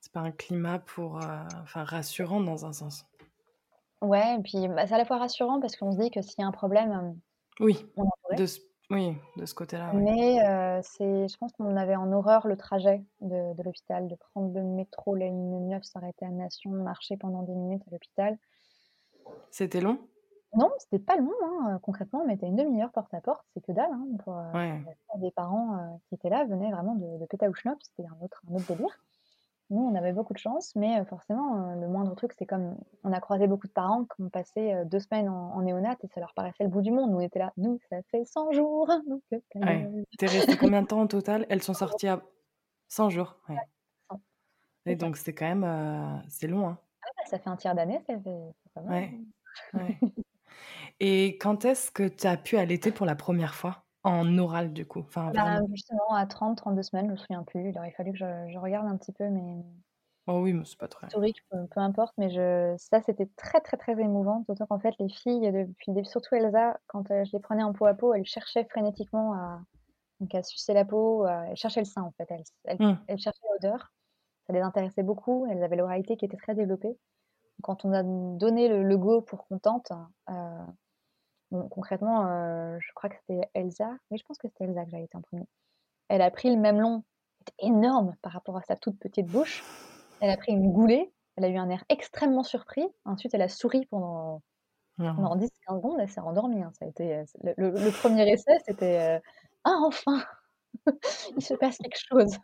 c'est 0.00 0.12
pas 0.12 0.20
un 0.20 0.32
climat 0.32 0.78
pour, 0.78 1.18
heu, 1.20 1.24
enfin 1.62 1.84
rassurant 1.84 2.40
dans 2.40 2.66
un 2.66 2.72
sens. 2.72 3.06
Ouais 4.02 4.36
et 4.38 4.42
puis, 4.42 4.68
bah, 4.68 4.86
c'est 4.86 4.94
à 4.94 4.98
la 4.98 5.04
fois 5.04 5.18
rassurant 5.18 5.60
parce 5.60 5.76
qu'on 5.76 5.92
se 5.92 5.98
dit 5.98 6.10
que 6.10 6.20
s'il 6.22 6.34
y 6.40 6.42
a 6.42 6.46
un 6.46 6.50
problème, 6.52 6.92
hem, 6.92 7.20
Oui, 7.60 7.86
on 7.96 8.02
entouré. 8.04 8.38
de 8.38 8.46
ce 8.46 8.60
oui, 8.90 9.16
de 9.36 9.46
ce 9.46 9.54
côté-là. 9.54 9.92
Mais, 9.92 10.38
c'est 10.82 11.28
je 11.28 11.36
pense 11.36 11.52
qu'on 11.52 11.76
avait 11.76 11.96
en 11.96 12.10
horreur 12.12 12.46
le 12.46 12.56
trajet 12.56 13.04
de 13.20 13.54
de 13.54 13.62
l'hôpital, 13.62 14.08
de 14.08 14.14
prendre 14.16 14.52
le 14.54 14.62
métro, 14.64 15.14
la 15.14 15.26
ligne 15.26 15.68
9, 15.68 15.84
s'arrêter 15.84 16.24
à 16.26 16.30
Nation, 16.30 16.70
marcher 16.70 17.16
pendant 17.16 17.42
10 17.42 17.54
minutes 17.54 17.82
à 17.88 17.90
l'hôpital. 17.92 18.38
C'était 19.50 19.80
long? 19.80 20.08
Non, 20.52 20.70
c'était 20.78 20.98
pas 21.04 21.16
long, 21.16 21.32
hein, 21.42 21.74
heu, 21.76 21.78
concrètement, 21.80 22.20
on 22.22 22.26
mettait 22.26 22.46
1/2 22.46 22.80
heure 22.80 22.92
porte 22.92 23.12
à 23.14 23.20
porte, 23.20 23.44
c'est 23.54 23.60
que 23.60 23.72
dalle, 23.72 23.90
hein, 23.92 24.06
pour, 24.24 24.34
Ouais. 24.52 24.84
plupart 24.84 25.18
des 25.18 25.30
parents, 25.32 25.76
heu, 25.76 25.98
qui 26.08 26.14
étaient 26.14 26.28
là 26.28 26.44
venaient 26.44 26.70
vraiment 26.70 26.94
de 26.94 27.18
de 27.18 27.26
Pétaouchnok, 27.26 27.78
c'était 27.82 28.08
un 28.08 28.16
autre 28.24 28.40
un 28.48 28.54
autre 28.54 28.66
délire. 28.66 28.96
Nous, 29.70 29.82
on 29.82 29.94
avait 29.96 30.12
beaucoup 30.12 30.34
de 30.34 30.38
chance, 30.38 30.74
mais, 30.76 31.04
forcément, 31.06 31.74
le 31.76 31.88
moindre 31.88 32.14
truc, 32.16 32.32
c'est 32.38 32.46
comme 32.46 32.76
on 33.04 33.12
a 33.12 33.20
croisé 33.20 33.46
beaucoup 33.48 33.68
de 33.68 33.72
parents 33.72 34.04
qui 34.06 34.22
ont 34.22 34.30
passé, 34.30 34.74
heu, 34.74 34.84
2 34.86 35.00
semaines 35.00 35.28
en 35.30 35.52
en 35.56 35.62
néonat 35.62 35.96
et 36.02 36.08
ça 36.08 36.20
leur 36.20 36.34
paraissait 36.34 36.64
le 36.64 36.70
bout 36.70 36.82
du 36.82 36.92
monde. 36.92 37.10
Nous, 37.12 37.18
on 37.18 37.20
était 37.20 37.40
là: 37.40 37.52
«Nous, 37.58 37.78
ça 37.90 37.98
fait 38.10 38.24
100 38.26 38.52
jours, 38.52 38.88
nous 39.08 39.22
que 39.30 39.36
ta 39.52 39.60
Ouais. 39.62 39.90
gueule». 39.90 40.04
Tu 40.18 40.24
es 40.24 40.28
restée 40.28 40.56
combien 40.56 40.82
de 40.82 40.86
temps 40.86 41.02
au 41.02 41.06
total? 41.06 41.46
Elles 41.48 41.62
sont 41.62 41.74
100 41.74 41.82
jours. 41.88 41.98
sorties 41.98 42.08
à 42.08 42.22
100 42.88 43.10
jours? 43.10 43.40
Ouais, 43.56 43.56
Ouais. 43.56 43.66
100, 44.10 44.22
Et 44.86 44.96
donc 44.96 45.16
c'est 45.16 45.34
quand 45.34 45.46
même, 45.54 46.22
c'est 46.28 46.46
long, 46.46 46.68
hein? 46.68 46.78
Ah 47.02 47.26
ça 47.26 47.38
fait 47.38 47.50
un 47.50 47.56
tiers 47.56 47.74
d'année, 47.74 48.00
ça 48.06 48.18
fait 48.20 48.54
Ouais, 48.88 49.20
hein. 49.74 49.74
ouais. 49.74 50.02
Et 51.00 51.38
quand 51.38 51.64
est-ce 51.64 51.90
que 51.92 52.08
tu 52.08 52.26
as 52.26 52.36
pu 52.38 52.56
allaiter 52.58 52.92
pour 52.92 53.06
la 53.06 53.16
1re 53.16 53.54
fois? 53.54 53.86
En 54.04 54.38
oral, 54.38 54.72
du 54.74 54.86
coup, 54.86 55.00
enfin 55.00 55.32
Bah, 55.32 55.60
justement 55.72 56.12
à 56.14 56.26
30-32 56.26 56.82
semaines, 56.82 57.06
je 57.06 57.12
me 57.12 57.16
souviens 57.16 57.44
plus, 57.44 57.70
il 57.70 57.78
aurait 57.78 57.92
fallu 57.92 58.12
que 58.12 58.18
je 58.18 58.24
je 58.52 58.58
regarde 58.58 58.86
un 58.86 58.96
petit 58.98 59.12
peu 59.12 59.28
mes 59.30 59.64
Oh 60.26 60.40
oui, 60.42 60.52
mais 60.54 60.64
c'est 60.64 60.78
pas 60.78 60.88
très 60.88 61.06
historiques, 61.08 61.38
peu 61.50 61.66
peu 61.70 61.80
importe, 61.80 62.14
mais 62.18 62.30
je 62.30 62.74
ça, 62.78 63.00
c'était 63.02 63.26
très, 63.36 63.60
très, 63.60 63.76
très 63.76 63.92
émouvant, 64.00 64.44
d'autant 64.48 64.66
qu'en 64.66 64.78
fait, 64.78 64.94
les 64.98 65.08
filles, 65.08 65.50
depuis 65.52 66.04
surtout 66.06 66.34
Elsa, 66.34 66.78
quand, 66.86 67.10
heu, 67.10 67.24
je 67.24 67.32
les 67.32 67.40
prenais 67.40 67.62
en 67.62 67.72
peau 67.72 67.86
à 67.86 67.94
peau, 67.94 68.14
elle 68.14 68.24
cherchait 68.24 68.64
frénétiquement 68.64 69.34
à 69.34 69.62
donc 70.20 70.34
à 70.34 70.42
sucer 70.42 70.74
la 70.74 70.84
peau, 70.86 71.26
heu, 71.26 71.30
elle 71.50 71.56
cherchait 71.56 71.80
le 71.80 71.86
sein, 71.86 72.02
en 72.02 72.12
fait, 72.12 72.26
elles 72.30 72.44
elles 72.64 72.78
Mmh. 72.78 73.04
elles 73.08 73.18
cherchaient 73.20 73.40
l'odeur. 73.54 73.92
Ça 74.46 74.52
les 74.54 74.60
intéressait 74.62 75.02
beaucoup, 75.04 75.46
elles 75.50 75.62
avaient 75.64 75.76
l'oralité 75.76 76.16
qui 76.18 76.26
était 76.26 76.36
très 76.38 76.54
développée. 76.56 76.98
Quand 77.64 77.86
on 77.86 77.92
a 77.94 78.02
donné 78.02 78.68
le 78.68 78.82
le 78.82 78.98
go 78.98 79.22
pour 79.22 79.46
qu'on 79.46 79.58
tente, 79.58 79.90
heu, 80.28 80.34
bon, 81.52 81.68
concrètement, 81.68 82.26
heu, 82.28 82.78
je 82.80 82.92
crois 82.94 83.10
que 83.10 83.16
c'était 83.16 83.50
Elsa, 83.54 83.96
oui, 84.10 84.18
je 84.18 84.24
pense 84.26 84.38
que 84.38 84.48
c'était 84.48 84.64
Elsa 84.64 84.84
que 84.84 84.90
j'ai 84.90 84.98
allaité 84.98 85.16
en 85.18 85.22
1er. 85.22 85.46
Elle 86.08 86.22
a 86.22 86.30
pris 86.30 86.54
le 86.54 86.60
mamelon, 86.60 87.04
il 87.40 87.42
était 87.42 87.66
énorme 87.68 88.16
par 88.22 88.32
rapport 88.32 88.56
à 88.58 88.62
sa 88.62 88.76
toute 88.76 88.98
petite 89.00 89.28
bouche. 89.30 89.66
Elle 90.20 90.30
a 90.30 90.36
pris 90.38 90.52
une 90.52 90.72
goulée, 90.72 91.14
elle 91.36 91.44
a 91.46 91.48
eu 91.48 91.56
un 91.58 91.70
air 91.70 91.84
extrêmement 91.90 92.44
surpris. 92.44 92.86
Ensuite, 93.06 93.34
elle 93.34 93.42
a 93.42 93.48
souri 93.48 93.86
pendant 93.86 94.42
pendant 95.14 95.36
Non. 95.36 95.36
10-15 95.36 95.76
secondes, 95.78 95.98
elle 96.00 96.10
s'est 96.10 96.20
rendormie, 96.22 96.62
hein. 96.62 96.72
Ça 96.78 96.86
a 96.86 96.88
été, 96.88 97.24
le 97.44 97.54
le 97.58 97.80
le 97.80 97.92
1er 97.92 98.30
essai, 98.32 98.58
c'était, 98.66 99.18
heu: 99.18 99.22
«Ah 99.64 99.76
enfin! 99.84 100.24
Il 101.36 101.42
se 101.44 101.54
passe 101.54 101.78
quelque 101.78 101.98
chose!» 101.98 102.38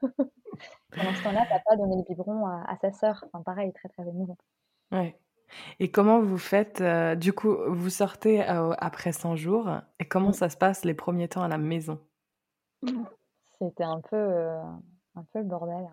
Pendant 0.96 1.14
ce 1.14 1.22
temps-là, 1.22 1.46
papa 1.50 1.76
donnait 1.76 1.96
le 1.98 2.04
biberon 2.04 2.46
à 2.46 2.64
à 2.68 2.76
sa 2.78 2.92
sœur, 2.92 3.24
enfin 3.32 3.42
pareil, 3.44 3.72
très, 3.74 3.88
très 3.90 4.08
émouvant. 4.08 4.36
Ouais. 4.92 5.16
Et 5.80 5.90
comment 5.92 6.20
vous 6.20 6.38
faites, 6.38 6.80
heu, 6.82 7.16
du 7.16 7.32
coup, 7.34 7.56
vous 7.68 7.90
sortez, 7.90 8.42
heu, 8.42 8.72
après 8.78 9.12
100 9.12 9.36
jours 9.36 9.70
et 10.00 10.06
comment 10.08 10.32
Mmh. 10.32 10.32
ça 10.32 10.50
se 10.50 10.56
passe 10.58 10.84
les 10.84 10.94
1ers 10.94 11.28
temps 11.28 11.42
à 11.42 11.48
la 11.48 11.58
maison? 11.58 12.00
C'était 13.58 13.84
un 13.84 14.00
peu, 14.00 14.16
heu, 14.16 14.58
un 15.14 15.24
peu 15.32 15.40
le 15.40 15.44
bordel. 15.44 15.88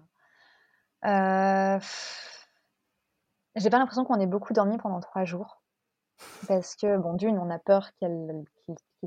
J'ai 3.56 3.70
pas 3.70 3.80
l'impression 3.80 4.04
qu'on 4.06 4.20
ait 4.20 4.28
beaucoup 4.28 4.54
dormi 4.54 4.78
pendant 4.78 5.00
3 5.00 5.24
jours. 5.26 5.62
Parce 6.48 6.76
que 6.76 6.98
bon, 6.98 7.16
d'1, 7.16 7.40
on 7.40 7.50
a 7.52 7.60
peur 7.60 7.92
qu'il 8.00 8.46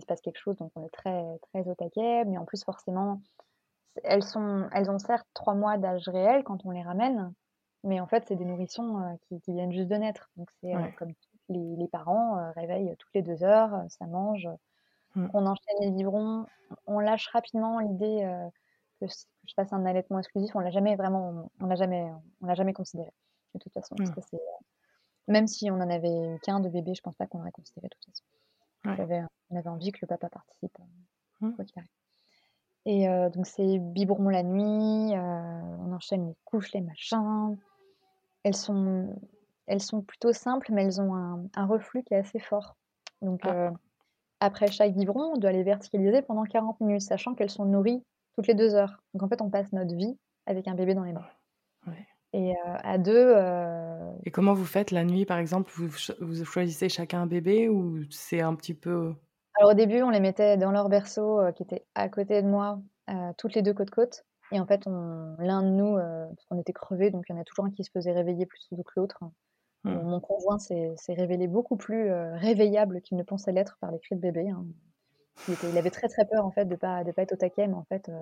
se 0.01 0.07
passe 0.07 0.21
quelque 0.23 0.39
chose, 0.39 0.57
donc 0.57 0.73
on 0.77 0.87
est 0.87 0.91
très, 0.91 1.25
très 1.53 1.69
au 1.69 1.75
taquet, 1.75 2.25
mais 2.27 2.39
en 2.39 2.45
plus, 2.47 2.65
forcément, 2.65 3.23
elles 4.05 4.25
sont 4.25 4.69
elles 4.73 4.91
ont 4.91 4.99
certes 4.99 5.29
3 5.35 5.55
mois 5.55 5.79
d'âge 5.79 6.09
réel 6.09 6.45
quand 6.45 6.67
on 6.67 6.73
les 6.73 6.83
ramène, 6.83 7.35
mais 7.85 8.01
en 8.01 8.07
fait, 8.09 8.25
c'est 8.29 8.37
des 8.37 8.45
nourrissons, 8.45 8.99
heu, 9.01 9.17
qui 9.29 9.41
qui 9.41 9.53
viennent 9.53 9.73
juste 9.73 9.89
de 9.89 9.97
naître. 9.97 10.31
Donc 10.37 10.51
c'est, 10.61 10.73
Ouais. 10.73 10.95
comme 10.97 11.13
les 11.49 11.77
les 11.77 11.89
parents, 11.89 12.39
heu, 12.39 12.53
réveil 12.57 12.95
toutes 12.99 13.15
les 13.15 13.23
2 13.23 13.43
heures, 13.45 13.75
heu, 13.75 13.89
ça 13.89 14.07
mange. 14.07 14.49
Mmh. 15.15 15.31
On 15.35 15.47
enchaîne 15.47 15.77
les 15.83 15.91
biberons, 15.93 16.47
on 16.87 17.01
lâche 17.01 17.29
rapidement 17.29 17.81
l'idée, 17.81 18.23
que 19.01 19.07
que 19.07 19.13
je 19.49 19.55
fasse 19.57 19.73
un 19.75 19.87
allaitement 19.87 20.19
exclusif, 20.21 20.55
on 20.57 20.61
l'a 20.61 20.71
jamais 20.71 20.97
vraiment 20.97 21.51
on 21.61 21.67
l'a 21.67 21.77
jamais 21.77 22.11
on 22.43 22.47
l'a 22.47 22.55
jamais 22.55 22.75
considéré, 22.75 23.13
de 23.55 23.61
toute 23.61 23.73
façon, 23.75 23.97
parce 23.99 24.11
Mmh. 24.11 24.13
que 24.13 24.21
c'est, 24.23 24.37
heu 24.39 24.41
même 25.29 25.47
si 25.49 25.71
on 25.71 25.77
en 25.77 25.91
avait 25.91 26.11
eu 26.11 26.41
qu'1 26.43 26.61
de 26.61 26.69
bébé, 26.71 26.95
je 26.95 27.03
pense 27.03 27.17
pas 27.17 27.27
qu'on 27.29 27.39
l'aurait 27.39 27.53
considéré 27.53 27.89
de 27.89 27.95
toute 27.95 28.07
façon. 28.07 28.25
Ouais. 28.85 29.01
J'avais 29.01 29.23
on 29.51 29.57
avait 29.59 29.69
envie 29.71 29.93
que 29.93 30.01
le 30.03 30.09
papa 30.09 30.31
participe, 30.31 30.79
Mmh. 31.41 31.55
quoi 31.57 31.65
qu'il 31.67 31.79
arrive. 31.81 31.91
Et 32.87 33.07
donc 33.33 33.47
c'est 33.47 33.79
biberon 33.81 34.29
la 34.31 34.43
nuit, 34.45 35.15
on 35.17 35.93
enchaîne 35.95 36.29
les 36.29 36.37
couches, 36.45 36.73
les 36.75 36.81
machins. 36.83 37.59
Elles 38.45 38.57
sont 38.57 39.17
elles 39.67 39.81
sont 39.83 40.03
plutôt 40.03 40.33
simples, 40.33 40.73
mais 40.73 40.85
elles 40.85 41.01
ont 41.01 41.15
un 41.15 41.47
un 41.55 41.67
reflux 41.67 42.03
qui 42.05 42.15
est 42.15 42.19
assez 42.19 42.41
fort. 42.41 42.77
Donc 43.23 43.45
Ah. 43.45 43.47
heu, 43.47 43.71
après 44.41 44.69
chaque 44.69 44.95
biberon, 44.95 45.35
on 45.35 45.39
doit 45.39 45.53
les 45.53 45.65
verticaliser 45.65 46.23
pendant 46.23 46.45
40 46.45 46.81
minutes, 46.81 47.03
sachant 47.03 47.35
qu'elles 47.35 47.51
sont 47.51 47.67
nourries 47.67 48.05
toutes 48.37 48.49
les 48.49 48.55
2 48.55 48.75
heures. 48.77 49.03
Donc 49.15 49.23
en 49.25 49.29
fait, 49.29 49.43
on 49.43 49.51
passe 49.51 49.73
notre 49.73 49.95
vie 49.97 50.19
avec 50.47 50.69
un 50.69 50.75
bébé 50.77 50.95
dans 50.95 51.05
les 51.05 51.13
bras. 51.15 51.33
ouais. 51.87 52.07
Et 52.33 52.53
heu, 52.53 52.57
à 52.85 52.99
2, 52.99 53.35
heu 53.37 54.13
Et 54.25 54.31
comment 54.31 54.55
vous 54.55 54.65
faites 54.65 54.91
la 54.93 55.05
nuit, 55.05 55.25
par 55.27 55.39
exemple? 55.39 55.71
Vous 55.75 55.89
vous 56.21 56.45
choisissez 56.45 56.89
chacun 56.89 57.23
un 57.23 57.27
bébé 57.27 57.69
ou 57.69 58.03
c'est 58.11 58.41
un 58.41 58.55
petit 58.55 58.75
peu 58.75 59.15
Alors 59.55 59.71
au 59.71 59.75
début, 59.75 60.03
on 60.03 60.11
les 60.11 60.19
mettait 60.21 60.57
dans 60.57 60.71
leur 60.73 60.89
berceau, 60.89 61.41
qui 61.55 61.63
était 61.63 61.87
à 61.95 62.09
côté 62.09 62.43
de 62.43 62.49
moi, 62.49 62.81
toutes 63.39 63.55
les 63.55 63.63
2 63.63 63.75
côte, 63.75 63.91
côte 63.91 64.25
et 64.53 64.61
en 64.61 64.67
fait, 64.67 64.87
on 64.87 65.37
l'un 65.39 65.63
de 65.63 65.69
nous, 65.71 65.97
heu, 65.99 66.27
parce 66.37 66.47
qu'on 66.47 66.59
était 66.61 66.73
crevés, 66.73 67.11
donc 67.11 67.25
il 67.29 67.33
y 67.35 67.37
en 67.39 67.41
a 67.41 67.45
toujours 67.45 67.67
un 67.67 67.71
qui 67.71 67.85
se 67.85 67.91
faisait 67.93 68.13
réveiller 68.13 68.47
plus 68.47 68.61
tôt 68.69 68.77
que 68.83 68.93
l'autre. 68.97 69.19
Mmh. 69.85 70.01
mon 70.03 70.21
conjoint 70.21 70.59
s'est 70.59 70.95
s'est 70.97 71.15
révélé 71.15 71.49
beaucoup 71.49 71.77
plus, 71.77 72.11
heu, 72.11 72.33
réveillable 72.37 73.03
qu'il 73.03 73.19
ne 73.19 73.25
pensait 73.25 73.53
l'être 73.53 73.79
par 73.81 73.93
les 73.93 74.01
cris 74.01 74.17
de 74.17 74.21
bébé, 74.23 74.51
hein. 74.51 74.67
Il 75.63 75.79
avait 75.79 75.91
très, 75.91 76.09
très 76.09 76.27
peur 76.27 76.45
en 76.47 76.53
fait 76.53 76.67
de 76.67 76.77
pas 76.77 77.05
de 77.05 77.13
pas 77.13 77.23
être 77.23 77.33
au 77.33 77.37
taquet, 77.37 77.69
mais 77.69 77.75
en 77.75 77.85
fait, 77.85 78.09
heu, 78.09 78.15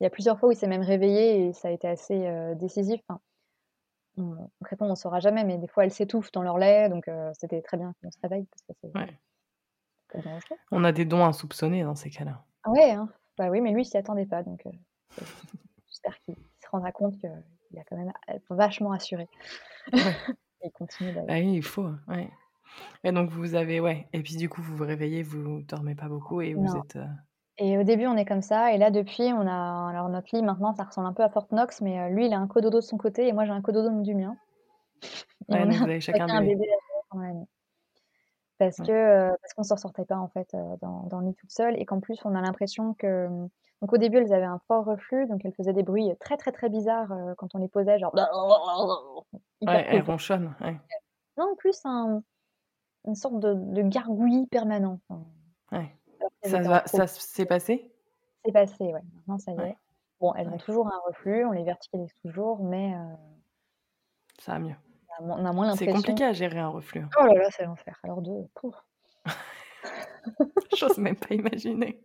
il 0.00 0.04
y 0.04 0.06
a 0.08 0.10
plusieurs 0.10 0.38
fois 0.40 0.48
où 0.50 0.52
il 0.52 0.56
s'est 0.56 0.68
même 0.68 0.82
réveillé 0.82 1.48
et 1.48 1.52
ça 1.54 1.68
a 1.68 1.72
été 1.72 1.88
assez, 1.88 2.28
décisif. 2.56 3.00
Enfin, 3.08 3.20
on 4.18 4.50
concrètement, 4.60 4.88
on 4.90 4.96
saura 4.96 5.20
jamais, 5.20 5.44
mais 5.44 5.58
des 5.58 5.68
fois, 5.68 5.84
elles 5.84 5.92
s'étouffent 5.92 6.32
dans 6.32 6.42
leur 6.42 6.58
lait, 6.58 6.88
donc 6.90 7.10
c'était 7.38 7.62
très 7.62 7.76
bien 7.78 7.94
qu'on 8.02 8.10
se 8.10 8.18
réveille 8.22 8.46
parce 8.46 8.62
que 8.64 8.74
c'est 8.82 8.94
Ouais. 8.94 9.20
c'est 10.12 10.22
dangereux. 10.22 10.58
On 10.70 10.84
a 10.84 10.92
des 10.92 11.04
dons 11.04 11.24
insoupçonnés 11.24 11.82
dans 11.82 11.96
ces 11.96 12.08
cas-là. 12.10 12.46
Ouais, 12.66 12.90
hein. 12.92 13.08
Bah 13.38 13.48
oui, 13.50 13.60
mais 13.62 13.72
lui, 13.72 13.82
il 13.82 13.84
s'y 13.86 13.96
attendait 13.96 14.26
pas, 14.26 14.42
donc 14.42 14.66
j'espère 15.88 16.18
qu'il 16.20 16.36
se 16.36 16.68
rendra 16.70 16.92
compte 16.92 17.18
qu'il 17.18 17.78
a 17.78 17.84
quand 17.84 17.96
même 17.96 18.12
être 18.28 18.54
vachement 18.54 18.90
rassuré. 18.90 19.28
Ouais. 20.00 20.16
Et 20.62 20.66
il 20.68 20.72
continue 20.72 21.12
d'aller 21.12 21.28
Bah 21.28 21.36
oui, 21.40 21.54
il 21.56 21.62
faut, 21.62 21.90
ouais. 22.08 22.30
Et 23.04 23.12
donc 23.12 23.30
vous 23.30 23.54
avez 23.56 23.80
ouais, 23.80 24.08
et 24.12 24.22
puis 24.22 24.36
du 24.36 24.48
coup, 24.48 24.62
vous 24.62 24.76
vous 24.76 24.84
réveillez, 24.86 25.22
vous 25.22 25.62
dormez 25.62 25.94
pas 25.96 26.08
beaucoup 26.08 26.40
et 26.42 26.54
vous 26.54 26.76
Non. 26.76 26.76
êtes, 26.76 26.96
heu 26.96 27.06
Et 27.58 27.78
au 27.78 27.84
début, 27.84 28.06
on 28.06 28.16
est 28.16 28.24
comme 28.26 28.42
ça 28.42 28.72
et 28.74 28.78
là, 28.78 28.90
depuis, 28.90 29.24
on 29.32 29.46
a 29.46 29.88
alors 29.90 30.08
notre 30.10 30.34
lit 30.36 30.42
maintenant, 30.42 30.74
ça 30.74 30.84
ressemble 30.84 31.08
un 31.08 31.14
peu 31.14 31.22
à 31.24 31.30
Fort 31.30 31.48
Knox, 31.52 31.80
mais 31.82 31.98
heu, 32.00 32.14
lui, 32.14 32.26
il 32.26 32.34
a 32.34 32.38
un 32.38 32.48
cododo 32.48 32.78
de 32.80 32.84
son 32.84 32.98
côté 32.98 33.28
et 33.28 33.32
moi, 33.34 33.44
j'ai 33.46 33.52
un 33.52 33.62
cododo 33.62 33.90
du 34.02 34.14
mien. 34.14 34.38
Et 35.48 35.52
Ouais, 35.52 35.64
on 35.64 35.66
donc 35.66 35.78
a 35.82 35.84
vous 35.84 35.88
avez 35.88 36.00
chacun 36.00 36.24
un 36.26 36.28
un 36.38 36.42
bébé. 36.42 36.64
Parce 38.58 38.80
Ouais. 38.80 38.86
que, 38.86 39.28
parce 39.42 39.52
qu'on 39.54 39.62
s'en 39.64 39.76
sortait 39.76 40.06
pas 40.06 40.16
en 40.16 40.28
fait, 40.28 40.48
dans 40.80 41.02
dans 41.04 41.20
le 41.20 41.28
lit 41.28 41.34
toute 41.34 41.50
seule 41.52 41.78
et 41.80 41.84
qu'en 41.84 42.00
plus, 42.00 42.18
on 42.24 42.34
a 42.34 42.40
l'impression 42.40 42.94
que, 42.94 43.28
mmh 43.28 43.48
donc 43.82 43.92
au 43.92 43.98
début, 43.98 44.18
elles 44.18 44.32
avaient 44.32 44.44
un 44.44 44.60
fort 44.68 44.84
reflux, 44.84 45.26
donc 45.26 45.44
elles 45.44 45.54
faisaient 45.54 45.72
des 45.74 45.82
bruits 45.82 46.10
très, 46.20 46.36
très, 46.36 46.52
très 46.52 46.68
bizarres, 46.70 47.12
heu, 47.12 47.34
quand 47.36 47.54
on 47.54 47.58
les 47.58 47.68
posait, 47.68 47.98
genre 47.98 48.14
hyper 49.60 49.80
Ouais, 49.80 49.84
elle 49.88 50.02
cool. 50.02 50.02
ronchonne, 50.02 50.54
ouais. 50.60 50.78
Non, 51.38 51.54
plus 51.56 51.80
un 51.84 52.22
une 53.06 53.14
sorte 53.16 53.40
de 53.40 53.54
de 53.54 53.82
gargouillis 53.82 54.46
permanent, 54.48 55.00
Ouais. 55.72 55.96
Ça 56.42 56.58
en 56.58 56.62
va 56.62 56.86
s'est 56.86 57.46
passé? 57.46 57.92
C'est 58.44 58.52
passé, 58.52 58.84
ouais, 58.84 59.02
maintenant 59.14 59.38
ça 59.38 59.52
y 59.52 59.64
est. 59.64 59.76
Bon, 60.20 60.32
elles 60.34 60.48
ont 60.48 60.56
toujours 60.58 60.86
un 60.88 60.98
reflux, 61.06 61.44
on 61.44 61.52
les 61.52 61.64
verticalise 61.64 62.14
toujours, 62.22 62.62
mais 62.64 62.94
heu 62.94 63.16
Ça 64.38 64.52
va 64.52 64.58
mieux. 64.60 64.74
on 65.20 65.24
a 65.24 65.26
moins 65.26 65.38
on 65.40 65.44
a 65.46 65.52
moins 65.52 65.66
C'est 65.68 65.88
l'impression 65.88 65.88
compliqué 65.88 66.24
à 66.24 66.32
gérer 66.32 66.58
un 66.58 66.68
reflux, 66.68 67.02
hein. 67.02 67.12
oh 67.20 67.26
là 67.26 67.34
là, 67.34 67.50
c'est 67.50 67.64
l'enfer. 67.64 67.98
Alors 68.04 68.22
2, 68.22 68.48
pouf. 68.54 68.76
J'ose 70.76 70.98
même 70.98 71.16
pas 71.16 71.34
imaginer. 71.34 72.04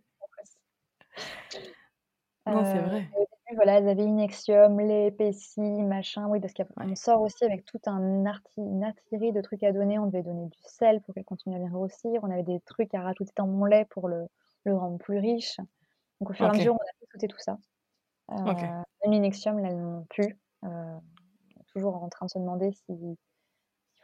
Non, 2.46 2.64
c'est 2.64 2.80
Heu, 2.80 2.82
vrai. 2.82 3.08
et 3.16 3.18
au 3.18 3.20
début, 3.20 3.54
voilà, 3.56 3.78
elles 3.78 3.88
avaient 3.88 4.06
Nexium, 4.06 4.80
lait, 4.80 5.12
Pessie, 5.12 5.60
machin, 5.60 6.26
oui, 6.28 6.40
parce 6.40 6.54
Ouais. 6.76 6.86
qu'on 6.86 6.94
sort 6.96 7.20
aussi 7.22 7.44
avec 7.44 7.64
tout 7.64 7.78
un 7.86 8.26
arti 8.26 8.60
une 8.60 8.82
artillerie 8.84 9.32
de 9.32 9.40
trucs 9.40 9.62
à 9.62 9.72
donner. 9.72 9.98
On 9.98 10.06
devait 10.06 10.22
donner 10.24 10.46
du 10.46 10.58
sel 10.64 11.00
pour 11.02 11.14
qu'elle 11.14 11.24
continue 11.24 11.54
à 11.56 11.58
bien 11.60 11.70
grossir. 11.70 12.20
On 12.24 12.30
avait 12.30 12.42
des 12.42 12.60
trucs 12.60 12.94
à 12.94 13.02
rajouter 13.02 13.32
dans 13.36 13.46
mon 13.46 13.64
lait 13.64 13.86
pour 13.90 14.08
le 14.08 14.26
le 14.64 14.76
rendre 14.76 14.98
plus 14.98 15.18
riche. 15.18 15.56
Donc 16.20 16.30
au 16.30 16.34
fur 16.34 16.46
et 16.48 16.50
à 16.50 16.54
mesure, 16.54 16.74
on 16.74 16.76
a 16.78 16.92
fait 17.00 17.06
sauter 17.12 17.28
tout 17.28 17.38
ça. 17.40 17.58
Heu, 18.32 18.36
OK. 18.44 18.74
même 19.04 19.12
les 19.12 19.20
Nexium, 19.20 19.58
là, 19.60 19.68
elles 19.70 19.78
n'en 19.80 20.00
ont 20.02 20.06
plus. 20.10 20.38
Heu, 20.64 20.68
toujours 21.72 21.96
en 22.02 22.08
train 22.10 22.26
de 22.26 22.30
se 22.32 22.38
demander 22.38 22.72
si 22.72 22.84
s'il 22.86 23.16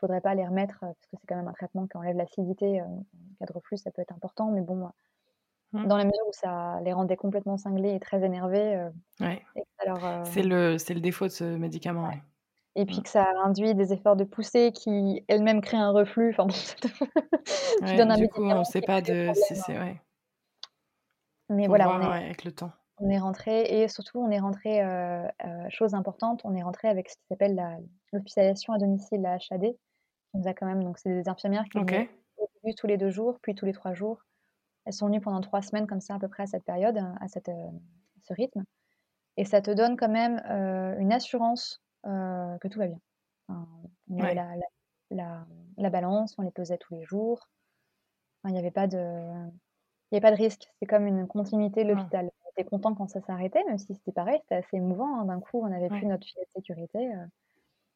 faudrait 0.00 0.20
pas 0.20 0.34
les 0.34 0.46
remettre, 0.46 0.78
parce 0.80 0.94
que 1.10 1.16
c'est 1.20 1.26
quand 1.26 1.36
même 1.36 1.48
un 1.48 1.52
traitement 1.52 1.86
qui 1.86 1.96
enlève 1.96 2.16
l'acidité, 2.16 2.80
heu, 2.80 2.84
en 2.84 3.04
cas 3.40 3.46
de 3.46 3.52
reflux, 3.52 3.76
ça 3.78 3.90
peut 3.90 4.02
être 4.02 4.14
important, 4.14 4.50
mais 4.50 4.62
bon, 4.62 4.88
Mmh. 5.72 5.88
dans 5.88 5.96
la 5.96 6.04
mesure 6.04 6.26
où 6.28 6.32
ça 6.32 6.80
les 6.82 6.92
rendait 6.92 7.16
complètement 7.16 7.56
cinglées 7.58 7.94
et 7.94 8.00
très 8.00 8.24
énervées, 8.24 8.76
heu, 8.76 8.92
Ouais. 9.20 9.44
heu 9.88 9.92
C'est 10.24 10.42
le 10.42 10.78
c'est 10.78 10.94
le 10.94 11.00
défaut 11.00 11.26
de 11.26 11.32
ce 11.32 11.44
médicament, 11.56 12.08
ouais. 12.08 12.22
Et 12.76 12.86
Mmh. 12.86 12.86
puis 12.86 13.02
que 13.02 13.08
ça 13.08 13.26
induit 13.44 13.74
des 13.74 13.92
efforts 13.92 14.16
de 14.16 14.24
poussée 14.24 14.72
qui 14.72 15.24
elles-mêmes 15.28 15.60
créent 15.60 15.76
un 15.78 15.90
reflux, 15.90 16.30
enfin 16.38 16.46
tu 17.86 17.96
Ouais, 17.96 17.96
donnes 17.96 18.10
un 18.12 18.16
du 18.16 18.28
coup, 18.28 18.42
on 18.42 18.62
médicament 18.62 18.64
sait 18.64 18.82
pas 18.82 19.00
de 19.02 19.32
si 19.34 19.54
c'est 19.56 19.78
ouais. 19.78 20.00
mais 21.48 21.68
voilà, 21.68 21.90
on 21.90 22.00
est 22.02 22.12
avec 22.24 22.44
le 22.44 22.52
temps. 22.52 22.72
on 22.98 23.10
est 23.10 23.18
rentrées 23.18 23.82
et 23.82 23.88
surtout 23.88 24.18
on 24.20 24.30
est 24.30 24.40
rentrées, 24.40 24.82
heu 24.84 25.24
heu, 25.44 25.70
chose 25.70 25.94
importante, 25.94 26.42
on 26.44 26.54
est 26.56 26.62
rentrées 26.62 26.88
avec 26.88 27.10
ce 27.10 27.16
qui 27.16 27.22
s'appelle 27.30 27.60
l'hospitalisation 28.12 28.72
à 28.74 28.78
domicile, 28.78 29.22
la 29.22 29.38
HAD. 29.52 29.76
Nous 30.34 30.48
a 30.48 30.54
quand 30.54 30.66
même 30.66 30.84
donc 30.84 30.98
c'est 30.98 31.10
des 31.22 31.28
infirmières 31.28 31.66
qui 31.70 31.80
venaient 31.80 31.98
OK. 31.98 32.18
au 32.38 32.48
début 32.64 32.74
tous 32.76 32.86
les 32.88 32.98
2 32.98 33.10
jours, 33.10 33.38
puis 33.42 33.54
tous 33.54 33.66
les 33.66 33.72
3 33.74 33.94
jours. 33.94 34.22
Elles 34.88 34.94
sont 34.94 35.08
venues 35.08 35.22
pendant 35.22 35.42
3 35.42 35.62
semaines 35.62 35.86
comme 35.88 36.00
ça 36.02 36.16
à 36.16 36.20
peu 36.20 36.28
près 36.28 36.44
à 36.44 36.48
cette 36.48 36.64
période, 36.64 36.98
à 36.98 37.28
cette, 37.28 37.50
heu, 37.50 37.54
ce 38.22 38.34
rythme 38.34 38.64
et 39.38 39.44
ça 39.46 39.62
te 39.62 39.70
donne 39.72 39.96
quand 39.96 40.08
même, 40.10 40.42
heu, 40.50 41.00
une 41.00 41.12
assurance, 41.12 41.82
heu, 42.06 42.58
que 42.60 42.68
tout 42.68 42.78
va 42.80 42.88
bien. 42.88 43.00
On 44.10 44.20
avait 44.20 44.34
Ouais. 44.34 44.34
la 44.34 44.56
la 44.56 44.66
la 45.10 45.46
la 45.76 45.90
balance, 45.90 46.34
on 46.38 46.42
les 46.42 46.50
pesait 46.50 46.78
tous 46.78 46.94
les 46.94 47.04
jours. 47.04 47.48
Enfin, 48.44 48.52
il 48.54 48.56
y 48.56 48.60
avait 48.60 48.70
pas 48.72 48.86
de 48.88 49.50
il 50.12 50.20
pas 50.22 50.32
de 50.32 50.36
risque. 50.36 50.68
C'est 50.80 50.86
comme 50.88 51.06
une 51.06 51.26
continuité 51.28 51.84
de 51.84 51.90
l'hôpital. 51.90 52.30
On 52.46 52.50
était 52.52 52.68
contents 52.68 52.94
quand 52.94 53.08
ça 53.08 53.20
s'arrêtait, 53.22 53.64
même 53.66 53.78
si 53.78 53.94
c'était 53.94 54.12
pareil, 54.12 54.38
c'était 54.42 54.56
assez 54.56 54.76
émouvant, 54.78 55.20
hein. 55.20 55.26
D'un 55.26 55.40
coup, 55.40 55.62
on 55.64 55.68
n'avait 55.70 55.90
plus 55.90 56.06
Ouais. 56.06 56.08
notre 56.08 56.26
filet 56.26 56.44
de 56.46 56.50
sécurité, 56.52 57.10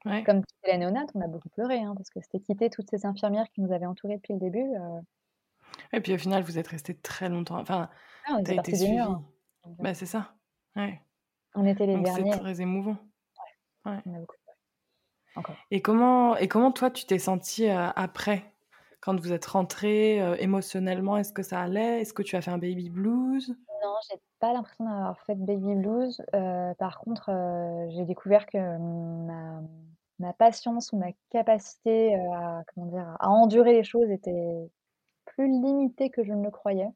Ouais. 0.04 0.26
comme 0.26 0.42
la 0.66 0.78
néonate, 0.78 1.10
on 1.14 1.20
a 1.20 1.28
beaucoup 1.28 1.48
pleuré, 1.48 1.80
hein, 1.80 1.94
parce 1.96 2.10
que 2.10 2.20
c'était 2.20 2.40
quitter 2.40 2.70
toutes 2.70 2.90
ces 2.90 3.06
infirmières 3.06 3.48
qui 3.50 3.60
nous 3.60 3.72
avaient 3.72 3.86
entourées 3.86 4.16
depuis 4.16 4.34
le 4.34 4.40
début, 4.40 4.72
Et 5.92 6.00
puis 6.00 6.14
au 6.14 6.18
final, 6.18 6.42
vous 6.42 6.58
êtes 6.58 6.68
restés 6.68 6.98
très 6.98 7.28
longtemps 7.28 7.58
enfin, 7.60 7.90
ah, 8.24 8.34
on 8.34 8.38
tu 8.44 8.52
as 8.52 8.54
était 8.54 8.56
été 8.56 8.74
suivie. 8.74 9.00
hein, 9.00 9.24
heu, 9.66 9.70
Bah, 9.80 9.94
c'est 9.94 10.06
ça. 10.06 10.36
Ouais. 10.76 11.02
on 11.54 11.64
était 11.66 11.86
les 11.86 11.94
Donc 11.94 12.08
c'est 12.08 12.26
très 12.28 12.60
émouvant. 12.62 12.98
Ouais, 13.38 13.44
Ouais. 13.86 14.04
on 14.06 14.14
a 14.14 14.20
beaucoup 14.20 14.36
pleuré, 14.44 14.58
encore. 15.36 15.66
Et 15.70 15.82
comment 15.82 16.36
et 16.36 16.48
comment 16.48 16.72
toi, 16.72 16.90
tu 16.90 17.04
t'es 17.06 17.18
sentie, 17.18 17.66
heu, 17.68 17.72
après? 17.96 18.52
Quand 19.00 19.18
vous 19.20 19.32
êtes 19.32 19.46
rentrées, 19.46 20.20
heu, 20.22 20.40
émotionnellement, 20.40 21.16
est-ce 21.18 21.32
que 21.32 21.42
ça 21.42 21.60
allait? 21.62 22.00
Est-ce 22.02 22.12
que 22.14 22.22
tu 22.22 22.36
as 22.36 22.42
fait 22.42 22.50
un 22.52 22.58
baby 22.58 22.90
blues? 22.90 23.56
Non, 23.82 23.94
j'ai 24.08 24.20
pas 24.38 24.52
l'impression 24.52 24.84
d'avoir 24.84 25.20
fait 25.22 25.34
de 25.34 25.44
baby 25.44 25.74
blues. 25.74 26.20
Heu, 26.34 26.74
par 26.78 27.00
contre, 27.00 27.30
j'ai 27.90 28.04
découvert 28.04 28.46
que 28.46 28.58
ma 28.78 29.60
ma 30.18 30.32
patience 30.32 30.92
ou 30.92 30.98
ma 30.98 31.08
capacité, 31.30 32.14
à 32.14 32.62
comment 32.74 32.86
dire? 32.86 33.16
À 33.18 33.28
endurer 33.30 33.72
les 33.72 33.82
choses 33.84 34.08
était 34.10 34.70
plus 35.36 35.48
limitée 35.48 36.10
que 36.10 36.24
je 36.24 36.32
ne 36.32 36.42
le 36.44 36.50
croyais. 36.50 36.88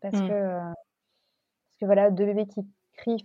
Parce 0.00 0.22
que, 0.22 0.32
Mmh. 0.32 0.34
heu, 0.34 0.60
parce 0.60 1.80
que 1.80 1.86
voilà, 1.86 2.10
2 2.10 2.26
bébés 2.26 2.46
qui 2.46 2.62
crient, 2.94 3.22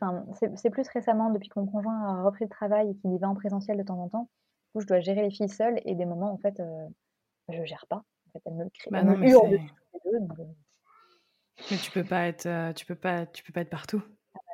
c'est 0.55 0.70
plus 0.70 0.88
récemment 0.89 1.30
depuis 1.32 1.49
que 1.49 1.59
mon 1.59 1.66
conjoint 1.68 2.01
a 2.20 2.24
repris 2.24 2.45
le 2.45 2.49
travail 2.49 2.91
et 2.91 2.95
qu'il 2.95 3.13
y 3.13 3.18
va 3.20 3.30
en 3.30 3.36
présentiel 3.36 3.78
de 3.78 3.84
temps 3.84 3.99
en 4.01 4.09
temps, 4.09 4.30
où 4.74 4.82
je 4.82 4.88
dois 4.88 4.99
gérer 4.99 5.22
les 5.24 5.32
filles 5.32 5.49
seule 5.49 5.82
et 5.86 5.95
des 5.95 6.05
moments 6.05 6.32
en 6.34 6.38
fait, 6.38 6.59
heu, 6.59 6.66
je 7.49 7.63
gère 7.66 7.86
pas. 7.89 7.97
En 8.30 8.32
fait, 8.34 8.41
elles 8.45 8.55
me 8.55 8.70
crient 8.70 8.91
Bah, 8.91 9.01
elles 9.01 9.03
non, 9.03 9.16
me 9.18 9.18
mais 9.18 9.28
hurlent 9.28 9.51
dessus 9.51 9.63
les 9.93 9.99
2 10.11 10.20
donc 10.22 10.39
heu 10.39 10.45
mais 11.70 11.78
tu 11.80 11.91
peux 11.91 12.03
pas 12.03 12.26
être, 12.28 12.47
heu, 12.47 12.74
tu 12.74 12.86
peux 12.88 12.95
pas 12.95 13.26
tu 13.28 13.43
peux 13.43 13.53
pas 13.53 13.61
être 13.61 13.70
partout. 13.70 14.03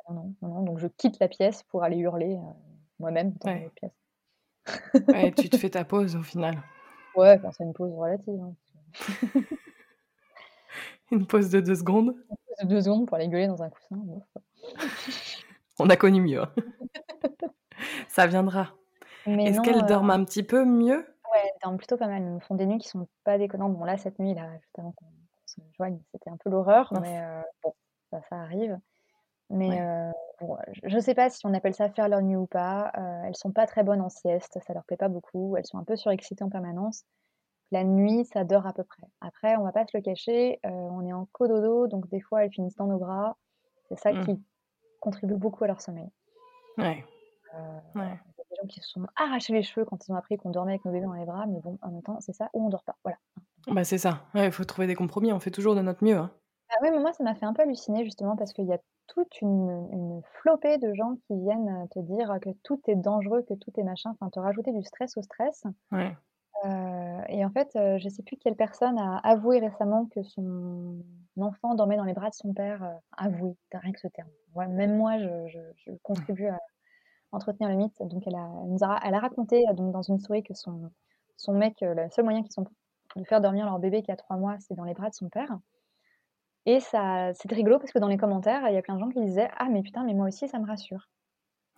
non, 0.08 0.14
non, 0.14 0.34
non, 0.42 0.48
non, 0.54 0.62
donc 0.64 0.78
je 0.78 0.86
quitte 0.88 1.18
la 1.20 1.28
pièce 1.28 1.62
pour 1.64 1.82
aller 1.82 1.96
hurler, 1.98 2.38
moi-même 2.98 3.32
dans 3.40 3.46
Ouais. 3.46 3.64
autre 3.64 3.74
pièce. 3.74 3.92
Ouais, 5.12 5.32
tu 5.32 5.48
te 5.48 5.56
fais 5.56 5.70
ta 5.70 5.84
pause 5.84 6.16
au 6.16 6.22
final. 6.24 6.62
Ouais, 7.14 7.36
enfin, 7.38 7.52
c'est 7.52 7.64
une 7.64 7.72
pause 7.72 7.92
relative, 7.94 8.38
hein. 8.40 8.54
Une 11.10 11.26
pause 11.26 11.50
de 11.50 11.60
2 11.60 11.74
secondes. 11.74 12.14
Une 12.30 12.36
pause 12.36 12.56
de 12.64 12.66
2 12.68 12.80
secondes 12.82 13.06
pour 13.06 13.14
aller 13.16 13.28
gueuler 13.28 13.46
dans 13.46 13.62
un 13.62 13.70
coussin. 13.70 13.96
On 15.78 15.88
a 15.90 15.96
connu 15.96 16.20
mieux, 16.20 16.40
hein. 16.42 16.52
Ça 18.08 18.26
viendra. 18.26 18.74
Mais 19.26 19.44
Est-ce 19.44 19.60
qu'elles 19.60 19.86
dorment 19.86 20.10
un 20.12 20.24
petit 20.24 20.42
peu 20.44 20.64
mieux? 20.64 21.06
ouais, 21.32 21.40
elles 21.44 21.58
dorment 21.62 21.76
plutôt 21.78 21.96
pas 21.96 22.06
mal. 22.08 22.22
Elles 22.22 22.30
me 22.30 22.40
font 22.40 22.54
des 22.54 22.66
nuits 22.66 22.78
qui 22.78 22.88
sont 22.88 23.08
pas 23.24 23.38
déconnantes. 23.38 23.74
Bon 23.76 23.84
là, 23.84 23.96
cette 23.98 24.18
nuit 24.18 24.34
là, 24.34 24.52
juste 24.60 24.78
avant 24.78 24.92
qu'on 24.92 25.06
se 25.46 25.60
joigne, 25.76 26.00
c'était 26.12 26.30
un 26.30 26.36
peu 26.36 26.50
l'horreur, 26.50 26.92
mais 26.94 27.20
heu, 27.20 27.42
bon, 27.62 27.74
ça 28.10 28.22
ça 28.28 28.36
arrive. 28.40 28.78
Mais 29.50 29.80
Ouais. 29.80 29.82
heu, 29.82 30.12
bon, 30.40 30.58
je 30.72 30.80
je 30.84 31.00
sais 31.00 31.14
pas 31.14 31.30
si 31.30 31.46
on 31.46 31.54
appelle 31.54 31.74
ça 31.74 31.90
faire 31.90 32.08
leur 32.08 32.22
nuit 32.22 32.36
ou 32.36 32.46
pas. 32.48 32.92
Heu, 32.98 33.26
elles 33.28 33.36
sont 33.36 33.52
pas 33.52 33.66
très 33.66 33.84
bonnes 33.84 34.00
en 34.02 34.10
sieste, 34.10 34.58
ça 34.66 34.74
leur 34.74 34.84
plaît 34.86 34.96
pas 34.98 35.08
beaucoup. 35.10 35.56
Elles 35.58 35.66
sont 35.66 35.78
un 35.78 35.84
peu 35.84 35.96
surexcitées 35.96 36.44
en 36.44 36.50
permanence. 36.50 37.04
La 37.72 37.82
nuit, 37.82 38.24
ça 38.26 38.44
dort 38.44 38.68
à 38.68 38.72
peu 38.72 38.84
près. 38.84 39.02
Après, 39.20 39.56
on 39.56 39.64
va 39.64 39.72
pas 39.72 39.84
se 39.84 39.96
le 39.96 40.02
cacher, 40.02 40.60
heu, 40.64 40.70
on 40.70 41.04
est 41.04 41.12
en 41.12 41.26
cododo, 41.26 41.88
donc 41.88 42.08
des 42.08 42.20
fois, 42.20 42.44
elles 42.44 42.52
finissent 42.52 42.76
dans 42.76 42.86
nos 42.86 42.98
bras. 42.98 43.36
C'est 43.88 43.98
ça 43.98 44.12
Mmh. 44.12 44.26
qui 44.26 44.40
contribue 45.00 45.36
beaucoup 45.36 45.64
à 45.64 45.68
leur 45.68 45.80
sommeil. 45.82 46.10
Ouais. 46.78 47.04
Heu, 47.54 47.58
Ouais. 47.94 48.20
il 48.36 48.38
y 48.38 48.42
a 48.42 48.44
des 48.50 48.56
gens 48.60 48.66
qui 48.68 48.80
se 48.80 48.88
sont 48.90 49.06
arrachés 49.16 49.52
les 49.52 49.62
cheveux 49.62 49.84
quand 49.86 50.06
ils 50.06 50.12
ont 50.12 50.16
appris 50.16 50.36
qu'on 50.36 50.50
dormait 50.50 50.72
avec 50.72 50.84
nos 50.84 50.92
bébés 50.92 51.06
dans 51.06 51.12
les 51.14 51.24
bras, 51.24 51.46
mais 51.46 51.60
bon, 51.60 51.78
en 51.82 51.90
même 51.90 52.02
temps, 52.02 52.20
c'est 52.20 52.32
ça 52.34 52.50
ou 52.54 52.66
on 52.66 52.68
dort 52.68 52.84
pas, 52.84 52.96
voilà. 53.04 53.18
Bah, 53.66 53.84
c'est 53.84 53.98
ça. 53.98 54.26
Ouais, 54.34 54.46
il 54.46 54.52
faut 54.52 54.64
trouver 54.64 54.86
des 54.86 54.94
compromis. 54.94 55.32
On 55.32 55.40
fait 55.40 55.50
toujours 55.50 55.74
de 55.74 55.82
notre 55.82 56.04
mieux, 56.04 56.16
hein. 56.16 56.32
Ah 56.70 56.74
oui, 56.82 56.90
mais 56.90 56.98
moi, 57.00 57.12
ça 57.12 57.24
m'a 57.24 57.34
fait 57.34 57.46
un 57.46 57.52
peu 57.52 57.62
halluciner 57.62 58.04
justement 58.04 58.36
parce 58.36 58.52
qu'il 58.52 58.66
y 58.66 58.72
a 58.72 58.78
toute 59.06 59.40
une 59.40 59.88
une 59.92 60.22
flopée 60.40 60.78
de 60.78 60.92
gens 60.94 61.16
qui 61.26 61.34
viennent, 61.38 61.88
te 61.90 61.98
dire, 62.00 62.38
que 62.40 62.50
tout 62.62 62.80
est 62.88 62.96
dangereux, 62.96 63.42
que 63.42 63.54
tout 63.54 63.72
est 63.78 63.82
machin, 63.84 64.10
enfin 64.10 64.30
te 64.30 64.38
rajouter 64.40 64.72
du 64.72 64.82
stress 64.82 65.16
au 65.16 65.22
stress. 65.22 65.64
Ouais. 65.90 66.16
Heu 66.64 67.22
et 67.28 67.44
en 67.44 67.50
fait, 67.50 67.74
heu, 67.76 67.98
je 67.98 68.08
sais 68.08 68.22
plus 68.22 68.36
quelle 68.36 68.56
personne 68.56 68.98
a 68.98 69.18
avoué 69.18 69.58
récemment 69.60 70.06
que 70.06 70.22
son 70.22 71.02
enfant 71.40 71.74
dormait 71.74 71.96
dans 71.96 72.04
les 72.04 72.14
bras 72.14 72.30
de 72.30 72.34
son 72.34 72.52
père, 72.54 72.82
heu, 72.84 72.94
avoué, 73.16 73.56
rien 73.72 73.92
que 73.92 74.00
ce 74.00 74.08
terme. 74.08 74.30
Ouais, 74.54 74.68
même 74.68 74.96
moi, 74.96 75.18
je 75.18 75.48
je 75.48 75.58
je 75.76 75.92
contribue 76.02 76.46
à 76.48 76.58
entretenir 77.32 77.70
le 77.70 77.76
mythe, 77.76 78.02
donc 78.02 78.26
elle 78.26 78.36
a 78.36 78.50
elle 78.64 78.70
nous 78.70 78.84
a 78.84 79.00
elle 79.04 79.14
a 79.14 79.20
raconté, 79.20 79.64
heu, 79.70 79.74
donc 79.74 79.92
dans 79.92 80.02
une 80.02 80.18
story 80.20 80.42
que 80.44 80.54
son 80.54 80.92
son 81.36 81.54
mec, 81.54 81.82
heu, 81.82 81.94
le 81.94 82.10
seul 82.10 82.24
moyen 82.24 82.42
qu'ils 82.42 82.60
ont 82.60 82.66
de 83.16 83.24
faire 83.24 83.40
dormir 83.42 83.66
leur 83.66 83.78
bébé 83.80 84.02
qui 84.02 84.12
a 84.12 84.16
3 84.16 84.36
mois, 84.38 84.58
c'est 84.60 84.74
dans 84.74 84.84
les 84.84 84.94
bras 84.94 85.10
de 85.10 85.14
son 85.14 85.28
père 85.30 85.58
Et 86.66 86.80
ça 86.80 87.32
c'était 87.34 87.54
rigolo 87.56 87.78
parce 87.78 87.92
que 87.92 87.98
dans 87.98 88.08
les 88.08 88.16
commentaires, 88.16 88.68
il 88.68 88.74
y 88.74 88.76
a 88.78 88.82
plein 88.82 88.94
de 88.94 89.00
gens 89.00 89.08
qui 89.08 89.20
disaient: 89.20 89.50
«Ah 89.56 89.68
mais 89.70 89.82
putain, 89.82 90.04
mais 90.04 90.14
moi 90.14 90.28
aussi 90.28 90.48
ça 90.48 90.58
me 90.58 90.66
rassure» 90.66 91.08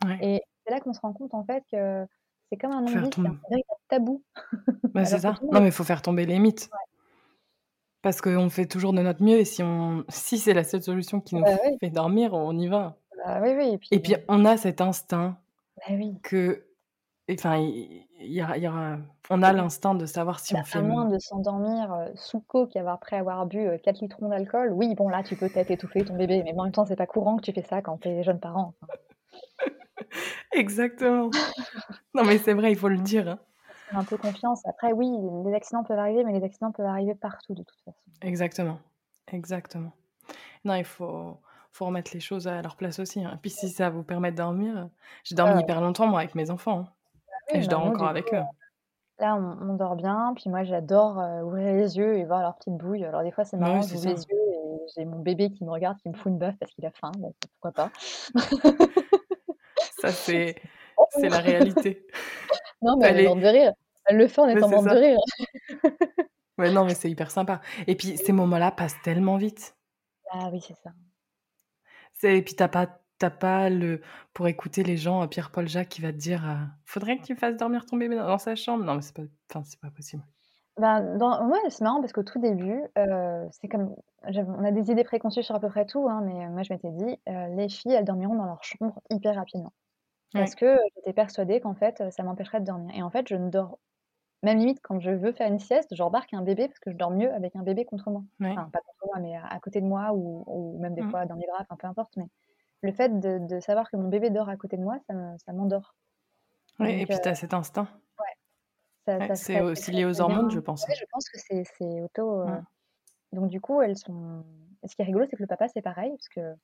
Ouais. 0.04 0.24
et 0.24 0.42
c'est 0.66 0.72
là 0.72 0.80
qu'on 0.80 0.92
se 0.94 1.00
rend 1.00 1.12
compte 1.14 1.34
en 1.34 1.44
fait 1.44 1.64
que 1.72 2.06
c'est 2.54 2.60
comme 2.60 2.72
un 2.72 2.82
Faire 2.82 3.02
non-dit, 3.02 3.10
c'est 3.20 3.28
un 3.28 3.32
tomb 3.32 3.38
véritable 3.50 3.80
tabou. 3.88 4.22
Bah, 4.94 5.04
c'est 5.04 5.18
ça. 5.20 5.34
Non, 5.50 5.60
mais 5.60 5.68
il 5.68 5.72
faut 5.72 5.84
faire 5.84 6.02
tomber 6.02 6.24
les 6.26 6.38
mythes. 6.38 6.68
Ouais. 6.72 6.78
Parce 8.02 8.20
qu'on 8.20 8.50
fait 8.50 8.66
toujours 8.66 8.92
de 8.92 9.00
notre 9.00 9.22
mieux 9.22 9.38
et 9.38 9.44
si 9.44 9.62
on 9.62 10.04
si 10.10 10.38
c'est 10.38 10.52
la 10.54 10.62
seule 10.62 10.82
solution 10.82 11.20
qui 11.20 11.34
nous 11.36 11.42
Bah, 11.42 11.56
oui. 11.64 11.78
fait 11.80 11.90
dormir, 11.90 12.34
on 12.34 12.56
y 12.58 12.68
va. 12.68 12.98
Bah, 13.24 13.40
oui, 13.42 13.54
oui 13.56 13.68
et 13.74 13.78
puis, 13.78 13.88
Et 13.92 13.98
puis 14.00 14.14
heu 14.14 14.18
on 14.28 14.44
a 14.44 14.56
cet 14.56 14.80
instinct 14.80 15.38
Bah, 15.76 15.82
oui. 15.90 16.14
que 16.22 16.66
enfin, 17.30 17.56
il 17.58 18.06
y 18.20 18.40
a 18.42 18.56
il 18.56 18.62
y 18.64 18.68
aura 18.68 18.98
on 19.30 19.42
a 19.42 19.52
l'instinct 19.52 19.94
de 19.94 20.06
savoir 20.06 20.40
si 20.40 20.54
on 20.54 20.64
fait 20.64 20.78
à 20.78 20.82
moins 20.82 21.06
de 21.06 21.18
s'endormir, 21.18 21.92
heu, 21.94 22.12
sous 22.16 22.40
coke 22.40 22.76
après 22.76 23.16
avoir 23.16 23.46
bu, 23.46 23.58
heu, 23.66 23.78
4 23.78 24.00
litrons 24.00 24.28
d'alcool, 24.28 24.72
oui, 24.72 24.94
bon 24.94 25.08
là, 25.08 25.22
tu 25.22 25.36
peux 25.36 25.48
peut-être 25.48 25.70
étouffer 25.70 26.04
ton 26.04 26.16
bébé, 26.16 26.42
mais 26.44 26.52
en 26.58 26.64
même 26.64 26.72
temps, 26.72 26.84
c'est 26.84 26.96
pas 26.96 27.06
courant 27.06 27.36
que 27.36 27.42
tu 27.42 27.52
fais 27.52 27.62
ça 27.62 27.80
quand 27.82 27.98
tu 27.98 28.08
es 28.08 28.22
jeune 28.22 28.40
parent, 28.40 28.74
enfin. 28.82 28.92
Exactement. 30.52 31.34
Non, 32.14 32.24
mais 32.24 32.38
c'est 32.38 32.54
vrai, 32.54 32.72
il 32.72 32.78
faut 32.78 32.88
le 32.88 32.98
dire, 32.98 33.28
hein. 33.28 33.40
Faire 33.88 33.98
un 33.98 34.04
peu 34.04 34.18
confiance. 34.18 34.66
Après 34.66 34.92
oui, 34.92 35.10
les 35.46 35.54
accidents 35.54 35.84
peuvent 35.84 35.98
arriver, 35.98 36.22
mais 36.22 36.34
les 36.38 36.44
accidents 36.44 36.70
peuvent 36.70 36.84
arriver 36.84 37.14
partout 37.14 37.54
de 37.54 37.62
toute 37.62 37.80
façon. 37.80 38.10
Exactement, 38.22 38.80
exactement. 39.32 39.92
Non, 40.64 40.74
il 40.76 40.84
faut 40.84 41.40
faut 41.72 41.86
remettre 41.86 42.12
les 42.14 42.20
choses 42.20 42.48
à 42.48 42.62
leur 42.62 42.76
place 42.76 42.98
aussi, 43.00 43.24
hein. 43.24 43.32
Et 43.34 43.38
puis 43.38 43.50
si 43.50 43.70
ça 43.70 43.90
vous 43.90 44.04
permet 44.04 44.32
de 44.32 44.36
dormir, 44.38 44.90
j'ai 45.24 45.36
dormi 45.36 45.60
hyper 45.60 45.80
longtemps 45.82 46.08
moi 46.08 46.20
avec 46.20 46.34
mes 46.36 46.50
enfants, 46.50 46.80
hein 46.80 46.94
Bah, 47.28 47.32
et 47.52 47.62
je 47.62 47.68
bah, 47.68 47.70
dors 47.70 47.82
encore 47.84 48.08
coup, 48.08 48.08
avec 48.08 48.34
eux. 48.34 48.44
là, 49.18 49.36
on 49.36 49.70
on 49.70 49.74
dort 49.76 49.96
bien, 49.96 50.32
puis 50.36 50.50
moi 50.50 50.64
j'adore, 50.64 51.20
heu, 51.20 51.42
ouvrir 51.44 51.74
les 51.74 51.96
yeux 51.96 52.16
et 52.18 52.24
voir 52.24 52.40
leur 52.42 52.56
petite 52.56 52.76
bouille. 52.76 53.04
Alors 53.04 53.22
des 53.22 53.32
fois, 53.32 53.44
c'est 53.44 53.56
oui, 53.58 53.58
marrant, 53.58 53.86
j'ouvre 53.86 54.06
les 54.06 54.22
yeux 54.22 54.38
et 54.52 54.86
j'ai 54.96 55.04
mon 55.04 55.20
bébé 55.20 55.50
qui 55.50 55.64
me 55.64 55.70
regarde, 55.70 55.98
qui 55.98 56.08
me 56.08 56.14
fout 56.14 56.30
une 56.32 56.38
baffe 56.38 56.58
parce 56.58 56.72
qu'il 56.72 56.86
a 56.86 56.90
faim, 56.92 57.12
bon, 57.18 57.34
pourquoi 57.60 57.72
pas. 57.72 57.92
Ça, 60.10 60.34
c'est 61.10 61.28
la 61.28 61.40
réalité. 61.40 62.06
Non, 62.82 62.96
mais 62.98 63.08
elle 63.08 63.20
est 63.20 63.24
morte 63.24 63.40
de 63.40 63.46
rire. 63.46 63.72
Elle 64.06 64.16
le 64.18 64.28
fait 64.28 64.40
en 64.40 64.48
étant 64.48 64.68
morte 64.68 64.84
de 64.84 64.96
rire. 64.96 65.18
Ouais, 66.58 66.70
non, 66.70 66.84
mais 66.84 66.94
c'est 66.94 67.10
hyper 67.10 67.30
sympa 67.32 67.60
et 67.88 67.96
puis 67.96 68.16
ces 68.16 68.32
moments-là 68.32 68.70
passent 68.70 69.00
tellement 69.02 69.36
vite. 69.36 69.76
Ah 70.30 70.50
oui, 70.52 70.60
c'est 70.60 70.74
ça. 70.74 70.90
Et 72.22 72.42
puis 72.42 72.54
tu 72.54 72.62
as 72.62 72.68
pas 72.68 73.00
as 73.22 73.30
pas 73.30 73.70
le 73.70 74.02
pour 74.34 74.48
écouter 74.48 74.82
les 74.82 74.98
gens, 74.98 75.22
heu, 75.24 75.28
Pierre, 75.28 75.50
Paul, 75.50 75.66
Jacques 75.66 75.88
qui 75.88 76.02
va 76.02 76.12
te 76.12 76.18
dire, 76.18 76.44
heu: 76.44 76.66
«Faudrait 76.84 77.16
que 77.16 77.22
tu 77.24 77.34
fasses 77.34 77.56
dormir 77.56 77.86
ton 77.86 77.96
bébé 77.96 78.16
dans 78.16 78.38
sa 78.38 78.54
chambre». 78.54 78.84
Non, 78.84 78.96
mais 78.96 79.02
c'est 79.02 79.14
pas 79.16 79.22
enfin, 79.54 79.62
pas 79.80 79.90
possible. 79.90 80.22
Bah, 80.76 81.00
dans 81.00 81.48
ouais, 81.48 81.58
c'est 81.70 81.82
marrant 81.82 82.00
parce 82.00 82.12
qu'au 82.12 82.22
tout 82.24 82.38
début, 82.40 82.82
heu, 82.98 83.48
c'est 83.52 83.68
comme 83.68 83.94
on 84.26 84.64
a 84.64 84.72
des 84.72 84.90
idées 84.90 85.04
préconçues 85.04 85.42
sur 85.42 85.54
à 85.54 85.60
peu 85.60 85.68
près 85.68 85.86
tout, 85.86 86.06
hein, 86.08 86.20
mais 86.24 86.48
moi 86.50 86.62
je 86.62 86.72
m'étais 86.72 86.90
dit: 86.90 87.18
«Heu, 87.28 87.56
les 87.56 87.68
filles, 87.68 87.92
elles 87.94 88.04
dormiront 88.04 88.34
dans 88.36 88.46
leur 88.46 88.62
chambre 88.62 89.00
hyper 89.10 89.36
rapidement». 89.36 89.72
Parce 90.36 90.54
que, 90.54 90.78
j'étais 90.96 91.12
persuadée 91.12 91.60
qu'en 91.60 91.74
fait, 91.74 92.02
ça 92.10 92.22
m'empêcherait 92.24 92.60
de 92.60 92.66
dormir 92.66 92.94
et 92.96 93.02
en 93.02 93.10
fait, 93.10 93.28
je 93.28 93.36
ne 93.36 93.50
dors 93.50 93.78
même 94.42 94.58
limite 94.58 94.80
quand 94.82 95.00
je 95.00 95.10
veux 95.12 95.32
faire 95.32 95.48
une 95.50 95.58
sieste, 95.60 95.94
j'embarque 95.94 96.34
un 96.34 96.42
bébé 96.42 96.68
parce 96.68 96.80
que 96.80 96.92
je 96.92 96.96
dors 96.96 97.10
mieux 97.12 97.32
avec 97.34 97.56
un 97.56 97.62
bébé 97.64 97.84
contre 97.86 98.10
moi. 98.10 98.24
Ouais. 98.40 98.58
Enfin, 98.58 98.70
pas 98.70 98.80
contre 98.80 99.06
moi, 99.06 99.20
mais 99.20 99.36
à 99.36 99.46
à 99.46 99.60
côté 99.60 99.80
de 99.82 99.86
moi 99.86 100.12
ou 100.14 100.44
ou 100.48 100.78
même 100.80 100.94
des 100.94 101.02
Mmh. 101.02 101.10
fois 101.10 101.26
dans 101.26 101.36
mes 101.36 101.46
bras, 101.46 101.58
enfin 101.62 101.76
peu 101.78 101.86
importe, 101.88 102.16
mais 102.18 102.26
le 102.82 102.92
fait 102.92 103.20
de 103.20 103.38
de 103.40 103.60
savoir 103.60 103.90
que 103.90 103.96
mon 103.98 104.08
bébé 104.08 104.30
dort 104.30 104.48
à 104.50 104.56
côté 104.58 104.76
de 104.78 104.82
moi, 104.84 104.98
ça 105.08 105.14
me 105.14 105.38
ça 105.38 105.52
m'endort. 105.54 105.94
Oui 106.78 106.90
et 106.92 107.06
puis 107.06 107.20
tu 107.20 107.28
as 107.28 107.34
cet 107.34 107.52
instinct. 107.54 107.88
ouais, 109.18 109.30
c'est 109.34 109.60
aussi 109.60 109.90
lié 109.92 110.04
aux 110.04 110.20
hormones, 110.20 110.50
je 110.50 110.60
pense, 110.60 110.88
Ouais, 110.88 110.94
je 110.98 111.04
pense 111.10 111.28
que 111.30 111.38
c'est 111.38 112.02
auto, 112.02 112.42
heu 112.42 112.46
Mmh. 112.46 112.64
donc 113.32 113.50
du 113.50 113.60
coup, 113.60 113.82
elles 113.82 113.98
sont 113.98 114.44
et 114.84 114.88
ce 114.88 114.96
qui 114.96 115.02
est 115.02 115.06
rigolo, 115.06 115.26
c'est 115.30 115.36
que 115.36 115.42
le 115.42 115.48
papa, 115.48 115.68
c'est 115.68 115.82
pareil 115.82 116.10
parce 116.12 116.28
que 116.30 116.54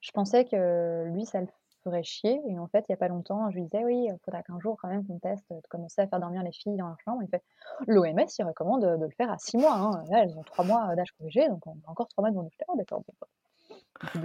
je 0.00 0.10
pensais 0.12 0.44
que 0.46 1.04
lui, 1.06 1.26
ça 1.26 1.40
le 1.42 1.48
ferait 1.86 2.02
chier 2.02 2.40
et 2.48 2.58
en 2.58 2.66
fait, 2.66 2.84
il 2.88 2.92
y 2.92 2.94
a 2.94 2.96
pas 2.96 3.08
longtemps, 3.08 3.48
je 3.50 3.56
lui 3.56 3.62
disais: 3.62 3.84
«Oui, 3.84 4.06
il 4.08 4.18
faudra 4.24 4.42
qu'un 4.42 4.58
jour 4.58 4.76
quand 4.80 4.88
même 4.88 5.06
qu'on 5.06 5.18
teste 5.18 5.44
de 5.50 5.60
commencer 5.68 6.00
à 6.00 6.08
faire 6.08 6.18
dormir 6.18 6.42
les 6.42 6.52
filles 6.52 6.76
dans 6.76 6.88
leur 6.88 7.00
chambre». 7.00 7.22
Il 7.22 7.28
fait: 7.28 7.42
«L'OMS, 7.86 8.26
il 8.38 8.44
recommande, 8.44 8.82
de 8.82 9.04
le 9.04 9.10
faire 9.10 9.30
à 9.30 9.38
6 9.38 9.56
mois, 9.56 9.74
hein, 9.74 10.04
là, 10.10 10.24
elles 10.24 10.36
ont 10.36 10.42
3 10.42 10.64
mois, 10.64 10.94
d'âge 10.96 11.12
corrigé, 11.12 11.48
donc 11.48 11.64
on 11.66 11.76
a 11.86 11.90
encore 11.90 12.08
3 12.08 12.22
mois 12.22 12.30
devant 12.30 12.42
nous». 12.42 12.50
«Ah 12.68 12.72
d'accord, 12.76 13.02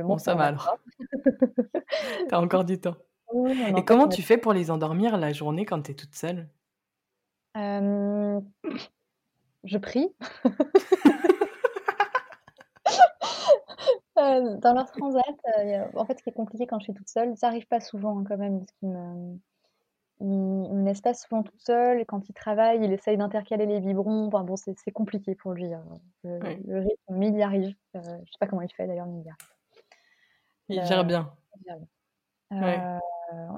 bon 0.03 0.17
ça 0.17 0.35
va 0.35 0.45
alors. 0.45 0.65
pas». 0.65 0.77
Tu 2.27 2.35
as 2.35 2.41
encore 2.41 2.65
du 2.65 2.79
temps 2.79 2.95
Oui, 3.33 3.53
et 3.69 3.73
en 3.73 3.81
comment 3.83 4.07
tu 4.07 4.23
fais 4.23 4.37
pour 4.37 4.53
les 4.53 4.71
endormir 4.71 5.17
la 5.17 5.31
journée 5.31 5.65
quand 5.65 5.83
tu 5.83 5.91
es 5.91 5.95
toute 5.95 6.15
seule? 6.15 6.49
Hem, 7.53 8.41
je 9.63 9.77
prie. 9.77 10.15
Heu, 14.21 14.57
dans 14.57 14.73
leur 14.73 14.91
transat, 14.91 15.23
a 15.45 15.87
en 15.99 16.05
fait, 16.05 16.17
ce 16.19 16.23
qui 16.23 16.29
est 16.29 16.33
compliqué 16.33 16.67
quand 16.67 16.79
je 16.79 16.85
suis 16.85 16.93
toute 16.93 17.09
seule, 17.09 17.35
ça 17.37 17.47
arrive 17.47 17.67
pas 17.67 17.79
souvent, 17.79 18.19
hein, 18.19 18.23
quand 18.27 18.37
même, 18.37 18.59
parce 18.59 18.71
qu'il 18.79 18.89
me 18.89 19.37
il 20.21 20.27
il 20.27 20.75
me 20.77 20.85
laisse 20.85 21.01
pas 21.01 21.13
souvent 21.13 21.43
toute 21.43 21.61
seule 21.61 21.99
et 22.01 22.05
quand 22.05 22.29
il 22.29 22.33
travaille, 22.33 22.83
il 22.83 22.93
essaye 22.93 23.17
d'intercaler 23.17 23.65
les 23.65 23.79
biberons. 23.81 24.27
Enfin 24.27 24.43
bon, 24.43 24.55
c'est 24.55 24.77
c'est 24.79 24.91
compliqué 24.91 25.35
pour 25.35 25.53
lui, 25.53 25.73
hein, 25.73 25.85
le 26.23 26.79
rythme, 26.79 27.15
mais 27.15 27.29
il 27.29 27.35
y 27.37 27.43
arrive. 27.43 27.75
Heu, 27.95 28.01
je 28.03 28.31
sais 28.31 28.37
pas 28.39 28.47
comment 28.47 28.61
il 28.61 28.71
fait 28.73 28.87
d'ailleurs, 28.87 29.07
mais 29.07 29.21
il 29.21 29.25
y 29.25 29.29
arrive. 29.29 29.47
Il 30.69 30.85
gère 30.85 31.03
Le 31.03 31.07
bien. 31.07 31.33
il. 32.51 32.57
Ouais. 32.61 32.79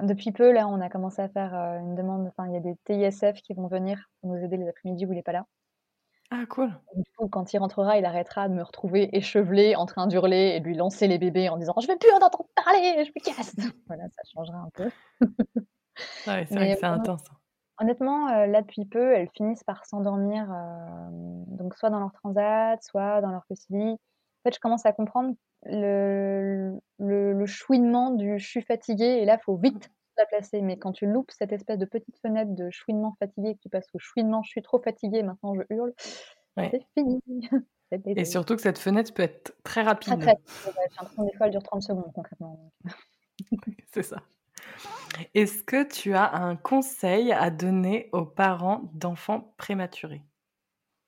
Depuis 0.04 0.32
peu, 0.32 0.52
là, 0.52 0.68
on 0.68 0.82
a 0.82 0.90
commencé 0.90 1.22
à 1.22 1.30
faire, 1.30 1.54
une 1.56 1.96
demande 1.96 2.28
enfin, 2.28 2.48
il 2.48 2.54
y 2.54 2.58
a 2.58 2.60
des 2.60 2.76
TISF 2.86 3.42
qui 3.42 3.54
vont 3.54 3.68
venir 3.68 4.10
pour 4.22 4.30
nous 4.32 4.44
aider 4.44 4.58
les 4.58 4.68
après-midi 4.68 5.06
où 5.06 5.14
il 5.14 5.18
est 5.20 5.24
pas 5.24 5.32
là. 5.32 5.46
Ah 6.36 6.46
cool. 6.48 6.74
Du 6.96 7.04
coup, 7.16 7.28
quand 7.28 7.54
il 7.54 7.60
rentrera, 7.60 7.98
il 8.00 8.06
arrêtera 8.06 8.50
de 8.50 8.56
me 8.56 8.64
retrouver 8.64 9.16
échevelée, 9.16 9.76
en 9.76 9.86
train 9.86 10.08
d'hurler 10.08 10.54
et 10.56 10.60
de 10.60 10.66
lui 10.66 10.76
lancer 10.76 11.08
les 11.08 11.20
bébés 11.20 11.48
en 11.50 11.58
disant: 11.58 11.76
«Je 11.80 11.88
veux 11.88 11.98
plus 11.98 12.12
en 12.12 12.18
entendre 12.18 12.50
parler, 12.56 13.06
je 13.06 13.12
me 13.16 13.24
casse!» 13.24 13.56
voilà, 13.88 14.06
ça 14.10 14.22
changera 14.34 14.58
un 14.58 14.70
peu. 14.74 14.90
Ah 16.26 16.36
ouais, 16.40 16.46
c'est 16.46 16.60
vrai 16.60 16.70
que 16.70 16.76
c'est 16.76 16.86
intense, 16.86 17.24
hein. 17.32 17.38
honnêtement, 17.80 18.30
heu, 18.30 18.46
là, 18.52 18.62
depuis 18.62 18.86
peu, 18.86 19.14
elles 19.14 19.30
finissent 19.36 19.64
par 19.64 19.86
s'endormir, 19.86 20.44
hem, 20.52 21.46
donc 21.48 21.76
soit 21.76 21.90
dans 21.90 22.00
leur 22.00 22.12
transat, 22.14 22.82
soit 22.84 23.22
dans 23.22 23.32
leur 23.32 23.46
lit. 23.70 23.92
En 23.94 23.98
fait, 24.50 24.56
je 24.56 24.60
commence 24.60 24.86
à 24.86 24.94
comprendre 24.94 25.36
le 25.66 26.80
le 27.00 27.34
le 27.34 27.46
chouinement 27.46 28.12
du 28.12 28.38
«je 28.40 28.46
suis 28.48 28.62
fatiguée» 28.62 29.20
et 29.22 29.26
là, 29.26 29.38
faut 29.40 29.58
vite 29.58 29.90
la 30.18 30.26
placer, 30.26 30.62
mais 30.62 30.78
quand 30.78 30.92
tu 30.92 31.06
loupes 31.06 31.32
cette 31.32 31.52
espèce 31.52 31.78
de 31.78 31.86
petite 31.86 32.18
fenêtre 32.22 32.54
de 32.54 32.70
chouinement 32.72 33.16
fatigué, 33.20 33.56
que 33.56 33.60
tu 33.62 33.70
passes 33.70 33.88
au 33.94 34.00
chouinement 34.00 34.44
«je 34.44 34.50
suis 34.50 34.62
trop 34.62 34.82
fatiguée, 34.82 35.24
maintenant 35.24 35.56
je 35.56 35.62
hurle», 35.70 35.94
Ouais 36.58 36.70
c'est 36.72 36.86
fini, 36.94 37.20
et 38.16 38.26
surtout 38.26 38.56
que 38.56 38.62
cette 38.62 38.78
fenêtre 38.78 39.14
peut 39.14 39.24
être 39.24 39.56
très 39.64 39.84
Très, 40.00 40.16
très 40.16 40.16
rapide. 40.16 40.20
des 40.20 41.38
fois, 41.38 41.46
elle 41.48 41.52
dure 41.52 41.64
30 41.64 41.82
secondes 41.82 42.12
concrètement, 42.14 42.72
c'est 43.94 44.04
ça. 44.04 44.18
Est-ce 45.34 45.64
que 45.64 45.84
tu 45.84 46.14
as 46.16 46.34
un 46.34 46.56
conseil 46.56 47.32
à 47.32 47.50
donner 47.50 48.10
aux 48.14 48.26
parents 48.26 48.82
d'enfants 48.94 49.54
prématurés? 49.58 50.22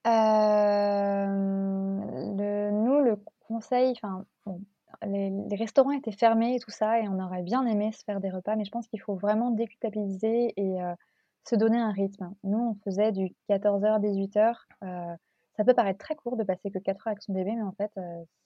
Hem, 0.04 2.02
le 2.38 2.72
nous, 2.72 3.00
le 3.02 3.18
conseil 3.48 3.92
enfin, 3.92 4.26
bon, 4.46 4.62
les 5.04 5.30
les 5.32 5.56
restaurants 5.56 5.92
étaient 5.92 6.12
fermés 6.12 6.56
et 6.56 6.60
tout 6.60 6.72
ça 6.72 7.00
et 7.00 7.08
on 7.10 7.20
aurait 7.20 7.44
bien 7.44 7.66
aimé 7.66 7.92
se 7.92 8.04
faire 8.04 8.20
des 8.22 8.30
repas, 8.30 8.56
mais 8.56 8.66
je 8.66 8.72
pense 8.72 8.88
qu'il 8.88 9.02
faut 9.02 9.16
vraiment 9.16 9.52
déculpabiliser 9.52 10.54
et 10.58 10.82
heu, 10.82 10.94
se 11.48 11.56
donner 11.56 11.80
un 11.80 11.92
rythme. 11.92 12.34
Nous, 12.44 12.58
on 12.60 12.76
faisait 12.84 13.12
du 13.12 13.36
14:00-18:00, 13.48 14.66
heu, 14.84 14.88
ça 15.58 15.64
peut 15.66 15.74
paraître 15.74 16.00
très 16.00 16.16
court 16.16 16.38
de 16.38 16.44
passer 16.44 16.72
que 16.72 16.80
4 16.80 17.08
heures 17.08 17.12
avec 17.14 17.24
son 17.24 17.34
bébé, 17.34 17.54
mais 17.56 17.64
en 17.64 17.74
fait, 17.74 17.92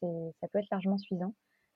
c'est 0.02 0.08
ça 0.42 0.48
peut 0.50 0.60
être 0.60 0.70
largement 0.72 0.98
suffisant. 0.98 1.34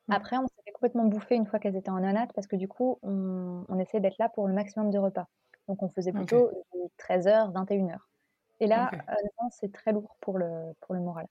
Mmh. 0.08 0.24
Après, 0.24 0.38
on 0.38 0.48
s'est 0.48 0.62
fait 0.66 0.72
complètement 0.74 1.06
bouffer 1.06 1.36
une 1.36 1.48
fois 1.48 1.60
qu'elles 1.60 1.78
étaient 1.78 1.92
en 1.92 2.00
néonat 2.02 2.28
parce 2.36 2.48
que 2.48 2.56
du 2.58 2.68
coup, 2.70 3.00
on 3.04 3.66
on 3.70 3.80
essayait 3.80 4.02
d'être 4.02 4.18
là 4.20 4.30
pour 4.30 4.48
le 4.48 4.54
maximum 4.56 4.92
de 4.92 5.00
repas. 5.00 5.28
Donc 5.70 5.84
on 5.84 5.90
faisait 5.90 6.14
plutôt 6.14 6.52
du 6.74 6.80
13:00-21:00 6.98 8.10
et 8.62 8.68
là, 8.68 8.94
c'est 9.52 9.74
très 9.74 9.94
lourd 9.94 10.18
pour 10.22 10.38
le 10.40 10.74
pour 10.82 10.96
le 10.96 11.02
moral. 11.02 11.28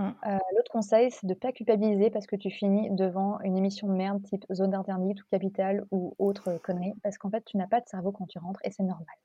Mmh. 0.00 0.14
Heu, 0.26 0.38
l'autre 0.56 0.70
conseil, 0.72 1.10
c'est 1.10 1.26
de 1.26 1.34
pas 1.34 1.52
culpabiliser 1.52 2.10
parce 2.10 2.26
que 2.26 2.36
tu 2.36 2.50
finis 2.50 2.90
devant 2.90 3.40
une 3.40 3.56
émission 3.56 3.88
de 3.88 3.94
merde 3.94 4.22
type 4.22 4.44
Zone 4.52 4.74
interdite 4.74 5.22
ou 5.22 5.26
Capital 5.30 5.86
ou 5.90 6.14
autre, 6.18 6.50
heu, 6.50 6.58
connerie, 6.58 6.94
parce 7.02 7.18
qu'en 7.18 7.30
fait, 7.30 7.44
tu 7.44 7.56
n'as 7.58 7.66
pas 7.68 7.80
de 7.80 7.88
cerveau 7.88 8.12
quand 8.12 8.26
tu 8.26 8.38
rentres 8.38 8.60
et 8.64 8.70
c'est 8.70 8.82
normal. 8.82 9.16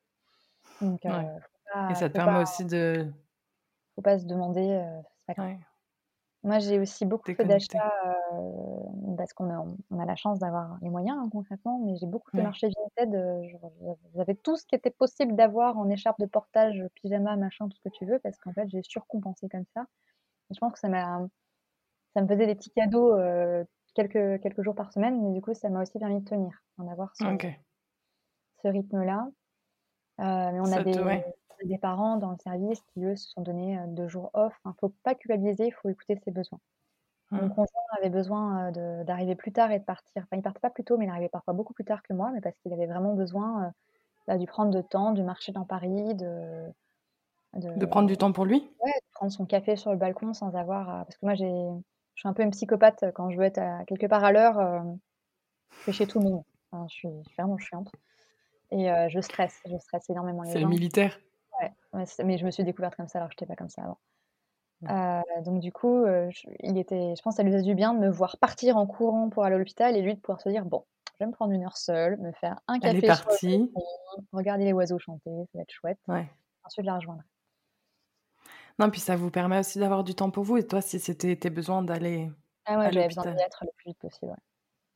Donc 0.82 1.01
faut 1.03 1.09
et 1.88 1.95
ça 1.95 2.09
te 2.09 2.13
pas 2.13 2.15
permet 2.15 2.39
aussi 2.39 2.65
de 2.65 3.11
faut 3.95 4.01
pas 4.01 4.19
se 4.19 4.26
demander, 4.26 4.61
heu, 4.61 5.01
c'est 5.17 5.26
pas 5.28 5.34
grave. 5.34 5.45
ouais, 5.45 5.59
Moi, 6.43 6.59
j'ai 6.59 6.80
aussi 6.80 7.05
beaucoup 7.05 7.32
fait 7.32 7.45
d'achats, 7.45 7.91
parce 9.17 9.34
qu'on 9.34 9.49
a 9.49 9.65
on 9.91 9.99
a 9.99 10.05
la 10.05 10.15
chance 10.15 10.39
d'avoir 10.39 10.78
les 10.82 10.89
moyens, 10.89 11.17
hein, 11.19 11.30
concrètement, 11.32 11.80
mais 11.84 11.95
j'ai 11.97 12.07
beaucoup 12.07 12.32
fait 12.32 12.41
Ouais. 12.41 12.41
marcher 12.41 12.69
Vinted, 12.97 13.13
j'avais 14.15 14.36
tout 14.36 14.55
ce 14.57 14.65
qui 14.65 14.76
était 14.76 14.91
possible 14.91 15.36
d'avoir 15.36 15.78
en 15.78 15.89
écharpe 15.89 16.19
de 16.19 16.26
portage, 16.26 16.84
pyjama, 16.95 17.36
machin, 17.38 17.67
tout 17.69 17.78
ce 17.78 17.82
que 17.89 17.89
tu 17.95 18.05
veux, 18.05 18.19
parce 18.19 18.38
qu'en 18.39 18.53
fait, 18.53 18.69
j'ai 18.69 18.82
surcompensé 18.84 19.47
comme 19.49 19.65
ça 19.73 19.86
je 20.52 20.60
pense 20.60 20.74
que 20.74 20.80
ça 20.80 20.89
m'a 20.89 21.28
ça 22.16 22.22
me 22.24 22.28
faisait 22.28 22.48
des 22.48 22.56
petits 22.56 22.72
cadeaux, 22.72 23.16
heu, 23.18 23.66
quelques 23.96 24.41
quelques 24.41 24.64
jours 24.64 24.76
par 24.76 24.93
semaine, 24.93 25.22
mais 25.24 25.32
du 25.34 25.41
coup, 25.41 25.54
ça 25.54 25.70
m'a 25.70 25.82
aussi 25.84 26.00
permis 26.00 26.22
de 26.22 26.26
tenir, 26.30 26.64
d'en 26.80 26.88
avoir 26.89 27.16
ce 28.64 28.68
rythme-là. 28.68 29.28
Heu, 30.20 30.54
mais 30.54 30.62
on 30.62 30.72
a 30.74 30.80
Ça 30.80 30.86
te 30.86 31.00
des 31.00 31.02
ouais. 31.02 31.26
a 31.64 31.66
des 31.68 31.78
parents 31.80 32.18
dans 32.18 32.32
le 32.32 32.38
service 32.43 32.82
qui, 32.93 33.06
eux, 33.06 33.16
se 33.18 33.30
sont 33.32 33.41
donnés, 33.41 33.78
heu, 33.80 33.88
2 33.89 34.08
jours 34.10 34.32
off. 34.34 34.54
Enfin, 34.64 34.76
faut 34.82 34.93
pas 35.04 35.16
culpabiliser, 35.16 35.68
il 35.68 35.74
faut 35.74 35.89
écouter 35.89 36.18
ses 36.26 36.32
besoins. 36.32 36.60
Mon 37.36 37.48
Mmh. 37.48 37.50
conjoint 37.50 37.82
avait 38.00 38.10
besoin, 38.12 38.72
d'arriver 38.72 39.36
plus 39.36 39.54
tard 39.54 39.72
et 39.72 39.80
de 39.80 39.86
partir 39.86 40.10
enfin, 40.18 40.38
il 40.38 40.43
partait 40.43 40.62
pas 40.62 40.72
plus 40.72 40.84
tôt, 40.86 40.98
mais 40.98 41.06
il 41.06 41.10
arrivait 41.12 41.30
parfois 41.30 41.54
beaucoup 41.56 41.74
plus 41.74 41.86
tard 41.86 42.04
que 42.04 42.14
moi, 42.14 42.32
mais 42.34 42.41
parce 42.41 42.58
qu'il 42.60 42.74
avait 42.74 42.88
vraiment 42.88 43.14
besoin, 43.16 43.68
heu, 43.70 43.72
bah, 44.28 44.38
de 44.39 44.46
prendre 44.48 44.72
de 44.72 44.82
temps, 44.82 45.14
de 45.14 45.24
marcher 45.24 45.52
dans 45.54 45.66
Paris, 45.66 46.16
de 46.16 46.72
de 47.56 47.70
De 47.76 47.86
prendre 47.86 48.08
du 48.08 48.16
temps 48.18 48.32
pour 48.32 48.45
lui? 48.45 48.64
ouais, 48.84 48.91
de 48.91 49.12
prendre 49.14 49.32
son 49.34 49.45
café 49.47 49.76
sur 49.78 49.91
le 49.91 49.97
balcon 49.97 50.34
sans 50.34 50.56
avoir 50.56 50.89
à 50.89 51.06
parce 51.06 51.18
que 51.18 51.26
moi 51.26 51.36
j'ai 51.36 51.47
je 52.16 52.22
suis 52.22 52.30
un 52.30 52.34
peu 52.34 52.43
une 52.43 52.51
psychopathe, 52.51 53.06
quand 53.16 53.32
je 53.32 53.38
veux 53.38 53.43
être 53.45 53.60
à 53.60 53.86
quelque 53.86 54.08
part 54.08 54.24
à 54.26 54.32
l'heure, 54.34 54.60
hem, 54.62 54.99
je 55.80 55.86
fais 55.86 55.93
chier 55.93 56.08
tout 56.08 56.20
le 56.20 56.26
monde. 56.26 56.43
Enfin, 56.72 56.88
je 56.89 56.95
suis 56.95 57.10
je 57.30 57.36
vraiment 57.38 57.58
chiante 57.60 57.89
et 58.72 58.89
heu, 58.91 59.10
je 59.10 59.22
stresse, 59.22 59.62
je 59.70 59.78
stresse 59.80 60.10
énormément 60.10 60.43
les 60.43 60.51
C'est 60.51 60.60
le 60.60 60.66
militaire? 60.68 61.20
Ouais, 61.62 61.74
mais 62.26 62.38
je 62.39 62.45
me 62.45 62.51
suis 62.51 62.64
découverte 62.66 62.95
comme 62.97 63.08
ça 63.10 63.20
alors 63.20 63.30
que 63.30 63.36
j'étais 63.39 63.47
pas 63.47 63.56
comme 63.58 63.70
ça 63.70 63.84
avant. 63.84 63.99
Mmh. 64.82 64.95
Donc 65.45 65.62
du 65.62 65.72
coup, 65.74 66.06
je 66.08 66.49
il 66.62 66.78
était 66.78 67.16
je 67.18 67.22
pense 67.24 67.36
ça 67.38 67.43
lui 67.43 67.51
faisait 67.51 67.64
du 67.64 67.76
bien 67.76 67.93
de 67.93 67.99
me 67.99 68.10
voir 68.10 68.38
partir 68.39 68.78
en 68.78 68.88
courant 68.88 69.30
pour 69.30 69.45
aller 69.45 69.56
à 69.56 69.58
l'hôpital 69.60 69.95
et 69.97 70.01
lui 70.01 70.16
de 70.16 70.20
pouvoir 70.22 70.41
se 70.41 70.49
dire: 70.49 70.66
«Bon, 70.66 70.86
je 71.20 71.24
vais 71.26 71.28
me 71.28 71.34
prendre 71.34 71.53
1 71.53 71.64
heure 71.66 71.78
seule, 71.78 72.18
me 72.20 72.32
faire 72.34 72.60
un 72.68 72.80
Elle 72.82 72.95
est 72.95 73.01
café 73.01 73.14
sur 73.14 73.32
le 73.32 73.38
partie. 73.38 73.76
regarder 74.34 74.66
les 74.66 74.74
oiseaux 74.74 74.99
chanter, 74.99 75.32
ça 75.53 75.60
va 75.60 75.62
être 75.64 75.72
chouette. 75.74 75.99
Ouais. 76.08 76.36
Ensuite 76.66 76.86
je 76.86 76.91
la 76.91 76.95
rejoindrai». 76.97 77.26
Non, 78.80 78.89
puis 78.91 78.99
ça 78.99 79.15
vous 79.15 79.32
permet 79.32 79.59
aussi 79.59 79.80
d'avoir 79.80 80.03
du 80.03 80.15
temps 80.15 80.32
pour 80.32 80.43
vous 80.43 80.57
et 80.57 80.67
toi, 80.67 80.82
si 80.82 80.99
c'était 80.99 81.38
tes 81.38 81.49
besoins 81.49 81.82
d'aller 81.82 82.30
Ah 82.67 82.80
ouais, 82.80 82.91
j'avais 82.91 83.09
besoin 83.09 83.26
d'y 83.28 83.39
être 83.43 83.63
le 83.63 83.69
plus 83.78 83.89
vite 83.91 83.99
possible, 83.99 84.32
ouais. 84.32 84.38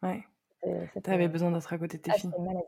Ouais. 0.03 0.25
C'était 0.61 0.87
Tu 1.03 1.11
c'était 1.11 1.11
avais 1.11 1.29
besoin 1.29 1.51
d'être 1.51 1.73
à 1.73 1.77
côté 1.79 1.97
de 1.97 2.03
tes 2.03 2.11
ah, 2.11 2.13
filles. 2.13 2.35
ouais. 2.37 2.63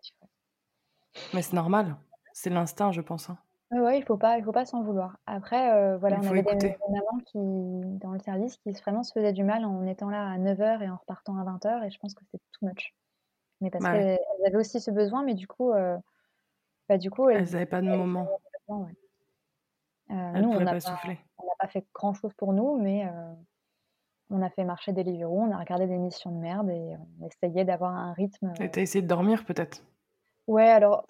Mais 1.34 1.42
c'est 1.42 1.54
normal, 1.56 1.98
c'est 2.34 2.50
l'instinct, 2.50 2.92
je 2.92 3.00
pense, 3.02 3.30
hein. 3.30 3.38
Ouais, 3.72 3.80
ouais, 3.80 3.98
il 4.00 4.04
faut 4.04 4.18
pas 4.18 4.38
il 4.38 4.44
faut 4.44 4.52
pas 4.52 4.66
s'en 4.66 4.84
vouloir. 4.84 5.18
Après, 5.26 5.72
heu, 5.94 5.98
voilà, 5.98 6.20
Il 6.20 6.22
on 6.22 6.28
avait 6.28 6.42
des 6.44 6.52
des 6.56 6.68
écouter. 6.68 6.78
mamans 6.90 7.20
qui 7.26 7.38
dans 8.00 8.12
le 8.12 8.20
service 8.20 8.58
qui 8.58 8.72
vraiment 8.74 9.02
se 9.04 9.14
faisaient 9.14 9.32
du 9.32 9.44
mal 9.46 9.64
en 9.64 9.86
étant 9.88 10.10
là 10.10 10.30
à 10.30 10.38
9:00 10.38 10.82
et 10.82 10.90
en 10.90 10.98
repartant 10.98 11.38
à 11.38 11.46
20:00 11.46 11.82
et 11.86 11.90
je 11.90 11.98
pense 12.00 12.14
que 12.14 12.24
c'est 12.34 12.40
too 12.52 12.66
much. 12.66 12.94
Mais 13.62 13.72
parce 13.72 13.88
Bah, 13.88 13.96
ouais. 13.96 14.06
qu'elles 14.06 14.20
elles 14.40 14.48
avaient 14.48 14.58
aussi 14.58 14.82
ce 14.82 14.92
besoin, 14.92 15.24
mais 15.24 15.36
du 15.36 15.48
coup, 15.48 15.72
heu, 15.74 15.98
bah, 16.90 16.98
du 16.98 17.12
coup, 17.12 17.30
elles 17.30 17.44
Elles 17.44 17.56
avaient 17.56 17.66
pas 17.66 17.82
de 17.82 17.88
moment. 17.88 18.38
ouais. 18.70 18.96
Elles 20.34 20.42
nous, 20.42 20.50
on 20.50 20.62
n'a 20.62 20.76
pas 21.60 21.68
fait 21.68 21.88
grand 21.94 22.14
chose 22.14 22.34
pour 22.36 22.54
nous, 22.54 22.78
mais 22.80 23.06
heu, 23.06 23.36
on 24.32 24.42
a 24.42 24.50
fait 24.50 24.66
marcher 24.66 24.94
Deliveroo, 24.94 25.42
on 25.42 25.52
a 25.52 25.60
regardé 25.60 25.88
des 25.88 25.94
émissions 25.96 26.32
de 26.32 26.38
merde 26.38 26.70
et 26.72 26.96
on 27.22 27.28
essayait 27.28 27.66
d'avoir 27.66 27.94
un 27.96 28.14
rythme, 28.14 28.48
Et 28.60 28.70
heu 28.70 28.72
tu 28.72 28.80
as 28.80 28.82
essayé 28.82 29.02
de 29.02 29.08
dormir 29.08 29.46
peut-être? 29.46 29.84
Ouais, 30.48 30.68
alors 30.70 31.06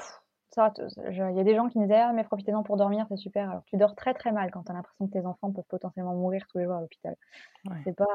ça 0.54 0.74
il 1.10 1.38
y 1.38 1.40
a 1.40 1.44
des 1.44 1.56
gens 1.56 1.70
qui 1.70 1.80
me 1.80 1.86
disaient: 1.86 1.96
«Ah 2.02 2.12
mais 2.14 2.24
profitez-en 2.26 2.64
pour 2.64 2.76
dormir, 2.78 3.06
c'est 3.10 3.16
super». 3.18 3.50
Alors 3.50 3.64
tu 3.66 3.78
dors 3.78 3.96
très, 3.96 4.14
très 4.14 4.32
mal 4.34 4.52
quand 4.52 4.64
tu 4.64 4.72
as 4.72 4.76
l'impression 4.76 5.08
que 5.08 5.14
tes 5.14 5.26
enfants 5.26 5.52
peuvent 5.54 5.64
potentiellement 5.70 6.14
mourir 6.16 6.46
tous 6.50 6.58
les 6.58 6.66
jours 6.66 6.76
à 6.76 6.82
l'hôpital. 6.82 7.16
Ouais. 7.66 7.88
C'est 7.88 7.96
pas, 7.96 8.06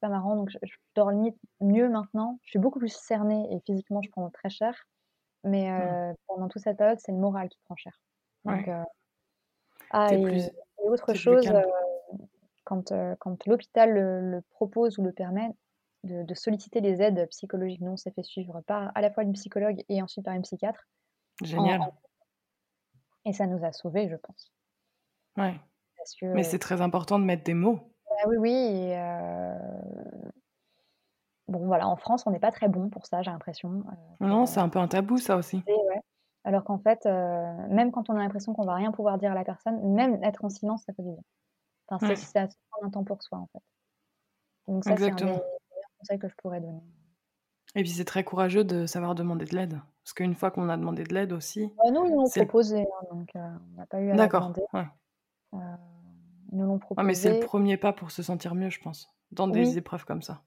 pas 0.00 0.08
marrant 0.10 0.36
donc 0.36 0.50
je 0.50 0.58
je 0.62 0.76
dors 0.96 1.10
limite 1.12 1.38
mieux 1.60 1.88
maintenant. 1.90 2.38
Je 2.44 2.50
suis 2.50 2.60
beaucoup 2.60 2.80
plus 2.80 2.94
cernée 2.94 3.48
et 3.54 3.60
physiquement 3.66 4.02
je 4.02 4.10
prends 4.10 4.30
très 4.30 4.50
cher, 4.50 4.86
mais 5.44 5.70
pendant 6.28 6.48
toute 6.48 6.62
cette 6.62 6.78
période, 6.78 7.00
c'est 7.00 7.12
le 7.12 7.18
moral 7.18 7.48
qui 7.50 7.58
prend 7.66 7.76
cher. 7.76 8.00
Donc 8.46 8.68
Ouais. 8.68 8.74
Ah 9.90 10.14
et 10.14 10.22
plus 10.22 10.46
et 10.46 10.88
autre 10.88 11.14
chose, 11.14 11.44
calme. 11.44 11.56
heu, 11.56 13.16
quand, 13.18 13.46
l'hôpital 13.46 13.90
le 13.92 14.20
le 14.30 14.40
propose 14.50 14.98
ou 14.98 15.02
le 15.02 15.12
permet 15.12 15.50
de 16.04 16.22
de 16.24 16.34
solliciter 16.34 16.80
les 16.80 17.00
aides 17.02 17.26
psychologiques. 17.30 17.80
Nous, 17.80 17.92
on 17.92 17.96
s'est 17.96 18.12
fait 18.12 18.22
suivre 18.22 18.60
par 18.66 18.92
à 18.94 19.00
la 19.00 19.10
fois 19.10 19.22
une 19.22 19.32
psychologue 19.32 19.84
et 19.88 20.02
ensuite 20.02 20.24
par 20.24 20.34
une 20.34 20.42
psychiatre 20.42 20.86
en 21.42 21.44
en 21.44 21.46
Génial. 21.46 21.80
et 23.24 23.32
ça 23.32 23.46
nous 23.46 23.64
a 23.64 23.72
sauvés, 23.72 24.08
je 24.08 24.16
pense. 24.16 24.52
Ouais. 25.36 25.60
Parce 25.96 26.14
Mais 26.34 26.42
que 26.42 26.50
c'est 26.50 26.58
très 26.58 26.80
important 26.80 27.18
de 27.18 27.24
mettre 27.24 27.44
des 27.44 27.54
mots. 27.54 27.80
bah, 28.08 28.28
oui, 28.28 28.36
oui 28.38 28.50
et 28.52 28.96
heu 28.96 30.30
bon 31.48 31.66
voilà, 31.66 31.86
en 31.88 31.96
France, 31.96 32.26
on 32.26 32.30
n'est 32.30 32.38
pas 32.40 32.52
très 32.52 32.68
bon 32.68 32.88
pour 32.88 33.06
ça, 33.06 33.22
j'ai 33.22 33.30
l'impression, 33.30 33.84
Non, 34.20 34.46
c'est 34.46 34.60
un 34.60 34.68
peu 34.68 34.78
un 34.78 34.88
tabou 34.88 35.18
ça 35.18 35.36
aussi. 35.36 35.62
ouais. 35.66 36.00
Alors 36.44 36.62
qu'en 36.64 36.78
fait, 36.78 37.06
heu, 37.06 37.10
même 37.70 37.90
quand 37.90 38.10
on 38.10 38.14
a 38.16 38.18
l'impression 38.18 38.52
qu'on 38.52 38.66
va 38.66 38.74
rien 38.74 38.92
pouvoir 38.92 39.16
dire 39.18 39.32
à 39.32 39.34
la 39.34 39.44
personne, 39.44 39.80
même 39.94 40.22
être 40.22 40.44
en 40.44 40.50
silence, 40.50 40.84
ça 40.84 40.92
fait 40.92 41.02
du 41.02 41.10
bien. 41.12 41.22
Enfin, 41.88 41.98
c'est 42.00 42.16
Ouais. 42.16 42.34
se 42.50 42.56
prendre 42.70 42.86
un 42.86 42.90
temps 42.90 43.04
pour 43.04 43.22
soi, 43.22 43.38
en 43.38 43.48
fait. 43.52 43.62
Donc 44.68 44.84
ça, 44.84 44.96
c'est 44.96 45.10
un 45.10 45.20
des 45.20 45.30
meilleurs 45.32 45.90
conseils 45.98 46.18
que 46.18 46.28
je 46.28 46.34
pourrais 46.36 46.60
donner. 46.60 46.80
Et 47.76 47.82
puis 47.82 47.90
c'est 47.90 48.04
très 48.04 48.22
courageux 48.24 48.62
de 48.64 48.86
savoir 48.86 49.14
demander 49.14 49.44
de 49.46 49.54
l'aide. 49.56 49.80
Parce 50.04 50.12
qu'une 50.14 50.34
fois 50.34 50.50
qu'on 50.50 50.68
a 50.68 50.76
demandé 50.76 51.02
de 51.04 51.14
l'aide 51.14 51.32
aussi, 51.32 51.72
Bah, 51.76 51.90
nous, 51.90 52.04
ils 52.06 52.10
nous 52.12 52.16
l'ont 52.20 52.30
proposé, 52.30 52.82
hein, 52.82 53.06
donc 53.10 53.34
heu, 53.36 53.40
on 53.40 53.76
n'a 53.76 53.86
pas 53.86 54.00
eu 54.00 54.10
à 54.10 54.16
D'accord, 54.16 54.52
ouais. 54.72 54.86
Heu, 55.54 55.58
ils 56.52 56.58
nous 56.58 56.66
l'ont 56.66 56.78
Ouais, 56.96 57.02
mais 57.04 57.14
c'est 57.14 57.28
le 57.28 57.34
proposé 57.34 57.40
1er 57.40 57.76
pas 57.76 57.92
pour 57.92 58.10
se 58.12 58.22
sentir 58.22 58.54
mieux, 58.54 58.70
je 58.70 58.78
pense, 58.80 59.08
dans 59.32 59.48
des 59.48 59.78
épreuves 59.78 60.04
comme 60.04 60.22
ça. 60.22 60.44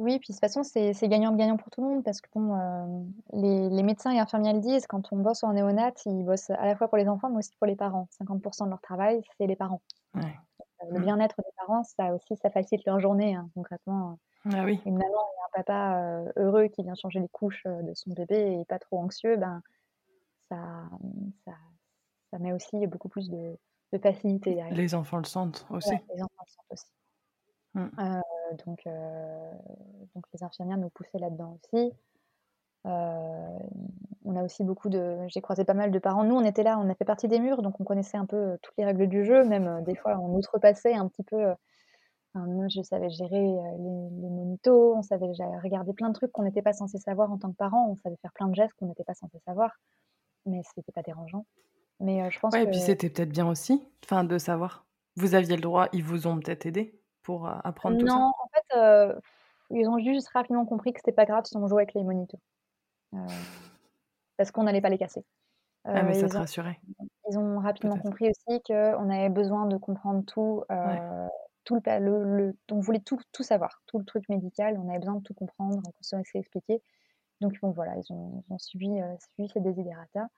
Oui, 0.00 0.18
puis 0.18 0.32
de 0.32 0.34
toute 0.34 0.40
façon, 0.40 0.64
c'est 0.64 0.92
c'est 0.92 1.08
gagnant-gagnant 1.08 1.56
pour 1.56 1.70
tout 1.70 1.80
le 1.80 1.86
monde 1.88 2.02
parce 2.04 2.20
que 2.20 2.28
bon, 2.34 2.52
hem, 2.58 3.12
les 3.32 3.68
les 3.70 3.82
médecins 3.84 4.10
et 4.10 4.18
infirmiers 4.18 4.52
le 4.52 4.58
disent, 4.58 4.88
quand 4.88 5.12
on 5.12 5.18
bosse 5.18 5.44
en 5.44 5.52
néonat, 5.52 5.92
ils 6.06 6.24
bossent 6.24 6.50
à 6.50 6.66
la 6.66 6.74
fois 6.74 6.88
pour 6.88 6.98
les 6.98 7.06
enfants, 7.08 7.30
mais 7.30 7.38
aussi 7.38 7.54
pour 7.58 7.68
les 7.68 7.76
parents. 7.76 8.08
50% 8.10 8.64
de 8.64 8.70
leur 8.70 8.80
travail, 8.80 9.22
c'est 9.38 9.46
les 9.46 9.54
parents. 9.54 9.82
Ouais. 10.14 10.40
Heu, 10.82 10.86
le 10.92 10.98
Mmh. 10.98 11.00
bien-être 11.00 11.36
des 11.38 11.52
parents, 11.56 11.84
ça 11.84 12.14
aussi, 12.14 12.36
ça 12.36 12.50
facilite 12.50 12.86
leur 12.86 13.00
journée, 13.00 13.34
hein. 13.36 13.50
Concrètement, 13.54 14.18
Ah 14.52 14.64
oui. 14.64 14.80
une 14.86 14.94
maman 14.98 15.06
et 15.08 15.58
un 15.60 15.62
papa, 15.64 16.00
heu, 16.28 16.32
heureux 16.36 16.68
qui 16.68 16.82
vient 16.84 16.94
changer 16.96 17.20
les 17.20 17.28
couches, 17.28 17.66
heu, 17.66 17.82
de 17.84 17.94
son 17.94 18.12
bébé 18.12 18.60
et 18.60 18.64
pas 18.66 18.78
trop 18.80 19.00
anxieux, 19.00 19.36
ben, 19.38 19.62
ça, 20.50 20.56
mmh, 21.02 21.30
ça 21.46 21.52
ça 22.32 22.38
met 22.40 22.52
aussi 22.52 22.86
beaucoup 22.88 23.08
plus 23.10 23.30
de 23.30 23.58
de 23.92 23.98
facilité 23.98 24.54
derrière. 24.54 24.80
Les 24.80 24.94
enfants 24.94 25.18
le 25.18 25.24
sentent 25.24 25.66
Ouais, 25.84 25.92
aussi. 25.94 26.00
les 26.14 26.22
enfants 26.22 26.44
le 26.46 26.50
sentent 26.52 26.66
aussi. 26.72 26.84
Mmh. 27.74 27.94
Heu, 27.98 28.20
donc 28.66 28.86
heu, 28.86 28.90
donc 30.14 30.24
les 30.32 30.42
infirmières 30.44 30.78
nous 30.78 30.90
poussaient 30.90 31.18
là-dedans 31.18 31.58
aussi. 31.62 31.92
Heu, 32.86 32.90
on 34.24 34.36
a 34.36 34.44
aussi 34.44 34.64
beaucoup 34.64 34.88
de 34.90 35.18
j'ai 35.28 35.40
croisé 35.42 35.64
pas 35.64 35.74
mal 35.74 35.90
de 35.92 35.98
parents. 36.00 36.24
Nous, 36.24 36.34
on 36.36 36.44
était 36.44 36.62
là, 36.64 36.78
on 36.80 36.88
a 36.90 36.94
fait 36.96 37.04
partie 37.06 37.28
des 37.28 37.40
murs, 37.40 37.62
donc 37.62 37.80
on 37.80 37.84
connaissait 37.84 38.18
un 38.18 38.26
peu, 38.26 38.36
heu, 38.54 38.58
toutes 38.62 38.74
les 38.78 38.84
règles 38.86 39.08
du 39.08 39.24
jeu, 39.24 39.44
même, 39.44 39.84
des 39.84 39.96
fois, 39.96 40.18
on 40.20 40.34
outrepassait 40.36 40.94
un 40.94 41.08
petit 41.08 41.24
peu, 41.24 41.54
moi, 42.34 42.66
je 42.68 42.82
savais 42.82 43.10
gérer, 43.10 43.40
les 43.78 44.10
les 44.22 44.30
monitos, 44.30 44.96
on 44.96 45.02
savait 45.02 45.26
regarder 45.62 45.94
plein 45.94 46.08
de 46.10 46.14
trucs 46.14 46.32
qu'on 46.32 46.44
n'était 46.44 46.62
pas 46.62 46.72
censés 46.74 46.98
savoir 46.98 47.32
en 47.32 47.38
tant 47.38 47.50
que 47.52 47.56
parents, 47.56 47.88
on 47.90 47.96
savait 47.96 48.16
faire 48.22 48.32
plein 48.34 48.48
de 48.48 48.54
gestes 48.56 48.74
qu'on 48.76 48.86
n'était 48.86 49.04
pas 49.04 49.14
censés 49.14 49.40
savoir, 49.46 49.72
mais 50.46 50.62
c'était 50.76 50.92
pas 50.92 51.02
dérangeant. 51.02 51.46
Mais 52.00 52.30
je 52.30 52.38
pense 52.40 52.56
Ouais 52.56 52.62
et 52.64 52.66
puis 52.66 52.80
c'était 52.80 53.08
peut-être 53.10 53.30
bien 53.32 53.48
aussi, 53.48 53.88
enfin, 54.04 54.24
de 54.24 54.38
savoir. 54.38 54.86
Vous 55.16 55.34
aviez 55.34 55.56
le 55.56 55.62
droit, 55.62 55.88
ils 55.92 56.02
vous 56.04 56.26
ont 56.26 56.38
peut-être 56.40 56.66
aidés 56.66 57.00
pour, 57.24 57.48
apprendre 57.48 57.98
tout 57.98 58.08
ça? 58.08 58.20
Non, 58.20 58.32
en 58.42 58.48
fait, 58.54 59.20
ils 59.70 59.88
ont 59.88 59.98
juste 59.98 60.28
rapidement 60.30 60.66
compris 60.66 60.92
que 60.92 61.00
c'était 61.00 61.12
pas 61.12 61.26
grave 61.26 61.44
si 61.46 61.56
on 61.56 61.66
jouait 61.68 61.82
avec 61.82 61.94
les 61.94 62.04
monitos. 62.04 62.38
Heu, 63.14 63.18
parce 64.36 64.50
qu'on 64.52 64.66
allait 64.66 64.80
pas 64.80 64.88
les 64.90 64.98
casser. 64.98 65.24
Ah 65.94 66.02
mais 66.02 66.12
ça 66.14 66.28
te 66.28 66.36
ont 66.36 66.42
rassurait? 66.42 66.82
ils 67.30 67.38
ont 67.38 67.60
rapidement 67.60 67.98
compris 67.98 68.30
aussi 68.30 68.62
qu'on 68.64 69.10
avait 69.10 69.30
besoin 69.30 69.66
de 69.66 69.76
comprendre 69.78 70.24
tout, 70.26 70.64
Ouais. 70.82 71.04
heu, 71.10 71.28
tout 71.64 71.76
le 71.76 72.00
le 72.00 72.24
le 72.38 72.58
on 72.72 72.80
voulait 72.80 73.00
tout 73.00 73.18
tout 73.32 73.42
savoir, 73.44 73.82
tout 73.86 73.98
le 73.98 74.04
truc 74.06 74.28
médical, 74.30 74.78
on 74.78 74.88
avait 74.90 74.98
besoin 75.00 75.16
de 75.16 75.22
tout 75.22 75.34
comprendre, 75.34 75.82
qu'on 75.82 75.92
soit 76.02 76.20
assez 76.20 76.38
expliqué. 76.38 76.82
Donc 77.42 77.54
bon, 77.62 77.72
voilà, 77.72 77.96
ils 77.98 78.12
ont 78.14 78.44
ils 78.48 78.54
ont 78.54 78.58
suivi, 78.58 78.88
suivi 79.36 79.50
ces 79.52 79.60
desiderata. 79.60 80.28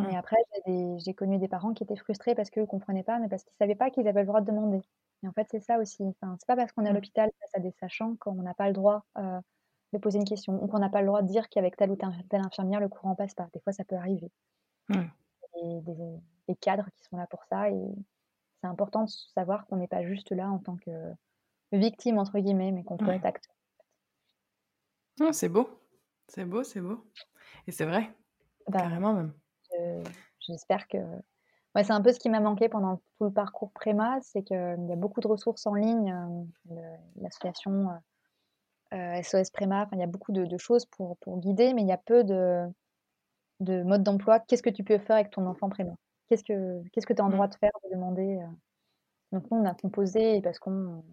Mais 0.00 0.16
Mmh. 0.16 0.18
après, 0.18 0.36
j'ai 0.66 1.14
connu 1.14 1.38
des 1.38 1.48
parents 1.48 1.74
qui 1.74 1.84
étaient 1.84 1.96
frustrés 1.96 2.34
parce 2.36 2.50
qu'eux 2.50 2.66
comprenaient 2.66 3.04
pas, 3.04 3.18
mais 3.20 3.28
parce 3.28 3.44
qu'ils 3.44 3.56
savaient 3.60 3.76
pas 3.76 3.90
qu'ils 3.90 4.08
avaient 4.08 4.22
le 4.22 4.26
droit 4.28 4.40
de 4.42 4.46
demander. 4.46 4.82
Et 5.22 5.28
en 5.28 5.32
fait, 5.32 5.46
c'est 5.50 5.60
ça 5.60 5.78
aussi, 5.78 6.02
enfin, 6.04 6.36
c'est 6.40 6.46
pas 6.46 6.56
parce 6.56 6.72
qu'on 6.72 6.84
est 6.84 6.90
à 6.90 6.92
Mmh. 6.92 6.94
l'hôpital 6.94 7.30
face 7.40 7.50
à 7.54 7.60
des 7.60 7.72
sachants 7.72 8.16
qu'on 8.16 8.34
n'a 8.42 8.54
pas 8.54 8.68
le 8.68 8.72
droit, 8.74 9.04
heu, 9.18 9.40
de 9.92 9.98
poser 9.98 10.18
une 10.18 10.24
question 10.26 10.62
ou 10.62 10.68
qu'on 10.68 10.78
n'a 10.80 10.90
pas 10.90 11.00
le 11.02 11.06
droit 11.08 11.22
de 11.22 11.28
dire 11.28 11.48
qu'avec 11.50 11.76
telle 11.76 11.90
ou 11.92 11.96
telle 11.96 12.40
infirmière, 12.42 12.80
le 12.80 12.88
courant 12.88 13.14
passe 13.16 13.34
pas. 13.34 13.48
Des 13.54 13.60
fois, 13.60 13.72
ça 13.72 13.84
peut 13.84 13.96
arriver. 13.96 14.32
Mmh. 14.88 15.08
Et 15.56 15.80
des 15.82 15.94
des 16.48 16.56
cadres 16.56 16.88
qui 16.96 17.04
sont 17.04 17.18
là 17.18 17.26
pour 17.26 17.44
ça 17.44 17.70
et 17.70 17.94
c'est 18.62 18.68
important 18.68 19.04
de 19.04 19.10
savoir 19.10 19.66
qu'on 19.66 19.76
n'est 19.76 19.88
pas 19.88 20.04
juste 20.04 20.30
là 20.32 20.50
en 20.50 20.58
tant 20.60 20.76
que 20.78 20.90
«victime» 21.72 22.18
entre 22.18 22.38
guillemets, 22.40 22.72
mais 22.72 22.84
qu'on 22.84 22.98
peut 22.98 23.12
être 23.12 23.26
acteur. 23.26 23.54
C'est 25.32 25.48
beau, 25.48 25.68
c'est 26.28 26.44
beau, 26.44 26.64
c'est 26.64 26.80
beau 26.80 27.08
et 27.66 27.72
c'est 27.72 27.86
vrai, 27.86 28.16
Bah, 28.66 28.90
carrément 28.90 29.14
même. 29.14 29.34
je 29.70 30.12
j'espère 30.40 30.88
que 30.88 30.98
ouais, 31.74 31.84
c'est 31.84 31.92
un 31.92 32.02
peu 32.02 32.12
ce 32.12 32.18
qui 32.18 32.30
m'a 32.30 32.40
manqué 32.40 32.68
pendant 32.68 32.96
tout 33.18 33.24
le 33.26 33.32
parcours 33.32 33.72
préma, 33.72 34.18
c'est 34.22 34.42
qu'il 34.42 34.56
y 34.56 34.92
a 34.92 34.96
beaucoup 34.96 35.20
de 35.20 35.28
ressources 35.28 35.66
en 35.66 35.74
ligne, 35.74 36.14
le 36.70 36.82
l'association, 37.16 37.88
SOS 38.92 39.50
Préma, 39.52 39.84
enfin, 39.84 39.96
il 39.96 40.00
y 40.00 40.04
a 40.04 40.06
beaucoup 40.06 40.32
de 40.32 40.46
de 40.46 40.58
choses 40.58 40.86
pour 40.86 41.18
pour 41.18 41.38
guider, 41.40 41.74
mais 41.74 41.82
il 41.82 41.88
y 41.88 41.92
a 41.92 41.98
peu 41.98 42.24
de 42.24 42.66
de 43.60 43.82
modes 43.84 44.02
d'emploi. 44.04 44.40
Qu'est-ce 44.40 44.62
que 44.62 44.70
tu 44.70 44.84
peux 44.84 44.98
faire 44.98 45.16
avec 45.16 45.30
ton 45.30 45.46
enfant 45.46 45.68
préma? 45.70 45.94
Qu'est-ce 46.28 46.44
que 46.44 46.82
qu'est-ce 46.92 47.06
que 47.06 47.12
tu 47.14 47.18
es 47.18 47.22
en 47.22 47.30
droit 47.30 47.46
Mmh. 47.46 47.48
de 47.48 47.56
faire, 47.56 47.72
de 47.84 47.90
demander? 47.94 48.38
Donc 49.32 49.50
nous, 49.50 49.58
on 49.58 49.64
a 49.66 49.74
composé 49.74 50.40
parce 50.42 50.58
qu'on 50.60 51.04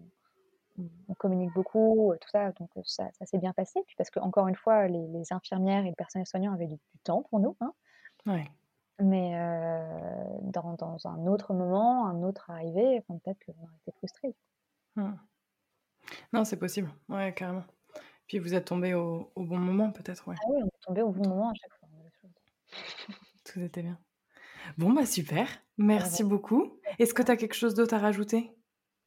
on 1.08 1.14
communique 1.14 1.52
beaucoup, 1.54 2.12
tout 2.20 2.28
ça, 2.30 2.52
donc 2.52 2.70
ça 2.84 3.08
ça 3.18 3.26
s'est 3.26 3.38
bien 3.38 3.52
passé. 3.52 3.80
Puis 3.86 3.96
parce 3.96 4.10
qu'encore 4.10 4.48
une 4.48 4.56
fois, 4.56 4.88
les 4.88 5.06
les 5.08 5.32
infirmières 5.32 5.84
et 5.86 5.90
le 5.90 5.94
personnel 5.96 6.26
soignant 6.26 6.52
avaient 6.54 6.66
du 6.66 6.76
du 6.76 7.00
temps 7.04 7.22
pour 7.30 7.40
nous, 7.40 7.56
hein. 7.60 7.72
Ouais. 8.26 8.55
Mais 9.00 9.32
dans 10.42 10.74
dans 10.74 11.06
un 11.06 11.26
autre 11.26 11.52
moment, 11.54 12.06
un 12.06 12.22
autre 12.22 12.50
arrivé, 12.50 12.98
enfin, 12.98 13.18
peut-être 13.22 13.38
qu'on 13.44 13.62
aurait 13.62 13.76
été 13.82 13.92
frustrés. 13.92 14.34
Mmh. 14.96 15.12
Non, 16.32 16.44
c'est 16.44 16.58
possible. 16.58 16.90
Ouais, 17.08 17.32
carrément. 17.34 17.64
Puis 18.26 18.38
vous 18.38 18.54
êtes 18.54 18.66
tombés 18.66 18.94
au 18.94 19.32
au 19.34 19.44
bon 19.44 19.58
moment 19.58 19.92
peut-être, 19.92 20.28
ouais? 20.28 20.36
Ah 20.42 20.46
oui, 20.50 20.62
on 20.62 20.66
est 20.66 20.80
tombés 20.80 21.02
au 21.02 21.10
bon 21.10 21.28
moment 21.28 21.50
à 21.50 21.54
chaque 21.54 21.72
fois, 21.78 21.88
Tout 23.44 23.60
était 23.60 23.82
bien. 23.82 23.98
Bon, 24.78 24.92
bah, 24.92 25.06
super. 25.06 25.48
Merci 25.78 26.24
beaucoup. 26.24 26.80
Est-ce 26.98 27.14
que 27.14 27.22
tu 27.22 27.30
as 27.30 27.36
quelque 27.36 27.54
chose 27.54 27.74
d'autre 27.74 27.94
à 27.94 27.98
rajouter? 27.98 28.50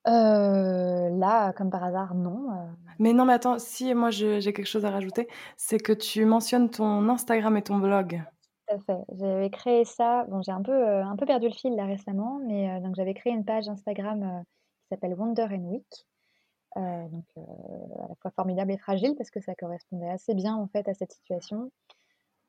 Là, 0.06 1.54
comme 1.54 1.70
par 1.70 1.84
hasard, 1.84 2.16
non, 2.16 2.52
heu 2.52 2.70
Mais 3.00 3.14
non, 3.14 3.26
mais 3.26 3.34
attends, 3.34 3.60
si, 3.60 3.94
moi 3.94 4.10
je 4.12 4.40
j'ai 4.40 4.54
quelque 4.54 4.68
chose 4.68 4.86
à 4.86 4.92
rajouter, 4.92 5.28
c'est 5.58 5.80
que 5.80 5.94
tu 5.94 6.26
mentionnes 6.26 6.70
ton 6.70 7.08
Instagram 7.10 7.56
et 7.58 7.62
ton 7.64 7.78
blog. 7.78 8.24
Tout 8.70 8.76
à 8.76 8.80
fait. 8.80 9.04
J'avais 9.18 9.50
créé 9.50 9.86
ça 9.86 10.26
bon, 10.26 10.42
j'ai 10.42 10.52
un 10.52 10.62
peu, 10.62 10.72
heu, 10.74 11.02
un 11.02 11.16
peu 11.16 11.26
perdu 11.26 11.48
le 11.48 11.54
fil 11.54 11.76
là 11.76 11.86
récemment, 11.86 12.40
mais 12.46 12.70
heu, 12.78 12.82
donc 12.82 12.96
j'avais 12.96 13.14
créé 13.14 13.34
une 13.34 13.46
page 13.46 13.68
Instagram, 13.70 14.24
heu, 14.24 14.44
qui 14.84 14.88
s'appelle 14.90 15.14
Wonder 15.16 15.44
and 15.52 15.64
Week, 15.72 16.06
donc 16.78 17.26
à 17.38 18.08
la 18.10 18.16
fois 18.22 18.32
formidable 18.32 18.72
et 18.74 18.78
fragile 18.80 19.16
parce 19.18 19.32
que 19.32 19.42
ça 19.42 19.56
correspondait 19.56 20.10
assez 20.10 20.36
bien, 20.36 20.56
en 20.56 20.68
fait, 20.68 20.88
à 20.90 20.94
cette 20.96 21.14
situation. 21.14 21.72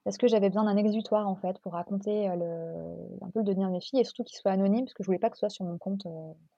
Parce 0.04 0.18
que 0.18 0.28
j'avais 0.28 0.48
besoin 0.50 0.64
d'un 0.64 0.76
exutoire, 0.78 1.28
en 1.28 1.36
fait, 1.36 1.58
pour 1.60 1.74
raconter, 1.74 2.28
le 2.36 2.96
un 3.22 3.30
peu 3.30 3.40
le 3.40 3.44
devenir 3.44 3.68
de 3.68 3.72
mes 3.74 3.80
filles 3.82 4.00
et 4.00 4.04
surtout 4.04 4.24
qu'il 4.24 4.38
soit 4.38 4.52
anonyme 4.52 4.84
parce 4.86 4.94
que 4.94 5.02
je 5.04 5.08
voulais 5.08 5.18
pas 5.20 5.30
que 5.30 5.36
ce 5.36 5.40
soit 5.40 5.50
sur 5.50 5.64
mon 5.66 5.78
compte, 5.78 6.06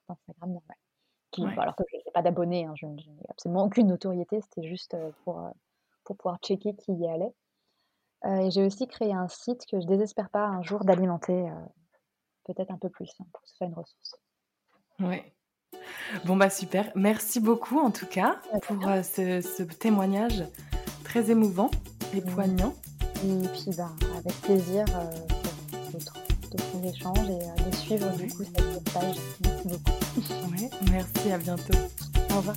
Instagram 0.09 0.51
normal. 0.53 0.77
Qui 1.31 1.47
Ouais. 1.47 1.59
alors 1.61 1.75
que 1.77 1.83
j'ai 1.93 2.11
pas 2.13 2.21
d'abonnés, 2.23 2.65
hein, 2.65 2.73
je 2.77 2.87
je 2.99 3.09
n'ai 3.11 3.23
absolument 3.29 3.65
aucune 3.65 3.87
notoriété, 3.87 4.41
c'était 4.41 4.67
juste, 4.67 4.95
pour, 5.25 5.41
pour 6.05 6.17
pouvoir 6.17 6.39
checker 6.41 6.75
qui 6.75 6.93
y 6.93 7.07
allait. 7.09 7.33
Heu 8.25 8.41
et 8.45 8.51
j'ai 8.51 8.65
aussi 8.65 8.87
créé 8.87 9.13
un 9.13 9.27
site 9.27 9.65
que 9.69 9.79
je 9.81 9.87
désespère 9.87 10.29
pas 10.29 10.45
un 10.45 10.61
jour 10.61 10.85
d'alimenter, 10.85 11.33
heu, 11.49 11.53
peut-être 12.45 12.71
un 12.71 12.77
peu 12.77 12.89
plus, 12.89 13.09
hein, 13.19 13.25
pour 13.33 13.41
que 13.41 13.49
ce 13.49 13.55
soit 13.57 13.67
une 13.67 13.73
ressource. 13.73 14.15
Ouais. 14.99 15.33
Bon, 16.25 16.37
bah, 16.37 16.49
super. 16.49 16.91
Merci 16.95 17.39
beaucoup 17.39 17.79
en 17.79 17.91
tout 17.91 18.05
cas 18.05 18.39
Bah, 18.51 18.59
de 18.59 18.65
pour, 18.65 18.87
heu, 18.89 19.03
ce 19.03 19.41
ce 19.41 19.63
témoignage 19.63 20.43
très 21.03 21.31
émouvant 21.31 21.69
et 22.13 22.21
Mmh. 22.21 22.25
poignant. 22.35 22.73
Et 23.25 23.47
puis, 23.49 23.71
ben, 23.75 23.93
avec 24.17 24.39
plaisir, 24.41 24.85
pour 24.85 25.91
d'autres 25.91 26.13
d'autres 26.51 26.85
échanges 26.85 27.29
et 27.29 27.69
de 27.69 27.75
suivre 27.75 28.09
du 28.15 28.27
coup 28.33 28.43
cette 28.43 28.93
page. 28.93 29.17
Merci 29.43 29.67
beaucoup. 29.67 29.91
Ouais, 30.51 30.69
merci, 30.91 31.31
à 31.31 31.37
bientôt. 31.37 31.73
Au 32.31 32.35
revoir. 32.37 32.55